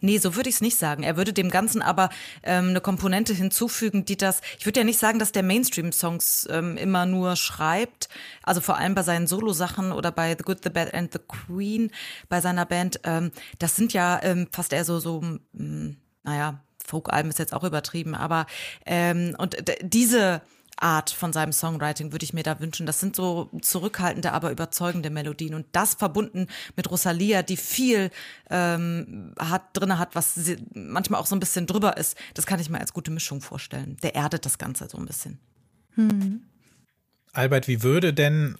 Nee, 0.00 0.18
so 0.18 0.34
würde 0.34 0.48
ich 0.48 0.56
es 0.56 0.60
nicht 0.60 0.78
sagen. 0.78 1.02
Er 1.02 1.16
würde 1.16 1.32
dem 1.32 1.50
Ganzen 1.50 1.82
aber 1.82 2.08
ähm, 2.42 2.70
eine 2.70 2.80
Komponente 2.80 3.34
hinzufügen, 3.34 4.04
die 4.04 4.16
das. 4.16 4.40
Ich 4.58 4.66
würde 4.66 4.80
ja 4.80 4.84
nicht 4.84 4.98
sagen, 4.98 5.18
dass 5.18 5.32
der 5.32 5.42
Mainstream-Songs 5.42 6.48
ähm, 6.50 6.76
immer 6.76 7.06
nur 7.06 7.36
schreibt. 7.36 8.08
Also 8.42 8.60
vor 8.60 8.78
allem 8.78 8.94
bei 8.94 9.02
seinen 9.02 9.26
Solo-Sachen 9.26 9.92
oder 9.92 10.10
bei 10.10 10.34
The 10.36 10.44
Good, 10.44 10.64
The 10.64 10.70
Bad 10.70 10.94
and 10.94 11.12
The 11.12 11.20
Queen, 11.26 11.90
bei 12.28 12.40
seiner 12.40 12.64
Band. 12.64 13.00
Ähm, 13.04 13.30
das 13.58 13.76
sind 13.76 13.92
ja 13.92 14.20
ähm, 14.22 14.48
fast 14.50 14.72
eher 14.72 14.84
so, 14.84 14.98
so, 14.98 15.20
mh, 15.20 15.38
hm, 15.54 15.96
naja, 16.24 16.60
Folk-Alben 16.84 17.30
ist 17.30 17.38
jetzt 17.38 17.52
auch 17.52 17.64
übertrieben, 17.64 18.14
aber 18.14 18.46
ähm, 18.84 19.34
und 19.38 19.56
diese 19.82 20.40
Art 20.76 21.10
von 21.10 21.32
seinem 21.32 21.52
Songwriting 21.52 22.12
würde 22.12 22.24
ich 22.24 22.32
mir 22.32 22.42
da 22.42 22.60
wünschen. 22.60 22.86
Das 22.86 23.00
sind 23.00 23.16
so 23.16 23.50
zurückhaltende, 23.62 24.32
aber 24.32 24.50
überzeugende 24.50 25.10
Melodien. 25.10 25.54
Und 25.54 25.66
das 25.72 25.94
verbunden 25.94 26.46
mit 26.76 26.90
Rosalia, 26.90 27.42
die 27.42 27.56
viel 27.56 28.10
ähm, 28.50 29.32
hat, 29.38 29.62
drin 29.72 29.98
hat, 29.98 30.14
was 30.14 30.38
manchmal 30.74 31.20
auch 31.20 31.26
so 31.26 31.34
ein 31.36 31.40
bisschen 31.40 31.66
drüber 31.66 31.96
ist, 31.96 32.16
das 32.34 32.46
kann 32.46 32.60
ich 32.60 32.68
mir 32.68 32.80
als 32.80 32.92
gute 32.92 33.10
Mischung 33.10 33.40
vorstellen. 33.40 33.96
Der 34.02 34.14
erdet 34.14 34.44
das 34.44 34.58
Ganze 34.58 34.88
so 34.88 34.98
ein 34.98 35.06
bisschen. 35.06 35.38
Hm. 35.94 36.42
Albert, 37.32 37.68
wie 37.68 37.82
würde 37.82 38.12
denn 38.12 38.56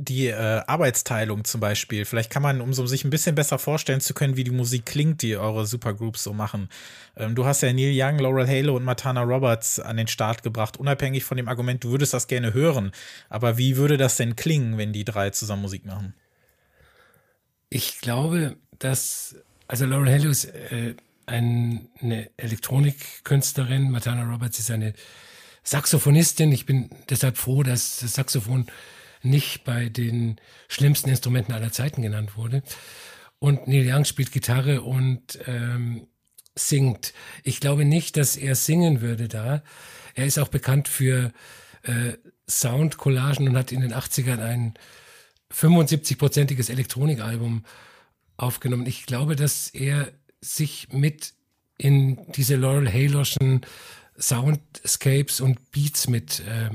die 0.00 0.28
äh, 0.28 0.62
Arbeitsteilung 0.66 1.44
zum 1.44 1.60
Beispiel. 1.60 2.06
Vielleicht 2.06 2.30
kann 2.30 2.42
man, 2.42 2.62
um 2.62 2.72
so 2.72 2.86
sich 2.86 3.04
ein 3.04 3.10
bisschen 3.10 3.34
besser 3.34 3.58
vorstellen 3.58 4.00
zu 4.00 4.14
können, 4.14 4.36
wie 4.36 4.44
die 4.44 4.50
Musik 4.50 4.86
klingt, 4.86 5.20
die 5.20 5.36
eure 5.36 5.66
Supergroups 5.66 6.24
so 6.24 6.32
machen. 6.32 6.70
Ähm, 7.16 7.34
du 7.34 7.44
hast 7.44 7.60
ja 7.60 7.70
Neil 7.70 7.92
Young, 7.94 8.18
Laurel 8.18 8.48
Halo 8.48 8.76
und 8.76 8.84
Matana 8.84 9.22
Roberts 9.22 9.78
an 9.78 9.98
den 9.98 10.08
Start 10.08 10.42
gebracht, 10.42 10.78
unabhängig 10.78 11.24
von 11.24 11.36
dem 11.36 11.48
Argument, 11.48 11.84
du 11.84 11.90
würdest 11.90 12.14
das 12.14 12.28
gerne 12.28 12.54
hören. 12.54 12.92
Aber 13.28 13.58
wie 13.58 13.76
würde 13.76 13.98
das 13.98 14.16
denn 14.16 14.36
klingen, 14.36 14.78
wenn 14.78 14.94
die 14.94 15.04
drei 15.04 15.30
zusammen 15.30 15.62
Musik 15.62 15.84
machen? 15.84 16.14
Ich 17.68 18.00
glaube, 18.00 18.56
dass, 18.78 19.36
also 19.68 19.84
Laurel 19.84 20.12
Halo 20.12 20.30
ist 20.30 20.46
äh, 20.46 20.94
ein, 21.26 21.88
eine 22.00 22.30
Elektronikkünstlerin, 22.38 23.90
Matana 23.90 24.24
Roberts 24.24 24.58
ist 24.58 24.70
eine 24.70 24.94
Saxophonistin. 25.62 26.52
Ich 26.52 26.64
bin 26.64 26.88
deshalb 27.10 27.36
froh, 27.36 27.62
dass 27.62 27.98
das 27.98 28.14
Saxophon 28.14 28.66
nicht 29.22 29.64
bei 29.64 29.88
den 29.88 30.36
schlimmsten 30.68 31.10
Instrumenten 31.10 31.52
aller 31.52 31.72
Zeiten 31.72 32.02
genannt 32.02 32.36
wurde. 32.36 32.62
Und 33.38 33.68
Neil 33.68 33.90
Young 33.90 34.04
spielt 34.04 34.32
Gitarre 34.32 34.82
und 34.82 35.38
ähm, 35.46 36.06
singt. 36.54 37.14
Ich 37.42 37.60
glaube 37.60 37.84
nicht, 37.84 38.16
dass 38.16 38.36
er 38.36 38.54
singen 38.54 39.00
würde 39.00 39.28
da. 39.28 39.62
Er 40.14 40.26
ist 40.26 40.38
auch 40.38 40.48
bekannt 40.48 40.88
für 40.88 41.32
äh, 41.82 42.12
Soundcollagen 42.48 43.48
und 43.48 43.56
hat 43.56 43.72
in 43.72 43.80
den 43.80 43.94
80ern 43.94 44.40
ein 44.40 44.74
75-prozentiges 45.52 46.70
Elektronikalbum 46.70 47.64
aufgenommen. 48.36 48.86
Ich 48.86 49.06
glaube, 49.06 49.36
dass 49.36 49.68
er 49.68 50.12
sich 50.40 50.88
mit 50.92 51.34
in 51.78 52.30
diese 52.32 52.56
Laurel 52.56 52.92
Haloschen 52.92 53.62
Soundscapes 54.18 55.40
und 55.40 55.70
Beats 55.70 56.08
mit 56.08 56.40
äh, 56.40 56.70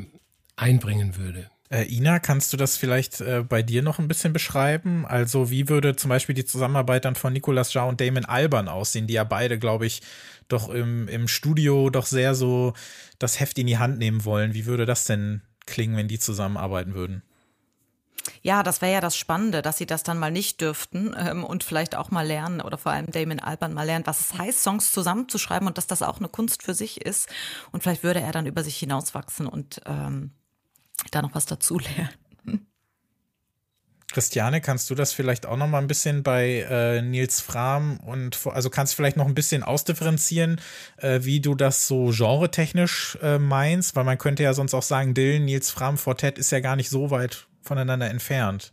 einbringen 0.56 1.16
würde. 1.18 1.50
Äh, 1.70 1.86
Ina, 1.86 2.20
kannst 2.20 2.54
du 2.54 2.58
das 2.58 2.78
vielleicht 2.78 3.22
äh, 3.22 3.44
bei 3.48 3.64
dir 3.64 3.82
noch 3.82 3.98
ein 3.98 4.08
bisschen 4.08 4.34
beschreiben? 4.34 5.06
Also 5.06 5.50
wie 5.50 5.68
würde 5.68 5.96
zum 5.96 6.10
Beispiel 6.10 6.36
die 6.36 6.46
Zusammenarbeit 6.46 7.06
dann 7.06 7.16
von 7.16 7.34
Nicolas 7.34 7.74
Jarre 7.74 7.90
und 7.90 8.00
Damon 8.00 8.26
Alban 8.26 8.68
aussehen, 8.68 9.08
die 9.08 9.16
ja 9.16 9.24
beide, 9.24 9.58
glaube 9.58 9.88
ich, 9.88 10.02
doch 10.48 10.70
im, 10.70 11.08
im 11.08 11.28
Studio 11.28 11.90
doch 11.90 12.06
sehr 12.06 12.36
so 12.36 12.74
das 13.18 13.40
Heft 13.40 13.58
in 13.58 13.68
die 13.68 13.80
Hand 13.80 13.98
nehmen 13.98 14.26
wollen. 14.26 14.54
Wie 14.54 14.68
würde 14.68 14.86
das 14.86 15.06
denn 15.06 15.42
klingen, 15.66 15.98
wenn 15.98 16.08
die 16.08 16.20
zusammenarbeiten 16.20 16.94
würden? 16.94 17.24
Ja, 18.42 18.62
das 18.62 18.82
wäre 18.82 18.94
ja 18.94 19.02
das 19.02 19.18
Spannende, 19.18 19.62
dass 19.62 19.78
sie 19.78 19.86
das 19.88 20.04
dann 20.04 20.20
mal 20.20 20.32
nicht 20.32 20.62
dürften 20.62 21.16
ähm, 21.18 21.44
und 21.44 21.64
vielleicht 21.64 21.96
auch 21.96 22.12
mal 22.12 22.26
lernen 22.26 22.62
oder 22.62 22.78
vor 22.78 22.92
allem 22.92 23.12
Damon 23.12 23.40
Alban 23.40 23.74
mal 23.74 23.86
lernen, 23.86 24.06
was 24.06 24.20
es 24.22 24.38
heißt, 24.38 24.62
Songs 24.62 24.92
zusammenzuschreiben 24.92 25.68
und 25.68 25.78
dass 25.78 25.88
das 25.88 26.04
auch 26.04 26.20
eine 26.20 26.30
Kunst 26.30 26.62
für 26.64 26.76
sich 26.76 27.02
ist. 27.02 27.28
Und 27.72 27.82
vielleicht 27.82 28.04
würde 28.04 28.22
er 28.22 28.32
dann 28.32 28.46
über 28.46 28.64
sich 28.64 28.78
hinauswachsen 28.78 29.48
und 29.48 29.82
ähm, 29.86 30.32
da 31.12 31.22
noch 31.22 31.36
was 31.36 31.46
dazulernen. 31.46 32.10
Christiane, 34.16 34.62
kannst 34.62 34.90
du 34.90 34.96
das 34.96 35.12
vielleicht 35.12 35.46
auch 35.46 35.58
noch 35.58 35.68
mal 35.68 35.80
ein 35.80 35.88
bisschen 35.88 36.24
bei 36.24 36.66
äh, 36.70 37.02
Nils 37.02 37.42
Fram 37.42 38.00
und 38.00 38.40
also 38.46 38.70
kannst 38.70 38.94
du 38.94 38.96
vielleicht 38.96 39.18
noch 39.18 39.26
ein 39.26 39.36
bisschen 39.36 39.62
ausdifferenzieren, 39.62 40.62
äh, 40.96 41.20
wie 41.24 41.42
du 41.42 41.54
das 41.54 41.86
so 41.88 42.12
genretechnisch 42.12 43.18
äh, 43.22 43.40
meinst, 43.40 43.94
weil 43.98 44.06
man 44.06 44.18
könnte 44.18 44.44
ja 44.44 44.54
sonst 44.54 44.74
auch 44.74 44.84
sagen, 44.84 45.16
Dylan, 45.16 45.44
Nils 45.44 45.70
Fram, 45.70 45.98
Fortet 45.98 46.38
ist 46.38 46.52
ja 46.52 46.62
gar 46.62 46.78
nicht 46.78 46.90
so 46.90 47.12
weit 47.12 47.48
voneinander 47.62 48.10
entfernt. 48.10 48.72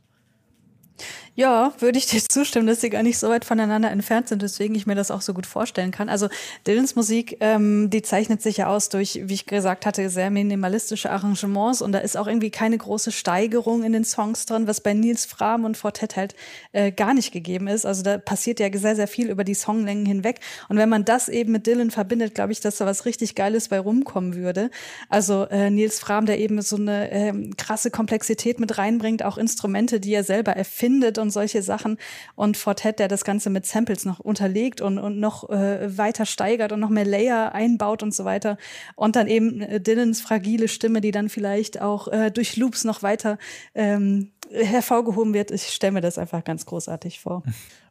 Ja, 1.34 1.72
würde 1.78 1.96
ich 1.96 2.06
dir 2.06 2.20
zustimmen, 2.28 2.66
dass 2.66 2.82
sie 2.82 2.90
gar 2.90 3.02
nicht 3.02 3.18
so 3.18 3.30
weit 3.30 3.46
voneinander 3.46 3.90
entfernt 3.90 4.28
sind, 4.28 4.42
deswegen 4.42 4.74
ich 4.74 4.86
mir 4.86 4.94
das 4.94 5.10
auch 5.10 5.22
so 5.22 5.32
gut 5.32 5.46
vorstellen 5.46 5.90
kann. 5.90 6.10
Also 6.10 6.28
Dylans 6.66 6.94
Musik, 6.94 7.38
ähm, 7.40 7.88
die 7.88 8.02
zeichnet 8.02 8.42
sich 8.42 8.58
ja 8.58 8.66
aus 8.66 8.90
durch, 8.90 9.20
wie 9.24 9.32
ich 9.32 9.46
gesagt 9.46 9.86
hatte, 9.86 10.10
sehr 10.10 10.30
minimalistische 10.30 11.10
Arrangements 11.10 11.80
und 11.80 11.92
da 11.92 12.00
ist 12.00 12.18
auch 12.18 12.26
irgendwie 12.26 12.50
keine 12.50 12.76
große 12.76 13.12
Steigerung 13.12 13.82
in 13.82 13.92
den 13.92 14.04
Songs 14.04 14.44
drin, 14.44 14.66
was 14.66 14.82
bei 14.82 14.92
Nils 14.92 15.24
Fram 15.24 15.64
und 15.64 15.78
Fortet 15.78 16.16
halt 16.16 16.34
äh, 16.72 16.92
gar 16.92 17.14
nicht 17.14 17.32
gegeben 17.32 17.66
ist. 17.66 17.86
Also 17.86 18.02
da 18.02 18.18
passiert 18.18 18.60
ja 18.60 18.68
sehr, 18.70 18.96
sehr 18.96 19.08
viel 19.08 19.30
über 19.30 19.44
die 19.44 19.54
Songlängen 19.54 20.04
hinweg. 20.04 20.40
Und 20.68 20.76
wenn 20.76 20.90
man 20.90 21.06
das 21.06 21.30
eben 21.30 21.52
mit 21.52 21.66
Dylan 21.66 21.90
verbindet, 21.90 22.34
glaube 22.34 22.52
ich, 22.52 22.60
dass 22.60 22.76
da 22.76 22.84
was 22.84 23.06
richtig 23.06 23.34
Geiles 23.34 23.68
bei 23.68 23.78
rumkommen 23.78 24.34
würde. 24.34 24.70
Also 25.08 25.44
äh, 25.44 25.70
Nils 25.70 25.98
Fram, 25.98 26.26
der 26.26 26.38
eben 26.40 26.60
so 26.60 26.76
eine 26.76 27.10
äh, 27.10 27.32
krasse 27.56 27.90
Komplexität 27.90 28.60
mit 28.60 28.76
reinbringt, 28.76 29.24
auch 29.24 29.38
Instrumente, 29.38 29.98
die 29.98 30.12
er 30.12 30.24
selber 30.24 30.52
erfindet 30.52 31.21
und 31.22 31.30
solche 31.30 31.62
Sachen. 31.62 31.96
Und 32.34 32.56
Fortet, 32.58 32.98
der 32.98 33.08
das 33.08 33.24
Ganze 33.24 33.48
mit 33.48 33.64
Samples 33.64 34.04
noch 34.04 34.20
unterlegt 34.20 34.80
und, 34.80 34.98
und 34.98 35.18
noch 35.18 35.48
äh, 35.48 35.96
weiter 35.96 36.26
steigert 36.26 36.72
und 36.72 36.80
noch 36.80 36.90
mehr 36.90 37.06
Layer 37.06 37.54
einbaut 37.54 38.02
und 38.02 38.14
so 38.14 38.24
weiter. 38.24 38.58
Und 38.96 39.16
dann 39.16 39.28
eben 39.28 39.62
äh, 39.62 39.80
Dylans 39.80 40.20
fragile 40.20 40.68
Stimme, 40.68 41.00
die 41.00 41.10
dann 41.12 41.28
vielleicht 41.28 41.80
auch 41.80 42.08
äh, 42.08 42.30
durch 42.30 42.56
Loops 42.56 42.84
noch 42.84 43.02
weiter 43.02 43.38
ähm, 43.74 44.32
hervorgehoben 44.50 45.32
wird. 45.32 45.50
Ich 45.50 45.68
stelle 45.68 45.92
mir 45.92 46.00
das 46.00 46.18
einfach 46.18 46.44
ganz 46.44 46.66
großartig 46.66 47.20
vor. 47.20 47.42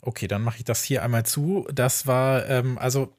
Okay, 0.01 0.27
dann 0.27 0.41
mache 0.41 0.57
ich 0.57 0.65
das 0.65 0.83
hier 0.83 1.03
einmal 1.03 1.25
zu. 1.25 1.67
Das 1.73 2.07
war, 2.07 2.47
ähm, 2.49 2.77
also 2.77 3.13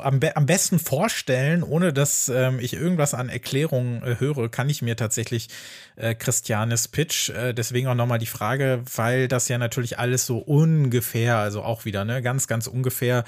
am, 0.00 0.20
be 0.20 0.36
am 0.36 0.46
besten 0.46 0.78
vorstellen, 0.78 1.62
ohne 1.62 1.92
dass 1.92 2.28
ähm, 2.28 2.58
ich 2.60 2.74
irgendwas 2.74 3.14
an 3.14 3.28
Erklärungen 3.28 4.02
äh, 4.02 4.16
höre, 4.18 4.48
kann 4.48 4.68
ich 4.68 4.82
mir 4.82 4.96
tatsächlich 4.96 5.48
äh, 5.96 6.14
Christianes 6.14 6.88
Pitch. 6.88 7.30
Äh, 7.30 7.54
deswegen 7.54 7.88
auch 7.88 7.94
nochmal 7.94 8.18
die 8.18 8.26
Frage, 8.26 8.82
weil 8.96 9.28
das 9.28 9.48
ja 9.48 9.58
natürlich 9.58 9.98
alles 9.98 10.26
so 10.26 10.38
ungefähr, 10.38 11.36
also 11.36 11.62
auch 11.62 11.84
wieder, 11.84 12.04
ne, 12.04 12.22
ganz, 12.22 12.46
ganz 12.46 12.66
ungefähr 12.66 13.24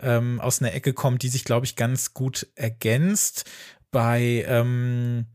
ähm, 0.00 0.40
aus 0.40 0.60
einer 0.60 0.72
Ecke 0.72 0.92
kommt, 0.92 1.22
die 1.22 1.28
sich, 1.28 1.44
glaube 1.44 1.66
ich, 1.66 1.76
ganz 1.76 2.14
gut 2.14 2.46
ergänzt. 2.54 3.44
Bei 3.90 4.44
ähm, 4.46 5.26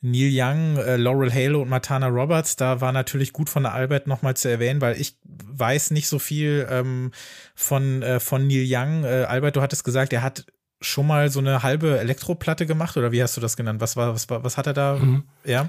Neil 0.00 0.30
Young, 0.32 0.76
äh, 0.76 0.96
Laurel 0.96 1.32
Halo 1.32 1.62
und 1.62 1.68
Matana 1.68 2.06
Roberts, 2.06 2.56
da 2.56 2.80
war 2.80 2.92
natürlich 2.92 3.32
gut 3.32 3.48
von 3.48 3.64
der 3.64 3.74
Albert 3.74 4.06
nochmal 4.06 4.36
zu 4.36 4.48
erwähnen, 4.48 4.80
weil 4.80 5.00
ich 5.00 5.16
weiß 5.24 5.90
nicht 5.90 6.08
so 6.08 6.18
viel 6.18 6.66
ähm, 6.70 7.10
von, 7.54 8.02
äh, 8.02 8.20
von 8.20 8.46
Neil 8.46 8.66
Young. 8.68 9.04
Äh, 9.04 9.24
Albert, 9.24 9.56
du 9.56 9.62
hattest 9.62 9.84
gesagt, 9.84 10.12
er 10.12 10.22
hat 10.22 10.46
schon 10.80 11.06
mal 11.06 11.30
so 11.30 11.40
eine 11.40 11.62
halbe 11.62 11.98
Elektroplatte 11.98 12.66
gemacht 12.66 12.96
oder 12.96 13.10
wie 13.10 13.22
hast 13.22 13.36
du 13.36 13.40
das 13.40 13.56
genannt? 13.56 13.80
Was 13.80 13.96
war, 13.96 14.14
was 14.14 14.30
war, 14.30 14.44
was 14.44 14.56
hat 14.56 14.68
er 14.68 14.74
da? 14.74 14.96
Mhm. 14.96 15.24
Ja. 15.44 15.68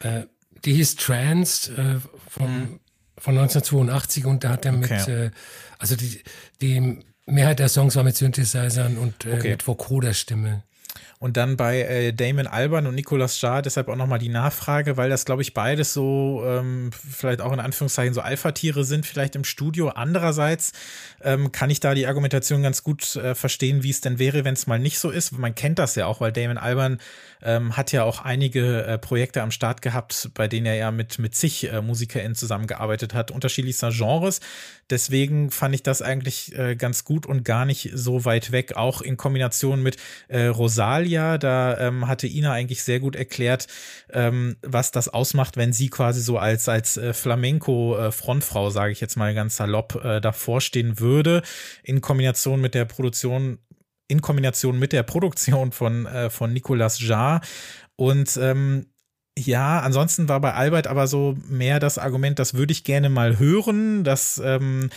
Äh, 0.00 0.22
die 0.64 0.74
hieß 0.74 0.96
Trans 0.96 1.68
äh, 1.68 2.00
vom, 2.28 2.58
mhm. 2.58 2.80
von 3.18 3.38
1982 3.38 4.26
und 4.26 4.42
da 4.44 4.50
hat 4.50 4.64
er 4.64 4.72
mit, 4.72 4.90
okay. 4.90 5.26
äh, 5.26 5.30
also 5.78 5.94
die, 5.94 6.20
die 6.60 6.98
Mehrheit 7.26 7.60
der 7.60 7.68
Songs 7.68 7.94
war 7.96 8.02
mit 8.02 8.16
Synthesizern 8.16 8.98
und 8.98 9.24
äh, 9.24 9.34
okay. 9.34 9.50
mit 9.50 9.66
Vocoder-Stimme. 9.66 10.64
Und 11.22 11.36
dann 11.36 11.56
bei 11.56 11.82
äh, 11.82 12.12
Damon 12.12 12.48
Alban 12.48 12.88
und 12.88 12.96
Nicolas 12.96 13.40
Jarre 13.40 13.62
deshalb 13.62 13.88
auch 13.88 13.94
nochmal 13.94 14.18
die 14.18 14.28
Nachfrage, 14.28 14.96
weil 14.96 15.08
das, 15.08 15.24
glaube 15.24 15.42
ich, 15.42 15.54
beides 15.54 15.94
so 15.94 16.42
ähm, 16.44 16.90
vielleicht 16.92 17.40
auch 17.40 17.52
in 17.52 17.60
Anführungszeichen 17.60 18.12
so 18.12 18.22
Alpha-Tiere 18.22 18.82
sind, 18.82 19.06
vielleicht 19.06 19.36
im 19.36 19.44
Studio. 19.44 19.90
Andererseits 19.90 20.72
ähm, 21.22 21.52
kann 21.52 21.70
ich 21.70 21.78
da 21.78 21.94
die 21.94 22.08
Argumentation 22.08 22.64
ganz 22.64 22.82
gut 22.82 23.14
äh, 23.14 23.36
verstehen, 23.36 23.84
wie 23.84 23.90
es 23.90 24.00
denn 24.00 24.18
wäre, 24.18 24.44
wenn 24.44 24.54
es 24.54 24.66
mal 24.66 24.80
nicht 24.80 24.98
so 24.98 25.10
ist. 25.10 25.30
Man 25.30 25.54
kennt 25.54 25.78
das 25.78 25.94
ja 25.94 26.06
auch, 26.06 26.20
weil 26.20 26.32
Damon 26.32 26.58
Alban 26.58 26.98
ähm, 27.42 27.76
hat 27.76 27.92
ja 27.92 28.04
auch 28.04 28.20
einige 28.20 28.84
äh, 28.84 28.98
Projekte 28.98 29.42
am 29.42 29.50
Start 29.50 29.82
gehabt, 29.82 30.30
bei 30.34 30.48
denen 30.48 30.66
er 30.66 30.76
ja 30.76 30.90
mit, 30.90 31.18
mit 31.18 31.34
zig 31.34 31.70
äh, 31.70 31.80
MusikerInnen 31.80 32.34
zusammengearbeitet 32.34 33.14
hat, 33.14 33.30
unterschiedlichster 33.30 33.90
Genres. 33.90 34.40
Deswegen 34.90 35.50
fand 35.50 35.74
ich 35.74 35.82
das 35.82 36.02
eigentlich 36.02 36.56
äh, 36.58 36.76
ganz 36.76 37.04
gut 37.04 37.26
und 37.26 37.44
gar 37.44 37.64
nicht 37.64 37.90
so 37.94 38.24
weit 38.24 38.52
weg, 38.52 38.76
auch 38.76 39.00
in 39.00 39.16
Kombination 39.16 39.82
mit 39.82 39.96
äh, 40.28 40.46
Rosalia. 40.46 41.38
Da 41.38 41.78
ähm, 41.78 42.08
hatte 42.08 42.26
Ina 42.26 42.52
eigentlich 42.52 42.82
sehr 42.82 43.00
gut 43.00 43.16
erklärt, 43.16 43.66
ähm, 44.12 44.56
was 44.62 44.90
das 44.90 45.08
ausmacht, 45.08 45.56
wenn 45.56 45.72
sie 45.72 45.88
quasi 45.88 46.20
so 46.20 46.38
als, 46.38 46.68
als 46.68 46.96
äh, 46.96 47.12
Flamenco-Frontfrau, 47.12 48.68
äh, 48.68 48.70
sage 48.70 48.92
ich 48.92 49.00
jetzt 49.00 49.16
mal 49.16 49.34
ganz 49.34 49.56
salopp, 49.56 50.00
davor 50.22 50.60
stehen 50.60 51.00
würde, 51.00 51.42
in 51.82 52.00
Kombination 52.00 52.60
mit 52.60 52.74
der 52.74 52.84
Produktion 52.84 53.58
in 54.12 54.22
Kombination 54.22 54.78
mit 54.78 54.92
der 54.92 55.02
Produktion 55.02 55.72
von, 55.72 56.06
äh, 56.06 56.30
von 56.30 56.52
Nicolas 56.52 57.00
Jarre. 57.00 57.40
Und 57.96 58.36
ähm, 58.40 58.86
ja, 59.38 59.80
ansonsten 59.80 60.28
war 60.28 60.40
bei 60.40 60.52
Albert 60.52 60.86
aber 60.86 61.06
so 61.06 61.36
mehr 61.48 61.80
das 61.80 61.98
Argument, 61.98 62.38
das 62.38 62.54
würde 62.54 62.72
ich 62.72 62.84
gerne 62.84 63.08
mal 63.08 63.38
hören. 63.38 64.04
Das 64.04 64.40
ähm, 64.44 64.90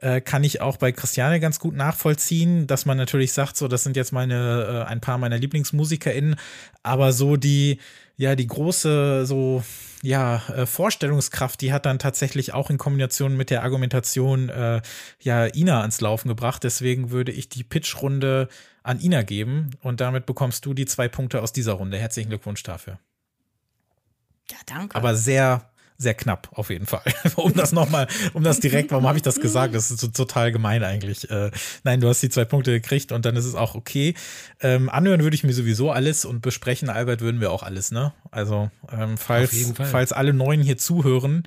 äh, 0.00 0.20
kann 0.20 0.44
ich 0.44 0.60
auch 0.60 0.76
bei 0.76 0.92
Christiane 0.92 1.40
ganz 1.40 1.58
gut 1.58 1.74
nachvollziehen, 1.74 2.66
dass 2.66 2.86
man 2.86 2.96
natürlich 2.96 3.32
sagt, 3.32 3.56
so, 3.56 3.68
das 3.68 3.82
sind 3.82 3.96
jetzt 3.96 4.12
meine, 4.12 4.84
äh, 4.86 4.88
ein 4.88 5.00
paar 5.00 5.18
meiner 5.18 5.38
LieblingsmusikerInnen, 5.38 6.36
aber 6.82 7.12
so 7.12 7.36
die, 7.36 7.78
ja, 8.16 8.36
die 8.36 8.46
große, 8.46 9.26
so, 9.26 9.62
ja, 10.02 10.42
äh, 10.48 10.66
Vorstellungskraft, 10.66 11.60
die 11.60 11.72
hat 11.72 11.86
dann 11.86 11.98
tatsächlich 11.98 12.54
auch 12.54 12.70
in 12.70 12.78
Kombination 12.78 13.36
mit 13.36 13.50
der 13.50 13.62
Argumentation, 13.62 14.48
äh, 14.48 14.80
ja, 15.20 15.46
Ina 15.54 15.80
ans 15.80 16.00
Laufen 16.00 16.28
gebracht. 16.28 16.64
Deswegen 16.64 17.10
würde 17.10 17.32
ich 17.32 17.48
die 17.48 17.64
Pitch-Runde 17.64 18.48
an 18.82 19.00
Ina 19.00 19.22
geben 19.22 19.70
und 19.82 20.00
damit 20.00 20.26
bekommst 20.26 20.64
du 20.64 20.74
die 20.74 20.86
zwei 20.86 21.08
Punkte 21.08 21.42
aus 21.42 21.52
dieser 21.52 21.72
Runde. 21.72 21.98
Herzlichen 21.98 22.30
Glückwunsch 22.30 22.62
dafür. 22.62 22.98
Ja, 24.50 24.56
danke. 24.66 24.96
Aber 24.96 25.14
sehr, 25.14 25.69
sehr 26.00 26.14
knapp 26.14 26.48
auf 26.52 26.70
jeden 26.70 26.86
Fall. 26.86 27.02
um 27.36 27.52
das 27.52 27.72
nochmal, 27.72 28.08
um 28.32 28.42
das 28.42 28.58
direkt, 28.58 28.90
warum 28.90 29.06
habe 29.06 29.18
ich 29.18 29.22
das 29.22 29.38
gesagt? 29.38 29.74
Das 29.74 29.90
ist 29.90 30.00
so 30.00 30.08
total 30.08 30.50
gemein 30.50 30.82
eigentlich. 30.82 31.30
Äh, 31.30 31.50
nein, 31.84 32.00
du 32.00 32.08
hast 32.08 32.22
die 32.22 32.30
zwei 32.30 32.46
Punkte 32.46 32.72
gekriegt 32.72 33.12
und 33.12 33.26
dann 33.26 33.36
ist 33.36 33.44
es 33.44 33.54
auch 33.54 33.74
okay. 33.74 34.14
Ähm, 34.60 34.88
anhören 34.88 35.22
würde 35.22 35.34
ich 35.34 35.44
mir 35.44 35.52
sowieso 35.52 35.90
alles 35.90 36.24
und 36.24 36.40
besprechen, 36.40 36.88
Albert, 36.88 37.20
würden 37.20 37.42
wir 37.42 37.52
auch 37.52 37.62
alles, 37.62 37.90
ne? 37.90 38.14
Also, 38.30 38.70
ähm, 38.90 39.18
falls, 39.18 39.74
falls 39.74 40.12
alle 40.12 40.32
Neuen 40.32 40.62
hier 40.62 40.78
zuhören, 40.78 41.42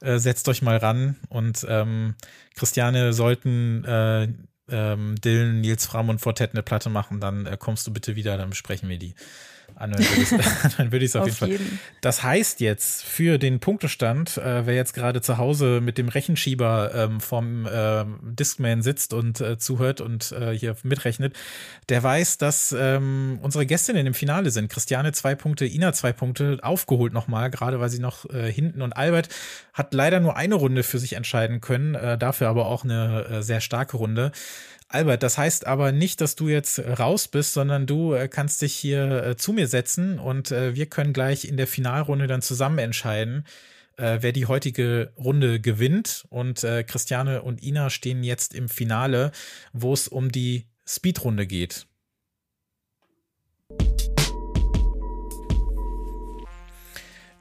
äh, 0.00 0.18
setzt 0.18 0.48
euch 0.48 0.62
mal 0.62 0.78
ran 0.78 1.16
und 1.28 1.66
ähm, 1.68 2.14
Christiane 2.54 3.12
sollten 3.12 3.84
äh, 3.84 4.28
ähm, 4.70 5.16
Dylan, 5.22 5.60
Nils 5.60 5.84
Fram 5.84 6.08
und 6.08 6.20
Fortet 6.20 6.52
eine 6.52 6.62
Platte 6.62 6.88
machen, 6.88 7.20
dann 7.20 7.44
äh, 7.44 7.58
kommst 7.58 7.86
du 7.86 7.92
bitte 7.92 8.16
wieder, 8.16 8.38
dann 8.38 8.48
besprechen 8.48 8.88
wir 8.88 8.98
die. 8.98 9.14
Anhören 9.76 10.04
würde 10.92 11.04
ich 11.04 11.10
es 11.10 11.16
auf, 11.16 11.22
auf, 11.22 11.26
jeden 11.26 11.36
Fall. 11.36 11.48
Jeden. 11.50 11.80
Das 12.00 12.22
heißt 12.22 12.60
jetzt 12.60 13.04
für 13.04 13.38
den 13.38 13.60
Punktestand, 13.60 14.36
äh, 14.38 14.66
wer 14.66 14.74
jetzt 14.74 14.94
gerade 14.94 15.20
zu 15.20 15.38
Hause 15.38 15.80
mit 15.80 15.98
dem 15.98 16.08
Rechenschieber 16.08 16.92
ähm, 16.94 17.20
vom 17.20 17.66
äh, 17.66 18.04
Discman 18.22 18.82
sitzt 18.82 19.12
und 19.12 19.40
äh, 19.40 19.58
zuhört 19.58 20.00
und 20.00 20.32
äh, 20.32 20.56
hier 20.56 20.76
mitrechnet, 20.82 21.36
der 21.88 22.02
weiß, 22.02 22.38
dass 22.38 22.74
ähm, 22.78 23.38
unsere 23.42 23.66
Gästinnen 23.66 24.06
im 24.06 24.14
Finale 24.14 24.50
sind. 24.50 24.70
Christiane 24.70 25.12
zwei 25.12 25.34
Punkte, 25.34 25.66
Ina 25.66 25.92
zwei 25.92 26.12
Punkte, 26.12 26.58
aufgeholt 26.62 27.12
nochmal, 27.12 27.50
gerade 27.50 27.80
weil 27.80 27.90
sie 27.90 28.00
noch 28.00 28.28
äh, 28.30 28.50
hinten 28.52 28.82
und 28.82 28.92
Albert 28.92 29.28
hat 29.72 29.94
leider 29.94 30.20
nur 30.20 30.36
eine 30.36 30.54
Runde 30.54 30.82
für 30.82 30.98
sich 30.98 31.14
entscheiden 31.14 31.60
können, 31.60 31.94
äh, 31.94 32.18
dafür 32.18 32.48
aber 32.48 32.66
auch 32.66 32.84
eine 32.84 33.42
sehr 33.42 33.60
starke 33.60 33.96
Runde. 33.96 34.32
Albert, 34.92 35.22
das 35.22 35.38
heißt 35.38 35.68
aber 35.68 35.92
nicht, 35.92 36.20
dass 36.20 36.34
du 36.34 36.48
jetzt 36.48 36.80
raus 36.80 37.28
bist, 37.28 37.52
sondern 37.52 37.86
du 37.86 38.12
äh, 38.12 38.26
kannst 38.26 38.60
dich 38.60 38.74
hier 38.74 39.24
äh, 39.24 39.36
zu 39.36 39.52
mir 39.52 39.68
setzen 39.68 40.18
und 40.18 40.50
äh, 40.50 40.74
wir 40.74 40.86
können 40.86 41.12
gleich 41.12 41.44
in 41.44 41.56
der 41.56 41.68
Finalrunde 41.68 42.26
dann 42.26 42.42
zusammen 42.42 42.78
entscheiden, 42.78 43.46
äh, 43.98 44.18
wer 44.20 44.32
die 44.32 44.46
heutige 44.46 45.12
Runde 45.16 45.60
gewinnt. 45.60 46.26
Und 46.28 46.64
äh, 46.64 46.82
Christiane 46.82 47.42
und 47.42 47.62
Ina 47.62 47.88
stehen 47.88 48.24
jetzt 48.24 48.52
im 48.52 48.68
Finale, 48.68 49.30
wo 49.72 49.92
es 49.92 50.08
um 50.08 50.32
die 50.32 50.66
Speedrunde 50.84 51.46
geht. 51.46 51.86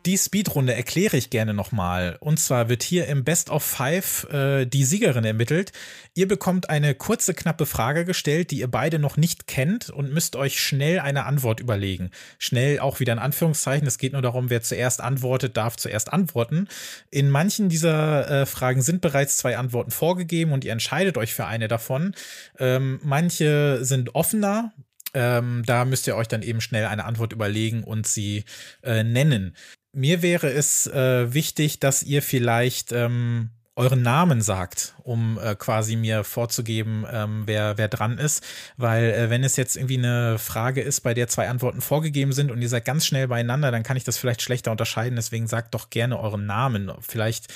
Die 0.05 0.17
Speedrunde 0.17 0.73
erkläre 0.73 1.17
ich 1.17 1.29
gerne 1.29 1.53
nochmal. 1.53 2.17
Und 2.21 2.39
zwar 2.39 2.69
wird 2.69 2.83
hier 2.83 3.07
im 3.07 3.25
Best 3.25 3.49
of 3.49 3.63
Five 3.63 4.25
äh, 4.31 4.65
die 4.65 4.85
Siegerin 4.85 5.25
ermittelt. 5.25 5.73
Ihr 6.13 6.27
bekommt 6.27 6.69
eine 6.69 6.95
kurze, 6.95 7.33
knappe 7.33 7.65
Frage 7.65 8.05
gestellt, 8.05 8.51
die 8.51 8.59
ihr 8.59 8.71
beide 8.71 8.97
noch 8.97 9.17
nicht 9.17 9.45
kennt 9.45 9.89
und 9.89 10.13
müsst 10.13 10.37
euch 10.37 10.61
schnell 10.61 10.99
eine 10.99 11.25
Antwort 11.25 11.59
überlegen. 11.59 12.11
Schnell 12.37 12.79
auch 12.79 13.01
wieder 13.01 13.11
in 13.11 13.19
Anführungszeichen. 13.19 13.87
Es 13.87 13.97
geht 13.97 14.13
nur 14.13 14.21
darum, 14.21 14.49
wer 14.49 14.61
zuerst 14.61 15.01
antwortet, 15.01 15.57
darf 15.57 15.75
zuerst 15.75 16.13
antworten. 16.13 16.69
In 17.11 17.29
manchen 17.29 17.67
dieser 17.67 18.29
äh, 18.29 18.45
Fragen 18.45 18.81
sind 18.81 19.01
bereits 19.01 19.35
zwei 19.35 19.57
Antworten 19.57 19.91
vorgegeben 19.91 20.53
und 20.53 20.63
ihr 20.63 20.71
entscheidet 20.71 21.17
euch 21.17 21.33
für 21.33 21.45
eine 21.45 21.67
davon. 21.67 22.15
Ähm, 22.57 23.01
manche 23.03 23.79
sind 23.83 24.15
offener, 24.15 24.71
ähm, 25.13 25.63
da 25.65 25.85
müsst 25.85 26.07
ihr 26.07 26.15
euch 26.15 26.27
dann 26.27 26.41
eben 26.41 26.61
schnell 26.61 26.85
eine 26.85 27.05
Antwort 27.05 27.33
überlegen 27.33 27.83
und 27.83 28.07
sie 28.07 28.43
äh, 28.83 29.03
nennen 29.03 29.55
mir 29.99 30.21
wäre 30.21 30.49
es 30.49 30.87
äh, 30.87 31.33
wichtig, 31.33 31.79
dass 31.79 32.03
ihr 32.03 32.21
vielleicht 32.21 32.93
ähm, 32.93 33.49
euren 33.75 34.01
Namen 34.01 34.41
sagt, 34.41 34.93
um 35.03 35.37
äh, 35.41 35.55
quasi 35.55 35.97
mir 35.97 36.23
vorzugeben, 36.23 37.05
ähm, 37.11 37.43
wer, 37.45 37.77
wer 37.77 37.89
dran 37.89 38.17
ist. 38.17 38.43
Weil 38.77 39.11
äh, 39.11 39.29
wenn 39.29 39.43
es 39.43 39.57
jetzt 39.57 39.75
irgendwie 39.75 39.97
eine 39.97 40.39
Frage 40.39 40.81
ist, 40.81 41.01
bei 41.01 41.13
der 41.13 41.27
zwei 41.27 41.49
Antworten 41.49 41.81
vorgegeben 41.81 42.31
sind 42.31 42.49
und 42.49 42.61
ihr 42.61 42.69
seid 42.69 42.85
ganz 42.85 43.05
schnell 43.05 43.27
beieinander, 43.27 43.71
dann 43.71 43.83
kann 43.83 43.97
ich 43.97 44.05
das 44.05 44.17
vielleicht 44.17 44.41
schlechter 44.41 44.71
unterscheiden. 44.71 45.17
Deswegen 45.17 45.47
sagt 45.47 45.73
doch 45.73 45.89
gerne 45.89 46.17
euren 46.17 46.45
Namen. 46.45 46.91
Vielleicht 47.01 47.47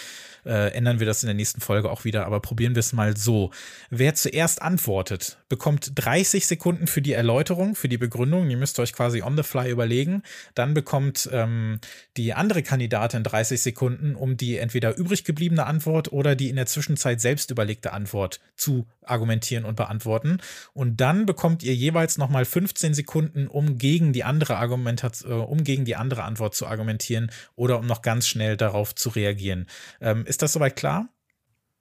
äh, 0.45 0.73
ändern 0.73 0.99
wir 0.99 1.07
das 1.07 1.23
in 1.23 1.27
der 1.27 1.35
nächsten 1.35 1.61
Folge 1.61 1.89
auch 1.89 2.03
wieder, 2.03 2.25
aber 2.25 2.39
probieren 2.39 2.75
wir 2.75 2.81
es 2.81 2.93
mal 2.93 3.15
so. 3.17 3.51
Wer 3.89 4.15
zuerst 4.15 4.61
antwortet, 4.61 5.37
bekommt 5.49 5.91
30 5.95 6.47
Sekunden 6.47 6.87
für 6.87 7.01
die 7.01 7.13
Erläuterung, 7.13 7.75
für 7.75 7.89
die 7.89 7.97
Begründung. 7.97 8.49
Ihr 8.49 8.57
müsst 8.57 8.79
euch 8.79 8.93
quasi 8.93 9.21
on 9.21 9.37
the 9.37 9.43
fly 9.43 9.69
überlegen. 9.69 10.23
Dann 10.55 10.73
bekommt 10.73 11.29
ähm, 11.31 11.79
die 12.17 12.33
andere 12.33 12.63
Kandidatin 12.63 13.23
30 13.23 13.61
Sekunden, 13.61 14.15
um 14.15 14.37
die 14.37 14.57
entweder 14.57 14.97
übrig 14.97 15.23
gebliebene 15.23 15.65
Antwort 15.65 16.11
oder 16.11 16.35
die 16.35 16.49
in 16.49 16.55
der 16.55 16.65
Zwischenzeit 16.65 17.21
selbst 17.21 17.51
überlegte 17.51 17.93
Antwort 17.93 18.39
zu 18.55 18.87
argumentieren 19.05 19.65
und 19.65 19.75
beantworten. 19.75 20.39
Und 20.73 21.01
dann 21.01 21.25
bekommt 21.25 21.63
ihr 21.63 21.75
jeweils 21.75 22.17
nochmal 22.17 22.45
15 22.45 22.93
Sekunden, 22.93 23.47
um 23.47 23.77
gegen 23.77 24.13
die 24.13 24.23
andere 24.23 24.57
Argumentation, 24.57 25.31
äh, 25.31 25.35
um 25.35 25.63
gegen 25.63 25.85
die 25.85 25.95
andere 25.95 26.23
Antwort 26.23 26.55
zu 26.55 26.67
argumentieren 26.67 27.31
oder 27.55 27.79
um 27.79 27.85
noch 27.85 28.01
ganz 28.01 28.27
schnell 28.27 28.57
darauf 28.57 28.95
zu 28.95 29.09
reagieren. 29.09 29.67
Ähm, 30.01 30.25
ist 30.33 30.41
das 30.41 30.53
soweit 30.53 30.75
klar? 30.75 31.07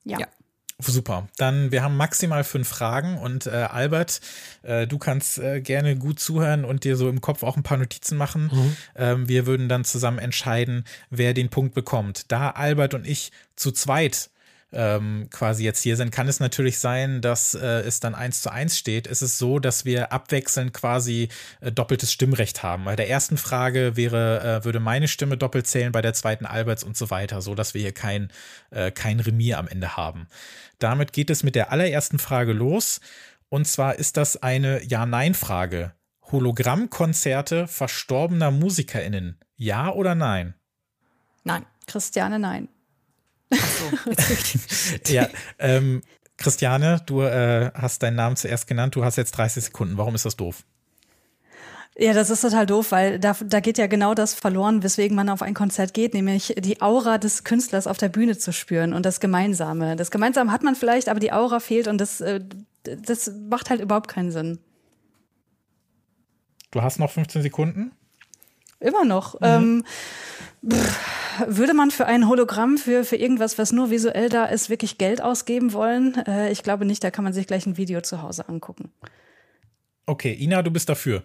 Ja. 0.05 0.18
ja. 0.20 0.26
Super. 0.78 1.28
Dann, 1.36 1.70
wir 1.70 1.82
haben 1.82 1.96
maximal 1.96 2.44
fünf 2.44 2.68
Fragen 2.68 3.16
und 3.16 3.46
äh, 3.46 3.50
Albert, 3.50 4.20
äh, 4.62 4.86
du 4.86 4.98
kannst 4.98 5.38
äh, 5.38 5.61
gerne 5.61 5.96
gut 5.96 6.18
zuhören 6.18 6.64
und 6.64 6.84
dir 6.84 6.96
so 6.96 7.09
im 7.09 7.20
Kopf 7.20 7.42
auch 7.44 7.57
ein 7.57 7.62
paar 7.62 7.78
Notizen 7.78 8.18
machen. 8.18 8.50
Mhm. 8.53 8.76
Ähm, 8.96 9.28
wir 9.28 9.46
würden 9.46 9.68
dann 9.68 9.84
zusammen 9.84 10.18
entscheiden, 10.18 10.84
wer 11.09 11.34
den 11.34 11.50
Punkt 11.50 11.74
bekommt. 11.74 12.32
Da 12.32 12.50
Albert 12.50 12.94
und 12.94 13.07
ich 13.07 13.30
zu 13.55 13.70
zweit 13.70 14.30
ähm, 14.73 15.29
quasi 15.31 15.64
jetzt 15.64 15.83
hier 15.83 15.97
sind, 15.97 16.11
kann 16.11 16.29
es 16.29 16.41
natürlich 16.41 16.79
sein, 16.79 17.20
dass 17.20 17.55
äh, 17.55 17.81
es 17.81 18.01
dann 18.01 18.14
eins 18.14 18.43
zu 18.43 18.51
eins 18.51 18.79
steht. 18.79 19.07
Es 19.07 19.23
ist 19.23 19.39
so, 19.39 19.59
dass 19.59 19.85
wir 19.85 20.12
abwechselnd 20.12 20.73
quasi 20.73 21.29
äh, 21.61 21.70
doppeltes 21.70 22.12
Stimmrecht 22.12 22.62
haben. 22.62 22.85
Bei 22.85 22.97
der 22.97 23.09
ersten 23.09 23.37
Frage 23.37 23.97
wäre, 23.97 24.61
äh, 24.61 24.64
würde 24.64 24.81
meine 24.81 25.09
Stimme 25.09 25.37
doppelt 25.37 25.66
zählen, 25.66 25.93
bei 25.93 26.03
der 26.03 26.14
zweiten 26.14 26.47
Alberts 26.47 26.85
und 26.85 26.97
so 26.97 27.11
weiter, 27.11 27.43
so 27.43 27.55
dass 27.55 27.75
wir 27.75 27.81
hier 27.83 27.93
kein, 27.93 28.31
äh, 28.70 28.91
kein 28.91 29.20
Remis 29.20 29.55
am 29.55 29.68
Ende 29.68 29.97
haben. 29.97 30.29
Damit 30.79 31.12
geht 31.12 31.31
es 31.31 31.43
mit 31.43 31.55
der 31.55 31.70
allerersten 31.70 32.18
Frage 32.18 32.53
los. 32.53 33.01
Und 33.49 33.66
zwar 33.66 33.97
ist 33.97 34.16
das 34.16 34.43
eine 34.43 34.83
Ja-Nein-Frage. 34.83 35.92
Hologrammkonzerte 36.30 37.68
verstorbener 37.68 38.51
MusikerInnen. 38.51 39.38
Ja 39.57 39.92
oder 39.92 40.14
nein? 40.14 40.55
Nein. 41.45 41.67
Christiane, 41.87 42.38
nein. 42.38 42.68
So, 43.53 45.12
ja, 45.12 45.29
ähm, 45.58 46.03
Christiane, 46.37 47.03
du 47.07 47.22
äh, 47.22 47.70
hast 47.74 48.03
deinen 48.03 48.16
Namen 48.16 48.37
zuerst 48.37 48.66
genannt. 48.66 48.96
Du 48.96 49.04
hast 49.04 49.16
jetzt 49.16 49.33
30 49.33 49.64
Sekunden. 49.64 49.96
Warum 49.96 50.14
ist 50.14 50.24
das 50.24 50.37
doof? 50.37 50.64
Ja, 51.96 52.14
das 52.14 52.30
ist 52.30 52.41
total 52.41 52.64
doof, 52.64 52.91
weil 52.91 53.18
da, 53.18 53.37
da 53.45 53.61
geht 53.61 53.76
ja 53.76 53.87
genau 53.87 54.14
das 54.14 54.33
verloren, 54.33 54.83
weswegen 54.83 55.14
man 55.14 55.29
auf 55.29 55.42
ein 55.42 55.53
Konzert 55.53 55.92
geht, 55.92 56.14
nämlich 56.14 56.54
die 56.58 56.80
Aura 56.80 57.18
des 57.18 57.45
Künstlers 57.45 57.87
auf 57.87 57.99
der 57.99 58.08
Bühne 58.08 58.38
zu 58.38 58.53
spüren 58.53 58.95
und 58.95 59.04
das 59.04 59.20
Gemeinsame. 59.20 59.95
Das 59.95 60.11
Gemeinsame 60.11 60.50
hat 60.53 60.62
man 60.62 60.74
vielleicht, 60.74 61.11
aber 61.11 61.20
die 61.20 61.33
Aura 61.33 61.61
fehlt 61.61 61.88
und 61.88 61.99
das, 61.99 62.22
äh, 62.22 62.41
das 62.83 63.30
macht 63.49 63.68
halt 63.68 63.83
überhaupt 63.83 64.08
keinen 64.08 64.33
Sinn. 64.33 64.58
Du 66.70 66.80
hast 66.80 66.99
noch 66.99 67.11
15 67.11 67.42
Sekunden? 67.42 67.92
Immer 68.83 69.04
noch. 69.04 69.34
Mhm. 69.41 69.46
Ähm, 69.46 69.84
pff, 70.68 70.99
würde 71.46 71.75
man 71.75 71.91
für 71.91 72.07
ein 72.07 72.29
Hologramm, 72.29 72.79
für, 72.79 73.04
für 73.04 73.17
irgendwas, 73.17 73.59
was 73.59 73.72
nur 73.72 73.91
visuell 73.91 74.29
da 74.29 74.45
ist, 74.45 74.71
wirklich 74.71 74.99
Geld 74.99 75.22
ausgeben 75.22 75.72
wollen? 75.72 76.14
Äh, 76.26 76.50
ich 76.50 76.63
glaube 76.63 76.84
nicht, 76.84 77.03
da 77.03 77.11
kann 77.11 77.25
man 77.25 77.33
sich 77.33 77.46
gleich 77.46 77.67
ein 77.67 77.76
Video 77.76 78.00
zu 78.00 78.22
Hause 78.22 78.49
angucken. 78.49 78.92
Okay, 80.07 80.37
Ina, 80.38 80.63
du 80.63 80.71
bist 80.71 80.88
dafür. 80.88 81.22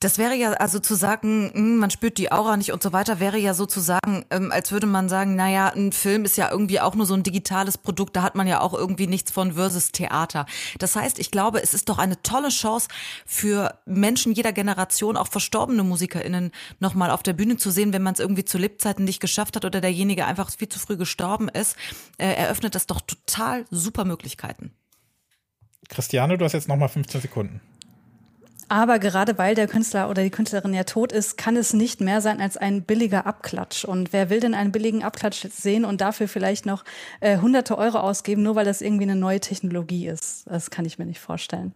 Das 0.00 0.18
wäre 0.18 0.34
ja 0.34 0.52
also 0.52 0.80
zu 0.80 0.94
sagen, 0.94 1.50
hm, 1.54 1.78
man 1.78 1.90
spürt 1.90 2.18
die 2.18 2.30
Aura 2.30 2.58
nicht 2.58 2.72
und 2.72 2.82
so 2.82 2.92
weiter, 2.92 3.20
wäre 3.20 3.38
ja 3.38 3.54
sozusagen, 3.54 4.26
ähm, 4.30 4.52
als 4.52 4.70
würde 4.70 4.86
man 4.86 5.08
sagen, 5.08 5.34
naja, 5.34 5.68
ein 5.68 5.92
Film 5.92 6.26
ist 6.26 6.36
ja 6.36 6.50
irgendwie 6.50 6.80
auch 6.80 6.94
nur 6.94 7.06
so 7.06 7.14
ein 7.14 7.22
digitales 7.22 7.78
Produkt, 7.78 8.14
da 8.14 8.22
hat 8.22 8.34
man 8.34 8.46
ja 8.46 8.60
auch 8.60 8.74
irgendwie 8.74 9.06
nichts 9.06 9.30
von 9.30 9.54
versus 9.54 9.92
Theater. 9.92 10.44
Das 10.78 10.94
heißt, 10.94 11.18
ich 11.18 11.30
glaube, 11.30 11.62
es 11.62 11.72
ist 11.72 11.88
doch 11.88 11.96
eine 11.96 12.20
tolle 12.20 12.50
Chance 12.50 12.88
für 13.24 13.78
Menschen 13.86 14.32
jeder 14.32 14.52
Generation, 14.52 15.16
auch 15.16 15.28
verstorbene 15.28 15.82
MusikerInnen, 15.82 16.50
nochmal 16.80 17.10
auf 17.10 17.22
der 17.22 17.32
Bühne 17.32 17.56
zu 17.56 17.70
sehen, 17.70 17.94
wenn 17.94 18.02
man 18.02 18.12
es 18.12 18.20
irgendwie 18.20 18.44
zu 18.44 18.58
Lebzeiten 18.58 19.04
nicht 19.04 19.20
geschafft 19.20 19.56
hat 19.56 19.64
oder 19.64 19.80
derjenige 19.80 20.26
einfach 20.26 20.50
viel 20.50 20.68
zu 20.68 20.78
früh 20.78 20.98
gestorben 20.98 21.48
ist, 21.48 21.76
äh, 22.18 22.26
eröffnet 22.26 22.74
das 22.74 22.86
doch 22.86 23.00
total 23.00 23.64
super 23.70 24.04
Möglichkeiten. 24.04 24.72
Christiane, 25.88 26.36
du 26.36 26.44
hast 26.44 26.52
jetzt 26.52 26.68
nochmal 26.68 26.88
15 26.88 27.22
Sekunden. 27.22 27.60
Aber 28.68 28.98
gerade 28.98 29.38
weil 29.38 29.54
der 29.54 29.68
Künstler 29.68 30.08
oder 30.08 30.22
die 30.22 30.30
Künstlerin 30.30 30.74
ja 30.74 30.84
tot 30.84 31.12
ist, 31.12 31.36
kann 31.36 31.56
es 31.56 31.72
nicht 31.72 32.00
mehr 32.00 32.20
sein 32.20 32.40
als 32.40 32.56
ein 32.56 32.82
billiger 32.82 33.26
Abklatsch. 33.26 33.84
Und 33.84 34.12
wer 34.12 34.30
will 34.30 34.40
denn 34.40 34.54
einen 34.54 34.72
billigen 34.72 35.02
Abklatsch 35.02 35.46
sehen 35.50 35.84
und 35.84 36.00
dafür 36.00 36.28
vielleicht 36.28 36.66
noch 36.66 36.84
äh, 37.20 37.38
hunderte 37.38 37.76
Euro 37.78 37.98
ausgeben, 37.98 38.42
nur 38.42 38.56
weil 38.56 38.64
das 38.64 38.80
irgendwie 38.80 39.04
eine 39.04 39.16
neue 39.16 39.40
Technologie 39.40 40.08
ist? 40.08 40.46
Das 40.46 40.70
kann 40.70 40.84
ich 40.84 40.98
mir 40.98 41.06
nicht 41.06 41.20
vorstellen. 41.20 41.74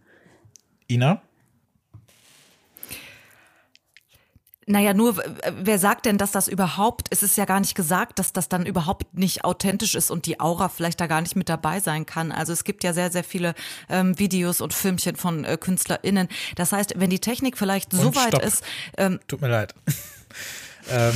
Ina? 0.87 1.21
Naja, 4.71 4.93
nur 4.93 5.15
wer 5.63 5.79
sagt 5.79 6.05
denn, 6.05 6.19
dass 6.19 6.31
das 6.31 6.47
überhaupt, 6.47 7.07
es 7.09 7.23
ist 7.23 7.37
ja 7.37 7.45
gar 7.45 7.59
nicht 7.59 7.73
gesagt, 7.73 8.19
dass 8.19 8.33
das 8.33 8.49
dann 8.49 8.67
überhaupt 8.67 9.17
nicht 9.17 9.43
authentisch 9.43 9.95
ist 9.95 10.11
und 10.11 10.27
die 10.27 10.39
Aura 10.39 10.69
vielleicht 10.69 11.01
da 11.01 11.07
gar 11.07 11.21
nicht 11.21 11.35
mit 11.35 11.49
dabei 11.49 11.79
sein 11.79 12.05
kann. 12.05 12.31
Also 12.31 12.53
es 12.53 12.63
gibt 12.63 12.83
ja 12.83 12.93
sehr, 12.93 13.09
sehr 13.09 13.23
viele 13.23 13.55
ähm, 13.89 14.19
Videos 14.19 14.61
und 14.61 14.75
Filmchen 14.75 15.15
von 15.15 15.43
äh, 15.43 15.57
KünstlerInnen. 15.57 16.27
Das 16.55 16.71
heißt, 16.71 16.93
wenn 16.97 17.09
die 17.09 17.17
Technik 17.17 17.57
vielleicht 17.57 17.93
und 17.93 17.99
so 17.99 18.15
weit 18.15 18.27
stopp. 18.27 18.45
ist. 18.45 18.63
Ähm, 18.95 19.19
Tut 19.27 19.41
mir 19.41 19.47
leid. 19.47 19.73
ähm, 20.91 21.15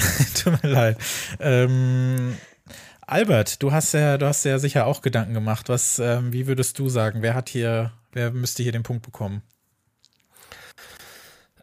Tut 0.42 0.62
mir 0.62 0.70
leid. 0.70 0.98
Ähm, 1.40 2.38
Albert, 3.06 3.62
du 3.62 3.70
hast 3.70 3.92
ja, 3.92 4.16
du 4.16 4.24
hast 4.24 4.44
ja 4.46 4.58
sicher 4.58 4.86
auch 4.86 5.02
Gedanken 5.02 5.34
gemacht. 5.34 5.68
Was, 5.68 5.98
ähm, 5.98 6.32
wie 6.32 6.46
würdest 6.46 6.78
du 6.78 6.88
sagen? 6.88 7.20
Wer 7.20 7.34
hat 7.34 7.50
hier, 7.50 7.92
wer 8.12 8.30
müsste 8.30 8.62
hier 8.62 8.72
den 8.72 8.82
Punkt 8.82 9.04
bekommen? 9.04 9.42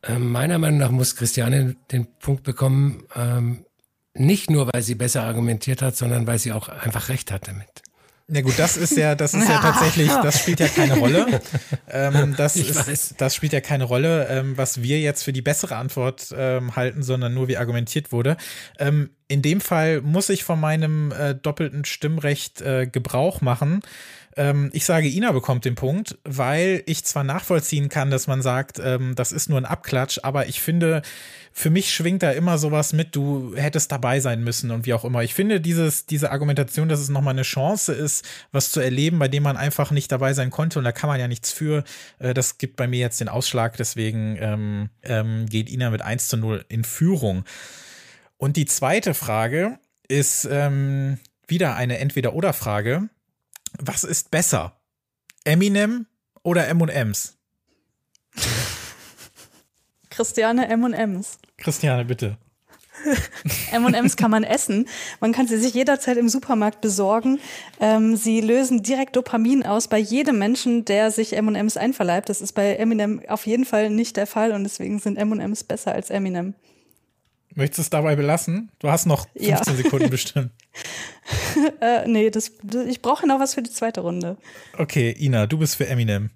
Ähm, 0.04 0.32
meiner 0.32 0.58
Meinung 0.58 0.80
nach 0.80 0.92
muss 0.92 1.16
Christiane 1.16 1.76
den 1.92 2.08
Punkt 2.20 2.44
bekommen, 2.44 3.04
ähm, 3.16 3.66
nicht 4.14 4.50
nur, 4.50 4.68
weil 4.74 4.82
sie 4.82 4.96
besser 4.96 5.24
argumentiert 5.24 5.82
hat, 5.82 5.96
sondern 5.96 6.28
weil 6.28 6.40
sie 6.40 6.52
auch 6.52 6.70
einfach 6.70 7.10
recht 7.10 7.32
hat 7.32 7.48
damit. 7.48 7.82
Na 8.34 8.40
gut, 8.40 8.58
das 8.58 8.78
ist 8.78 8.96
ja, 8.96 9.14
das 9.14 9.34
ist 9.34 9.50
ja 9.50 9.58
tatsächlich, 9.62 10.08
das 10.08 10.40
spielt 10.40 10.62
ja 10.62 10.70
keine 10.70 10.98
Rolle. 10.98 11.42
Ähm, 11.90 12.34
das, 12.38 12.56
ist, 12.56 13.16
das 13.18 13.36
spielt 13.36 13.52
ja 13.52 13.60
keine 13.60 13.84
Rolle, 13.84 14.28
ähm, 14.30 14.58
was 14.58 14.82
wir 14.82 15.02
jetzt 15.02 15.24
für 15.24 15.34
die 15.34 15.42
bessere 15.42 15.76
Antwort 15.76 16.34
ähm, 16.34 16.78
halten, 16.78 17.04
sondern 17.04 17.34
nur 17.34 17.50
wie 17.50 17.58
argumentiert 17.58 18.14
wurde. 18.14 18.38
Ähm, 18.80 19.10
in 19.28 19.42
dem 19.42 19.60
Fall 19.60 20.00
muss 20.00 20.30
ich 20.30 20.46
von 20.46 20.62
meinem 20.62 21.12
äh, 21.12 21.36
doppelten 21.36 21.84
Stimmrecht 21.84 22.62
äh, 22.62 22.88
Gebrauch 22.88 23.42
machen. 23.42 23.82
Ähm, 24.38 24.70
ich 24.74 24.86
sage, 24.86 25.08
Ina 25.08 25.32
bekommt 25.32 25.66
den 25.66 25.76
Punkt, 25.76 26.18
weil 26.24 26.84
ich 26.86 27.04
zwar 27.04 27.24
nachvollziehen 27.24 27.90
kann, 27.90 28.12
dass 28.12 28.28
man 28.28 28.42
sagt, 28.42 28.80
ähm, 28.84 29.16
das 29.16 29.32
ist 29.32 29.50
nur 29.50 29.58
ein 29.58 29.66
Abklatsch, 29.66 30.20
aber 30.24 30.48
ich 30.48 30.62
finde, 30.62 31.02
für 31.52 31.70
mich 31.70 31.94
schwingt 31.94 32.24
da 32.24 32.32
immer 32.32 32.58
sowas 32.58 32.94
mit, 32.94 33.16
du 33.16 33.56
hättest 33.56 33.92
dabei 33.92 34.20
sein 34.20 34.44
müssen 34.44 34.72
und 34.72 34.86
wie 34.86 34.94
auch 34.94 35.04
immer. 35.04 35.24
Ich 35.24 35.34
finde 35.34 35.60
dieses, 35.60 36.06
diese 36.06 36.32
Argumentation, 36.32 36.88
dass 36.88 37.00
es 37.00 37.10
nochmal 37.10 37.34
eine 37.34 37.42
Chance 37.42 37.94
ist, 37.94 38.26
was 38.52 38.72
zu 38.72 38.80
erleben, 38.80 39.20
bei 39.20 39.28
dem 39.28 39.44
man 39.44 39.58
einfach 39.58 39.92
nicht 39.92 40.12
dabei 40.12 40.34
sein 40.34 40.50
konnte 40.50 40.80
und 40.80 40.86
da 40.86 40.92
kann 40.92 41.10
man 41.10 41.20
ja 41.20 41.28
nichts 41.28 41.52
für, 41.52 41.84
äh, 42.20 42.34
das 42.34 42.58
gibt 42.58 42.78
bei 42.78 42.88
mir 42.88 43.00
jetzt 43.00 43.20
den 43.20 43.30
Ausschlag, 43.30 43.76
deswegen 43.78 44.38
ähm, 44.40 44.90
ähm, 45.04 45.46
geht 45.48 45.70
Ina 45.70 45.90
mit 45.90 46.02
1 46.02 46.28
zu 46.28 46.38
0 46.38 46.66
in 46.70 46.84
Führung. 46.84 47.44
Und 48.38 48.58
die 48.58 48.66
zweite 48.66 49.14
Frage 49.14 49.78
ist 50.08 50.48
ähm, 50.50 51.20
wieder 51.48 51.76
eine 51.76 52.00
Entweder-Oder-Frage 52.00 53.10
was 53.80 54.04
ist 54.04 54.32
besser? 54.32 54.80
Eminem 55.44 56.08
oder 56.44 56.68
M&M's? 56.68 57.38
Christiane 60.10 60.68
M&M's. 60.68 61.40
Christiane, 61.58 62.06
bitte. 62.06 62.38
M&M's 63.72 64.16
kann 64.16 64.32
man 64.32 64.44
essen. 64.44 64.88
Man 65.20 65.32
kann 65.32 65.48
sie 65.48 65.58
sich 65.58 65.74
jederzeit 65.74 66.18
im 66.18 66.30
Supermarkt 66.30 66.82
besorgen. 66.82 67.40
Ähm, 67.80 68.16
sie 68.16 68.42
lösen 68.42 68.84
direkt 68.84 69.16
Dopamin 69.16 69.66
aus 69.66 69.88
bei 69.88 69.98
jedem 69.98 70.38
Menschen, 70.38 70.86
der 70.86 71.12
sich 71.12 71.34
M&M's 71.34 71.78
einverleibt. 71.78 72.30
Das 72.30 72.42
ist 72.42 72.54
bei 72.54 72.76
Eminem 72.76 73.22
auf 73.28 73.48
jeden 73.48 73.66
Fall 73.66 73.90
nicht 73.90 74.18
der 74.18 74.28
Fall 74.28 74.52
und 74.52 74.64
deswegen 74.64 75.00
sind 75.00 75.18
M&M's 75.18 75.64
besser 75.64 75.94
als 75.94 76.10
Eminem. 76.10 76.54
Möchtest 77.56 77.78
du 77.78 77.82
es 77.82 77.90
dabei 77.90 78.16
belassen? 78.16 78.72
Du 78.80 78.90
hast 78.90 79.06
noch 79.06 79.28
15 79.38 79.50
ja. 79.50 79.64
Sekunden 79.64 80.10
bestimmt. 80.10 80.52
äh, 81.82 82.08
nee, 82.08 82.30
das, 82.30 82.52
ich 82.88 83.02
brauche 83.02 83.28
noch 83.28 83.40
was 83.40 83.54
für 83.54 83.62
die 83.62 83.72
zweite 83.72 84.02
Runde. 84.02 84.38
Okay, 84.78 85.16
Ina, 85.20 85.48
du 85.48 85.58
bist 85.58 85.76
für 85.76 85.88
Eminem. 85.88 86.30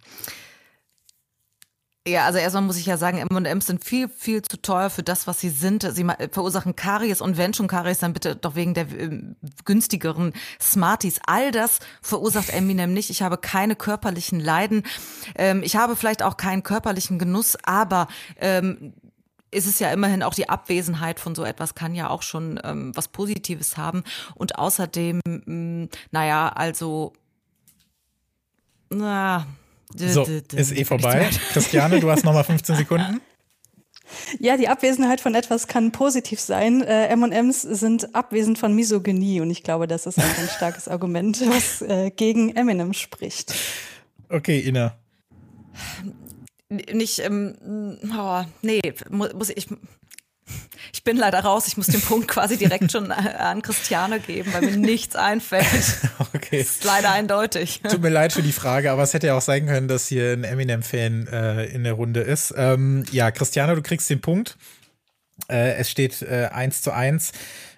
Ja, 2.08 2.26
also 2.26 2.38
erstmal 2.38 2.62
muss 2.62 2.78
ich 2.78 2.86
ja 2.86 2.98
sagen, 2.98 3.18
M&M's 3.18 3.66
sind 3.66 3.84
viel, 3.84 4.08
viel 4.10 4.44
zu 4.44 4.62
teuer 4.62 4.92
für 4.92 5.02
das, 5.02 5.26
was 5.26 5.40
sie 5.40 5.50
sind. 5.50 5.82
Sie 5.92 6.06
verursachen 6.30 6.76
Karies 6.76 7.20
und 7.20 7.36
wenn 7.36 7.56
schon 7.56 7.68
Karies, 7.68 7.98
dann 7.98 8.14
bitte 8.14 8.36
doch 8.36 8.54
wegen 8.54 8.76
der 8.76 8.92
äh, 8.92 9.22
günstigeren 9.64 10.34
Smarties. 10.62 11.20
All 11.26 11.50
das 11.52 11.80
verursacht 12.04 12.52
Eminem 12.52 12.94
nicht. 12.94 13.10
Ich 13.10 13.24
habe 13.24 13.40
keine 13.40 13.76
körperlichen 13.76 14.40
Leiden. 14.40 14.84
Ähm, 15.36 15.64
ich 15.64 15.78
habe 15.78 15.96
vielleicht 15.96 16.22
auch 16.22 16.38
keinen 16.38 16.62
körperlichen 16.62 17.18
Genuss, 17.18 17.58
aber 17.64 18.08
ähm, 18.40 18.94
ist 19.56 19.66
es 19.66 19.80
ja 19.80 19.92
immerhin 19.92 20.22
auch 20.22 20.34
die 20.34 20.50
Abwesenheit 20.50 21.20
von 21.20 21.34
so 21.34 21.44
etwas 21.44 21.76
kann 21.76 21.96
ja 21.96 22.10
auch 22.10 22.22
schon 22.22 22.60
ähm, 22.64 22.92
was 22.96 23.08
Positives 23.08 23.78
haben. 23.78 24.04
Und 24.36 24.58
außerdem, 24.58 25.22
mh, 25.26 25.42
mm, 25.46 25.90
naja, 26.12 26.50
also, 26.50 27.14
na, 28.90 29.48
so, 29.96 30.24
ist 30.24 30.72
eh 30.72 30.84
vorbei. 30.84 31.30
Christiane, 31.54 32.00
du 32.00 32.10
hast 32.12 32.26
nochmal 32.26 32.44
15 32.44 32.76
Sekunden. 32.78 33.22
Ja, 34.40 34.56
die 34.56 34.68
Abwesenheit 34.68 35.20
von 35.20 35.34
etwas 35.34 35.68
kann 35.68 35.92
positiv 35.92 36.40
sein. 36.40 36.84
Äh, 36.84 37.08
M&M's 37.08 37.62
sind 37.62 38.14
abwesend 38.14 38.60
von 38.60 38.76
Misogynie 38.76 39.42
und 39.42 39.50
ich 39.50 39.64
glaube, 39.64 39.88
das 39.88 40.06
ist 40.06 40.20
ein 40.20 40.36
ganz 40.38 40.54
starkes 40.54 40.88
Argument, 40.88 41.42
was 41.48 41.82
äh, 41.82 42.12
gegen 42.12 42.56
Eminem 42.56 42.94
spricht. 42.94 43.56
Okay, 44.30 44.60
Ina 44.60 44.96
nicht, 46.70 47.20
ähm, 47.20 48.00
oh, 48.18 48.44
nee, 48.62 48.82
muss, 49.10 49.50
ich, 49.50 49.68
ich 50.94 51.04
bin 51.04 51.18
leider 51.18 51.40
raus. 51.40 51.68
Ich 51.68 51.78
muss 51.78 51.88
den 51.88 52.02
Punkt 52.02 52.28
quasi 52.28 52.58
direkt 52.58 52.92
schon 52.92 53.12
äh, 53.12 53.14
an 53.14 53.62
Christiane 53.62 54.20
geben, 54.20 54.54
weil 54.54 54.62
mir 54.62 54.78
nichts 54.78 55.16
einfällt. 55.16 55.66
Okay. 56.34 56.60
Das 56.60 56.68
ist 56.68 56.84
leider 56.84 57.12
eindeutig. 57.12 57.82
Tut 57.90 58.02
mir 58.02 58.10
leid 58.10 58.34
für 58.34 58.42
die 58.42 58.52
Frage, 58.52 58.92
aber 58.92 59.04
es 59.04 59.14
hätte 59.14 59.28
ja 59.28 59.38
auch 59.38 59.42
sein 59.42 59.66
können, 59.66 59.88
dass 59.88 60.08
hier 60.08 60.34
ein 60.34 60.44
Eminem-Fan 60.44 61.28
äh, 61.28 61.66
in 61.66 61.84
der 61.84 61.94
Runde 61.94 62.22
ist. 62.22 62.54
Ähm, 62.56 63.04
ja, 63.12 63.32
Christiane, 63.32 63.76
du 63.76 63.82
kriegst 63.82 64.10
den 64.10 64.22
Punkt. 64.22 64.58
Äh, 65.50 65.74
es 65.76 65.90
steht 65.90 66.22
äh, 66.22 66.50
1 66.52 66.82
zu 66.82 66.92
1. 66.92 67.32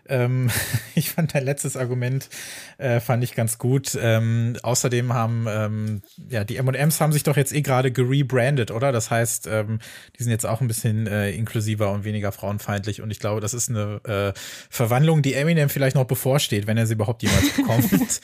Ähm, 0.09 0.49
ich 0.95 1.11
fand 1.11 1.34
dein 1.34 1.43
letztes 1.43 1.77
Argument 1.77 2.29
äh, 2.77 2.99
fand 2.99 3.23
ich 3.23 3.35
ganz 3.35 3.57
gut. 3.57 3.97
Ähm, 4.01 4.57
außerdem 4.63 5.13
haben 5.13 5.45
ähm, 5.49 6.01
ja 6.29 6.43
die 6.43 6.57
M&M's 6.57 7.01
haben 7.01 7.11
sich 7.11 7.23
doch 7.23 7.38
jetzt 7.38 7.53
eh 7.53 7.61
gerade 7.61 7.91
gerebrandet, 7.91 8.71
oder? 8.71 8.91
Das 8.91 9.11
heißt, 9.11 9.47
ähm, 9.47 9.79
die 10.17 10.23
sind 10.23 10.31
jetzt 10.31 10.45
auch 10.45 10.61
ein 10.61 10.67
bisschen 10.67 11.07
äh, 11.07 11.31
inklusiver 11.31 11.91
und 11.91 12.03
weniger 12.03 12.31
frauenfeindlich. 12.31 13.01
Und 13.01 13.11
ich 13.11 13.19
glaube, 13.19 13.41
das 13.41 13.53
ist 13.53 13.69
eine 13.69 14.01
äh, 14.05 14.39
Verwandlung, 14.69 15.21
die 15.21 15.34
Eminem 15.34 15.69
vielleicht 15.69 15.95
noch 15.95 16.05
bevorsteht, 16.05 16.67
wenn 16.67 16.77
er 16.77 16.88
sie 16.88 16.93
überhaupt 16.93 17.23
jemals 17.23 17.49
bekommt. 17.53 17.89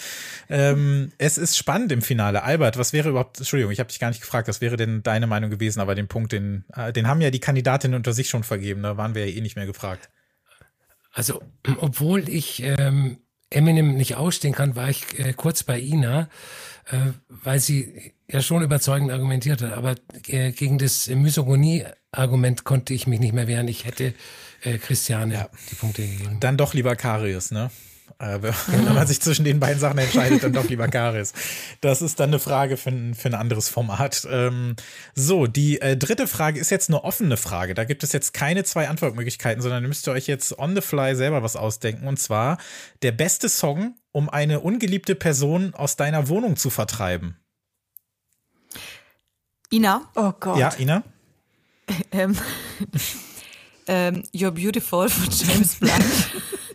ähm, 0.49 1.11
es 1.17 1.37
ist 1.37 1.57
spannend 1.57 1.91
im 1.91 2.01
Finale. 2.01 2.43
Albert, 2.43 2.77
was 2.77 2.93
wäre 2.93 3.09
überhaupt? 3.09 3.39
Entschuldigung, 3.39 3.71
ich 3.71 3.79
habe 3.79 3.89
dich 3.89 3.99
gar 3.99 4.09
nicht 4.09 4.21
gefragt. 4.21 4.47
Was 4.47 4.61
wäre 4.61 4.77
denn 4.77 5.03
deine 5.03 5.27
Meinung 5.27 5.49
gewesen? 5.49 5.79
Aber 5.79 5.95
den 5.95 6.07
Punkt, 6.07 6.31
den 6.31 6.65
äh, 6.75 6.93
den 6.93 7.07
haben 7.07 7.21
ja 7.21 7.31
die 7.31 7.39
Kandidatinnen 7.39 7.95
unter 7.95 8.13
sich 8.13 8.29
schon 8.29 8.43
vergeben. 8.43 8.83
Da 8.83 8.97
waren 8.97 9.15
wir 9.15 9.27
ja 9.27 9.35
eh 9.35 9.41
nicht 9.41 9.55
mehr 9.55 9.65
gefragt. 9.65 10.09
Also, 11.13 11.41
obwohl 11.77 12.27
ich 12.27 12.61
ähm, 12.63 13.17
Eminem 13.49 13.95
nicht 13.95 14.15
ausstehen 14.15 14.53
kann, 14.53 14.75
war 14.75 14.89
ich 14.89 15.17
äh, 15.17 15.33
kurz 15.33 15.63
bei 15.63 15.79
Ina, 15.79 16.27
äh, 16.87 16.97
weil 17.29 17.59
sie 17.59 18.13
ja 18.27 18.41
schon 18.41 18.63
überzeugend 18.63 19.11
argumentiert 19.11 19.61
hat. 19.61 19.73
Aber 19.73 19.95
äh, 20.27 20.51
gegen 20.51 20.77
das 20.79 21.07
Misogonie-Argument 21.07 22.63
konnte 22.63 22.93
ich 22.93 23.07
mich 23.07 23.19
nicht 23.19 23.33
mehr 23.33 23.47
wehren. 23.47 23.67
Ich 23.67 23.85
hätte 23.85 24.13
äh, 24.63 24.77
Christiane 24.79 25.33
ja. 25.35 25.49
die 25.71 25.75
Punkte 25.75 26.01
gegeben. 26.01 26.39
Dann 26.39 26.57
doch 26.57 26.73
lieber 26.73 26.95
Karius, 26.95 27.51
ne? 27.51 27.69
Äh, 28.19 28.39
wenn 28.67 28.85
man 28.93 29.07
sich 29.07 29.21
zwischen 29.21 29.45
den 29.45 29.59
beiden 29.59 29.79
Sachen 29.79 29.97
entscheidet, 29.97 30.43
dann 30.43 30.53
doch 30.53 30.67
lieber 30.69 30.87
Karis. 30.87 31.33
Das 31.81 32.01
ist 32.01 32.19
dann 32.19 32.29
eine 32.29 32.39
Frage 32.39 32.77
für 32.77 32.89
ein, 32.89 33.15
für 33.15 33.29
ein 33.29 33.33
anderes 33.33 33.69
Format. 33.69 34.27
Ähm, 34.29 34.75
so, 35.15 35.47
die 35.47 35.81
äh, 35.81 35.97
dritte 35.97 36.27
Frage 36.27 36.59
ist 36.59 36.69
jetzt 36.69 36.89
eine 36.89 37.03
offene 37.03 37.37
Frage. 37.37 37.73
Da 37.73 37.83
gibt 37.83 38.03
es 38.03 38.13
jetzt 38.13 38.33
keine 38.33 38.63
zwei 38.63 38.87
Antwortmöglichkeiten, 38.87 39.61
sondern 39.61 39.83
ihr 39.83 39.87
müsst 39.87 40.07
ihr 40.07 40.13
euch 40.13 40.27
jetzt 40.27 40.57
on 40.57 40.75
the 40.75 40.81
fly 40.81 41.15
selber 41.15 41.43
was 41.43 41.55
ausdenken. 41.55 42.07
Und 42.07 42.17
zwar 42.17 42.57
der 43.01 43.11
beste 43.11 43.49
Song, 43.49 43.95
um 44.11 44.29
eine 44.29 44.59
ungeliebte 44.59 45.15
Person 45.15 45.73
aus 45.73 45.95
deiner 45.95 46.27
Wohnung 46.27 46.55
zu 46.55 46.69
vertreiben. 46.69 47.37
Ina. 49.71 50.09
Oh 50.15 50.31
Gott. 50.39 50.59
Ja, 50.59 50.71
Ina. 50.77 51.03
ähm, 52.11 52.37
ähm, 53.87 54.23
You're 54.33 54.51
Beautiful 54.51 55.09
von 55.09 55.29
James 55.29 55.75
Blunt. 55.75 55.93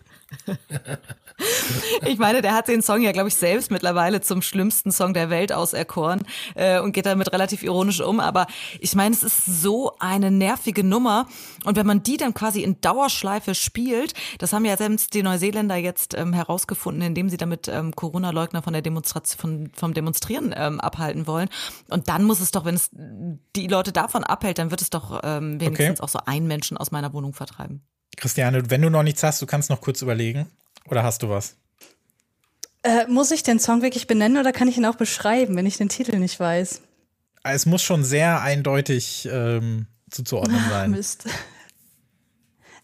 Ich 2.07 2.19
meine, 2.19 2.43
der 2.43 2.55
hat 2.55 2.69
den 2.69 2.83
Song 2.83 3.01
ja, 3.01 3.12
glaube 3.12 3.29
ich, 3.29 3.37
selbst 3.37 3.70
mittlerweile 3.70 4.20
zum 4.20 4.43
schlimmsten 4.43 4.91
Song 4.91 5.15
der 5.15 5.31
Welt 5.31 5.53
auserkoren 5.53 6.25
äh, 6.55 6.81
und 6.81 6.93
geht 6.93 7.07
damit 7.07 7.33
relativ 7.33 7.62
ironisch 7.62 8.01
um. 8.01 8.20
Aber 8.20 8.47
ich 8.81 8.95
meine, 8.95 9.15
es 9.15 9.23
ist 9.23 9.45
so 9.45 9.93
eine 9.99 10.31
nervige 10.31 10.85
Nummer. 10.85 11.27
Und 11.65 11.77
wenn 11.77 11.87
man 11.87 12.03
die 12.03 12.16
dann 12.16 12.35
quasi 12.35 12.62
in 12.62 12.81
Dauerschleife 12.81 13.55
spielt, 13.55 14.15
das 14.39 14.53
haben 14.53 14.65
ja 14.65 14.77
selbst 14.77 15.15
die 15.15 15.23
Neuseeländer 15.23 15.77
jetzt 15.77 16.15
ähm, 16.15 16.33
herausgefunden, 16.33 17.03
indem 17.03 17.29
sie 17.29 17.37
damit 17.37 17.69
ähm, 17.69 17.95
Corona-Leugner 17.95 18.62
von 18.62 18.73
der 18.73 18.83
Demonstration, 18.83 19.39
von, 19.39 19.70
vom 19.75 19.95
Demonstrieren 19.95 20.55
ähm, 20.57 20.81
abhalten 20.81 21.27
wollen. 21.27 21.49
Und 21.89 22.09
dann 22.09 22.25
muss 22.25 22.41
es 22.41 22.51
doch, 22.51 22.65
wenn 22.65 22.75
es 22.75 22.91
die 22.93 23.69
Leute 23.69 23.93
davon 23.93 24.25
abhält, 24.25 24.59
dann 24.59 24.70
wird 24.70 24.83
es 24.83 24.91
doch 24.91 25.20
ähm, 25.23 25.61
wenigstens 25.61 26.01
okay. 26.01 26.03
auch 26.03 26.09
so 26.09 26.19
einen 26.27 26.47
Menschen 26.47 26.77
aus 26.77 26.91
meiner 26.91 27.12
Wohnung 27.12 27.33
vertreiben. 27.33 27.83
Christiane, 28.19 28.70
wenn 28.70 28.82
du 28.82 28.90
noch 28.90 29.03
nichts 29.03 29.23
hast, 29.23 29.40
du 29.40 29.47
kannst 29.47 29.70
noch 29.70 29.81
kurz 29.81 30.03
überlegen. 30.03 30.47
Oder 30.90 31.03
hast 31.03 31.23
du 31.23 31.28
was? 31.28 31.57
Äh, 32.82 33.07
muss 33.09 33.31
ich 33.31 33.43
den 33.43 33.59
Song 33.59 33.82
wirklich 33.82 34.07
benennen 34.07 34.39
oder 34.39 34.53
kann 34.53 34.69
ich 34.69 34.77
ihn 34.77 34.86
auch 34.86 34.95
beschreiben, 34.95 35.57
wenn 35.57 35.66
ich 35.66 35.77
den 35.77 35.89
Titel 35.89 36.19
nicht 36.19 36.39
weiß? 36.39 36.81
Es 37.43 37.66
muss 37.66 37.82
schon 37.82 38.05
sehr 38.05 38.40
eindeutig 38.40 39.28
ähm, 39.31 39.86
zuzuordnen 40.11 40.62
sein. 40.70 40.90
Mist. 40.90 41.24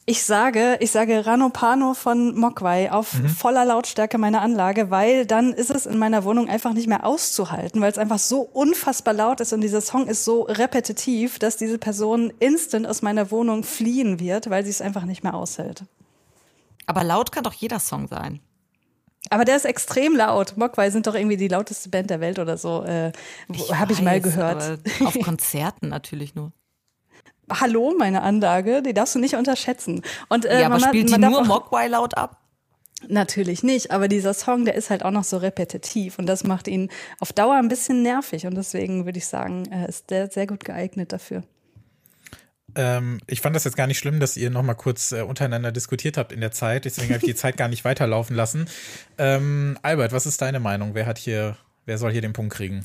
Ich 0.07 0.23
sage, 0.23 0.77
ich 0.81 0.91
sage 0.91 1.25
Ranopano 1.25 1.95
von 1.95 2.35
Mogwai 2.35 2.93
auf 2.93 3.15
mhm. 3.15 3.29
voller 3.29 3.65
Lautstärke 3.65 4.19
meiner 4.19 4.43
Anlage, 4.43 4.91
weil 4.91 5.25
dann 5.25 5.55
ist 5.55 5.71
es 5.71 5.87
in 5.87 5.97
meiner 5.97 6.25
Wohnung 6.25 6.51
einfach 6.51 6.75
nicht 6.75 6.89
mehr 6.89 7.07
auszuhalten, 7.07 7.81
weil 7.81 7.91
es 7.91 7.97
einfach 7.97 8.19
so 8.19 8.43
unfassbar 8.43 9.15
laut 9.15 9.41
ist 9.41 9.55
und 9.55 9.63
dieser 9.63 9.81
Song 9.81 10.07
ist 10.07 10.27
so 10.27 10.43
repetitiv, 10.43 11.39
dass 11.39 11.57
diese 11.57 11.79
Person 11.79 12.35
instant 12.39 12.87
aus 12.87 13.01
meiner 13.01 13.31
Wohnung 13.31 13.65
fliehen 13.65 14.21
wird, 14.21 14.51
weil 14.51 14.63
sie 14.65 14.71
es 14.71 14.83
einfach 14.83 15.07
nicht 15.07 15.25
mehr 15.25 15.33
aushält. 15.33 15.85
Aber 16.85 17.03
laut 17.03 17.33
kann 17.33 17.45
doch 17.45 17.55
jeder 17.55 17.81
Song 17.81 18.07
sein. 18.07 18.41
Aber 19.31 19.47
der 19.47 19.57
ist 19.57 19.65
extrem 19.65 20.15
laut. 20.15 20.59
Mogwai 20.59 20.91
sind 20.91 21.07
doch 21.07 21.15
irgendwie 21.15 21.39
die 21.39 21.49
lauteste 21.49 21.89
Band 21.89 22.11
der 22.11 22.21
Welt 22.21 22.39
oder 22.39 22.59
so. 22.59 22.85
Äh, 22.85 23.13
Habe 23.73 23.95
ich 23.95 24.03
mal 24.03 24.21
gehört. 24.21 24.81
auf 25.03 25.19
Konzerten 25.25 25.89
natürlich 25.89 26.35
nur. 26.35 26.53
Hallo, 27.51 27.95
meine 27.99 28.23
Anlage, 28.23 28.83
die 28.83 28.95
darfst 28.95 29.15
du 29.15 29.19
nicht 29.19 29.35
unterschätzen. 29.35 30.03
Und, 30.29 30.45
äh, 30.45 30.61
ja, 30.61 30.67
aber 30.67 30.79
man, 30.79 30.89
spielt 30.89 31.11
man 31.11 31.21
die 31.21 31.29
nur 31.29 31.45
Mogwai 31.45 31.89
laut 31.89 32.17
ab? 32.17 32.41
Natürlich 33.09 33.63
nicht, 33.63 33.91
aber 33.91 34.09
dieser 34.09 34.35
Song, 34.35 34.65
der 34.65 34.75
ist 34.75 34.91
halt 34.91 35.05
auch 35.05 35.11
noch 35.11 35.25
so 35.25 35.37
repetitiv 35.37 36.19
und 36.19 36.27
das 36.27 36.45
macht 36.45 36.69
ihn 36.69 36.91
auf 37.21 37.33
Dauer 37.33 37.57
ein 37.57 37.69
bisschen 37.69 38.03
nervig 38.03 38.47
und 38.47 38.55
deswegen 38.55 39.05
würde 39.05 39.19
ich 39.19 39.27
sagen, 39.27 39.65
ist 39.89 40.11
der 40.11 40.31
sehr 40.31 40.47
gut 40.47 40.65
geeignet 40.65 41.13
dafür. 41.13 41.43
Ähm, 42.77 43.21
ich 43.27 43.41
fand 43.41 43.55
das 43.55 43.65
jetzt 43.65 43.77
gar 43.77 43.87
nicht 43.87 43.99
schlimm, 43.99 44.21
dass 44.21 44.37
ihr 44.37 44.51
noch 44.51 44.63
mal 44.63 44.75
kurz 44.75 45.13
äh, 45.13 45.23
untereinander 45.23 45.71
diskutiert 45.71 46.17
habt 46.17 46.33
in 46.33 46.41
der 46.41 46.51
Zeit, 46.51 46.87
deswegen 46.87 47.13
habe 47.13 47.25
ich 47.25 47.33
die 47.33 47.37
Zeit 47.37 47.57
gar 47.57 47.69
nicht 47.69 47.85
weiterlaufen 47.85 48.35
lassen. 48.35 48.69
Ähm, 49.19 49.79
Albert, 49.83 50.13
was 50.13 50.27
ist 50.27 50.41
deine 50.41 50.61
Meinung? 50.61 50.95
Wer 50.95 51.07
hat 51.07 51.19
hier, 51.19 51.57
wer 51.85 51.99
soll 51.99 52.13
hier 52.13 52.23
den 52.23 52.33
Punkt 52.33 52.55
kriegen? 52.55 52.85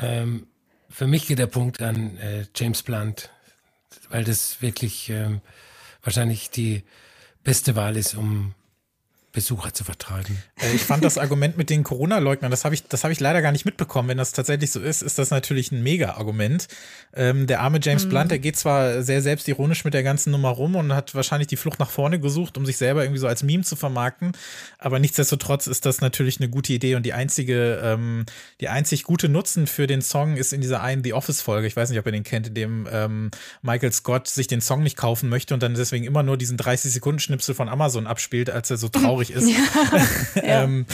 Ähm, 0.00 0.46
für 0.90 1.06
mich 1.06 1.26
geht 1.26 1.38
der 1.38 1.46
Punkt 1.46 1.82
an 1.82 2.16
äh, 2.18 2.44
James 2.54 2.82
Blunt 2.82 3.30
weil 4.08 4.24
das 4.24 4.60
wirklich 4.62 5.10
ähm, 5.10 5.40
wahrscheinlich 6.02 6.50
die 6.50 6.84
beste 7.44 7.76
Wahl 7.76 7.96
ist, 7.96 8.14
um 8.14 8.54
Besucher 9.32 9.74
zu 9.74 9.84
vertreiben. 9.84 10.42
Äh, 10.60 10.74
ich 10.74 10.82
fand 10.82 11.04
das 11.04 11.18
Argument 11.18 11.58
mit 11.58 11.68
den 11.70 11.84
Corona-Leugnern, 11.84 12.50
das 12.50 12.64
habe 12.64 12.74
ich, 12.74 12.84
das 12.84 13.04
ich 13.04 13.20
leider 13.20 13.42
gar 13.42 13.52
nicht 13.52 13.64
mitbekommen. 13.64 14.08
Wenn 14.08 14.18
das 14.18 14.32
tatsächlich 14.32 14.70
so 14.70 14.80
ist, 14.80 15.02
ist 15.02 15.18
das 15.18 15.30
natürlich 15.30 15.70
ein 15.70 15.82
Mega-Argument. 15.82 16.68
Ähm, 17.14 17.46
der 17.46 17.60
arme 17.60 17.78
James 17.82 18.04
mhm. 18.04 18.08
Blunt, 18.10 18.30
der 18.30 18.38
geht 18.38 18.56
zwar 18.56 19.02
sehr 19.02 19.22
selbstironisch 19.22 19.84
mit 19.84 19.94
der 19.94 20.02
ganzen 20.02 20.30
Nummer 20.30 20.50
rum 20.50 20.76
und 20.76 20.94
hat 20.94 21.14
wahrscheinlich 21.14 21.48
die 21.48 21.56
Flucht 21.56 21.78
nach 21.78 21.90
vorne 21.90 22.20
gesucht, 22.20 22.56
um 22.56 22.66
sich 22.66 22.76
selber 22.76 23.02
irgendwie 23.02 23.20
so 23.20 23.26
als 23.26 23.42
Meme 23.42 23.64
zu 23.64 23.76
vermarkten. 23.76 24.32
Aber 24.78 24.98
nichtsdestotrotz 24.98 25.66
ist 25.66 25.86
das 25.86 26.00
natürlich 26.00 26.40
eine 26.40 26.48
gute 26.48 26.72
Idee 26.72 26.94
und 26.94 27.04
die 27.04 27.12
einzige, 27.12 27.80
ähm, 27.82 28.24
die 28.60 28.68
einzig 28.68 29.04
gute 29.04 29.28
Nutzen 29.28 29.66
für 29.66 29.86
den 29.86 30.02
Song 30.02 30.36
ist 30.36 30.52
in 30.52 30.60
dieser 30.60 30.82
einen 30.82 31.04
The 31.04 31.12
Office-Folge. 31.12 31.66
Ich 31.66 31.76
weiß 31.76 31.90
nicht, 31.90 31.98
ob 31.98 32.06
ihr 32.06 32.12
den 32.12 32.24
kennt, 32.24 32.48
in 32.48 32.54
dem 32.54 32.88
ähm, 32.90 33.30
Michael 33.62 33.92
Scott 33.92 34.28
sich 34.28 34.46
den 34.46 34.60
Song 34.60 34.82
nicht 34.82 34.96
kaufen 34.96 35.28
möchte 35.28 35.54
und 35.54 35.62
dann 35.62 35.74
deswegen 35.74 36.04
immer 36.04 36.22
nur 36.22 36.36
diesen 36.36 36.58
30-Sekunden-Schnipsel 36.58 37.54
von 37.54 37.68
Amazon 37.68 38.06
abspielt, 38.06 38.50
als 38.50 38.70
er 38.70 38.76
so 38.76 38.88
traurig 38.88 39.27
traurig 39.28 39.30
ist. 39.30 39.48
Ja. 40.34 40.64
ähm, 40.64 40.86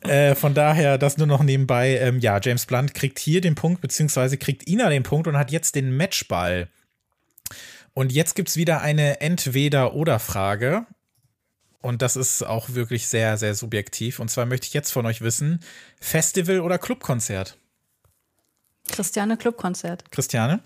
äh, 0.00 0.34
von 0.34 0.54
daher, 0.54 0.98
das 0.98 1.16
nur 1.16 1.26
noch 1.26 1.42
nebenbei. 1.42 1.98
Ähm, 1.98 2.18
ja, 2.18 2.40
James 2.40 2.66
Blunt 2.66 2.94
kriegt 2.94 3.18
hier 3.18 3.40
den 3.40 3.54
Punkt, 3.54 3.80
beziehungsweise 3.80 4.36
kriegt 4.36 4.68
Ina 4.68 4.88
den 4.88 5.02
Punkt 5.02 5.26
und 5.26 5.36
hat 5.36 5.50
jetzt 5.50 5.74
den 5.74 5.96
Matchball. 5.96 6.68
Und 7.94 8.12
jetzt 8.12 8.34
gibt 8.34 8.48
es 8.48 8.56
wieder 8.56 8.80
eine 8.80 9.20
Entweder-Oder-Frage. 9.20 10.86
Und 11.80 12.00
das 12.00 12.16
ist 12.16 12.42
auch 12.42 12.70
wirklich 12.70 13.08
sehr, 13.08 13.36
sehr 13.36 13.54
subjektiv. 13.54 14.18
Und 14.18 14.30
zwar 14.30 14.46
möchte 14.46 14.66
ich 14.66 14.74
jetzt 14.74 14.92
von 14.92 15.06
euch 15.06 15.20
wissen: 15.20 15.60
Festival 16.00 16.60
oder 16.60 16.78
Clubkonzert? 16.78 17.58
Christiane 18.88 19.36
Clubkonzert. 19.36 20.10
Christiane? 20.10 20.60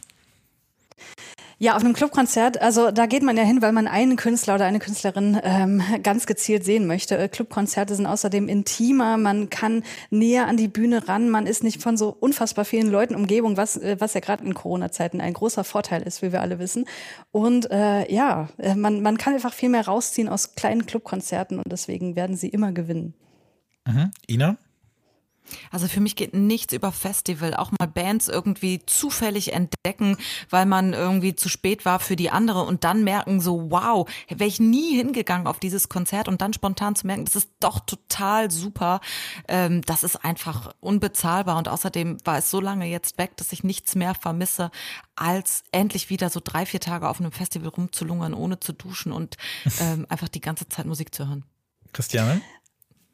Ja, 1.58 1.74
auf 1.74 1.82
einem 1.82 1.94
Clubkonzert, 1.94 2.60
also 2.60 2.90
da 2.90 3.06
geht 3.06 3.22
man 3.22 3.38
ja 3.38 3.42
hin, 3.42 3.62
weil 3.62 3.72
man 3.72 3.88
einen 3.88 4.16
Künstler 4.16 4.56
oder 4.56 4.66
eine 4.66 4.78
Künstlerin 4.78 5.40
ähm, 5.42 5.82
ganz 6.02 6.26
gezielt 6.26 6.66
sehen 6.66 6.86
möchte. 6.86 7.16
Äh, 7.16 7.28
Clubkonzerte 7.28 7.94
sind 7.94 8.04
außerdem 8.04 8.46
intimer, 8.46 9.16
man 9.16 9.48
kann 9.48 9.82
näher 10.10 10.48
an 10.48 10.58
die 10.58 10.68
Bühne 10.68 11.08
ran, 11.08 11.30
man 11.30 11.46
ist 11.46 11.64
nicht 11.64 11.82
von 11.82 11.96
so 11.96 12.10
unfassbar 12.10 12.66
vielen 12.66 12.90
Leuten 12.90 13.14
Umgebung, 13.14 13.56
was, 13.56 13.78
äh, 13.78 13.96
was 13.98 14.12
ja 14.12 14.20
gerade 14.20 14.44
in 14.44 14.52
Corona-Zeiten 14.52 15.22
ein 15.22 15.32
großer 15.32 15.64
Vorteil 15.64 16.02
ist, 16.02 16.20
wie 16.20 16.30
wir 16.30 16.42
alle 16.42 16.58
wissen. 16.58 16.84
Und 17.30 17.70
äh, 17.70 18.12
ja, 18.12 18.50
äh, 18.58 18.74
man, 18.74 19.00
man 19.00 19.16
kann 19.16 19.32
einfach 19.32 19.54
viel 19.54 19.70
mehr 19.70 19.86
rausziehen 19.86 20.28
aus 20.28 20.56
kleinen 20.56 20.84
Clubkonzerten 20.84 21.58
und 21.58 21.72
deswegen 21.72 22.16
werden 22.16 22.36
sie 22.36 22.50
immer 22.50 22.72
gewinnen. 22.72 23.14
Mhm. 23.86 24.10
Ina? 24.26 24.56
Also 25.70 25.88
für 25.88 26.00
mich 26.00 26.16
geht 26.16 26.34
nichts 26.34 26.72
über 26.72 26.92
Festival. 26.92 27.54
Auch 27.54 27.70
mal 27.78 27.86
Bands 27.86 28.28
irgendwie 28.28 28.84
zufällig 28.84 29.52
entdecken, 29.52 30.16
weil 30.50 30.66
man 30.66 30.92
irgendwie 30.92 31.34
zu 31.34 31.48
spät 31.48 31.84
war 31.84 32.00
für 32.00 32.16
die 32.16 32.30
andere 32.30 32.62
und 32.62 32.84
dann 32.84 33.04
merken 33.04 33.40
so, 33.40 33.70
wow, 33.70 34.08
wäre 34.28 34.48
ich 34.48 34.60
nie 34.60 34.96
hingegangen 34.96 35.46
auf 35.46 35.58
dieses 35.60 35.88
Konzert 35.88 36.28
und 36.28 36.40
dann 36.40 36.52
spontan 36.52 36.96
zu 36.96 37.06
merken, 37.06 37.24
das 37.24 37.36
ist 37.36 37.50
doch 37.60 37.80
total 37.80 38.50
super. 38.50 39.00
Ähm, 39.48 39.82
das 39.82 40.04
ist 40.04 40.16
einfach 40.24 40.74
unbezahlbar 40.80 41.58
und 41.58 41.68
außerdem 41.68 42.18
war 42.24 42.38
es 42.38 42.50
so 42.50 42.60
lange 42.60 42.86
jetzt 42.86 43.18
weg, 43.18 43.36
dass 43.36 43.52
ich 43.52 43.64
nichts 43.64 43.94
mehr 43.94 44.14
vermisse, 44.14 44.70
als 45.14 45.64
endlich 45.72 46.10
wieder 46.10 46.30
so 46.30 46.40
drei, 46.42 46.66
vier 46.66 46.80
Tage 46.80 47.08
auf 47.08 47.20
einem 47.20 47.32
Festival 47.32 47.68
rumzulungern, 47.68 48.34
ohne 48.34 48.60
zu 48.60 48.72
duschen 48.72 49.12
und 49.12 49.36
ähm, 49.80 50.06
einfach 50.08 50.28
die 50.28 50.40
ganze 50.40 50.68
Zeit 50.68 50.86
Musik 50.86 51.14
zu 51.14 51.26
hören. 51.26 51.44
Christiane? 51.92 52.42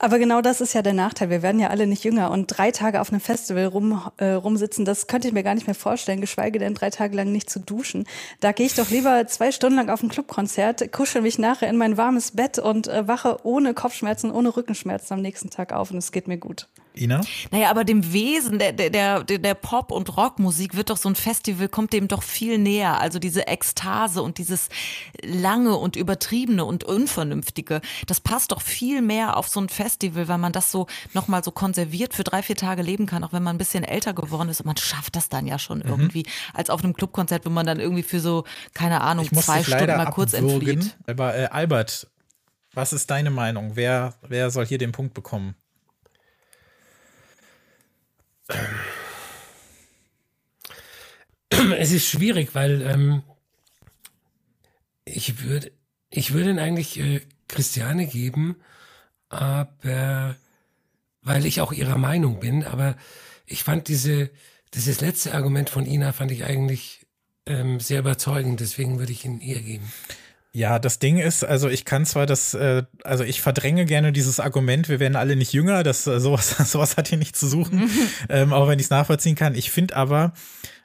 Aber 0.05 0.19
genau 0.19 0.41
das 0.41 0.61
ist 0.61 0.73
ja 0.73 0.83
der 0.83 0.95
Nachteil. 0.95 1.31
Wir 1.31 1.43
werden 1.43 1.61
ja 1.61 1.69
alle 1.69 1.87
nicht 1.87 2.03
jünger 2.03 2.33
und 2.33 2.49
drei 2.49 2.73
Tage 2.73 3.01
auf 3.01 3.13
einem 3.13 3.21
Festival 3.21 3.67
rum, 3.67 4.03
äh, 4.17 4.33
rumsitzen, 4.33 4.85
das 4.85 5.07
könnte 5.07 5.29
ich 5.29 5.35
mir 5.35 5.45
gar 5.45 5.55
nicht 5.55 5.69
mehr 5.69 5.77
vorstellen, 5.77 6.21
geschweige 6.21 6.59
denn 6.59 6.75
drei 6.75 6.91
Tage 6.91 7.15
lang 7.15 7.31
nicht 7.31 7.49
zu 7.49 7.61
duschen. 7.61 8.09
Da 8.41 8.51
gehe 8.51 8.67
ich 8.67 8.75
doch 8.75 8.91
lieber 8.91 9.29
zwei 9.29 9.53
Stunden 9.53 9.77
lang 9.77 9.91
auf 9.91 10.03
ein 10.03 10.09
Clubkonzert, 10.09 10.91
kuschel 10.91 11.23
mich 11.23 11.39
nachher 11.39 11.71
in 11.71 11.77
mein 11.77 11.97
warmes 11.99 12.33
Bett 12.33 12.59
und 12.59 12.89
äh, 12.89 13.07
wache 13.07 13.37
ohne 13.45 13.75
Kopfschmerzen, 13.75 14.33
ohne 14.33 14.57
Rückenschmerzen 14.57 15.15
am 15.15 15.23
nächsten 15.23 15.51
Tag 15.51 15.73
auf 15.73 15.93
und 15.93 15.99
es 15.99 16.11
geht 16.11 16.27
mir 16.27 16.39
gut. 16.39 16.67
Ina? 16.95 17.21
Naja, 17.51 17.71
aber 17.71 17.85
dem 17.85 18.13
Wesen 18.13 18.59
der, 18.59 18.73
der, 18.73 18.91
der, 18.91 19.25
der 19.25 19.55
Pop- 19.55 19.93
und 19.93 20.17
Rockmusik 20.17 20.77
wird 20.77 20.91
doch 20.91 20.97
so 20.97 21.09
ein 21.09 21.15
Festival, 21.15 21.69
kommt 21.69 21.93
dem 21.93 22.09
doch 22.09 22.23
viel 22.23 22.59
näher. 22.59 23.01
Also 23.01 23.19
diese 23.19 23.47
Ekstase 23.47 24.23
und 24.23 24.39
dieses 24.39 24.69
lange 25.23 25.77
und 25.77 25.97
übertriebene 25.97 26.65
und 26.65 26.85
unvernünftige, 26.85 27.81
das 28.07 28.21
passt 28.21 28.53
doch 28.53 28.61
viel 28.61 29.03
mehr 29.03 29.37
auf 29.37 29.49
so 29.49 29.61
ein 29.61 29.69
Festival, 29.69 30.29
weil 30.29 30.39
man 30.39 30.53
das 30.53 30.71
so 30.71 30.87
nochmal 31.15 31.43
so 31.43 31.51
konserviert 31.51 32.15
für 32.15 32.25
drei, 32.25 32.43
vier 32.43 32.57
Tage 32.57 32.83
leben 32.83 33.07
kann, 33.07 33.25
auch 33.25 33.33
wenn 33.33 33.43
man 33.43 33.57
ein 33.57 33.59
bisschen 33.59 33.85
älter 33.85 34.15
geworden 34.15 34.49
ist 34.49 34.61
und 34.61 34.67
man 34.67 34.77
schafft 34.77 35.17
das 35.17 35.29
dann 35.29 35.47
ja 35.47 35.59
schon 35.59 35.79
mhm. 35.79 35.89
irgendwie, 35.89 36.27
als 36.55 36.71
auf 36.71 36.83
einem 36.83 36.95
Clubkonzert, 36.95 37.47
wo 37.47 37.51
man 37.51 37.67
dann 37.67 37.81
irgendwie 37.81 38.03
für 38.03 38.21
so, 38.21 38.45
keine 38.75 39.01
Ahnung, 39.01 39.29
zwei 39.33 39.63
Stunden 39.63 39.97
mal 39.97 40.07
kurz 40.07 40.33
entflieht. 40.33 40.97
Aber 41.07 41.37
äh, 41.37 41.47
Albert, 41.47 42.09
Was 42.75 42.93
ist 42.93 43.11
deine 43.11 43.31
Meinung? 43.31 43.73
Wer, 43.75 44.15
wer 44.27 44.51
soll 44.51 44.65
hier 44.67 44.79
den 44.79 44.93
Punkt 44.93 45.13
bekommen? 45.15 45.55
Es 51.79 51.93
ist 51.93 52.09
schwierig, 52.09 52.55
weil 52.55 52.83
ähm, 52.83 53.23
ich 55.05 55.43
würde 55.43 55.73
ich 56.11 56.33
würde 56.33 56.61
eigentlich 56.61 56.99
äh, 56.99 57.21
Christiane 57.49 58.07
geben, 58.07 58.57
aber 59.29 60.37
weil 61.23 61.47
ich 61.47 61.61
auch 61.61 61.73
ihrer 61.73 61.99
Meinung 61.99 62.41
bin, 62.41 62.65
aber 62.65 62.97
ich 63.47 63.63
fand 63.65 63.89
diese 63.89 64.31
dieses 64.75 65.01
letzte 65.01 65.35
Argument 65.35 65.71
von 65.71 65.87
Ina 65.87 66.13
fand 66.13 66.31
ich 66.33 66.45
eigentlich 66.45 67.07
ähm, 67.47 67.81
sehr 67.81 68.01
überzeugend, 68.01 68.61
deswegen 68.61 68.99
würde 68.99 69.13
ich 69.13 69.25
ihn 69.25 69.41
ihr 69.41 69.61
geben. 69.61 69.93
Ja, 70.55 70.79
das 70.79 70.99
Ding 70.99 71.17
ist, 71.17 71.45
also 71.45 71.71
ich 71.71 71.87
kann 71.87 72.05
zwar 72.05 72.27
das, 72.27 72.53
äh, 72.53 72.83
also 73.05 73.25
ich 73.25 73.41
verdränge 73.41 73.87
gerne 73.87 74.13
dieses 74.13 74.39
Argument, 74.39 74.91
wir 74.91 75.01
werden 75.01 75.17
alle 75.17 75.35
nicht 75.35 75.55
jünger, 75.55 75.83
das 75.83 76.07
äh, 76.07 76.21
sowas, 76.21 76.51
sowas 76.71 76.99
hat 76.99 77.09
hier 77.09 77.17
nicht 77.17 77.37
zu 77.37 77.49
suchen, 77.49 77.89
ähm, 78.29 78.53
auch 78.53 78.69
wenn 78.69 78.79
ich 78.79 78.85
es 78.85 78.91
nachvollziehen 78.91 79.35
kann. 79.35 79.55
Ich 79.55 79.71
finde 79.71 79.97
aber, 79.97 80.35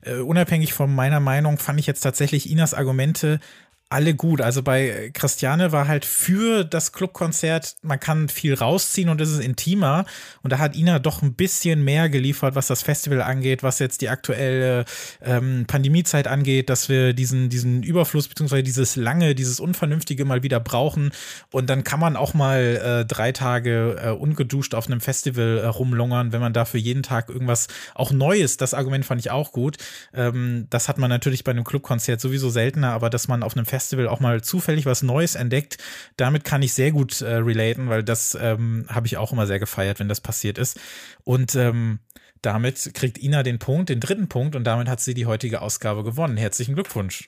äh, 0.04 0.20
unabhängig 0.20 0.72
von 0.72 0.94
meiner 0.96 1.20
Meinung, 1.20 1.58
fand 1.58 1.82
ich 1.82 1.86
jetzt 1.86 2.00
tatsächlich 2.00 2.50
Inas 2.50 2.74
Argumente 2.74 3.42
alle 3.90 4.16
gut. 4.16 4.42
Also 4.42 4.64
bei 4.64 5.12
Christiane 5.14 5.72
war 5.72 5.88
halt 5.88 6.04
für 6.04 6.66
das 6.66 6.92
Clubkonzert, 6.92 7.76
man 7.84 8.00
kann 8.00 8.28
viel 8.28 8.54
rausziehen 8.54 9.08
und 9.08 9.22
es 9.22 9.32
ist 9.32 9.40
intimer. 9.40 10.06
Und 10.44 10.52
da 10.52 10.60
hat 10.60 10.76
Ina 10.76 11.00
doch 11.00 11.22
ein 11.22 11.36
bisschen 11.36 11.86
mehr 11.86 12.10
geliefert, 12.10 12.56
was 12.56 12.68
das 12.68 12.84
Festival 12.84 13.22
angeht, 13.22 13.64
was 13.64 13.80
jetzt 13.80 14.02
die 14.02 14.10
aktuelle 14.10 14.84
ähm, 15.22 15.66
Pandemiezeit 15.68 16.28
angeht, 16.28 16.70
dass 16.70 16.90
wir 16.90 17.14
diesen, 17.14 17.48
diesen 17.48 17.82
Überfluss 17.82 18.28
beziehungsweise 18.28 18.64
dieses 18.64 18.98
lange, 18.98 19.36
dieses 19.36 19.62
Unvernünftige 19.62 20.26
mal 20.26 20.44
wieder 20.44 20.60
brauchen. 20.60 21.12
Und 21.52 21.70
dann 21.70 21.86
kann 21.86 22.02
man 22.02 22.18
auch 22.18 22.34
mal 22.34 22.60
äh, 23.04 23.06
drei 23.06 23.32
Tage 23.32 24.02
äh, 24.04 24.10
ungeduscht 24.10 24.76
auf 24.76 24.88
einem 24.88 25.00
Festival 25.00 25.60
äh, 25.60 25.66
rumlungern, 25.66 26.34
wenn 26.34 26.42
man 26.42 26.52
dafür 26.52 26.82
jeden 26.82 27.04
Tag 27.04 27.30
irgendwas 27.30 27.68
auch 27.96 28.12
Neues, 28.12 28.58
das 28.58 28.74
Argument 28.74 29.06
fand 29.06 29.22
ich 29.22 29.32
auch 29.32 29.54
gut. 29.54 29.78
Ähm, 30.14 30.68
das 30.70 30.90
hat 30.90 30.98
man 30.98 31.10
natürlich 31.10 31.46
bei 31.46 31.52
einem 31.52 31.64
Clubkonzert 31.64 32.20
sowieso 32.20 32.50
seltener, 32.50 32.92
aber 32.92 33.10
dass 33.10 33.30
man 33.30 33.44
auf 33.44 33.56
einem 33.56 33.66
Festival 33.66 33.77
Festival 33.78 34.08
auch 34.08 34.20
mal 34.20 34.42
zufällig 34.42 34.88
was 34.88 35.04
Neues 35.04 35.36
entdeckt. 35.36 35.78
Damit 36.18 36.44
kann 36.44 36.64
ich 36.64 36.74
sehr 36.74 36.92
gut 36.92 37.22
äh, 37.22 37.36
relaten, 37.36 37.90
weil 37.90 38.04
das 38.04 38.36
ähm, 38.40 38.88
habe 38.90 39.06
ich 39.06 39.18
auch 39.18 39.32
immer 39.32 39.46
sehr 39.46 39.60
gefeiert, 39.60 40.00
wenn 40.00 40.10
das 40.10 40.20
passiert 40.20 40.58
ist. 40.58 40.80
Und 41.24 41.54
ähm, 41.54 42.00
damit 42.42 42.92
kriegt 42.96 43.20
Ina 43.20 43.44
den 43.44 43.60
Punkt, 43.60 43.90
den 43.90 44.00
dritten 44.00 44.30
Punkt, 44.30 44.56
und 44.56 44.64
damit 44.64 44.88
hat 44.88 45.00
sie 45.00 45.14
die 45.14 45.28
heutige 45.28 45.62
Ausgabe 45.62 46.04
gewonnen. 46.04 46.38
Herzlichen 46.38 46.74
Glückwunsch. 46.74 47.28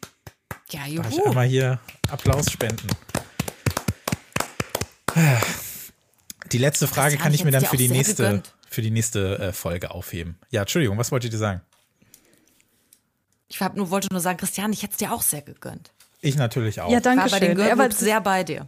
Ja, 0.71 0.87
juhu. 0.87 1.03
Darf 1.03 1.11
ich 1.11 1.25
einmal 1.25 1.47
hier 1.47 1.79
Applaus 2.09 2.51
spenden. 2.51 2.87
Die 6.51 6.57
letzte 6.57 6.87
Frage 6.87 7.17
kann 7.17 7.33
ich 7.33 7.43
mir 7.43 7.51
dann 7.51 7.65
für 7.65 7.77
die 7.77 7.89
nächste, 7.89 8.41
für 8.67 8.81
die 8.81 8.91
nächste 8.91 9.37
äh, 9.37 9.53
Folge 9.53 9.91
aufheben. 9.91 10.39
Ja, 10.49 10.61
Entschuldigung, 10.61 10.97
was 10.97 11.11
wolltet 11.11 11.31
ihr 11.31 11.39
sagen? 11.39 11.61
Ich 13.47 13.61
hab 13.61 13.75
nur, 13.75 13.91
wollte 13.91 14.07
nur 14.11 14.21
sagen, 14.21 14.37
Christian, 14.37 14.73
ich 14.73 14.81
hätte 14.81 14.93
es 14.93 14.97
dir 14.97 15.11
auch 15.11 15.21
sehr 15.21 15.41
gegönnt. 15.41 15.91
Ich 16.21 16.35
natürlich 16.35 16.81
auch. 16.81 16.91
Ja, 16.91 16.99
danke 16.99 17.23
War 17.23 17.29
bei 17.29 17.37
schön. 17.39 17.57
den 17.57 17.65
Ja, 17.65 17.71
aber 17.71 17.91
sehr 17.91 18.19
bei 18.19 18.43
dir. 18.43 18.67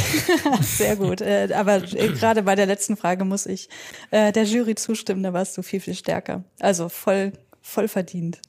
sehr 0.60 0.96
gut. 0.96 1.20
Äh, 1.20 1.48
aber 1.54 1.76
äh, 1.92 2.08
gerade 2.08 2.42
bei 2.42 2.54
der 2.54 2.66
letzten 2.66 2.96
Frage 2.96 3.24
muss 3.24 3.46
ich 3.46 3.68
äh, 4.10 4.30
der 4.30 4.44
Jury 4.44 4.76
zustimmen, 4.76 5.22
da 5.22 5.32
warst 5.32 5.56
du 5.58 5.62
viel, 5.62 5.80
viel 5.80 5.94
stärker. 5.94 6.44
Also 6.60 6.88
voll, 6.88 7.32
voll 7.60 7.88
verdient. 7.88 8.40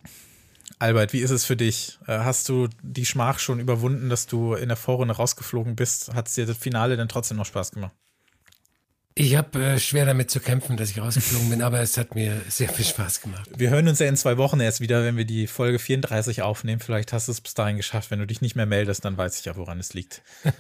Albert, 0.77 1.13
wie 1.13 1.21
ist 1.21 1.31
es 1.31 1.45
für 1.45 1.55
dich? 1.55 1.97
Äh, 2.05 2.19
Hast 2.19 2.47
du 2.49 2.67
die 2.83 3.05
Schmach 3.05 3.39
schon 3.39 3.59
überwunden, 3.59 4.09
dass 4.09 4.27
du 4.27 4.53
in 4.53 4.67
der 4.67 4.77
Vorrunde 4.77 5.15
rausgeflogen 5.15 5.75
bist? 5.75 6.13
Hat 6.13 6.27
es 6.27 6.35
dir 6.35 6.45
das 6.45 6.57
Finale 6.57 6.97
denn 6.97 7.07
trotzdem 7.07 7.37
noch 7.37 7.45
Spaß 7.45 7.71
gemacht? 7.71 7.93
Ich 9.17 9.37
habe 9.37 9.63
äh, 9.63 9.79
schwer 9.79 10.05
damit 10.05 10.29
zu 10.29 10.41
kämpfen, 10.41 10.75
dass 10.75 10.89
ich 10.89 10.99
rausgeflogen 10.99 11.49
bin, 11.49 11.61
aber 11.61 11.79
es 11.79 11.97
hat 11.97 12.15
mir 12.15 12.41
sehr 12.49 12.67
viel 12.67 12.83
Spaß 12.83 13.21
gemacht. 13.21 13.49
Wir 13.55 13.69
hören 13.69 13.87
uns 13.87 13.99
ja 13.99 14.07
in 14.07 14.17
zwei 14.17 14.37
Wochen 14.37 14.59
erst 14.59 14.81
wieder, 14.81 15.05
wenn 15.05 15.15
wir 15.15 15.23
die 15.23 15.47
Folge 15.47 15.79
34 15.79 16.41
aufnehmen. 16.41 16.81
Vielleicht 16.81 17.13
hast 17.13 17.29
du 17.29 17.31
es 17.31 17.39
bis 17.39 17.53
dahin 17.53 17.77
geschafft. 17.77 18.11
Wenn 18.11 18.19
du 18.19 18.27
dich 18.27 18.41
nicht 18.41 18.57
mehr 18.57 18.65
meldest, 18.65 19.05
dann 19.05 19.15
weiß 19.15 19.39
ich 19.39 19.45
ja, 19.45 19.55
woran 19.55 19.79
es 19.79 19.93
liegt. 19.93 20.21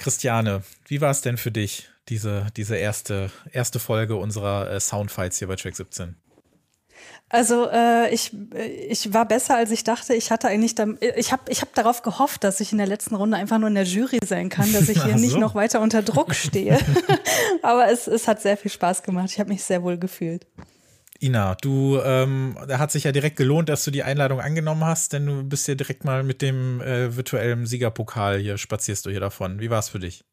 Christiane, 0.00 0.64
wie 0.88 1.00
war 1.00 1.12
es 1.12 1.20
denn 1.20 1.36
für 1.36 1.52
dich, 1.52 1.88
diese, 2.08 2.48
diese 2.56 2.74
erste, 2.74 3.30
erste 3.52 3.78
Folge 3.78 4.16
unserer 4.16 4.68
äh, 4.68 4.80
Soundfights 4.80 5.38
hier 5.38 5.46
bei 5.46 5.54
Track 5.54 5.76
17? 5.76 6.16
Also 7.28 7.68
äh, 7.68 8.14
ich, 8.14 8.32
ich 8.88 9.12
war 9.12 9.26
besser, 9.26 9.56
als 9.56 9.72
ich 9.72 9.82
dachte. 9.82 10.14
Ich 10.14 10.30
hatte 10.30 10.46
eigentlich, 10.46 10.76
da, 10.76 10.86
ich 11.16 11.32
habe 11.32 11.42
ich 11.48 11.60
hab 11.60 11.74
darauf 11.74 12.02
gehofft, 12.02 12.44
dass 12.44 12.60
ich 12.60 12.70
in 12.70 12.78
der 12.78 12.86
letzten 12.86 13.16
Runde 13.16 13.36
einfach 13.36 13.58
nur 13.58 13.68
in 13.68 13.74
der 13.74 13.84
Jury 13.84 14.20
sein 14.24 14.48
kann, 14.48 14.72
dass 14.72 14.88
ich 14.88 15.02
hier 15.04 15.18
so. 15.18 15.24
nicht 15.24 15.36
noch 15.36 15.56
weiter 15.56 15.80
unter 15.80 16.02
Druck 16.02 16.34
stehe. 16.34 16.78
Aber 17.62 17.90
es, 17.90 18.06
es 18.06 18.28
hat 18.28 18.40
sehr 18.40 18.56
viel 18.56 18.70
Spaß 18.70 19.02
gemacht. 19.02 19.30
Ich 19.32 19.40
habe 19.40 19.48
mich 19.48 19.64
sehr 19.64 19.82
wohl 19.82 19.98
gefühlt. 19.98 20.46
Ina, 21.20 21.56
du, 21.56 21.98
ähm, 22.04 22.56
da 22.68 22.78
hat 22.78 22.92
sich 22.92 23.04
ja 23.04 23.12
direkt 23.12 23.36
gelohnt, 23.36 23.68
dass 23.70 23.84
du 23.84 23.90
die 23.90 24.02
Einladung 24.02 24.40
angenommen 24.40 24.84
hast, 24.84 25.12
denn 25.12 25.26
du 25.26 25.42
bist 25.42 25.66
hier 25.66 25.74
direkt 25.74 26.04
mal 26.04 26.22
mit 26.22 26.42
dem 26.42 26.80
äh, 26.80 27.16
virtuellen 27.16 27.66
Siegerpokal 27.66 28.38
hier, 28.38 28.58
spazierst 28.58 29.06
du 29.06 29.10
hier 29.10 29.20
davon. 29.20 29.58
Wie 29.58 29.70
war 29.70 29.78
es 29.78 29.88
für 29.88 29.98
dich? 29.98 30.24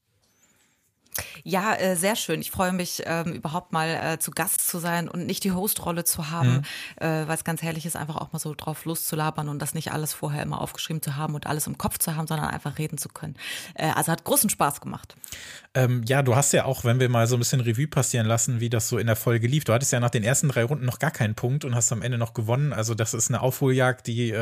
Ja, 1.43 1.75
äh, 1.75 1.95
sehr 1.95 2.15
schön. 2.15 2.39
Ich 2.39 2.51
freue 2.51 2.71
mich, 2.71 3.03
ähm, 3.05 3.33
überhaupt 3.33 3.73
mal 3.73 3.89
äh, 3.89 4.19
zu 4.19 4.31
Gast 4.31 4.65
zu 4.65 4.79
sein 4.79 5.09
und 5.09 5.25
nicht 5.25 5.43
die 5.43 5.51
Hostrolle 5.51 6.05
zu 6.05 6.31
haben, 6.31 6.63
äh, 6.95 7.27
weil 7.27 7.35
es 7.35 7.43
ganz 7.43 7.61
herrlich 7.61 7.85
ist, 7.85 7.97
einfach 7.97 8.15
auch 8.15 8.31
mal 8.31 8.39
so 8.39 8.53
drauf 8.55 8.85
loszulabern 8.85 9.49
und 9.49 9.59
das 9.59 9.73
nicht 9.73 9.91
alles 9.91 10.13
vorher 10.13 10.41
immer 10.41 10.61
aufgeschrieben 10.61 11.01
zu 11.01 11.17
haben 11.17 11.35
und 11.35 11.45
alles 11.45 11.67
im 11.67 11.77
Kopf 11.77 11.97
zu 11.97 12.15
haben, 12.15 12.27
sondern 12.27 12.47
einfach 12.47 12.77
reden 12.77 12.97
zu 12.97 13.09
können. 13.09 13.35
Äh, 13.73 13.91
also 13.91 14.11
hat 14.13 14.23
großen 14.23 14.49
Spaß 14.49 14.79
gemacht. 14.79 15.15
Ähm, 15.73 16.03
ja, 16.05 16.21
du 16.21 16.35
hast 16.35 16.53
ja 16.53 16.63
auch, 16.63 16.85
wenn 16.85 17.01
wir 17.01 17.09
mal 17.09 17.27
so 17.27 17.35
ein 17.35 17.39
bisschen 17.39 17.59
Revue 17.59 17.87
passieren 17.87 18.25
lassen, 18.25 18.61
wie 18.61 18.69
das 18.69 18.87
so 18.87 18.97
in 18.97 19.07
der 19.07 19.17
Folge 19.17 19.47
lief. 19.47 19.65
Du 19.65 19.73
hattest 19.73 19.91
ja 19.91 19.99
nach 19.99 20.11
den 20.11 20.23
ersten 20.23 20.47
drei 20.47 20.63
Runden 20.63 20.85
noch 20.85 20.99
gar 20.99 21.11
keinen 21.11 21.35
Punkt 21.35 21.65
und 21.65 21.75
hast 21.75 21.91
am 21.91 22.01
Ende 22.01 22.17
noch 22.17 22.33
gewonnen. 22.33 22.71
Also 22.71 22.95
das 22.95 23.13
ist 23.13 23.29
eine 23.29 23.41
Aufholjagd, 23.41 24.07
die 24.07 24.33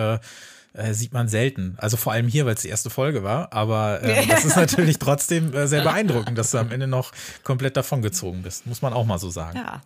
äh, 0.73 0.93
sieht 0.93 1.14
man 1.14 1.27
selten. 1.27 1.76
Also 1.77 1.98
vor 1.98 2.14
allem 2.14 2.27
hier, 2.27 2.45
weil 2.45 2.56
es 2.56 2.61
die 2.61 2.69
erste 2.69 2.89
Folge 2.89 3.23
war. 3.23 3.52
Aber 3.53 4.02
äh, 4.03 4.26
das 4.27 4.45
ist 4.45 4.56
natürlich 4.56 4.99
trotzdem 4.99 5.53
äh, 5.53 5.68
sehr 5.68 5.84
beeindruckend, 5.84 6.38
dass 6.38 6.52
du 6.52 6.57
am 6.57 6.72
Ende 6.72 6.88
noch 6.88 7.11
komplett 7.43 7.77
davongezogen 7.77 8.41
bist. 8.41 8.65
Muss 8.68 8.81
man 8.81 8.93
auch 8.93 9.06
mal 9.06 9.19
so 9.19 9.30
sagen. 9.30 9.57
Ja, 9.57 9.81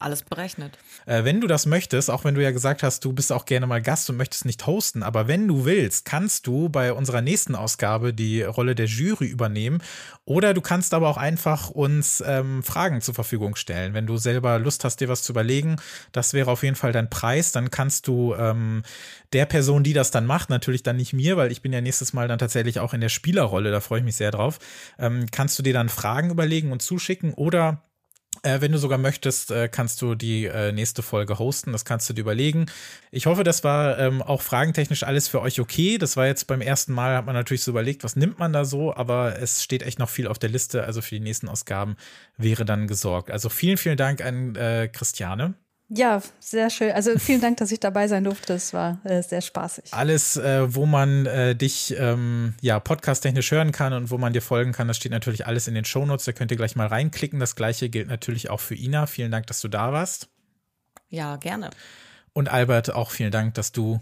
alles 0.00 0.22
berechnet. 0.22 0.76
Äh, 1.06 1.24
wenn 1.24 1.40
du 1.40 1.46
das 1.46 1.66
möchtest, 1.66 2.10
auch 2.10 2.24
wenn 2.24 2.34
du 2.34 2.42
ja 2.42 2.50
gesagt 2.50 2.82
hast, 2.82 3.04
du 3.04 3.12
bist 3.12 3.32
auch 3.32 3.46
gerne 3.46 3.66
mal 3.66 3.80
Gast 3.80 4.10
und 4.10 4.16
möchtest 4.16 4.44
nicht 4.44 4.66
hosten, 4.66 5.02
aber 5.02 5.28
wenn 5.28 5.46
du 5.46 5.64
willst, 5.64 6.04
kannst 6.04 6.46
du 6.46 6.68
bei 6.68 6.92
unserer 6.92 7.20
nächsten 7.20 7.54
Ausgabe 7.54 8.12
die 8.12 8.42
Rolle 8.42 8.74
der 8.74 8.86
Jury 8.86 9.26
übernehmen 9.26 9.82
oder 10.24 10.52
du 10.52 10.60
kannst 10.60 10.94
aber 10.94 11.08
auch 11.08 11.16
einfach 11.16 11.70
uns 11.70 12.22
ähm, 12.26 12.62
Fragen 12.62 13.00
zur 13.02 13.14
Verfügung 13.14 13.54
stellen. 13.56 13.94
Wenn 13.94 14.06
du 14.06 14.16
selber 14.16 14.58
Lust 14.58 14.84
hast, 14.84 15.00
dir 15.00 15.08
was 15.08 15.22
zu 15.22 15.32
überlegen, 15.32 15.76
das 16.12 16.32
wäre 16.32 16.50
auf 16.50 16.64
jeden 16.64 16.76
Fall 16.76 16.92
dein 16.92 17.08
Preis, 17.08 17.52
dann 17.52 17.70
kannst 17.70 18.08
du 18.08 18.34
ähm, 18.34 18.82
der 19.32 19.46
Person, 19.46 19.84
die 19.84 19.92
das 19.92 20.10
dann 20.10 20.26
macht, 20.26 20.50
natürlich 20.50 20.82
dann 20.82 20.96
nicht 20.96 21.12
mir, 21.12 21.36
weil 21.36 21.52
ich 21.52 21.62
bin 21.62 21.72
ja 21.72 21.80
nächstes 21.80 22.12
Mal 22.12 22.26
dann 22.26 22.38
tatsächlich 22.38 22.80
auch 22.80 22.94
in 22.94 23.00
der 23.00 23.08
Spielerrolle, 23.08 23.70
da 23.70 23.80
freue 23.80 24.00
ich 24.00 24.04
mich 24.04 24.16
sehr 24.16 24.32
drauf, 24.32 24.58
ähm, 24.98 25.26
kannst 25.30 25.58
du 25.58 25.62
dir 25.62 25.72
dann 25.72 25.88
Fragen 25.88 26.30
überlegen 26.30 26.72
und 26.72 26.82
zuschicken 26.82 27.32
oder 27.32 27.82
äh, 28.44 28.60
wenn 28.60 28.72
du 28.72 28.78
sogar 28.78 28.98
möchtest, 28.98 29.50
äh, 29.50 29.68
kannst 29.68 30.00
du 30.02 30.14
die 30.14 30.44
äh, 30.46 30.72
nächste 30.72 31.02
Folge 31.02 31.38
hosten. 31.38 31.72
Das 31.72 31.84
kannst 31.84 32.08
du 32.08 32.12
dir 32.12 32.20
überlegen. 32.20 32.66
Ich 33.10 33.26
hoffe, 33.26 33.44
das 33.44 33.64
war 33.64 33.98
ähm, 33.98 34.22
auch 34.22 34.42
fragentechnisch 34.42 35.02
alles 35.02 35.28
für 35.28 35.40
euch 35.40 35.60
okay. 35.60 35.98
Das 35.98 36.16
war 36.16 36.26
jetzt 36.26 36.46
beim 36.46 36.60
ersten 36.60 36.92
Mal, 36.92 37.16
hat 37.16 37.26
man 37.26 37.34
natürlich 37.34 37.62
so 37.62 37.70
überlegt, 37.70 38.04
was 38.04 38.16
nimmt 38.16 38.38
man 38.38 38.52
da 38.52 38.64
so, 38.64 38.94
aber 38.94 39.38
es 39.38 39.62
steht 39.62 39.82
echt 39.82 39.98
noch 39.98 40.08
viel 40.08 40.28
auf 40.28 40.38
der 40.38 40.50
Liste. 40.50 40.84
Also 40.84 41.00
für 41.00 41.14
die 41.14 41.20
nächsten 41.20 41.48
Ausgaben 41.48 41.96
wäre 42.36 42.64
dann 42.64 42.86
gesorgt. 42.86 43.30
Also 43.30 43.48
vielen, 43.48 43.76
vielen 43.76 43.96
Dank 43.96 44.24
an 44.24 44.54
äh, 44.56 44.88
Christiane. 44.88 45.54
Ja, 45.96 46.20
sehr 46.40 46.70
schön. 46.70 46.90
Also 46.90 47.16
vielen 47.18 47.40
Dank, 47.40 47.58
dass 47.58 47.70
ich 47.70 47.78
dabei 47.78 48.08
sein 48.08 48.24
durfte. 48.24 48.54
Es 48.54 48.74
war 48.74 48.98
äh, 49.04 49.22
sehr 49.22 49.40
spaßig. 49.40 49.92
Alles, 49.92 50.36
äh, 50.36 50.74
wo 50.74 50.86
man 50.86 51.26
äh, 51.26 51.54
dich 51.54 51.94
ähm, 51.96 52.54
ja 52.60 52.80
podcast-technisch 52.80 53.52
hören 53.52 53.70
kann 53.70 53.92
und 53.92 54.10
wo 54.10 54.18
man 54.18 54.32
dir 54.32 54.42
folgen 54.42 54.72
kann, 54.72 54.88
das 54.88 54.96
steht 54.96 55.12
natürlich 55.12 55.46
alles 55.46 55.68
in 55.68 55.74
den 55.74 55.84
Shownotes. 55.84 56.24
Da 56.24 56.32
könnt 56.32 56.50
ihr 56.50 56.56
gleich 56.56 56.74
mal 56.74 56.88
reinklicken. 56.88 57.38
Das 57.38 57.54
gleiche 57.54 57.88
gilt 57.90 58.08
natürlich 58.08 58.50
auch 58.50 58.60
für 58.60 58.74
Ina. 58.74 59.06
Vielen 59.06 59.30
Dank, 59.30 59.46
dass 59.46 59.60
du 59.60 59.68
da 59.68 59.92
warst. 59.92 60.28
Ja, 61.10 61.36
gerne. 61.36 61.70
Und 62.32 62.48
Albert, 62.48 62.92
auch 62.92 63.12
vielen 63.12 63.30
Dank, 63.30 63.54
dass 63.54 63.70
du 63.70 64.00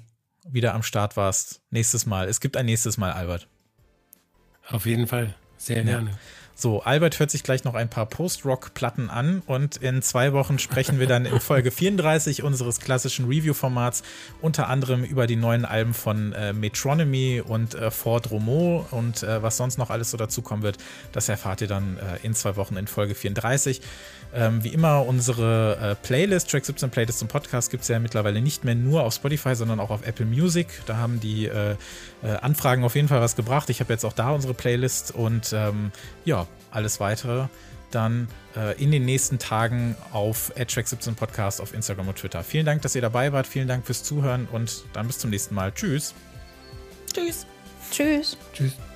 wieder 0.49 0.75
am 0.75 0.83
Start 0.83 1.19
warst. 1.19 1.61
Nächstes 1.71 2.07
Mal. 2.07 2.27
Es 2.27 2.41
gibt 2.41 2.57
ein 2.57 2.67
nächstes 2.67 2.97
Mal, 2.97 3.13
Albert. 3.13 3.49
Auf 4.69 4.87
jeden 4.87 5.07
Fall. 5.07 5.35
Sehr 5.59 5.85
gerne. 5.85 6.11
So, 6.63 6.81
Albert 6.81 7.19
hört 7.19 7.33
sich 7.33 7.43
gleich 7.43 7.65
noch 7.65 7.75
ein 7.75 7.89
paar 7.89 8.07
Post-Rock-Platten 8.07 9.11
an 9.11 9.43
und 9.47 9.79
in 9.79 10.01
zwei 10.01 10.33
Wochen 10.33 10.61
sprechen 10.61 11.01
wir 11.01 11.09
dann 11.09 11.27
in 11.27 11.41
Folge 11.41 11.71
34 11.73 12.45
unseres 12.45 12.79
klassischen 12.79 13.25
Review-Formats 13.25 14.05
unter 14.41 14.69
anderem 14.69 15.03
über 15.03 15.27
die 15.27 15.35
neuen 15.35 15.65
Alben 15.65 15.93
von 15.93 16.33
äh, 16.35 16.53
Metronomy 16.53 17.43
und 17.45 17.75
äh, 17.75 17.91
Ford 17.91 18.31
Romo 18.31 18.87
und 18.93 19.25
äh, 19.25 19.43
was 19.43 19.57
sonst 19.57 19.77
noch 19.77 19.91
alles 19.91 20.13
so 20.13 20.17
dazukommen 20.17 20.63
wird. 20.63 20.79
Das 21.11 21.29
erfahrt 21.29 21.63
ihr 21.63 21.67
dann 21.67 21.97
äh, 21.97 22.25
in 22.25 22.33
zwei 22.33 22.55
Wochen 22.55 22.77
in 22.77 22.87
Folge 22.87 23.17
34. 23.17 23.81
Ähm, 24.33 24.63
wie 24.63 24.69
immer, 24.69 25.05
unsere 25.05 25.79
äh, 25.81 25.95
Playlist, 25.97 26.49
Track 26.49 26.65
17 26.65 26.91
Playlist 26.91 27.19
zum 27.19 27.27
Podcast, 27.27 27.73
gibt 27.73 27.83
es 27.83 27.89
ja 27.89 27.99
mittlerweile 27.99 28.41
nicht 28.41 28.63
mehr 28.63 28.77
nur 28.77 29.03
auf 29.03 29.15
Spotify, 29.15 29.57
sondern 29.57 29.81
auch 29.81 29.91
auf 29.91 30.07
Apple 30.07 30.27
Music. 30.27 30.69
Da 30.87 30.97
haben 30.97 31.19
die 31.19 31.51
äh, 32.23 32.29
Anfragen 32.37 32.85
auf 32.85 32.95
jeden 32.95 33.09
Fall 33.09 33.21
was 33.21 33.37
gebracht. 33.37 33.71
Ich 33.71 33.81
habe 33.81 33.93
jetzt 33.93 34.05
auch 34.05 34.13
da 34.13 34.31
unsere 34.31 34.55
Playlist 34.55 35.13
und 35.15 35.53
ähm, 35.53 35.93
ja, 36.25 36.47
alles 36.71 37.01
weitere 37.01 37.47
dann 37.95 38.29
äh, 38.57 38.81
in 38.83 38.91
den 38.91 39.05
nächsten 39.05 39.39
Tagen 39.39 39.97
auf 40.13 40.53
Track 40.55 40.89
17 40.89 41.15
Podcast 41.15 41.61
auf 41.61 41.75
Instagram 41.75 42.09
und 42.09 42.17
Twitter. 42.17 42.43
Vielen 42.43 42.67
Dank, 42.67 42.83
dass 42.83 42.95
ihr 42.95 43.03
dabei 43.03 43.33
wart. 43.33 43.47
Vielen 43.47 43.69
Dank 43.69 43.87
fürs 43.87 44.03
Zuhören 44.03 44.49
und 44.51 44.85
dann 44.93 45.07
bis 45.07 45.19
zum 45.19 45.31
nächsten 45.31 45.55
Mal. 45.55 45.73
Tschüss. 45.73 46.15
Tschüss. 47.13 47.47
Tschüss. 47.91 48.37
Tschüss. 48.55 48.92